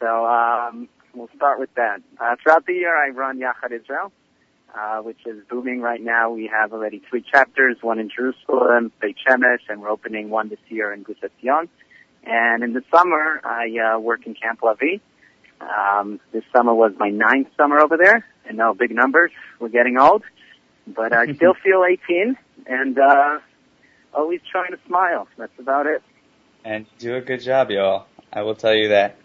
So 0.00 0.26
um, 0.26 0.88
we'll 1.14 1.30
start 1.36 1.60
with 1.60 1.72
that. 1.76 2.00
Uh, 2.18 2.34
throughout 2.42 2.66
the 2.66 2.72
year, 2.72 2.96
I 2.96 3.10
run 3.10 3.38
Yachad 3.38 3.72
Israel, 3.72 4.10
uh, 4.76 4.98
which 4.98 5.18
is 5.26 5.42
booming 5.48 5.80
right 5.80 6.00
now. 6.00 6.30
We 6.30 6.50
have 6.52 6.72
already 6.72 7.02
three 7.08 7.22
chapters, 7.22 7.76
one 7.80 7.98
in 7.98 8.10
Jerusalem, 8.14 8.92
Beit 9.00 9.16
Shemesh, 9.26 9.68
and 9.68 9.80
we're 9.80 9.90
opening 9.90 10.30
one 10.30 10.48
this 10.48 10.58
year 10.68 10.92
in 10.92 11.02
Gush 11.02 11.16
Etzion. 11.22 11.68
And 12.24 12.62
in 12.62 12.72
the 12.72 12.82
summer, 12.94 13.40
I 13.44 13.96
uh, 13.96 13.98
work 13.98 14.26
in 14.26 14.34
Camp 14.34 14.60
Lavi. 14.60 15.00
Um, 15.60 16.20
this 16.32 16.44
summer 16.54 16.74
was 16.74 16.92
my 16.98 17.10
ninth 17.10 17.48
summer 17.56 17.80
over 17.80 17.96
there. 17.96 18.24
And 18.46 18.56
no 18.56 18.74
big 18.74 18.90
numbers. 18.90 19.30
We're 19.60 19.68
getting 19.68 19.98
old. 19.98 20.22
But 20.86 21.12
I 21.12 21.32
still 21.34 21.54
feel 21.64 21.84
18 21.84 22.36
and 22.66 22.98
uh, 22.98 23.38
always 24.14 24.40
trying 24.50 24.72
to 24.72 24.78
smile. 24.86 25.28
That's 25.36 25.58
about 25.58 25.86
it. 25.86 26.02
And 26.64 26.86
do 26.98 27.14
a 27.16 27.20
good 27.20 27.40
job, 27.40 27.70
y'all. 27.70 28.06
I 28.32 28.42
will 28.42 28.54
tell 28.54 28.74
you 28.74 28.88
that. 28.88 29.16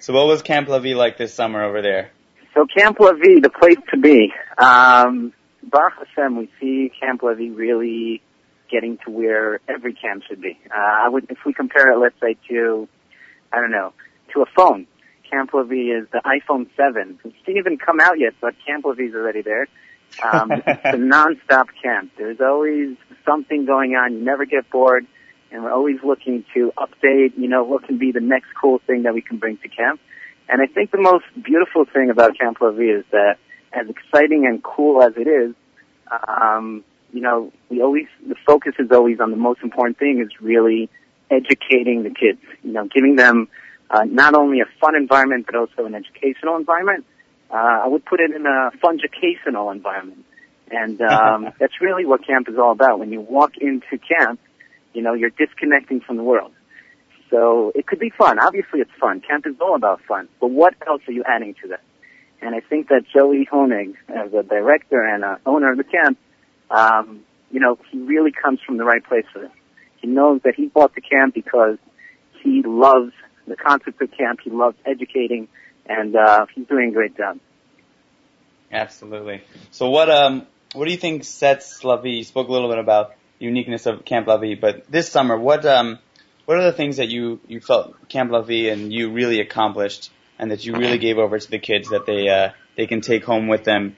So 0.00 0.12
what 0.12 0.26
was 0.26 0.42
Camp 0.42 0.68
Lavi 0.68 0.94
like 0.96 1.18
this 1.18 1.34
summer 1.34 1.62
over 1.62 1.82
there? 1.82 2.10
So 2.54 2.66
Camp 2.66 2.98
Lavi, 2.98 3.42
the 3.42 3.50
place 3.50 3.78
to 3.92 3.98
be. 3.98 4.32
Um, 4.58 5.32
Baruch 5.62 5.94
Hashem, 5.98 6.36
we 6.36 6.50
see 6.60 6.90
Camp 7.00 7.20
Lavi 7.20 7.56
really 7.56 8.22
getting 8.70 8.98
to 9.04 9.10
where 9.10 9.60
every 9.68 9.94
camp 9.94 10.24
should 10.28 10.40
be. 10.40 10.58
Uh, 10.70 10.78
I 10.78 11.08
would, 11.08 11.26
if 11.30 11.38
we 11.44 11.52
compare 11.52 11.92
it, 11.92 11.98
let's 11.98 12.14
say 12.20 12.36
to, 12.48 12.88
I 13.52 13.60
don't 13.60 13.70
know, 13.70 13.92
to 14.34 14.42
a 14.42 14.46
phone. 14.56 14.86
Camp 15.30 15.52
Lavi 15.52 15.96
is 15.96 16.08
the 16.12 16.20
iPhone 16.24 16.68
7. 16.76 17.20
It 17.24 17.32
didn't 17.46 17.58
even 17.58 17.78
come 17.78 18.00
out 18.00 18.18
yet, 18.18 18.34
but 18.40 18.54
Camp 18.66 18.84
Lavi 18.84 19.08
is 19.08 19.14
already 19.14 19.42
there. 19.42 19.68
Um, 20.22 20.50
it's 20.66 20.80
a 20.84 20.96
non-stop 20.96 21.68
camp. 21.80 22.12
There's 22.16 22.40
always 22.40 22.96
something 23.24 23.64
going 23.64 23.94
on. 23.94 24.14
You 24.14 24.24
never 24.24 24.44
get 24.44 24.68
bored. 24.70 25.06
And 25.52 25.64
we're 25.64 25.72
always 25.72 25.96
looking 26.04 26.44
to 26.54 26.72
update, 26.78 27.36
you 27.36 27.48
know, 27.48 27.64
what 27.64 27.84
can 27.84 27.98
be 27.98 28.12
the 28.12 28.20
next 28.20 28.48
cool 28.60 28.80
thing 28.86 29.02
that 29.02 29.14
we 29.14 29.20
can 29.20 29.38
bring 29.38 29.56
to 29.58 29.68
camp. 29.68 30.00
And 30.50 30.60
I 30.60 30.66
think 30.66 30.90
the 30.90 31.00
most 31.00 31.24
beautiful 31.42 31.84
thing 31.84 32.10
about 32.10 32.36
Camp 32.36 32.58
Lavi 32.58 32.98
is 32.98 33.04
that 33.12 33.36
as 33.72 33.88
exciting 33.88 34.46
and 34.46 34.62
cool 34.62 35.00
as 35.02 35.12
it 35.16 35.28
is, 35.28 35.54
um, 36.26 36.84
you 37.12 37.20
know, 37.20 37.52
we 37.68 37.80
always, 37.80 38.06
the 38.26 38.34
focus 38.46 38.74
is 38.78 38.90
always 38.90 39.20
on 39.20 39.30
the 39.30 39.36
most 39.36 39.60
important 39.62 39.98
thing 39.98 40.20
is 40.20 40.40
really 40.40 40.88
educating 41.30 42.02
the 42.02 42.10
kids, 42.10 42.40
you 42.62 42.72
know, 42.72 42.88
giving 42.92 43.14
them 43.14 43.48
uh, 43.90 44.04
not 44.04 44.34
only 44.34 44.60
a 44.60 44.66
fun 44.80 44.96
environment, 44.96 45.46
but 45.46 45.54
also 45.54 45.86
an 45.86 45.94
educational 45.94 46.56
environment. 46.56 47.04
Uh, 47.50 47.82
I 47.84 47.86
would 47.86 48.04
put 48.04 48.20
it 48.20 48.30
in 48.32 48.46
a 48.46 48.70
fun-educational 48.80 49.70
environment. 49.70 50.24
And 50.70 51.00
um, 51.02 51.52
that's 51.58 51.80
really 51.80 52.04
what 52.04 52.26
camp 52.26 52.48
is 52.48 52.56
all 52.58 52.72
about. 52.72 52.98
When 52.98 53.12
you 53.12 53.20
walk 53.20 53.56
into 53.60 53.98
camp, 53.98 54.40
you 54.94 55.02
know, 55.02 55.14
you're 55.14 55.30
disconnecting 55.30 56.00
from 56.00 56.16
the 56.16 56.22
world. 56.24 56.52
So 57.30 57.72
it 57.74 57.86
could 57.86 58.00
be 58.00 58.10
fun. 58.10 58.38
Obviously 58.38 58.80
it's 58.80 58.90
fun. 59.00 59.20
Camp 59.20 59.46
is 59.46 59.54
all 59.60 59.76
about 59.76 60.02
fun. 60.02 60.28
But 60.40 60.50
what 60.50 60.74
else 60.86 61.02
are 61.06 61.12
you 61.12 61.24
adding 61.26 61.54
to 61.62 61.68
that? 61.68 61.82
And 62.42 62.54
I 62.54 62.60
think 62.60 62.88
that 62.88 63.04
Joey 63.12 63.46
Honig, 63.50 63.94
as 64.08 64.32
a 64.32 64.42
director 64.42 65.02
and 65.02 65.22
a 65.22 65.38
owner 65.46 65.72
of 65.72 65.78
the 65.78 65.84
camp, 65.84 66.18
um, 66.70 67.20
you 67.50 67.60
know, 67.60 67.78
he 67.90 67.98
really 67.98 68.32
comes 68.32 68.60
from 68.64 68.78
the 68.78 68.84
right 68.84 69.04
place 69.04 69.26
for 69.32 69.40
this. 69.40 69.50
He 70.00 70.06
knows 70.06 70.40
that 70.44 70.54
he 70.54 70.66
bought 70.66 70.94
the 70.94 71.00
camp 71.00 71.34
because 71.34 71.76
he 72.42 72.62
loves 72.62 73.12
the 73.46 73.56
concept 73.56 74.00
of 74.00 74.10
camp. 74.12 74.40
He 74.42 74.50
loves 74.50 74.76
educating, 74.86 75.48
and 75.84 76.16
uh, 76.16 76.46
he's 76.54 76.66
doing 76.66 76.90
a 76.90 76.92
great 76.92 77.16
job. 77.16 77.38
Absolutely. 78.72 79.42
So 79.72 79.90
what 79.90 80.08
um 80.08 80.46
what 80.74 80.84
do 80.84 80.92
you 80.92 80.96
think 80.96 81.24
sets 81.24 81.82
Lavi? 81.82 82.18
You 82.18 82.24
spoke 82.24 82.48
a 82.48 82.52
little 82.52 82.68
bit 82.68 82.78
about 82.78 83.14
the 83.38 83.46
uniqueness 83.46 83.86
of 83.86 84.04
Camp 84.04 84.28
Lavi, 84.28 84.58
but 84.58 84.88
this 84.88 85.08
summer, 85.08 85.36
what 85.36 85.66
um 85.66 85.98
what 86.50 86.58
are 86.58 86.64
the 86.64 86.72
things 86.72 86.96
that 86.96 87.08
you 87.08 87.38
you 87.46 87.60
felt 87.60 88.08
Camp 88.08 88.32
Lavi 88.32 88.72
and 88.72 88.92
you 88.92 89.12
really 89.12 89.38
accomplished, 89.38 90.10
and 90.36 90.50
that 90.50 90.66
you 90.66 90.74
really 90.74 90.98
gave 90.98 91.16
over 91.16 91.38
to 91.38 91.48
the 91.48 91.60
kids 91.60 91.90
that 91.90 92.06
they 92.06 92.28
uh, 92.28 92.50
they 92.76 92.88
can 92.88 93.00
take 93.02 93.24
home 93.24 93.46
with 93.46 93.62
them 93.62 93.96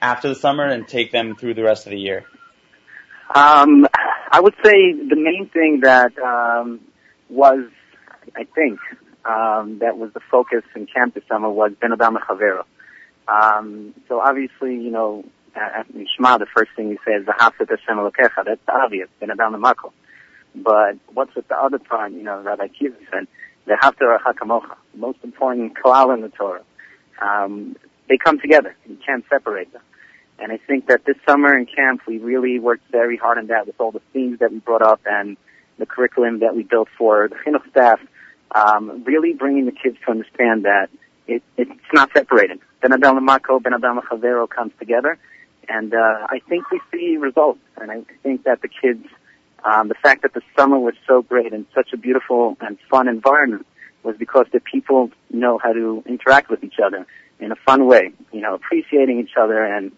after 0.00 0.30
the 0.30 0.34
summer 0.34 0.64
and 0.64 0.88
take 0.88 1.12
them 1.12 1.36
through 1.36 1.52
the 1.52 1.62
rest 1.62 1.86
of 1.86 1.90
the 1.90 1.98
year? 1.98 2.24
Um, 3.34 3.86
I 4.32 4.40
would 4.40 4.54
say 4.64 4.94
the 4.94 5.14
main 5.14 5.50
thing 5.52 5.80
that 5.82 6.18
um, 6.18 6.80
was, 7.28 7.68
I 8.34 8.44
think, 8.44 8.80
um, 9.26 9.80
that 9.80 9.98
was 9.98 10.10
the 10.14 10.20
focus 10.30 10.62
in 10.74 10.86
camp 10.86 11.12
this 11.12 11.24
summer 11.28 11.50
was 11.50 11.72
Ben 11.82 11.92
Adam 11.92 12.16
Chavero. 12.26 12.64
Um, 13.28 13.94
so 14.08 14.20
obviously, 14.20 14.74
you 14.74 14.90
know, 14.90 15.26
at 15.54 15.86
Shema, 16.16 16.38
the 16.38 16.46
first 16.46 16.70
thing 16.76 16.88
you 16.88 16.98
say 17.06 17.12
is 17.12 17.26
the 17.26 17.32
Hafet 17.32 17.68
Hashem 17.68 17.98
Elokecha. 17.98 18.46
That's 18.46 18.60
obvious, 18.66 19.10
Ben 19.20 19.30
Adam 19.30 19.60
Mako. 19.60 19.92
But 20.54 20.96
what's 21.12 21.34
with 21.34 21.48
the 21.48 21.56
other 21.56 21.78
part, 21.78 22.12
you 22.12 22.22
know, 22.22 22.40
Rabbi 22.40 22.66
Akiva 22.66 22.96
said, 23.12 23.26
the 23.66 23.76
Hafter 23.80 24.18
Hakamocha, 24.24 24.76
most 24.94 25.18
important 25.22 25.74
klal 25.76 26.12
in 26.14 26.22
the 26.22 26.28
Torah. 26.28 26.62
Um, 27.22 27.76
they 28.08 28.16
come 28.16 28.40
together. 28.40 28.74
You 28.88 28.98
can't 29.04 29.24
separate 29.30 29.72
them. 29.72 29.82
And 30.38 30.50
I 30.50 30.58
think 30.66 30.86
that 30.88 31.04
this 31.04 31.16
summer 31.28 31.56
in 31.56 31.66
camp, 31.66 32.02
we 32.08 32.18
really 32.18 32.58
worked 32.58 32.90
very 32.90 33.16
hard 33.16 33.38
on 33.38 33.48
that 33.48 33.66
with 33.66 33.78
all 33.78 33.92
the 33.92 34.00
themes 34.12 34.38
that 34.40 34.50
we 34.50 34.58
brought 34.58 34.82
up 34.82 35.00
and 35.04 35.36
the 35.78 35.86
curriculum 35.86 36.40
that 36.40 36.56
we 36.56 36.62
built 36.62 36.88
for 36.96 37.28
the 37.28 37.36
chinuch 37.36 37.68
staff, 37.70 38.00
um, 38.54 39.04
really 39.04 39.34
bringing 39.34 39.66
the 39.66 39.72
kids 39.72 39.96
to 40.04 40.10
understand 40.10 40.64
that 40.64 40.88
it, 41.28 41.42
it's 41.56 41.70
not 41.92 42.10
separated. 42.12 42.58
Ben 42.80 42.92
Adam 42.92 43.22
Mako, 43.24 43.60
Ben 43.60 43.74
Adam 43.74 44.00
Chavero 44.10 44.48
comes 44.48 44.72
together. 44.78 45.18
And, 45.68 45.94
uh, 45.94 46.26
I 46.28 46.40
think 46.48 46.70
we 46.70 46.80
see 46.90 47.16
results. 47.18 47.60
And 47.76 47.90
I 47.92 48.02
think 48.22 48.44
that 48.44 48.62
the 48.62 48.68
kids, 48.68 49.06
um, 49.64 49.88
the 49.88 49.94
fact 49.94 50.22
that 50.22 50.34
the 50.34 50.42
summer 50.56 50.78
was 50.78 50.94
so 51.06 51.22
great 51.22 51.52
and 51.52 51.66
such 51.74 51.92
a 51.92 51.96
beautiful 51.96 52.56
and 52.60 52.78
fun 52.90 53.08
environment 53.08 53.66
was 54.02 54.16
because 54.16 54.46
the 54.52 54.60
people 54.60 55.10
know 55.30 55.58
how 55.62 55.72
to 55.72 56.02
interact 56.06 56.50
with 56.50 56.64
each 56.64 56.78
other 56.84 57.06
in 57.38 57.52
a 57.52 57.56
fun 57.56 57.86
way, 57.86 58.12
you 58.32 58.40
know, 58.40 58.54
appreciating 58.54 59.20
each 59.20 59.36
other 59.40 59.62
and 59.62 59.92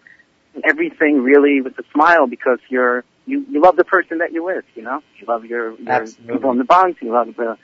everything 0.63 1.21
really 1.21 1.61
with 1.61 1.77
a 1.79 1.83
smile 1.93 2.27
because 2.27 2.59
you're 2.69 3.03
you, 3.25 3.45
you 3.49 3.61
love 3.61 3.77
the 3.77 3.85
person 3.85 4.17
that 4.17 4.31
you're 4.31 4.43
with, 4.43 4.65
you 4.75 4.83
know? 4.83 5.01
You 5.17 5.27
love 5.27 5.45
your, 5.45 5.79
your 5.79 6.05
people 6.05 6.49
on 6.49 6.57
the 6.57 6.65
bunks, 6.65 7.01
you 7.01 7.11
love 7.11 7.27
the 7.37 7.57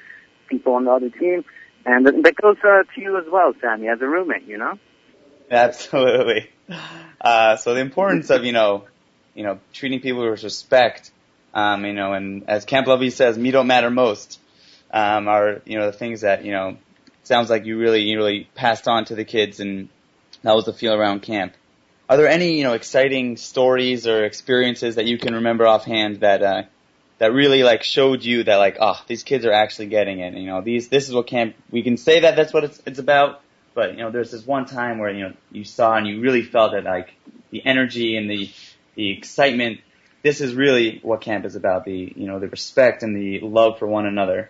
people 0.48 0.76
on 0.76 0.86
the 0.86 0.92
other 0.92 1.10
team. 1.10 1.44
And 1.86 2.06
that 2.06 2.36
goes 2.36 2.58
uh, 2.64 2.84
to 2.96 3.02
you 3.02 3.18
as 3.18 3.26
well, 3.30 3.54
Sammy, 3.60 3.90
as 3.90 4.02
a 4.02 4.08
roommate, 4.08 4.46
you 4.46 4.58
know? 4.58 4.80
Absolutely. 5.52 6.50
Uh, 7.20 7.58
so 7.58 7.74
the 7.74 7.82
importance 7.82 8.30
of, 8.30 8.46
you 8.46 8.54
know, 8.54 8.86
you 9.34 9.44
know, 9.44 9.60
treating 9.74 10.00
people 10.00 10.30
with 10.30 10.44
respect, 10.44 11.12
um, 11.54 11.86
you 11.86 11.94
know, 11.94 12.14
and 12.14 12.48
as 12.50 12.66
Camp 12.66 12.88
Vie 12.88 13.10
says, 13.10 13.38
me 13.38 13.52
don't 13.52 13.68
matter 13.68 13.90
most, 13.90 14.40
um, 14.92 15.28
are, 15.28 15.62
you 15.66 15.78
know, 15.78 15.86
the 15.86 15.98
things 15.98 16.22
that, 16.22 16.46
you 16.46 16.52
know, 16.52 16.78
sounds 17.24 17.50
like 17.50 17.66
you 17.66 17.78
really, 17.78 18.02
you 18.02 18.18
really 18.18 18.50
passed 18.56 18.88
on 18.88 19.06
to 19.06 19.16
the 19.16 19.26
kids 19.26 19.60
and 19.60 19.90
that 20.44 20.56
was 20.56 20.66
the 20.66 20.74
feel 20.74 20.94
around 20.94 21.22
camp. 21.22 21.54
Are 22.08 22.18
there 22.18 22.28
any, 22.28 22.58
you 22.58 22.64
know, 22.64 22.74
exciting 22.74 23.38
stories 23.38 24.08
or 24.08 24.26
experiences 24.26 24.96
that 24.96 25.06
you 25.06 25.18
can 25.18 25.36
remember 25.36 25.68
offhand 25.68 26.22
that, 26.22 26.42
uh, 26.42 26.64
that 27.20 27.34
really 27.34 27.64
like 27.64 27.84
showed 27.84 28.24
you 28.24 28.44
that 28.46 28.56
like, 28.56 28.78
oh, 28.80 29.00
these 29.08 29.24
kids 29.24 29.46
are 29.46 29.52
actually 29.52 29.88
getting 29.88 30.20
it. 30.20 30.34
You 30.34 30.48
know, 30.48 30.62
these, 30.62 30.88
this 30.88 31.08
is 31.08 31.14
what 31.14 31.28
camp, 31.28 31.56
we 31.70 31.84
can 31.84 31.98
say 31.98 32.22
that 32.22 32.36
that's 32.36 32.54
what 32.54 32.64
it's, 32.64 32.82
it's 32.86 33.00
about, 33.00 33.42
but 33.76 33.92
you 33.92 33.98
know, 33.98 34.10
there's 34.10 34.32
this 34.32 34.46
one 34.46 34.66
time 34.66 34.98
where, 34.98 35.12
you 35.12 35.28
know, 35.28 35.34
you 35.52 35.64
saw 35.64 35.96
and 35.96 36.08
you 36.08 36.22
really 36.22 36.42
felt 36.42 36.72
that 36.72 36.84
like 36.84 37.14
the 37.52 37.64
energy 37.66 38.16
and 38.16 38.30
the, 38.30 38.50
the 38.96 39.12
excitement, 39.12 39.82
this 40.24 40.42
is 40.42 40.54
really 40.54 41.00
what 41.02 41.22
camp 41.22 41.46
is 41.46 41.56
about, 41.56 41.86
the, 41.86 42.14
you 42.16 42.28
know, 42.28 42.40
the 42.40 42.48
respect 42.48 43.04
and 43.04 43.16
the 43.16 43.40
love 43.42 43.80
for 43.80 43.88
one 43.88 44.06
another. 44.06 44.50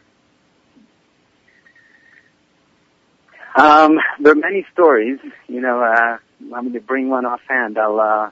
Um, 3.55 3.99
there 4.19 4.33
are 4.33 4.35
many 4.35 4.65
stories, 4.73 5.19
you 5.47 5.59
know, 5.61 5.81
uh, 5.81 6.17
I'm 6.41 6.49
going 6.49 6.73
to 6.73 6.79
bring 6.79 7.09
one 7.09 7.25
offhand. 7.25 7.77
I'll, 7.77 7.99
uh, 7.99 8.29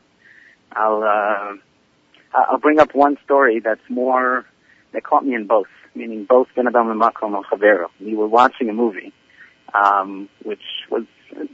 I'll, 0.71 1.03
uh, 1.03 1.57
I'll 2.33 2.59
bring 2.59 2.79
up 2.79 2.95
one 2.95 3.17
story 3.25 3.59
that's 3.59 3.81
more, 3.89 4.45
that 4.93 5.03
caught 5.03 5.25
me 5.25 5.35
in 5.35 5.47
both, 5.47 5.67
meaning 5.95 6.25
both 6.25 6.47
Ben 6.55 6.67
Adam 6.67 6.89
and 6.89 7.01
Makom 7.01 7.35
and 7.35 7.45
Chavero. 7.45 7.87
We 7.99 8.15
were 8.15 8.27
watching 8.27 8.69
a 8.69 8.73
movie, 8.73 9.11
um, 9.73 10.29
which 10.43 10.61
was 10.89 11.03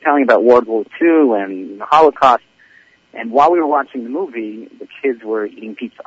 telling 0.03 0.23
about 0.23 0.43
World 0.43 0.67
War 0.67 0.85
II 1.01 1.31
and 1.41 1.81
the 1.81 1.85
Holocaust. 1.85 2.43
And 3.13 3.31
while 3.31 3.51
we 3.51 3.59
were 3.59 3.67
watching 3.67 4.03
the 4.03 4.09
movie, 4.09 4.67
the 4.79 4.87
kids 5.01 5.23
were 5.23 5.45
eating 5.45 5.75
pizza. 5.75 6.03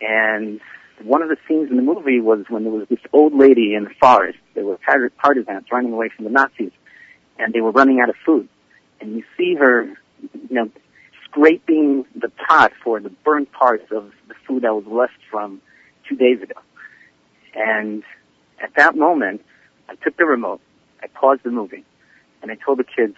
And 0.00 0.60
one 1.02 1.22
of 1.22 1.28
the 1.28 1.36
scenes 1.48 1.70
in 1.70 1.76
the 1.76 1.82
movie 1.82 2.20
was 2.20 2.44
when 2.48 2.64
there 2.64 2.72
was 2.72 2.86
this 2.88 3.00
old 3.12 3.34
lady 3.34 3.74
in 3.74 3.84
the 3.84 3.94
forest. 4.00 4.38
There 4.54 4.64
were 4.64 4.78
partisans 4.78 5.66
running 5.72 5.92
away 5.92 6.10
from 6.14 6.24
the 6.24 6.30
Nazis, 6.30 6.72
and 7.38 7.52
they 7.54 7.60
were 7.60 7.70
running 7.70 8.00
out 8.00 8.10
of 8.10 8.16
food 8.26 8.48
and 9.02 9.16
you 9.16 9.24
see 9.36 9.54
her, 9.56 9.84
you 9.84 10.54
know, 10.54 10.70
scraping 11.24 12.06
the 12.14 12.28
pot 12.28 12.72
for 12.82 13.00
the 13.00 13.10
burnt 13.10 13.50
parts 13.52 13.90
of 13.90 14.12
the 14.28 14.34
food 14.46 14.62
that 14.62 14.74
was 14.74 14.84
left 14.86 15.18
from 15.30 15.60
two 16.08 16.16
days 16.16 16.40
ago. 16.40 16.58
And 17.54 18.02
at 18.62 18.74
that 18.76 18.96
moment, 18.96 19.42
I 19.88 19.96
took 19.96 20.16
the 20.16 20.24
remote, 20.24 20.60
I 21.02 21.08
paused 21.08 21.42
the 21.42 21.50
movie, 21.50 21.84
and 22.40 22.50
I 22.50 22.54
told 22.54 22.78
the 22.78 22.84
kids, 22.84 23.16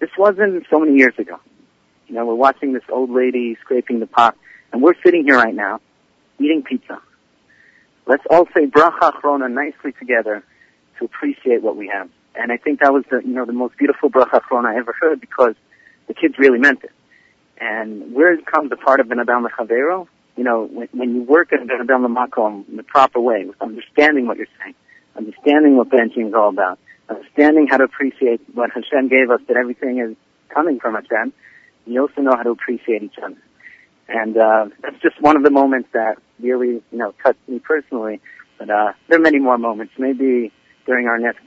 this 0.00 0.10
wasn't 0.18 0.64
so 0.70 0.80
many 0.80 0.96
years 0.96 1.14
ago. 1.18 1.38
You 2.08 2.14
know, 2.14 2.26
we're 2.26 2.34
watching 2.34 2.72
this 2.72 2.84
old 2.88 3.10
lady 3.10 3.56
scraping 3.60 4.00
the 4.00 4.06
pot, 4.06 4.36
and 4.72 4.82
we're 4.82 4.94
sitting 5.04 5.24
here 5.24 5.36
right 5.36 5.54
now, 5.54 5.80
eating 6.38 6.62
pizza. 6.62 7.00
Let's 8.06 8.22
all 8.30 8.46
say 8.54 8.66
bracha 8.66 9.12
achrona 9.12 9.50
nicely 9.50 9.92
together 9.92 10.44
to 10.98 11.04
appreciate 11.04 11.62
what 11.62 11.76
we 11.76 11.88
have. 11.88 12.08
And 12.36 12.52
I 12.52 12.56
think 12.58 12.80
that 12.80 12.92
was 12.92 13.04
the, 13.10 13.22
you 13.24 13.34
know, 13.34 13.44
the 13.44 13.52
most 13.52 13.76
beautiful 13.76 14.10
bracha 14.10 14.40
achrona 14.40 14.66
I 14.66 14.78
ever 14.78 14.94
heard 15.00 15.20
because 15.20 15.54
the 16.06 16.14
kids 16.14 16.34
really 16.38 16.58
meant 16.58 16.84
it. 16.84 16.92
And 17.58 18.14
where 18.14 18.36
comes 18.42 18.70
the 18.70 18.76
part 18.76 19.00
of 19.00 19.08
Ben 19.08 19.18
Adam 19.18 19.48
Chavero? 19.58 20.06
You 20.36 20.44
know, 20.44 20.64
when, 20.64 20.88
when 20.92 21.14
you 21.14 21.22
work 21.22 21.52
at 21.52 21.66
Ben 21.66 21.80
Adam 21.80 22.14
Makom 22.14 22.68
in 22.68 22.76
the 22.76 22.82
proper 22.82 23.18
way, 23.18 23.44
with 23.46 23.60
understanding 23.60 24.26
what 24.26 24.36
you're 24.36 24.46
saying, 24.62 24.74
understanding 25.16 25.76
what 25.76 25.88
benching 25.88 26.28
is 26.28 26.34
all 26.34 26.50
about, 26.50 26.78
understanding 27.08 27.66
how 27.68 27.78
to 27.78 27.84
appreciate 27.84 28.40
what 28.54 28.70
Hashem 28.70 29.08
gave 29.08 29.30
us, 29.30 29.40
that 29.48 29.56
everything 29.56 29.98
is 29.98 30.16
coming 30.50 30.78
from 30.78 30.94
Hashem, 30.94 31.32
you 31.86 32.00
also 32.00 32.20
know 32.20 32.32
how 32.36 32.42
to 32.42 32.50
appreciate 32.50 33.02
each 33.02 33.16
other. 33.22 33.36
And, 34.08 34.36
uh, 34.36 34.66
that's 34.82 35.00
just 35.02 35.20
one 35.20 35.36
of 35.36 35.42
the 35.42 35.50
moments 35.50 35.88
that 35.92 36.16
really, 36.40 36.82
you 36.90 36.98
know, 36.98 37.12
touched 37.22 37.48
me 37.48 37.58
personally. 37.58 38.20
But, 38.58 38.70
uh, 38.70 38.92
there 39.08 39.18
are 39.18 39.22
many 39.22 39.38
more 39.38 39.58
moments. 39.58 39.94
Maybe 39.98 40.52
during 40.86 41.06
our 41.06 41.18
next 41.18 41.42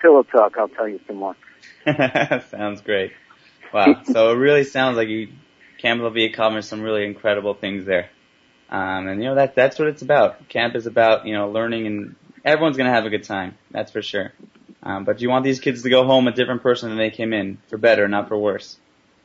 pillow 0.00 0.22
talk, 0.22 0.56
I'll 0.58 0.68
tell 0.68 0.88
you 0.88 1.00
some 1.06 1.16
more. 1.16 1.36
sounds 2.50 2.80
great. 2.82 3.12
Wow. 3.72 4.02
so 4.04 4.30
it 4.30 4.36
really 4.36 4.64
sounds 4.64 4.96
like 4.96 5.08
you, 5.08 5.28
Camp 5.78 6.00
Lavi 6.00 6.30
accomplished 6.30 6.68
some 6.68 6.82
really 6.82 7.04
incredible 7.04 7.54
things 7.54 7.84
there. 7.84 8.10
Um, 8.70 9.08
and 9.08 9.22
you 9.22 9.28
know, 9.28 9.34
that, 9.36 9.54
that's 9.54 9.78
what 9.78 9.88
it's 9.88 10.02
about. 10.02 10.48
Camp 10.48 10.74
is 10.74 10.86
about, 10.86 11.26
you 11.26 11.34
know, 11.34 11.50
learning 11.50 11.86
and 11.86 12.16
everyone's 12.44 12.76
gonna 12.76 12.92
have 12.92 13.06
a 13.06 13.10
good 13.10 13.24
time. 13.24 13.56
That's 13.70 13.90
for 13.90 14.02
sure. 14.02 14.32
Um, 14.82 15.04
but 15.04 15.20
you 15.20 15.30
want 15.30 15.44
these 15.44 15.60
kids 15.60 15.82
to 15.82 15.90
go 15.90 16.04
home 16.04 16.28
a 16.28 16.32
different 16.32 16.62
person 16.62 16.90
than 16.90 16.98
they 16.98 17.10
came 17.10 17.32
in, 17.32 17.58
for 17.68 17.78
better, 17.78 18.06
not 18.06 18.28
for 18.28 18.36
worse. 18.36 18.76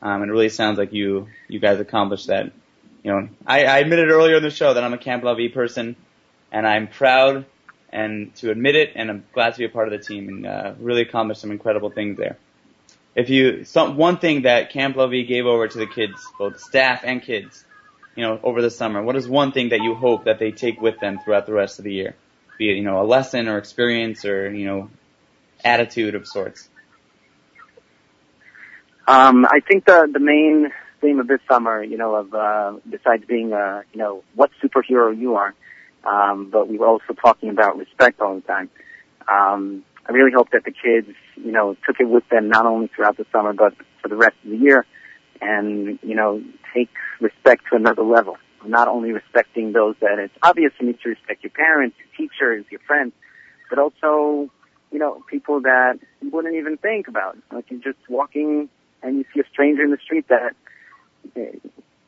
Um, 0.02 0.22
and 0.22 0.30
it 0.30 0.32
really 0.32 0.48
sounds 0.48 0.78
like 0.78 0.92
you, 0.92 1.28
you 1.48 1.58
guys 1.58 1.78
accomplished 1.80 2.28
that. 2.28 2.52
You 3.02 3.12
know, 3.12 3.28
I, 3.46 3.64
I 3.64 3.78
admitted 3.78 4.10
earlier 4.10 4.36
in 4.36 4.42
the 4.42 4.50
show 4.50 4.74
that 4.74 4.84
I'm 4.84 4.92
a 4.92 4.98
Camp 4.98 5.22
Lavi 5.22 5.52
person, 5.52 5.96
and 6.52 6.66
I'm 6.66 6.88
proud 6.88 7.46
and 7.92 8.34
to 8.36 8.50
admit 8.50 8.76
it, 8.76 8.92
and 8.94 9.10
I'm 9.10 9.24
glad 9.32 9.52
to 9.52 9.58
be 9.58 9.64
a 9.64 9.68
part 9.68 9.92
of 9.92 9.98
the 9.98 10.04
team 10.04 10.28
and 10.28 10.46
uh, 10.46 10.74
really 10.78 11.02
accomplished 11.02 11.40
some 11.40 11.50
incredible 11.50 11.90
things 11.90 12.16
there. 12.16 12.36
If 13.14 13.28
you 13.28 13.64
some 13.64 13.96
one 13.96 14.18
thing 14.18 14.42
that 14.42 14.70
Camp 14.70 14.96
Lavi 14.96 15.26
gave 15.26 15.46
over 15.46 15.66
to 15.66 15.78
the 15.78 15.86
kids, 15.86 16.14
both 16.38 16.60
staff 16.60 17.02
and 17.04 17.20
kids, 17.20 17.64
you 18.14 18.22
know, 18.22 18.38
over 18.42 18.62
the 18.62 18.70
summer, 18.70 19.02
what 19.02 19.16
is 19.16 19.28
one 19.28 19.50
thing 19.52 19.70
that 19.70 19.82
you 19.82 19.94
hope 19.94 20.24
that 20.24 20.38
they 20.38 20.52
take 20.52 20.80
with 20.80 21.00
them 21.00 21.18
throughout 21.18 21.46
the 21.46 21.52
rest 21.52 21.78
of 21.78 21.84
the 21.84 21.92
year? 21.92 22.14
Be 22.58 22.70
it 22.70 22.74
you 22.74 22.84
know 22.84 23.02
a 23.02 23.06
lesson 23.06 23.48
or 23.48 23.58
experience 23.58 24.24
or 24.24 24.54
you 24.54 24.66
know 24.66 24.90
attitude 25.64 26.14
of 26.14 26.26
sorts. 26.26 26.68
Um, 29.10 29.44
I 29.44 29.58
think 29.58 29.86
the 29.86 30.08
the 30.12 30.20
main 30.20 30.70
theme 31.00 31.18
of 31.18 31.26
this 31.26 31.40
summer, 31.50 31.82
you 31.82 31.98
know, 31.98 32.14
of 32.14 32.32
uh, 32.32 32.74
besides 32.88 33.24
being 33.26 33.52
uh, 33.52 33.82
you 33.92 33.98
know 33.98 34.22
what 34.36 34.50
superhero 34.62 35.10
you 35.18 35.34
are, 35.34 35.52
um, 36.04 36.48
but 36.48 36.68
we 36.68 36.78
were 36.78 36.86
also 36.86 37.12
talking 37.20 37.48
about 37.50 37.76
respect 37.76 38.20
all 38.20 38.36
the 38.36 38.40
time. 38.42 38.70
Um, 39.26 39.82
I 40.08 40.12
really 40.12 40.30
hope 40.32 40.50
that 40.52 40.62
the 40.64 40.70
kids, 40.70 41.08
you 41.34 41.50
know, 41.50 41.76
took 41.84 41.98
it 41.98 42.08
with 42.08 42.22
them 42.28 42.48
not 42.50 42.66
only 42.66 42.88
throughout 42.94 43.16
the 43.16 43.26
summer, 43.32 43.52
but 43.52 43.74
for 44.00 44.06
the 44.06 44.14
rest 44.14 44.36
of 44.44 44.50
the 44.52 44.56
year 44.56 44.86
and, 45.40 45.98
you 46.04 46.14
know, 46.14 46.40
take 46.72 46.90
respect 47.20 47.64
to 47.70 47.76
another 47.76 48.04
level. 48.04 48.36
Not 48.64 48.86
only 48.86 49.10
respecting 49.10 49.72
those 49.72 49.96
that 50.00 50.20
it's 50.20 50.34
obvious 50.40 50.72
you 50.78 50.86
need 50.86 51.00
to 51.02 51.08
respect 51.08 51.42
your 51.42 51.50
parents, 51.50 51.96
your 51.98 52.28
teachers, 52.28 52.64
your 52.70 52.80
friends, 52.86 53.12
but 53.68 53.80
also, 53.80 54.50
you 54.92 54.98
know, 55.00 55.22
people 55.28 55.62
that 55.62 55.98
you 56.22 56.30
wouldn't 56.30 56.54
even 56.54 56.76
think 56.76 57.08
about. 57.08 57.36
Like 57.52 57.70
you're 57.70 57.80
just 57.80 57.98
walking 58.08 58.68
and 59.02 59.18
you 59.18 59.24
see 59.34 59.40
a 59.40 59.48
stranger 59.52 59.82
in 59.82 59.90
the 59.90 59.98
street 59.98 60.26
that 60.28 60.54
uh, 61.36 61.40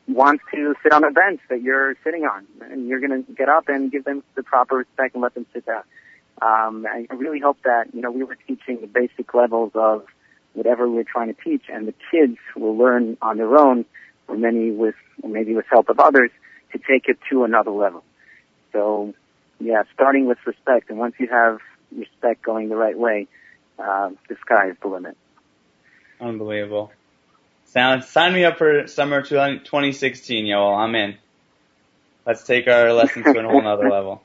wants 0.07 0.43
to 0.53 0.75
sit 0.83 0.91
on 0.91 1.03
a 1.03 1.11
bench 1.11 1.39
that 1.49 1.61
you're 1.61 1.95
sitting 2.03 2.23
on, 2.23 2.45
and 2.61 2.87
you're 2.87 2.99
going 2.99 3.23
to 3.23 3.33
get 3.33 3.49
up 3.49 3.69
and 3.69 3.91
give 3.91 4.03
them 4.03 4.23
the 4.35 4.43
proper 4.43 4.77
respect 4.77 5.15
and 5.15 5.23
let 5.23 5.33
them 5.33 5.45
sit 5.53 5.65
down. 5.65 5.83
Um, 6.41 6.85
I 6.85 7.13
really 7.13 7.39
hope 7.39 7.57
that 7.63 7.93
you 7.93 8.01
know 8.01 8.11
we 8.11 8.23
were 8.23 8.37
teaching 8.47 8.81
the 8.81 8.87
basic 8.87 9.33
levels 9.33 9.71
of 9.75 10.05
whatever 10.53 10.89
we're 10.89 11.03
trying 11.03 11.33
to 11.33 11.41
teach, 11.41 11.63
and 11.69 11.87
the 11.87 11.93
kids 12.11 12.37
will 12.55 12.77
learn 12.77 13.17
on 13.21 13.37
their 13.37 13.57
own, 13.57 13.85
or 14.27 14.35
many 14.35 14.71
with 14.71 14.95
or 15.21 15.29
maybe 15.29 15.55
with 15.55 15.65
help 15.69 15.89
of 15.89 15.99
others, 15.99 16.31
to 16.71 16.79
take 16.79 17.07
it 17.07 17.17
to 17.29 17.43
another 17.43 17.71
level. 17.71 18.03
So, 18.71 19.13
yeah, 19.59 19.83
starting 19.93 20.25
with 20.27 20.39
respect, 20.45 20.89
and 20.89 20.97
once 20.97 21.15
you 21.19 21.27
have 21.27 21.59
respect 21.95 22.43
going 22.43 22.69
the 22.69 22.75
right 22.75 22.97
way, 22.97 23.27
uh, 23.79 24.09
the 24.27 24.35
sky 24.41 24.69
is 24.69 24.75
the 24.81 24.87
limit. 24.87 25.15
Unbelievable. 26.23 26.91
Sound, 27.65 28.03
sign 28.05 28.33
me 28.33 28.45
up 28.45 28.57
for 28.57 28.87
summer 28.87 29.21
2016, 29.21 30.45
yo. 30.45 30.73
I'm 30.73 30.95
in. 30.95 31.17
Let's 32.25 32.43
take 32.43 32.67
our 32.67 32.93
lessons 32.93 33.25
to 33.25 33.37
a 33.37 33.43
whole 33.43 33.61
nother 33.61 33.89
level. 33.89 34.21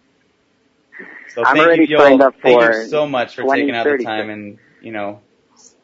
So 1.34 1.44
I'm 1.44 1.56
thank 1.56 1.90
you, 1.90 1.96
Yoel. 1.96 2.32
Thank 2.40 2.60
you 2.62 2.88
so 2.88 3.06
much 3.06 3.34
for 3.34 3.42
taking 3.42 3.74
out 3.74 3.84
the 3.84 3.98
2030. 3.98 4.04
time 4.04 4.30
and, 4.30 4.58
you 4.80 4.92
know, 4.92 5.20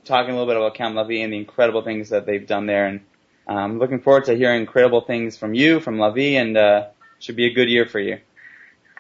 talking 0.05 0.35
a 0.35 0.39
little 0.39 0.47
bit 0.47 0.57
about 0.57 0.75
Camp 0.75 0.95
Lavi 0.95 1.25
and 1.25 1.33
the 1.33 1.37
incredible 1.37 1.83
things 1.83 2.11
that 2.11 2.27
they've 2.27 2.47
done 2.47 2.67
there. 2.67 2.87
And 2.87 3.01
I'm 3.49 3.79
looking 3.79 4.01
forward 4.01 4.25
to 4.27 4.37
hearing 4.37 4.61
incredible 4.61 5.01
things 5.01 5.37
from 5.37 5.55
you, 5.55 5.81
from 5.81 5.97
Lavi, 5.97 6.35
and 6.35 6.57
uh, 6.57 6.89
should 7.19 7.37
be 7.37 7.47
a 7.47 7.53
good 7.53 7.69
year 7.69 7.87
for 7.87 7.99
you. 7.99 8.19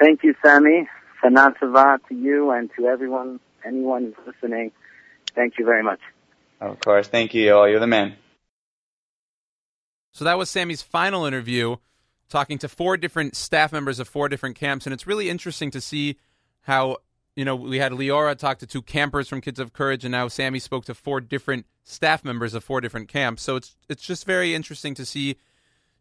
Thank 0.00 0.24
you, 0.24 0.34
Sammy. 0.42 0.88
Sana 1.22 1.54
Tova 1.60 1.98
to 2.08 2.14
you 2.14 2.50
and 2.50 2.70
to 2.76 2.86
everyone, 2.86 3.40
anyone 3.64 4.14
listening. 4.26 4.72
Thank 5.34 5.58
you 5.58 5.64
very 5.64 5.82
much. 5.82 6.00
Of 6.60 6.80
course. 6.80 7.08
Thank 7.08 7.34
you, 7.34 7.46
Yoel. 7.46 7.70
You're 7.70 7.80
the 7.80 7.86
man. 7.86 8.16
So 10.12 10.24
that 10.24 10.38
was 10.38 10.48
Sammy's 10.48 10.80
final 10.82 11.24
interview, 11.24 11.76
talking 12.28 12.58
to 12.58 12.68
four 12.68 12.96
different 12.96 13.34
staff 13.34 13.72
members 13.72 13.98
of 13.98 14.08
four 14.08 14.28
different 14.28 14.56
camps, 14.56 14.86
and 14.86 14.92
it's 14.92 15.06
really 15.06 15.28
interesting 15.28 15.72
to 15.72 15.80
see 15.80 16.16
how 16.62 16.98
you 17.34 17.44
know 17.44 17.56
we 17.56 17.78
had 17.80 17.90
Leora 17.90 18.38
talk 18.38 18.58
to 18.58 18.66
two 18.66 18.80
campers 18.80 19.28
from 19.28 19.40
Kids 19.40 19.58
of 19.58 19.72
Courage, 19.72 20.04
and 20.04 20.12
now 20.12 20.28
Sammy 20.28 20.60
spoke 20.60 20.84
to 20.84 20.94
four 20.94 21.20
different 21.20 21.66
staff 21.82 22.24
members 22.24 22.54
of 22.54 22.62
four 22.62 22.80
different 22.80 23.08
camps. 23.08 23.42
So 23.42 23.56
it's 23.56 23.76
it's 23.88 24.04
just 24.04 24.24
very 24.24 24.54
interesting 24.54 24.94
to 24.94 25.04
see, 25.04 25.36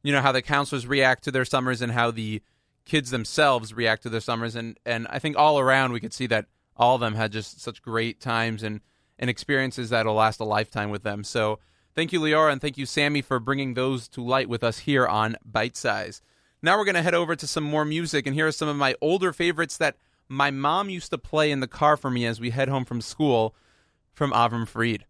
you 0.04 0.12
know, 0.12 0.22
how 0.22 0.32
the 0.32 0.44
counselors 0.44 0.86
react 0.86 1.24
to 1.24 1.32
their 1.32 1.46
summers 1.46 1.82
and 1.82 1.92
how 1.92 2.12
the 2.12 2.44
kids 2.86 3.10
themselves 3.10 3.74
react 3.74 4.04
to 4.04 4.10
their 4.10 4.22
summers, 4.22 4.56
and 4.56 4.78
and 4.86 5.08
I 5.10 5.18
think 5.18 5.36
all 5.38 5.60
around 5.60 5.92
we 5.92 6.00
could 6.00 6.14
see 6.14 6.28
that 6.28 6.46
all 6.78 6.94
of 6.94 7.02
them 7.02 7.16
had 7.16 7.32
just 7.32 7.62
such 7.62 7.82
great 7.82 8.20
times 8.22 8.62
and 8.62 8.82
and 9.20 9.30
experiences 9.30 9.90
that'll 9.90 10.16
last 10.16 10.40
a 10.40 10.46
lifetime 10.46 10.90
with 10.90 11.04
them. 11.04 11.24
So. 11.24 11.60
Thank 11.96 12.12
you, 12.12 12.20
Leora, 12.20 12.52
and 12.52 12.60
thank 12.60 12.76
you, 12.76 12.88
Sammy, 12.88 13.22
for 13.22 13.40
bringing 13.40 13.76
those 13.76 14.08
to 14.08 14.24
light 14.24 14.50
with 14.50 14.64
us 14.64 14.80
here 14.80 15.06
on 15.06 15.36
Bite 15.46 15.78
Size. 15.78 16.24
Now 16.60 16.76
we're 16.76 16.86
going 16.86 16.96
to 16.96 17.04
head 17.04 17.14
over 17.14 17.36
to 17.36 17.46
some 17.46 17.64
more 17.64 17.86
music, 17.86 18.26
and 18.26 18.34
here 18.34 18.48
are 18.48 18.52
some 18.52 18.68
of 18.68 18.76
my 18.76 18.96
older 19.00 19.32
favorites 19.32 19.78
that 19.78 19.96
my 20.28 20.50
mom 20.50 20.90
used 20.90 21.12
to 21.12 21.20
play 21.20 21.52
in 21.52 21.60
the 21.60 21.68
car 21.68 21.96
for 21.96 22.10
me 22.10 22.26
as 22.26 22.40
we 22.40 22.50
head 22.50 22.68
home 22.68 22.84
from 22.84 23.00
school 23.00 23.54
from 24.12 24.32
Avram 24.32 24.68
Fried. 24.68 25.06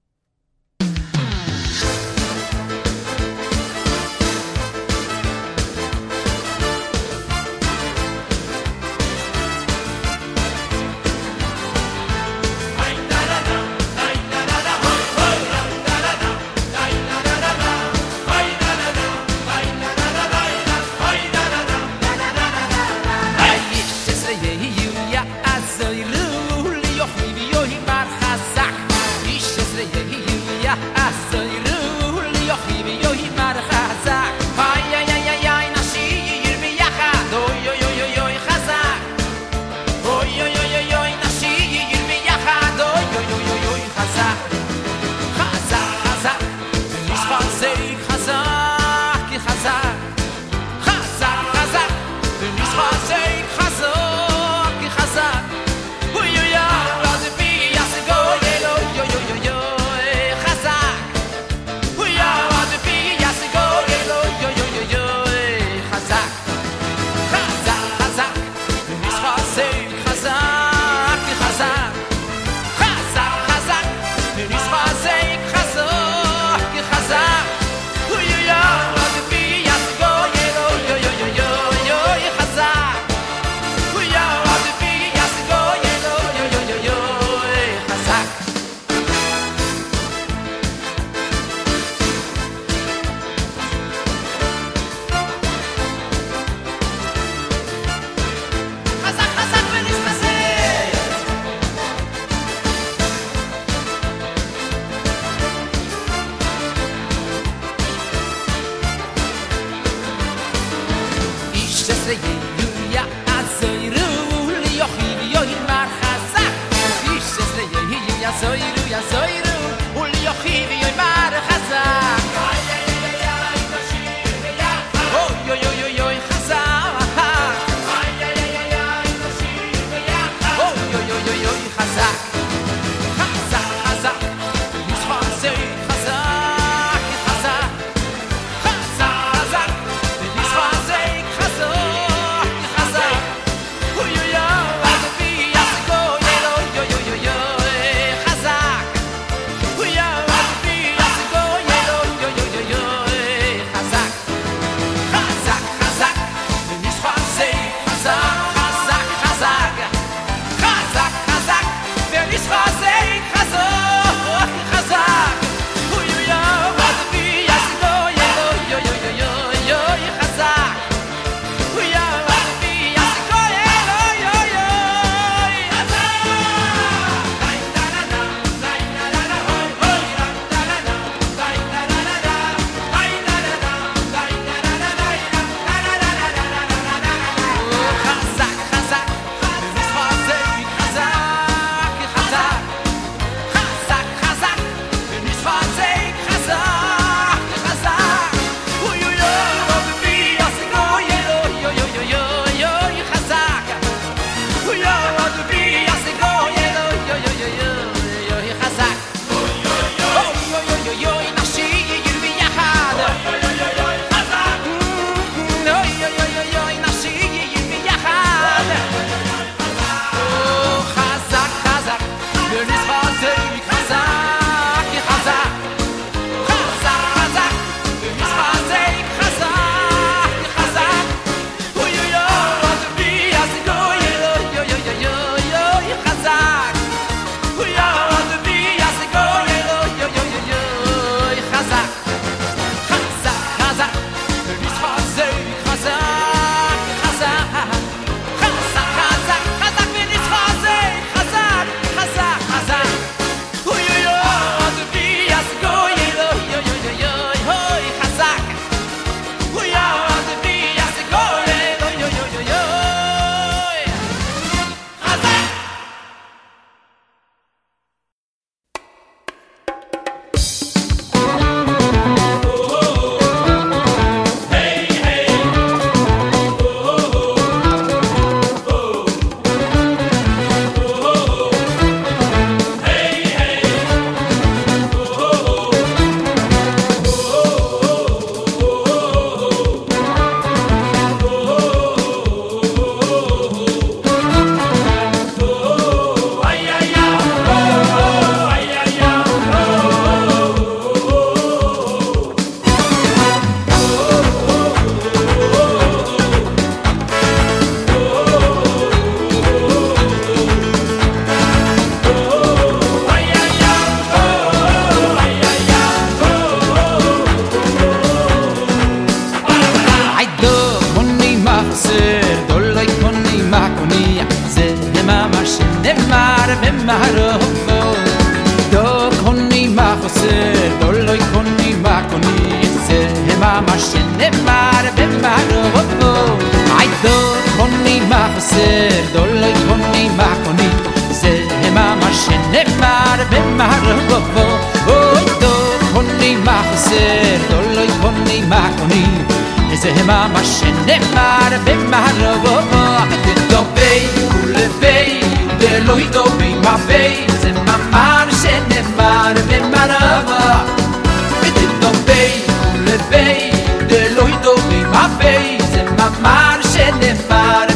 se 366.74 366.92
ne 367.00 367.14
farà 367.28 367.73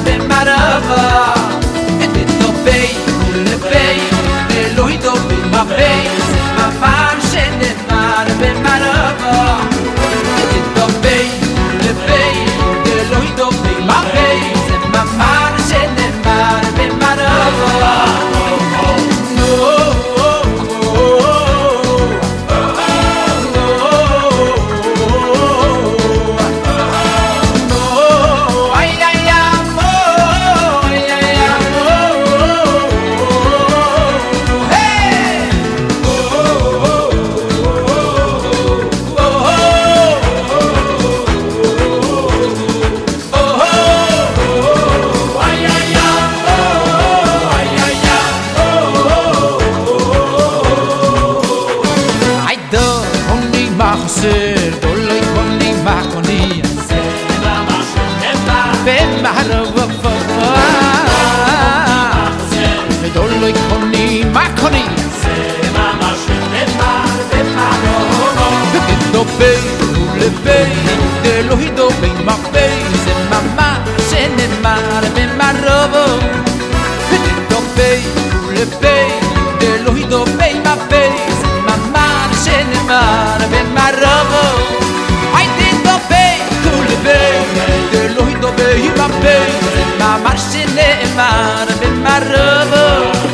my 89.07 89.19
boots 89.21 89.77
my 89.99 90.17
machine 90.23 90.77
and 90.77 91.15
my, 91.15 91.67
and 91.85 92.03
my 92.03 92.19
rubber. 92.19 93.26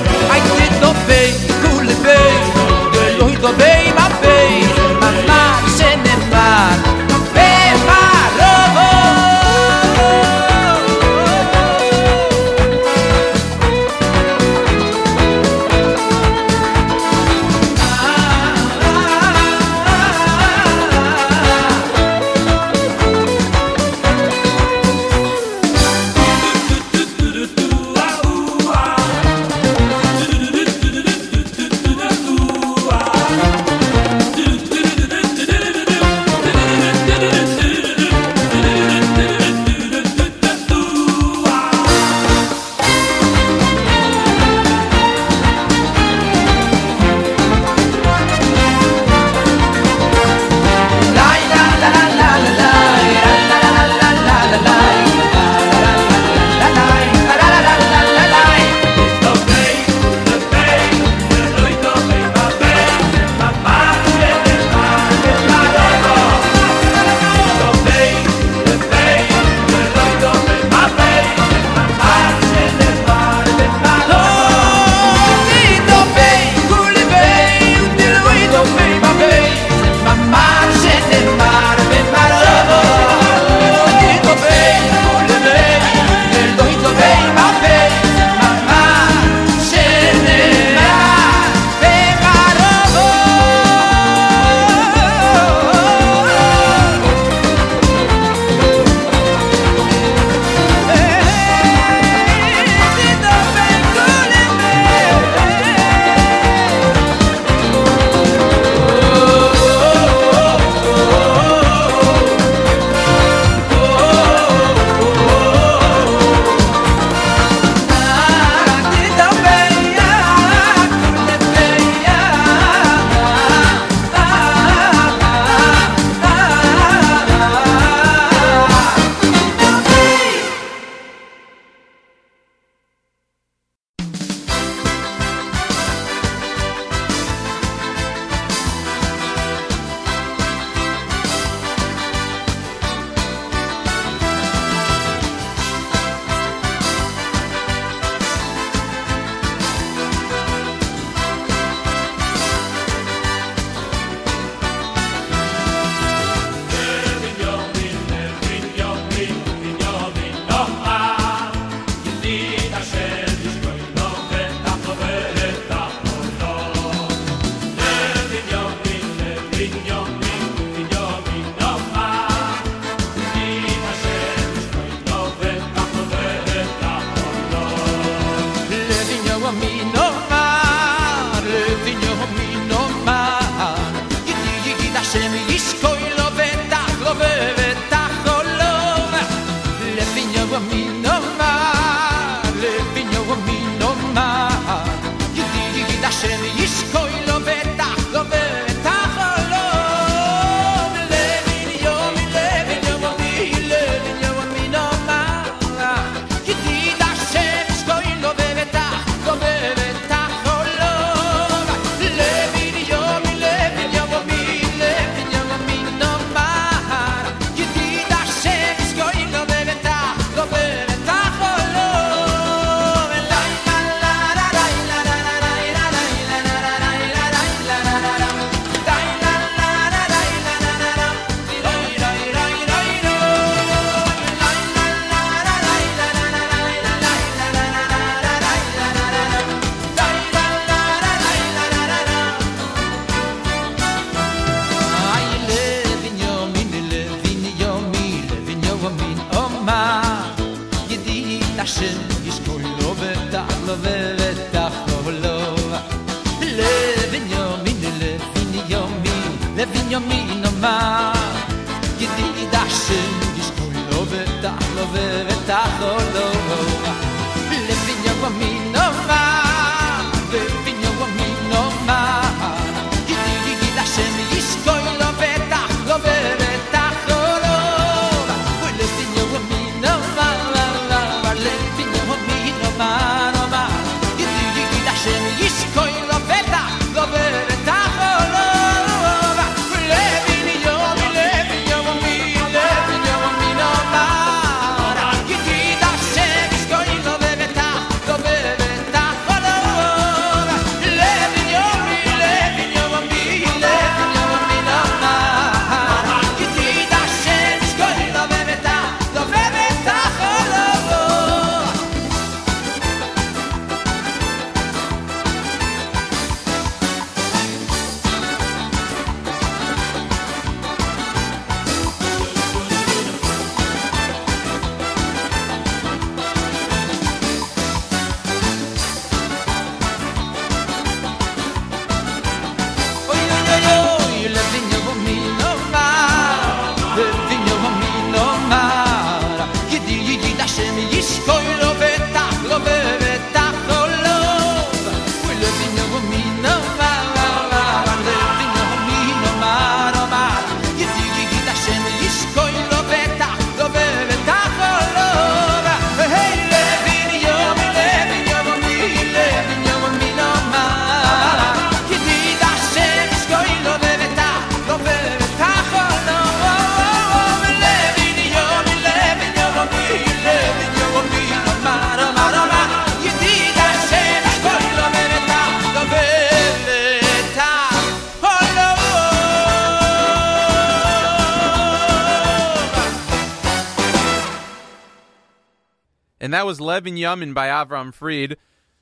That 386.43 386.47
was 386.47 386.59
Levin 386.59 386.95
Yamin 386.95 387.33
by 387.33 387.47
Avram 387.47 387.93
Fried. 387.93 388.35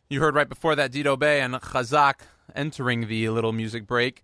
You 0.09 0.19
heard 0.19 0.33
right 0.33 0.49
before 0.49 0.75
that 0.75 0.91
Dido 0.91 1.15
Bay 1.15 1.41
and 1.41 1.53
Chazak 1.53 2.21
entering 2.55 3.07
the 3.07 3.29
little 3.29 3.51
music 3.51 3.85
break. 3.85 4.23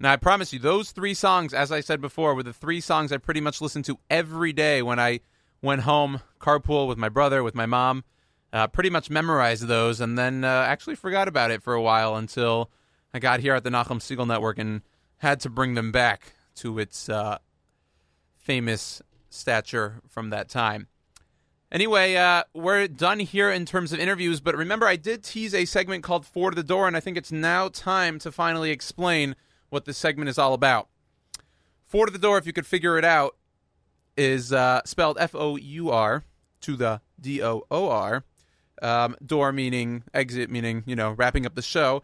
Now, 0.00 0.10
I 0.10 0.16
promise 0.16 0.54
you, 0.54 0.58
those 0.58 0.90
three 0.90 1.12
songs, 1.12 1.52
as 1.52 1.70
I 1.70 1.80
said 1.80 2.00
before, 2.00 2.34
were 2.34 2.42
the 2.42 2.54
three 2.54 2.80
songs 2.80 3.12
I 3.12 3.18
pretty 3.18 3.42
much 3.42 3.60
listened 3.60 3.84
to 3.84 3.98
every 4.08 4.54
day 4.54 4.80
when 4.80 4.98
I 4.98 5.20
went 5.60 5.82
home, 5.82 6.22
carpool 6.40 6.88
with 6.88 6.96
my 6.96 7.10
brother, 7.10 7.42
with 7.42 7.54
my 7.54 7.66
mom. 7.66 8.04
Uh, 8.54 8.68
pretty 8.68 8.88
much 8.88 9.10
memorized 9.10 9.66
those 9.66 10.00
and 10.00 10.16
then 10.16 10.42
uh, 10.42 10.64
actually 10.66 10.96
forgot 10.96 11.28
about 11.28 11.50
it 11.50 11.62
for 11.62 11.74
a 11.74 11.82
while 11.82 12.16
until 12.16 12.70
I 13.12 13.18
got 13.18 13.40
here 13.40 13.54
at 13.54 13.64
the 13.64 13.70
Nachum 13.70 13.98
Segal 13.98 14.26
Network 14.26 14.58
and 14.58 14.80
had 15.18 15.40
to 15.40 15.50
bring 15.50 15.74
them 15.74 15.92
back 15.92 16.36
to 16.54 16.78
its 16.78 17.10
uh, 17.10 17.36
famous 18.38 19.02
stature 19.28 20.00
from 20.08 20.30
that 20.30 20.48
time. 20.48 20.86
Anyway, 21.72 22.16
uh, 22.16 22.42
we're 22.52 22.86
done 22.86 23.18
here 23.18 23.50
in 23.50 23.64
terms 23.64 23.94
of 23.94 23.98
interviews, 23.98 24.40
but 24.40 24.54
remember, 24.54 24.86
I 24.86 24.96
did 24.96 25.24
tease 25.24 25.54
a 25.54 25.64
segment 25.64 26.04
called 26.04 26.26
Four 26.26 26.50
to 26.50 26.54
the 26.54 26.62
Door, 26.62 26.86
and 26.86 26.94
I 26.98 27.00
think 27.00 27.16
it's 27.16 27.32
now 27.32 27.68
time 27.68 28.18
to 28.18 28.30
finally 28.30 28.70
explain 28.70 29.34
what 29.70 29.86
this 29.86 29.96
segment 29.96 30.28
is 30.28 30.36
all 30.36 30.52
about. 30.52 30.88
Four 31.86 32.04
to 32.04 32.12
the 32.12 32.18
Door, 32.18 32.36
if 32.36 32.46
you 32.46 32.52
could 32.52 32.66
figure 32.66 32.98
it 32.98 33.06
out, 33.06 33.36
is 34.18 34.52
uh, 34.52 34.82
spelled 34.84 35.16
F 35.18 35.34
O 35.34 35.56
U 35.56 35.88
R 35.88 36.24
to 36.60 36.76
the 36.76 37.00
D 37.18 37.42
O 37.42 37.62
O 37.70 37.88
R. 37.88 38.24
Um, 38.82 39.16
door 39.24 39.52
meaning 39.52 40.02
exit, 40.12 40.50
meaning, 40.50 40.82
you 40.86 40.96
know, 40.96 41.12
wrapping 41.12 41.46
up 41.46 41.54
the 41.54 41.62
show. 41.62 42.02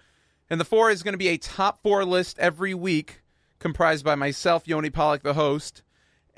And 0.49 0.59
the 0.59 0.65
four 0.65 0.91
is 0.91 1.03
going 1.03 1.13
to 1.13 1.19
be 1.19 1.29
a 1.29 1.37
top 1.37 1.83
four 1.83 2.07
list 2.07 2.39
every 2.39 2.73
week, 2.73 3.21
comprised 3.59 4.05
by 4.05 4.15
myself, 4.15 4.67
Yoni 4.67 4.89
Pollak, 4.89 5.23
the 5.23 5.35
host, 5.35 5.83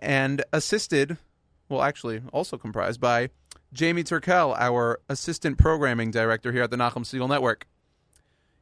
and 0.01 0.43
assisted 0.53 1.19
well, 1.71 1.83
actually, 1.83 2.21
also 2.33 2.59
comprised 2.59 3.01
by 3.01 3.31
Jamie 3.73 4.03
Turkel, 4.03 4.57
our 4.59 5.01
assistant 5.09 5.57
programming 5.57 6.11
director 6.11 6.51
here 6.53 6.65
at 6.65 6.71
the 6.71 6.77
Nachum 6.77 7.05
Segal 7.05 7.29
Network. 7.29 7.67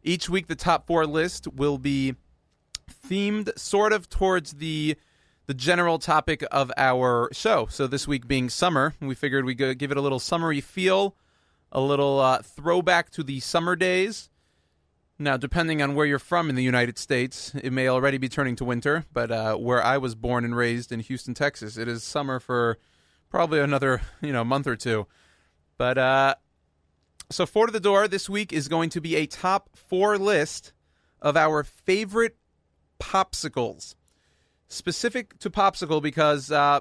Each 0.03 0.29
week, 0.29 0.47
the 0.47 0.55
top 0.55 0.87
four 0.87 1.07
list 1.07 1.49
will 1.49 1.79
be 1.79 2.15
themed 3.07 3.59
sort 3.59 3.93
of 3.93 4.09
towards 4.09 4.55
the 4.55 4.97
the 5.47 5.55
general 5.55 5.99
topic 5.99 6.45
of 6.53 6.71
our 6.77 7.31
show. 7.33 7.67
So 7.71 7.87
this 7.87 8.07
week 8.07 8.29
being 8.29 8.51
summer, 8.51 8.93
we 9.01 9.15
figured 9.15 9.47
we 9.47 9.55
could 9.55 9.79
give 9.79 9.91
it 9.91 9.97
a 9.97 10.03
little 10.03 10.19
summery 10.19 10.61
feel, 10.61 11.17
a 11.73 11.81
little 11.81 12.21
uh, 12.21 12.43
throwback 12.43 13.09
to 13.13 13.23
the 13.23 13.41
summer 13.41 13.75
days. 13.75 14.29
Now, 15.19 15.39
depending 15.39 15.81
on 15.81 15.95
where 15.95 16.05
you're 16.05 16.19
from 16.19 16.51
in 16.51 16.55
the 16.55 16.63
United 16.63 16.99
States, 16.99 17.55
it 17.55 17.73
may 17.73 17.89
already 17.89 18.19
be 18.19 18.29
turning 18.29 18.57
to 18.57 18.65
winter, 18.65 19.07
but 19.11 19.31
uh, 19.31 19.57
where 19.57 19.83
I 19.83 19.97
was 19.97 20.15
born 20.15 20.45
and 20.45 20.55
raised 20.55 20.93
in 20.93 21.01
Houston, 21.01 21.33
Texas, 21.33 21.79
it 21.79 21.89
is 21.89 22.05
summer 22.05 22.39
for 22.39 22.77
probably 23.31 23.61
another 23.61 24.01
you 24.21 24.33
know 24.33 24.45
month 24.45 24.67
or 24.67 24.77
two. 24.77 25.07
But 25.77 25.99
uh, 25.99 26.35
so 27.31 27.47
four 27.47 27.67
to 27.67 27.73
the 27.73 27.81
door 27.81 28.09
this 28.09 28.29
week 28.29 28.53
is 28.53 28.69
going 28.69 28.91
to 28.91 29.01
be 29.01 29.17
a 29.17 29.27
top 29.27 29.71
four 29.77 30.19
list 30.19 30.73
of 31.21 31.37
our 31.37 31.63
favorite 31.65 32.37
popsicles, 33.01 33.95
specific 34.69 35.39
to 35.39 35.51
popsicle 35.51 36.03
because 36.03 36.51
uh, 36.51 36.81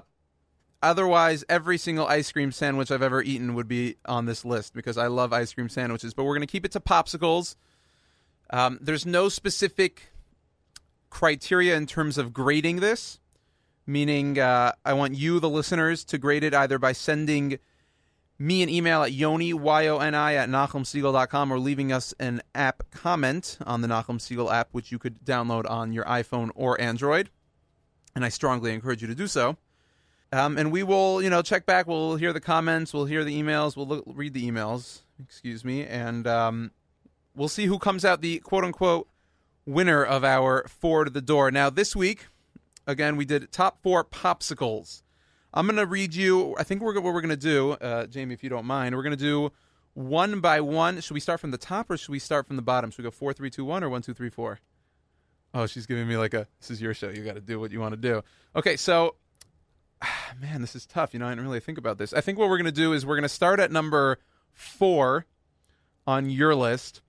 otherwise 0.82 1.44
every 1.48 1.78
single 1.78 2.06
ice 2.06 2.30
cream 2.32 2.52
sandwich 2.52 2.90
I've 2.90 3.02
ever 3.02 3.22
eaten 3.22 3.54
would 3.54 3.68
be 3.68 3.96
on 4.04 4.26
this 4.26 4.44
list 4.44 4.74
because 4.74 4.98
I 4.98 5.06
love 5.06 5.32
ice 5.32 5.52
cream 5.52 5.68
sandwiches. 5.68 6.14
But 6.14 6.24
we're 6.24 6.38
to 6.38 6.46
keep 6.46 6.64
it 6.64 6.72
to 6.72 6.80
popsicles. 6.80 7.56
Um, 8.50 8.78
there's 8.80 9.04
no 9.04 9.28
specific 9.28 10.10
criteria 11.10 11.76
in 11.76 11.86
terms 11.86 12.18
of 12.18 12.32
grading 12.32 12.80
this 12.80 13.20
meaning 13.88 14.38
uh, 14.38 14.72
I 14.84 14.92
want 14.92 15.14
you, 15.14 15.40
the 15.40 15.48
listeners, 15.48 16.04
to 16.04 16.18
grade 16.18 16.44
it 16.44 16.54
either 16.54 16.78
by 16.78 16.92
sending 16.92 17.58
me 18.38 18.62
an 18.62 18.68
email 18.68 19.02
at 19.02 19.12
yoni, 19.12 19.52
Y-O-N-I, 19.52 20.34
at 20.34 20.48
nachumsegal.com 20.48 21.52
or 21.52 21.58
leaving 21.58 21.90
us 21.90 22.14
an 22.20 22.42
app 22.54 22.84
comment 22.90 23.58
on 23.66 23.80
the 23.80 23.88
Nachum 23.88 24.18
Segal 24.18 24.52
app, 24.52 24.68
which 24.72 24.92
you 24.92 24.98
could 24.98 25.24
download 25.24 25.68
on 25.68 25.92
your 25.92 26.04
iPhone 26.04 26.50
or 26.54 26.80
Android. 26.80 27.30
And 28.14 28.24
I 28.24 28.28
strongly 28.28 28.72
encourage 28.72 29.02
you 29.02 29.08
to 29.08 29.14
do 29.14 29.26
so. 29.26 29.56
Um, 30.30 30.58
and 30.58 30.70
we 30.70 30.82
will, 30.82 31.22
you 31.22 31.30
know, 31.30 31.40
check 31.40 31.64
back. 31.64 31.86
We'll 31.86 32.16
hear 32.16 32.32
the 32.32 32.40
comments. 32.40 32.92
We'll 32.92 33.06
hear 33.06 33.24
the 33.24 33.42
emails. 33.42 33.76
We'll 33.76 33.86
look, 33.86 34.04
read 34.06 34.34
the 34.34 34.48
emails. 34.48 35.00
Excuse 35.24 35.64
me. 35.64 35.86
And 35.86 36.26
um, 36.26 36.70
we'll 37.34 37.48
see 37.48 37.66
who 37.66 37.78
comes 37.78 38.04
out 38.04 38.20
the 38.20 38.38
quote 38.40 38.64
unquote 38.64 39.08
winner 39.64 40.04
of 40.04 40.24
our 40.24 40.68
Ford 40.68 41.14
the 41.14 41.22
door. 41.22 41.50
Now, 41.50 41.70
this 41.70 41.96
week, 41.96 42.26
again, 42.88 43.16
we 43.16 43.24
did 43.24 43.52
top 43.52 43.80
four 43.82 44.02
popsicles. 44.02 45.02
I'm 45.54 45.66
going 45.66 45.76
to 45.76 45.86
read 45.86 46.14
you, 46.14 46.56
I 46.58 46.64
think 46.64 46.82
we're, 46.82 46.94
what 46.94 47.14
we're 47.14 47.20
going 47.20 47.28
to 47.28 47.36
do, 47.36 47.72
uh, 47.72 48.06
Jamie, 48.06 48.34
if 48.34 48.42
you 48.42 48.50
don't 48.50 48.66
mind, 48.66 48.96
we're 48.96 49.02
going 49.02 49.16
to 49.16 49.22
do 49.22 49.52
one 49.94 50.40
by 50.40 50.60
one. 50.60 51.00
Should 51.00 51.14
we 51.14 51.20
start 51.20 51.40
from 51.40 51.52
the 51.52 51.58
top 51.58 51.90
or 51.90 51.96
should 51.96 52.10
we 52.10 52.18
start 52.18 52.46
from 52.46 52.56
the 52.56 52.62
bottom? 52.62 52.90
Should 52.90 52.98
we 52.98 53.04
go 53.04 53.10
four, 53.10 53.32
three, 53.32 53.50
two, 53.50 53.64
one, 53.64 53.84
or 53.84 53.88
one, 53.88 54.02
two, 54.02 54.14
three, 54.14 54.30
four? 54.30 54.58
Oh, 55.54 55.66
she's 55.66 55.86
giving 55.86 56.06
me 56.06 56.16
like 56.16 56.34
a, 56.34 56.46
this 56.60 56.70
is 56.70 56.82
your 56.82 56.92
show. 56.92 57.08
You 57.08 57.24
got 57.24 57.36
to 57.36 57.40
do 57.40 57.60
what 57.60 57.70
you 57.70 57.80
want 57.80 57.92
to 57.92 58.00
do. 58.00 58.22
Okay, 58.56 58.76
so, 58.76 59.14
man, 60.40 60.60
this 60.60 60.76
is 60.76 60.86
tough. 60.86 61.14
You 61.14 61.20
know, 61.20 61.26
I 61.26 61.30
didn't 61.30 61.44
really 61.44 61.60
think 61.60 61.78
about 61.78 61.98
this. 61.98 62.12
I 62.12 62.20
think 62.20 62.38
what 62.38 62.48
we're 62.48 62.58
going 62.58 62.66
to 62.66 62.72
do 62.72 62.92
is 62.92 63.06
we're 63.06 63.16
going 63.16 63.22
to 63.22 63.28
start 63.28 63.60
at 63.60 63.72
number 63.72 64.18
four 64.52 65.26
on 66.06 66.28
your 66.30 66.54
list. 66.54 67.02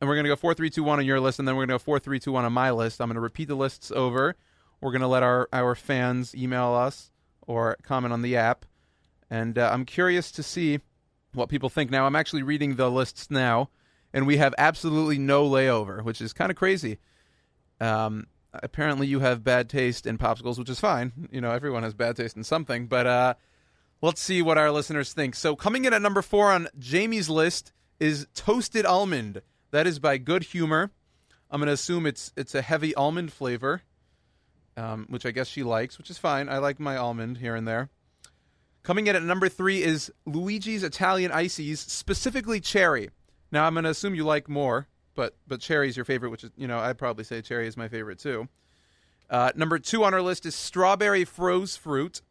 And 0.00 0.08
we're 0.08 0.14
going 0.14 0.24
to 0.24 0.30
go 0.30 0.36
four, 0.36 0.54
three, 0.54 0.70
two, 0.70 0.82
one 0.82 0.98
on 0.98 1.06
your 1.06 1.20
list, 1.20 1.38
and 1.38 1.48
then 1.48 1.56
we're 1.56 1.66
going 1.66 1.78
to 1.78 1.82
go 1.82 1.84
four, 1.84 1.98
three, 1.98 2.20
two, 2.20 2.32
one 2.32 2.44
on 2.44 2.52
my 2.52 2.70
list. 2.70 3.00
I'm 3.00 3.08
going 3.08 3.14
to 3.14 3.20
repeat 3.20 3.48
the 3.48 3.54
lists 3.54 3.90
over. 3.90 4.36
We're 4.80 4.92
going 4.92 5.00
to 5.00 5.08
let 5.08 5.22
our 5.22 5.48
our 5.52 5.74
fans 5.74 6.34
email 6.34 6.74
us 6.74 7.10
or 7.46 7.76
comment 7.82 8.12
on 8.12 8.22
the 8.22 8.36
app, 8.36 8.66
and 9.30 9.56
uh, 9.58 9.70
I'm 9.72 9.84
curious 9.84 10.30
to 10.32 10.42
see 10.42 10.80
what 11.32 11.48
people 11.48 11.68
think. 11.68 11.90
Now, 11.90 12.06
I'm 12.06 12.16
actually 12.16 12.42
reading 12.42 12.76
the 12.76 12.90
lists 12.90 13.30
now, 13.30 13.70
and 14.12 14.26
we 14.26 14.36
have 14.38 14.54
absolutely 14.58 15.18
no 15.18 15.48
layover, 15.48 16.02
which 16.02 16.20
is 16.20 16.32
kind 16.32 16.50
of 16.50 16.56
crazy. 16.56 16.98
Um, 17.80 18.26
apparently, 18.52 19.06
you 19.06 19.20
have 19.20 19.44
bad 19.44 19.68
taste 19.68 20.06
in 20.06 20.18
popsicles, 20.18 20.58
which 20.58 20.70
is 20.70 20.80
fine. 20.80 21.12
You 21.30 21.40
know, 21.40 21.50
everyone 21.50 21.84
has 21.84 21.94
bad 21.94 22.16
taste 22.16 22.36
in 22.36 22.44
something, 22.44 22.86
but 22.86 23.06
uh, 23.06 23.34
let's 24.02 24.20
see 24.20 24.42
what 24.42 24.58
our 24.58 24.70
listeners 24.70 25.12
think. 25.12 25.34
So, 25.34 25.56
coming 25.56 25.84
in 25.84 25.94
at 25.94 26.02
number 26.02 26.22
four 26.22 26.50
on 26.50 26.68
Jamie's 26.78 27.30
list 27.30 27.72
is 27.98 28.26
toasted 28.34 28.84
almond. 28.84 29.40
That 29.76 29.86
is 29.86 29.98
by 29.98 30.16
Good 30.16 30.42
Humor. 30.44 30.90
I'm 31.50 31.60
going 31.60 31.66
to 31.66 31.74
assume 31.74 32.06
it's 32.06 32.32
it's 32.34 32.54
a 32.54 32.62
heavy 32.62 32.94
almond 32.94 33.30
flavor, 33.30 33.82
um, 34.74 35.04
which 35.10 35.26
I 35.26 35.32
guess 35.32 35.48
she 35.48 35.62
likes, 35.62 35.98
which 35.98 36.08
is 36.08 36.16
fine. 36.16 36.48
I 36.48 36.56
like 36.56 36.80
my 36.80 36.96
almond 36.96 37.36
here 37.36 37.54
and 37.54 37.68
there. 37.68 37.90
Coming 38.82 39.06
in 39.06 39.14
at 39.14 39.22
number 39.22 39.50
three 39.50 39.82
is 39.82 40.10
Luigi's 40.24 40.82
Italian 40.82 41.30
Ices, 41.30 41.78
specifically 41.80 42.58
cherry. 42.58 43.10
Now 43.52 43.66
I'm 43.66 43.74
going 43.74 43.84
to 43.84 43.90
assume 43.90 44.14
you 44.14 44.24
like 44.24 44.48
more, 44.48 44.88
but 45.14 45.36
but 45.46 45.60
cherry 45.60 45.90
is 45.90 45.96
your 45.98 46.06
favorite, 46.06 46.30
which 46.30 46.44
is 46.44 46.52
you 46.56 46.66
know 46.66 46.78
I'd 46.78 46.96
probably 46.96 47.24
say 47.24 47.42
cherry 47.42 47.66
is 47.66 47.76
my 47.76 47.88
favorite 47.88 48.18
too. 48.18 48.48
Uh, 49.28 49.52
number 49.56 49.78
two 49.78 50.04
on 50.04 50.14
our 50.14 50.22
list 50.22 50.46
is 50.46 50.54
strawberry 50.54 51.26
froze 51.26 51.76
fruit, 51.76 52.22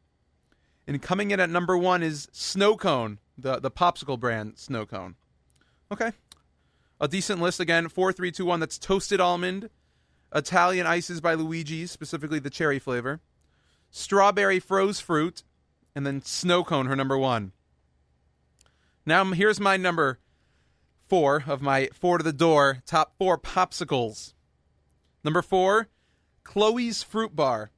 and 0.88 0.99
coming 0.99 1.30
in 1.30 1.39
at 1.39 1.51
number 1.51 1.77
one 1.77 2.01
is 2.01 2.27
snow 2.31 2.76
cone, 2.76 3.19
the 3.38 3.59
the 3.59 3.69
popsicle 3.69 4.19
brand 4.19 4.57
snow 4.57 4.88
cone. 4.88 5.13
Okay, 5.91 6.11
a 6.99 7.07
decent 7.07 7.41
list 7.41 7.59
again. 7.59 7.89
Four, 7.89 8.13
three, 8.13 8.31
two, 8.31 8.45
one. 8.45 8.59
That's 8.59 8.77
toasted 8.77 9.19
almond, 9.19 9.69
Italian 10.34 10.88
ices 10.88 11.22
by 11.22 11.34
Luigi's, 11.34 11.91
specifically 11.91 12.39
the 12.39 12.49
cherry 12.49 12.80
flavor, 12.80 13.22
strawberry 13.91 14.59
froze 14.59 14.99
fruit, 14.99 15.43
and 15.95 16.05
then 16.05 16.22
snow 16.22 16.63
cone. 16.63 16.88
Her 16.88 16.95
number 16.95 17.17
one. 17.17 17.51
Now 19.05 19.23
here's 19.26 19.59
my 19.59 19.77
number 19.77 20.19
four 21.07 21.43
of 21.47 21.61
my 21.61 21.89
four 21.93 22.17
to 22.17 22.23
the 22.23 22.34
door 22.34 22.81
top 22.85 23.13
four 23.17 23.38
popsicles. 23.38 24.34
Number 25.23 25.41
four, 25.41 25.89
Chloe's 26.43 27.03
Fruit 27.03 27.35
Bar. 27.35 27.72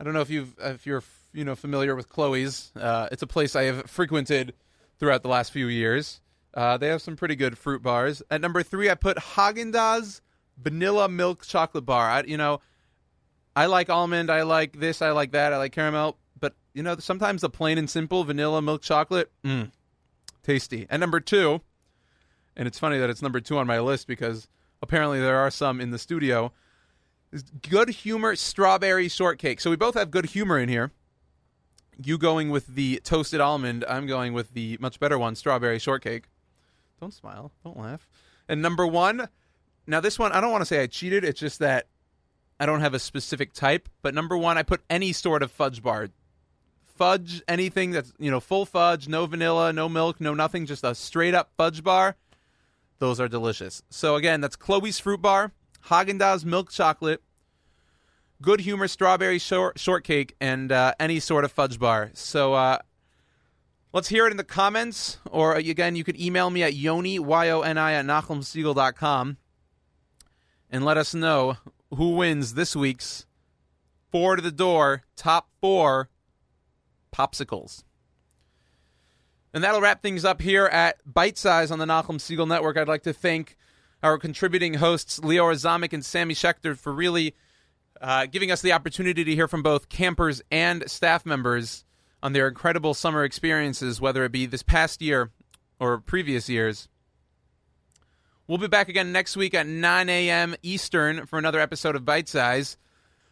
I 0.00 0.04
don't 0.04 0.14
know 0.14 0.20
if 0.20 0.30
you've 0.30 0.54
if 0.58 0.86
you're 0.86 1.02
you 1.32 1.44
know 1.44 1.54
familiar 1.54 1.94
with 1.94 2.08
Chloe's. 2.08 2.72
Uh, 2.74 3.08
it's 3.12 3.22
a 3.22 3.26
place 3.26 3.54
I 3.54 3.64
have 3.64 3.90
frequented 3.90 4.54
throughout 4.98 5.22
the 5.22 5.28
last 5.28 5.52
few 5.52 5.68
years. 5.68 6.20
Uh, 6.54 6.76
they 6.76 6.88
have 6.88 7.02
some 7.02 7.16
pretty 7.16 7.36
good 7.36 7.56
fruit 7.56 7.82
bars. 7.82 8.22
At 8.30 8.40
number 8.40 8.62
three, 8.62 8.90
I 8.90 8.94
put 8.94 9.16
Haagen 9.16 9.72
Dazs 9.72 10.20
Vanilla 10.58 11.08
Milk 11.08 11.46
Chocolate 11.46 11.86
Bar. 11.86 12.10
I, 12.10 12.22
you 12.24 12.36
know, 12.36 12.60
I 13.56 13.66
like 13.66 13.90
almond. 13.90 14.30
I 14.30 14.42
like 14.42 14.78
this. 14.78 15.02
I 15.02 15.10
like 15.10 15.32
that. 15.32 15.52
I 15.52 15.58
like 15.58 15.72
caramel. 15.72 16.18
But 16.38 16.54
you 16.74 16.82
know, 16.82 16.96
sometimes 16.98 17.40
the 17.40 17.50
plain 17.50 17.78
and 17.78 17.88
simple 17.88 18.24
vanilla 18.24 18.62
milk 18.62 18.82
chocolate, 18.82 19.30
mm, 19.44 19.70
tasty. 20.42 20.86
And 20.90 21.00
number 21.00 21.20
two, 21.20 21.60
and 22.56 22.68
it's 22.68 22.78
funny 22.78 22.98
that 22.98 23.10
it's 23.10 23.22
number 23.22 23.40
two 23.40 23.58
on 23.58 23.66
my 23.66 23.80
list 23.80 24.06
because 24.06 24.48
apparently 24.82 25.20
there 25.20 25.38
are 25.38 25.50
some 25.50 25.80
in 25.80 25.90
the 25.90 25.98
studio. 25.98 26.52
Is 27.30 27.44
good 27.44 27.88
humor 27.88 28.36
strawberry 28.36 29.08
shortcake. 29.08 29.60
So 29.60 29.70
we 29.70 29.76
both 29.76 29.94
have 29.94 30.10
good 30.10 30.26
humor 30.26 30.58
in 30.58 30.68
here. 30.68 30.90
You 32.04 32.18
going 32.18 32.50
with 32.50 32.66
the 32.66 33.00
toasted 33.04 33.40
almond. 33.40 33.86
I'm 33.88 34.06
going 34.06 34.34
with 34.34 34.52
the 34.52 34.76
much 34.80 35.00
better 35.00 35.18
one, 35.18 35.34
strawberry 35.34 35.78
shortcake. 35.78 36.24
Don't 37.02 37.12
smile. 37.12 37.50
Don't 37.64 37.76
laugh. 37.76 38.08
And 38.48 38.62
number 38.62 38.86
one, 38.86 39.28
now 39.88 39.98
this 39.98 40.20
one, 40.20 40.30
I 40.30 40.40
don't 40.40 40.52
want 40.52 40.62
to 40.62 40.66
say 40.66 40.80
I 40.80 40.86
cheated. 40.86 41.24
It's 41.24 41.40
just 41.40 41.58
that 41.58 41.88
I 42.60 42.64
don't 42.64 42.78
have 42.78 42.94
a 42.94 43.00
specific 43.00 43.52
type. 43.52 43.88
But 44.02 44.14
number 44.14 44.38
one, 44.38 44.56
I 44.56 44.62
put 44.62 44.82
any 44.88 45.12
sort 45.12 45.42
of 45.42 45.50
fudge 45.50 45.82
bar. 45.82 46.10
Fudge, 46.94 47.42
anything 47.48 47.90
that's, 47.90 48.12
you 48.20 48.30
know, 48.30 48.38
full 48.38 48.64
fudge, 48.64 49.08
no 49.08 49.26
vanilla, 49.26 49.72
no 49.72 49.88
milk, 49.88 50.20
no 50.20 50.32
nothing, 50.32 50.64
just 50.64 50.84
a 50.84 50.94
straight 50.94 51.34
up 51.34 51.50
fudge 51.56 51.82
bar. 51.82 52.14
Those 53.00 53.18
are 53.18 53.26
delicious. 53.26 53.82
So 53.90 54.14
again, 54.14 54.40
that's 54.40 54.54
Chloe's 54.54 55.00
Fruit 55.00 55.20
Bar, 55.20 55.50
Haagen 55.86 56.20
Dazs 56.20 56.44
Milk 56.44 56.70
Chocolate, 56.70 57.20
Good 58.40 58.60
Humor 58.60 58.86
Strawberry 58.86 59.40
short- 59.40 59.76
Shortcake, 59.76 60.36
and 60.40 60.70
uh, 60.70 60.94
any 61.00 61.18
sort 61.18 61.44
of 61.44 61.50
fudge 61.50 61.80
bar. 61.80 62.12
So 62.14 62.54
uh, 62.54 62.78
let's 63.92 64.08
hear 64.08 64.26
it 64.26 64.30
in 64.30 64.36
the 64.36 64.44
comments, 64.44 65.18
or 65.30 65.54
again, 65.54 65.96
you 65.96 66.04
can 66.04 66.20
email 66.20 66.50
me 66.50 66.62
at 66.62 66.74
yoni, 66.74 67.18
Y-O-N-I, 67.18 67.92
at 67.92 68.04
nachumsegal.com 68.04 69.36
and 70.72 70.84
let 70.84 70.96
us 70.96 71.14
know 71.14 71.58
who 71.94 72.16
wins 72.16 72.54
this 72.54 72.74
week's 72.74 73.26
four 74.10 74.36
to 74.36 74.42
the 74.42 74.50
door 74.50 75.02
top 75.14 75.50
four 75.60 76.08
popsicles. 77.14 77.84
And 79.52 79.62
that'll 79.62 79.82
wrap 79.82 80.00
things 80.00 80.24
up 80.24 80.40
here 80.40 80.64
at 80.64 80.96
Bite 81.04 81.36
Size 81.36 81.70
on 81.70 81.78
the 81.78 81.84
Nachum 81.84 82.16
Segal 82.16 82.48
Network. 82.48 82.78
I'd 82.78 82.88
like 82.88 83.02
to 83.02 83.12
thank 83.12 83.58
our 84.02 84.16
contributing 84.16 84.74
hosts, 84.74 85.20
Leora 85.20 85.54
Zomick 85.54 85.92
and 85.92 86.02
Sammy 86.02 86.34
Schaechter, 86.34 86.74
for 86.74 86.90
really 86.90 87.34
uh, 88.00 88.24
giving 88.24 88.50
us 88.50 88.62
the 88.62 88.72
opportunity 88.72 89.24
to 89.24 89.34
hear 89.34 89.46
from 89.46 89.62
both 89.62 89.90
campers 89.90 90.40
and 90.50 90.90
staff 90.90 91.26
members 91.26 91.84
on 92.22 92.32
their 92.32 92.48
incredible 92.48 92.94
summer 92.94 93.24
experiences, 93.24 94.00
whether 94.00 94.24
it 94.24 94.32
be 94.32 94.46
this 94.46 94.62
past 94.62 95.02
year 95.02 95.30
or 95.80 95.98
previous 95.98 96.48
years. 96.48 96.88
We'll 98.46 98.58
be 98.58 98.68
back 98.68 98.88
again 98.88 99.12
next 99.12 99.36
week 99.36 99.54
at 99.54 99.66
9 99.66 100.08
a.m. 100.08 100.54
Eastern 100.62 101.26
for 101.26 101.38
another 101.38 101.60
episode 101.60 101.96
of 101.96 102.04
Bite 102.04 102.28
Size. 102.28 102.76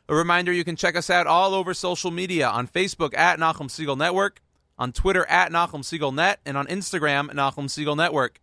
A 0.08 0.14
reminder 0.14 0.52
you 0.52 0.64
can 0.64 0.76
check 0.76 0.96
us 0.96 1.10
out 1.10 1.26
all 1.26 1.54
over 1.54 1.74
social 1.74 2.10
media 2.10 2.48
on 2.48 2.66
Facebook 2.66 3.16
at 3.16 3.38
Nachum 3.38 3.68
Segal 3.68 3.96
Network, 3.96 4.40
on 4.78 4.92
Twitter 4.92 5.24
at 5.26 5.52
Nachum 5.52 5.82
Segal 5.82 6.12
Net, 6.12 6.40
and 6.44 6.56
on 6.56 6.66
Instagram, 6.66 7.30
Nachum 7.30 7.66
Segal 7.66 7.96
Network. 7.96 8.40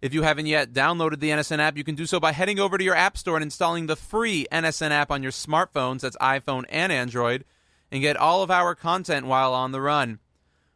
If 0.00 0.14
you 0.14 0.22
haven't 0.22 0.46
yet 0.46 0.72
downloaded 0.72 1.20
the 1.20 1.30
NSN 1.30 1.58
app, 1.58 1.76
you 1.76 1.84
can 1.84 1.94
do 1.94 2.06
so 2.06 2.20
by 2.20 2.32
heading 2.32 2.60
over 2.60 2.78
to 2.78 2.84
your 2.84 2.94
App 2.94 3.16
Store 3.16 3.36
and 3.36 3.42
installing 3.42 3.86
the 3.86 3.96
free 3.96 4.46
NSN 4.52 4.90
app 4.90 5.10
on 5.10 5.22
your 5.22 5.32
smartphones, 5.32 6.00
that's 6.00 6.16
iPhone 6.18 6.64
and 6.68 6.92
Android, 6.92 7.44
and 7.90 8.02
get 8.02 8.16
all 8.16 8.42
of 8.42 8.50
our 8.50 8.74
content 8.74 9.26
while 9.26 9.54
on 9.54 9.72
the 9.72 9.80
run. 9.80 10.18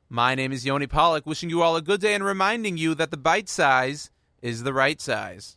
My 0.08 0.34
name 0.34 0.52
is 0.52 0.66
Yoni 0.66 0.86
Pollak, 0.86 1.26
wishing 1.26 1.50
you 1.50 1.62
all 1.62 1.76
a 1.76 1.82
good 1.82 2.00
day 2.00 2.14
and 2.14 2.24
reminding 2.24 2.76
you 2.76 2.94
that 2.94 3.10
the 3.10 3.16
bite 3.16 3.48
size 3.48 4.10
is 4.42 4.62
the 4.62 4.72
right 4.74 5.00
size. 5.00 5.56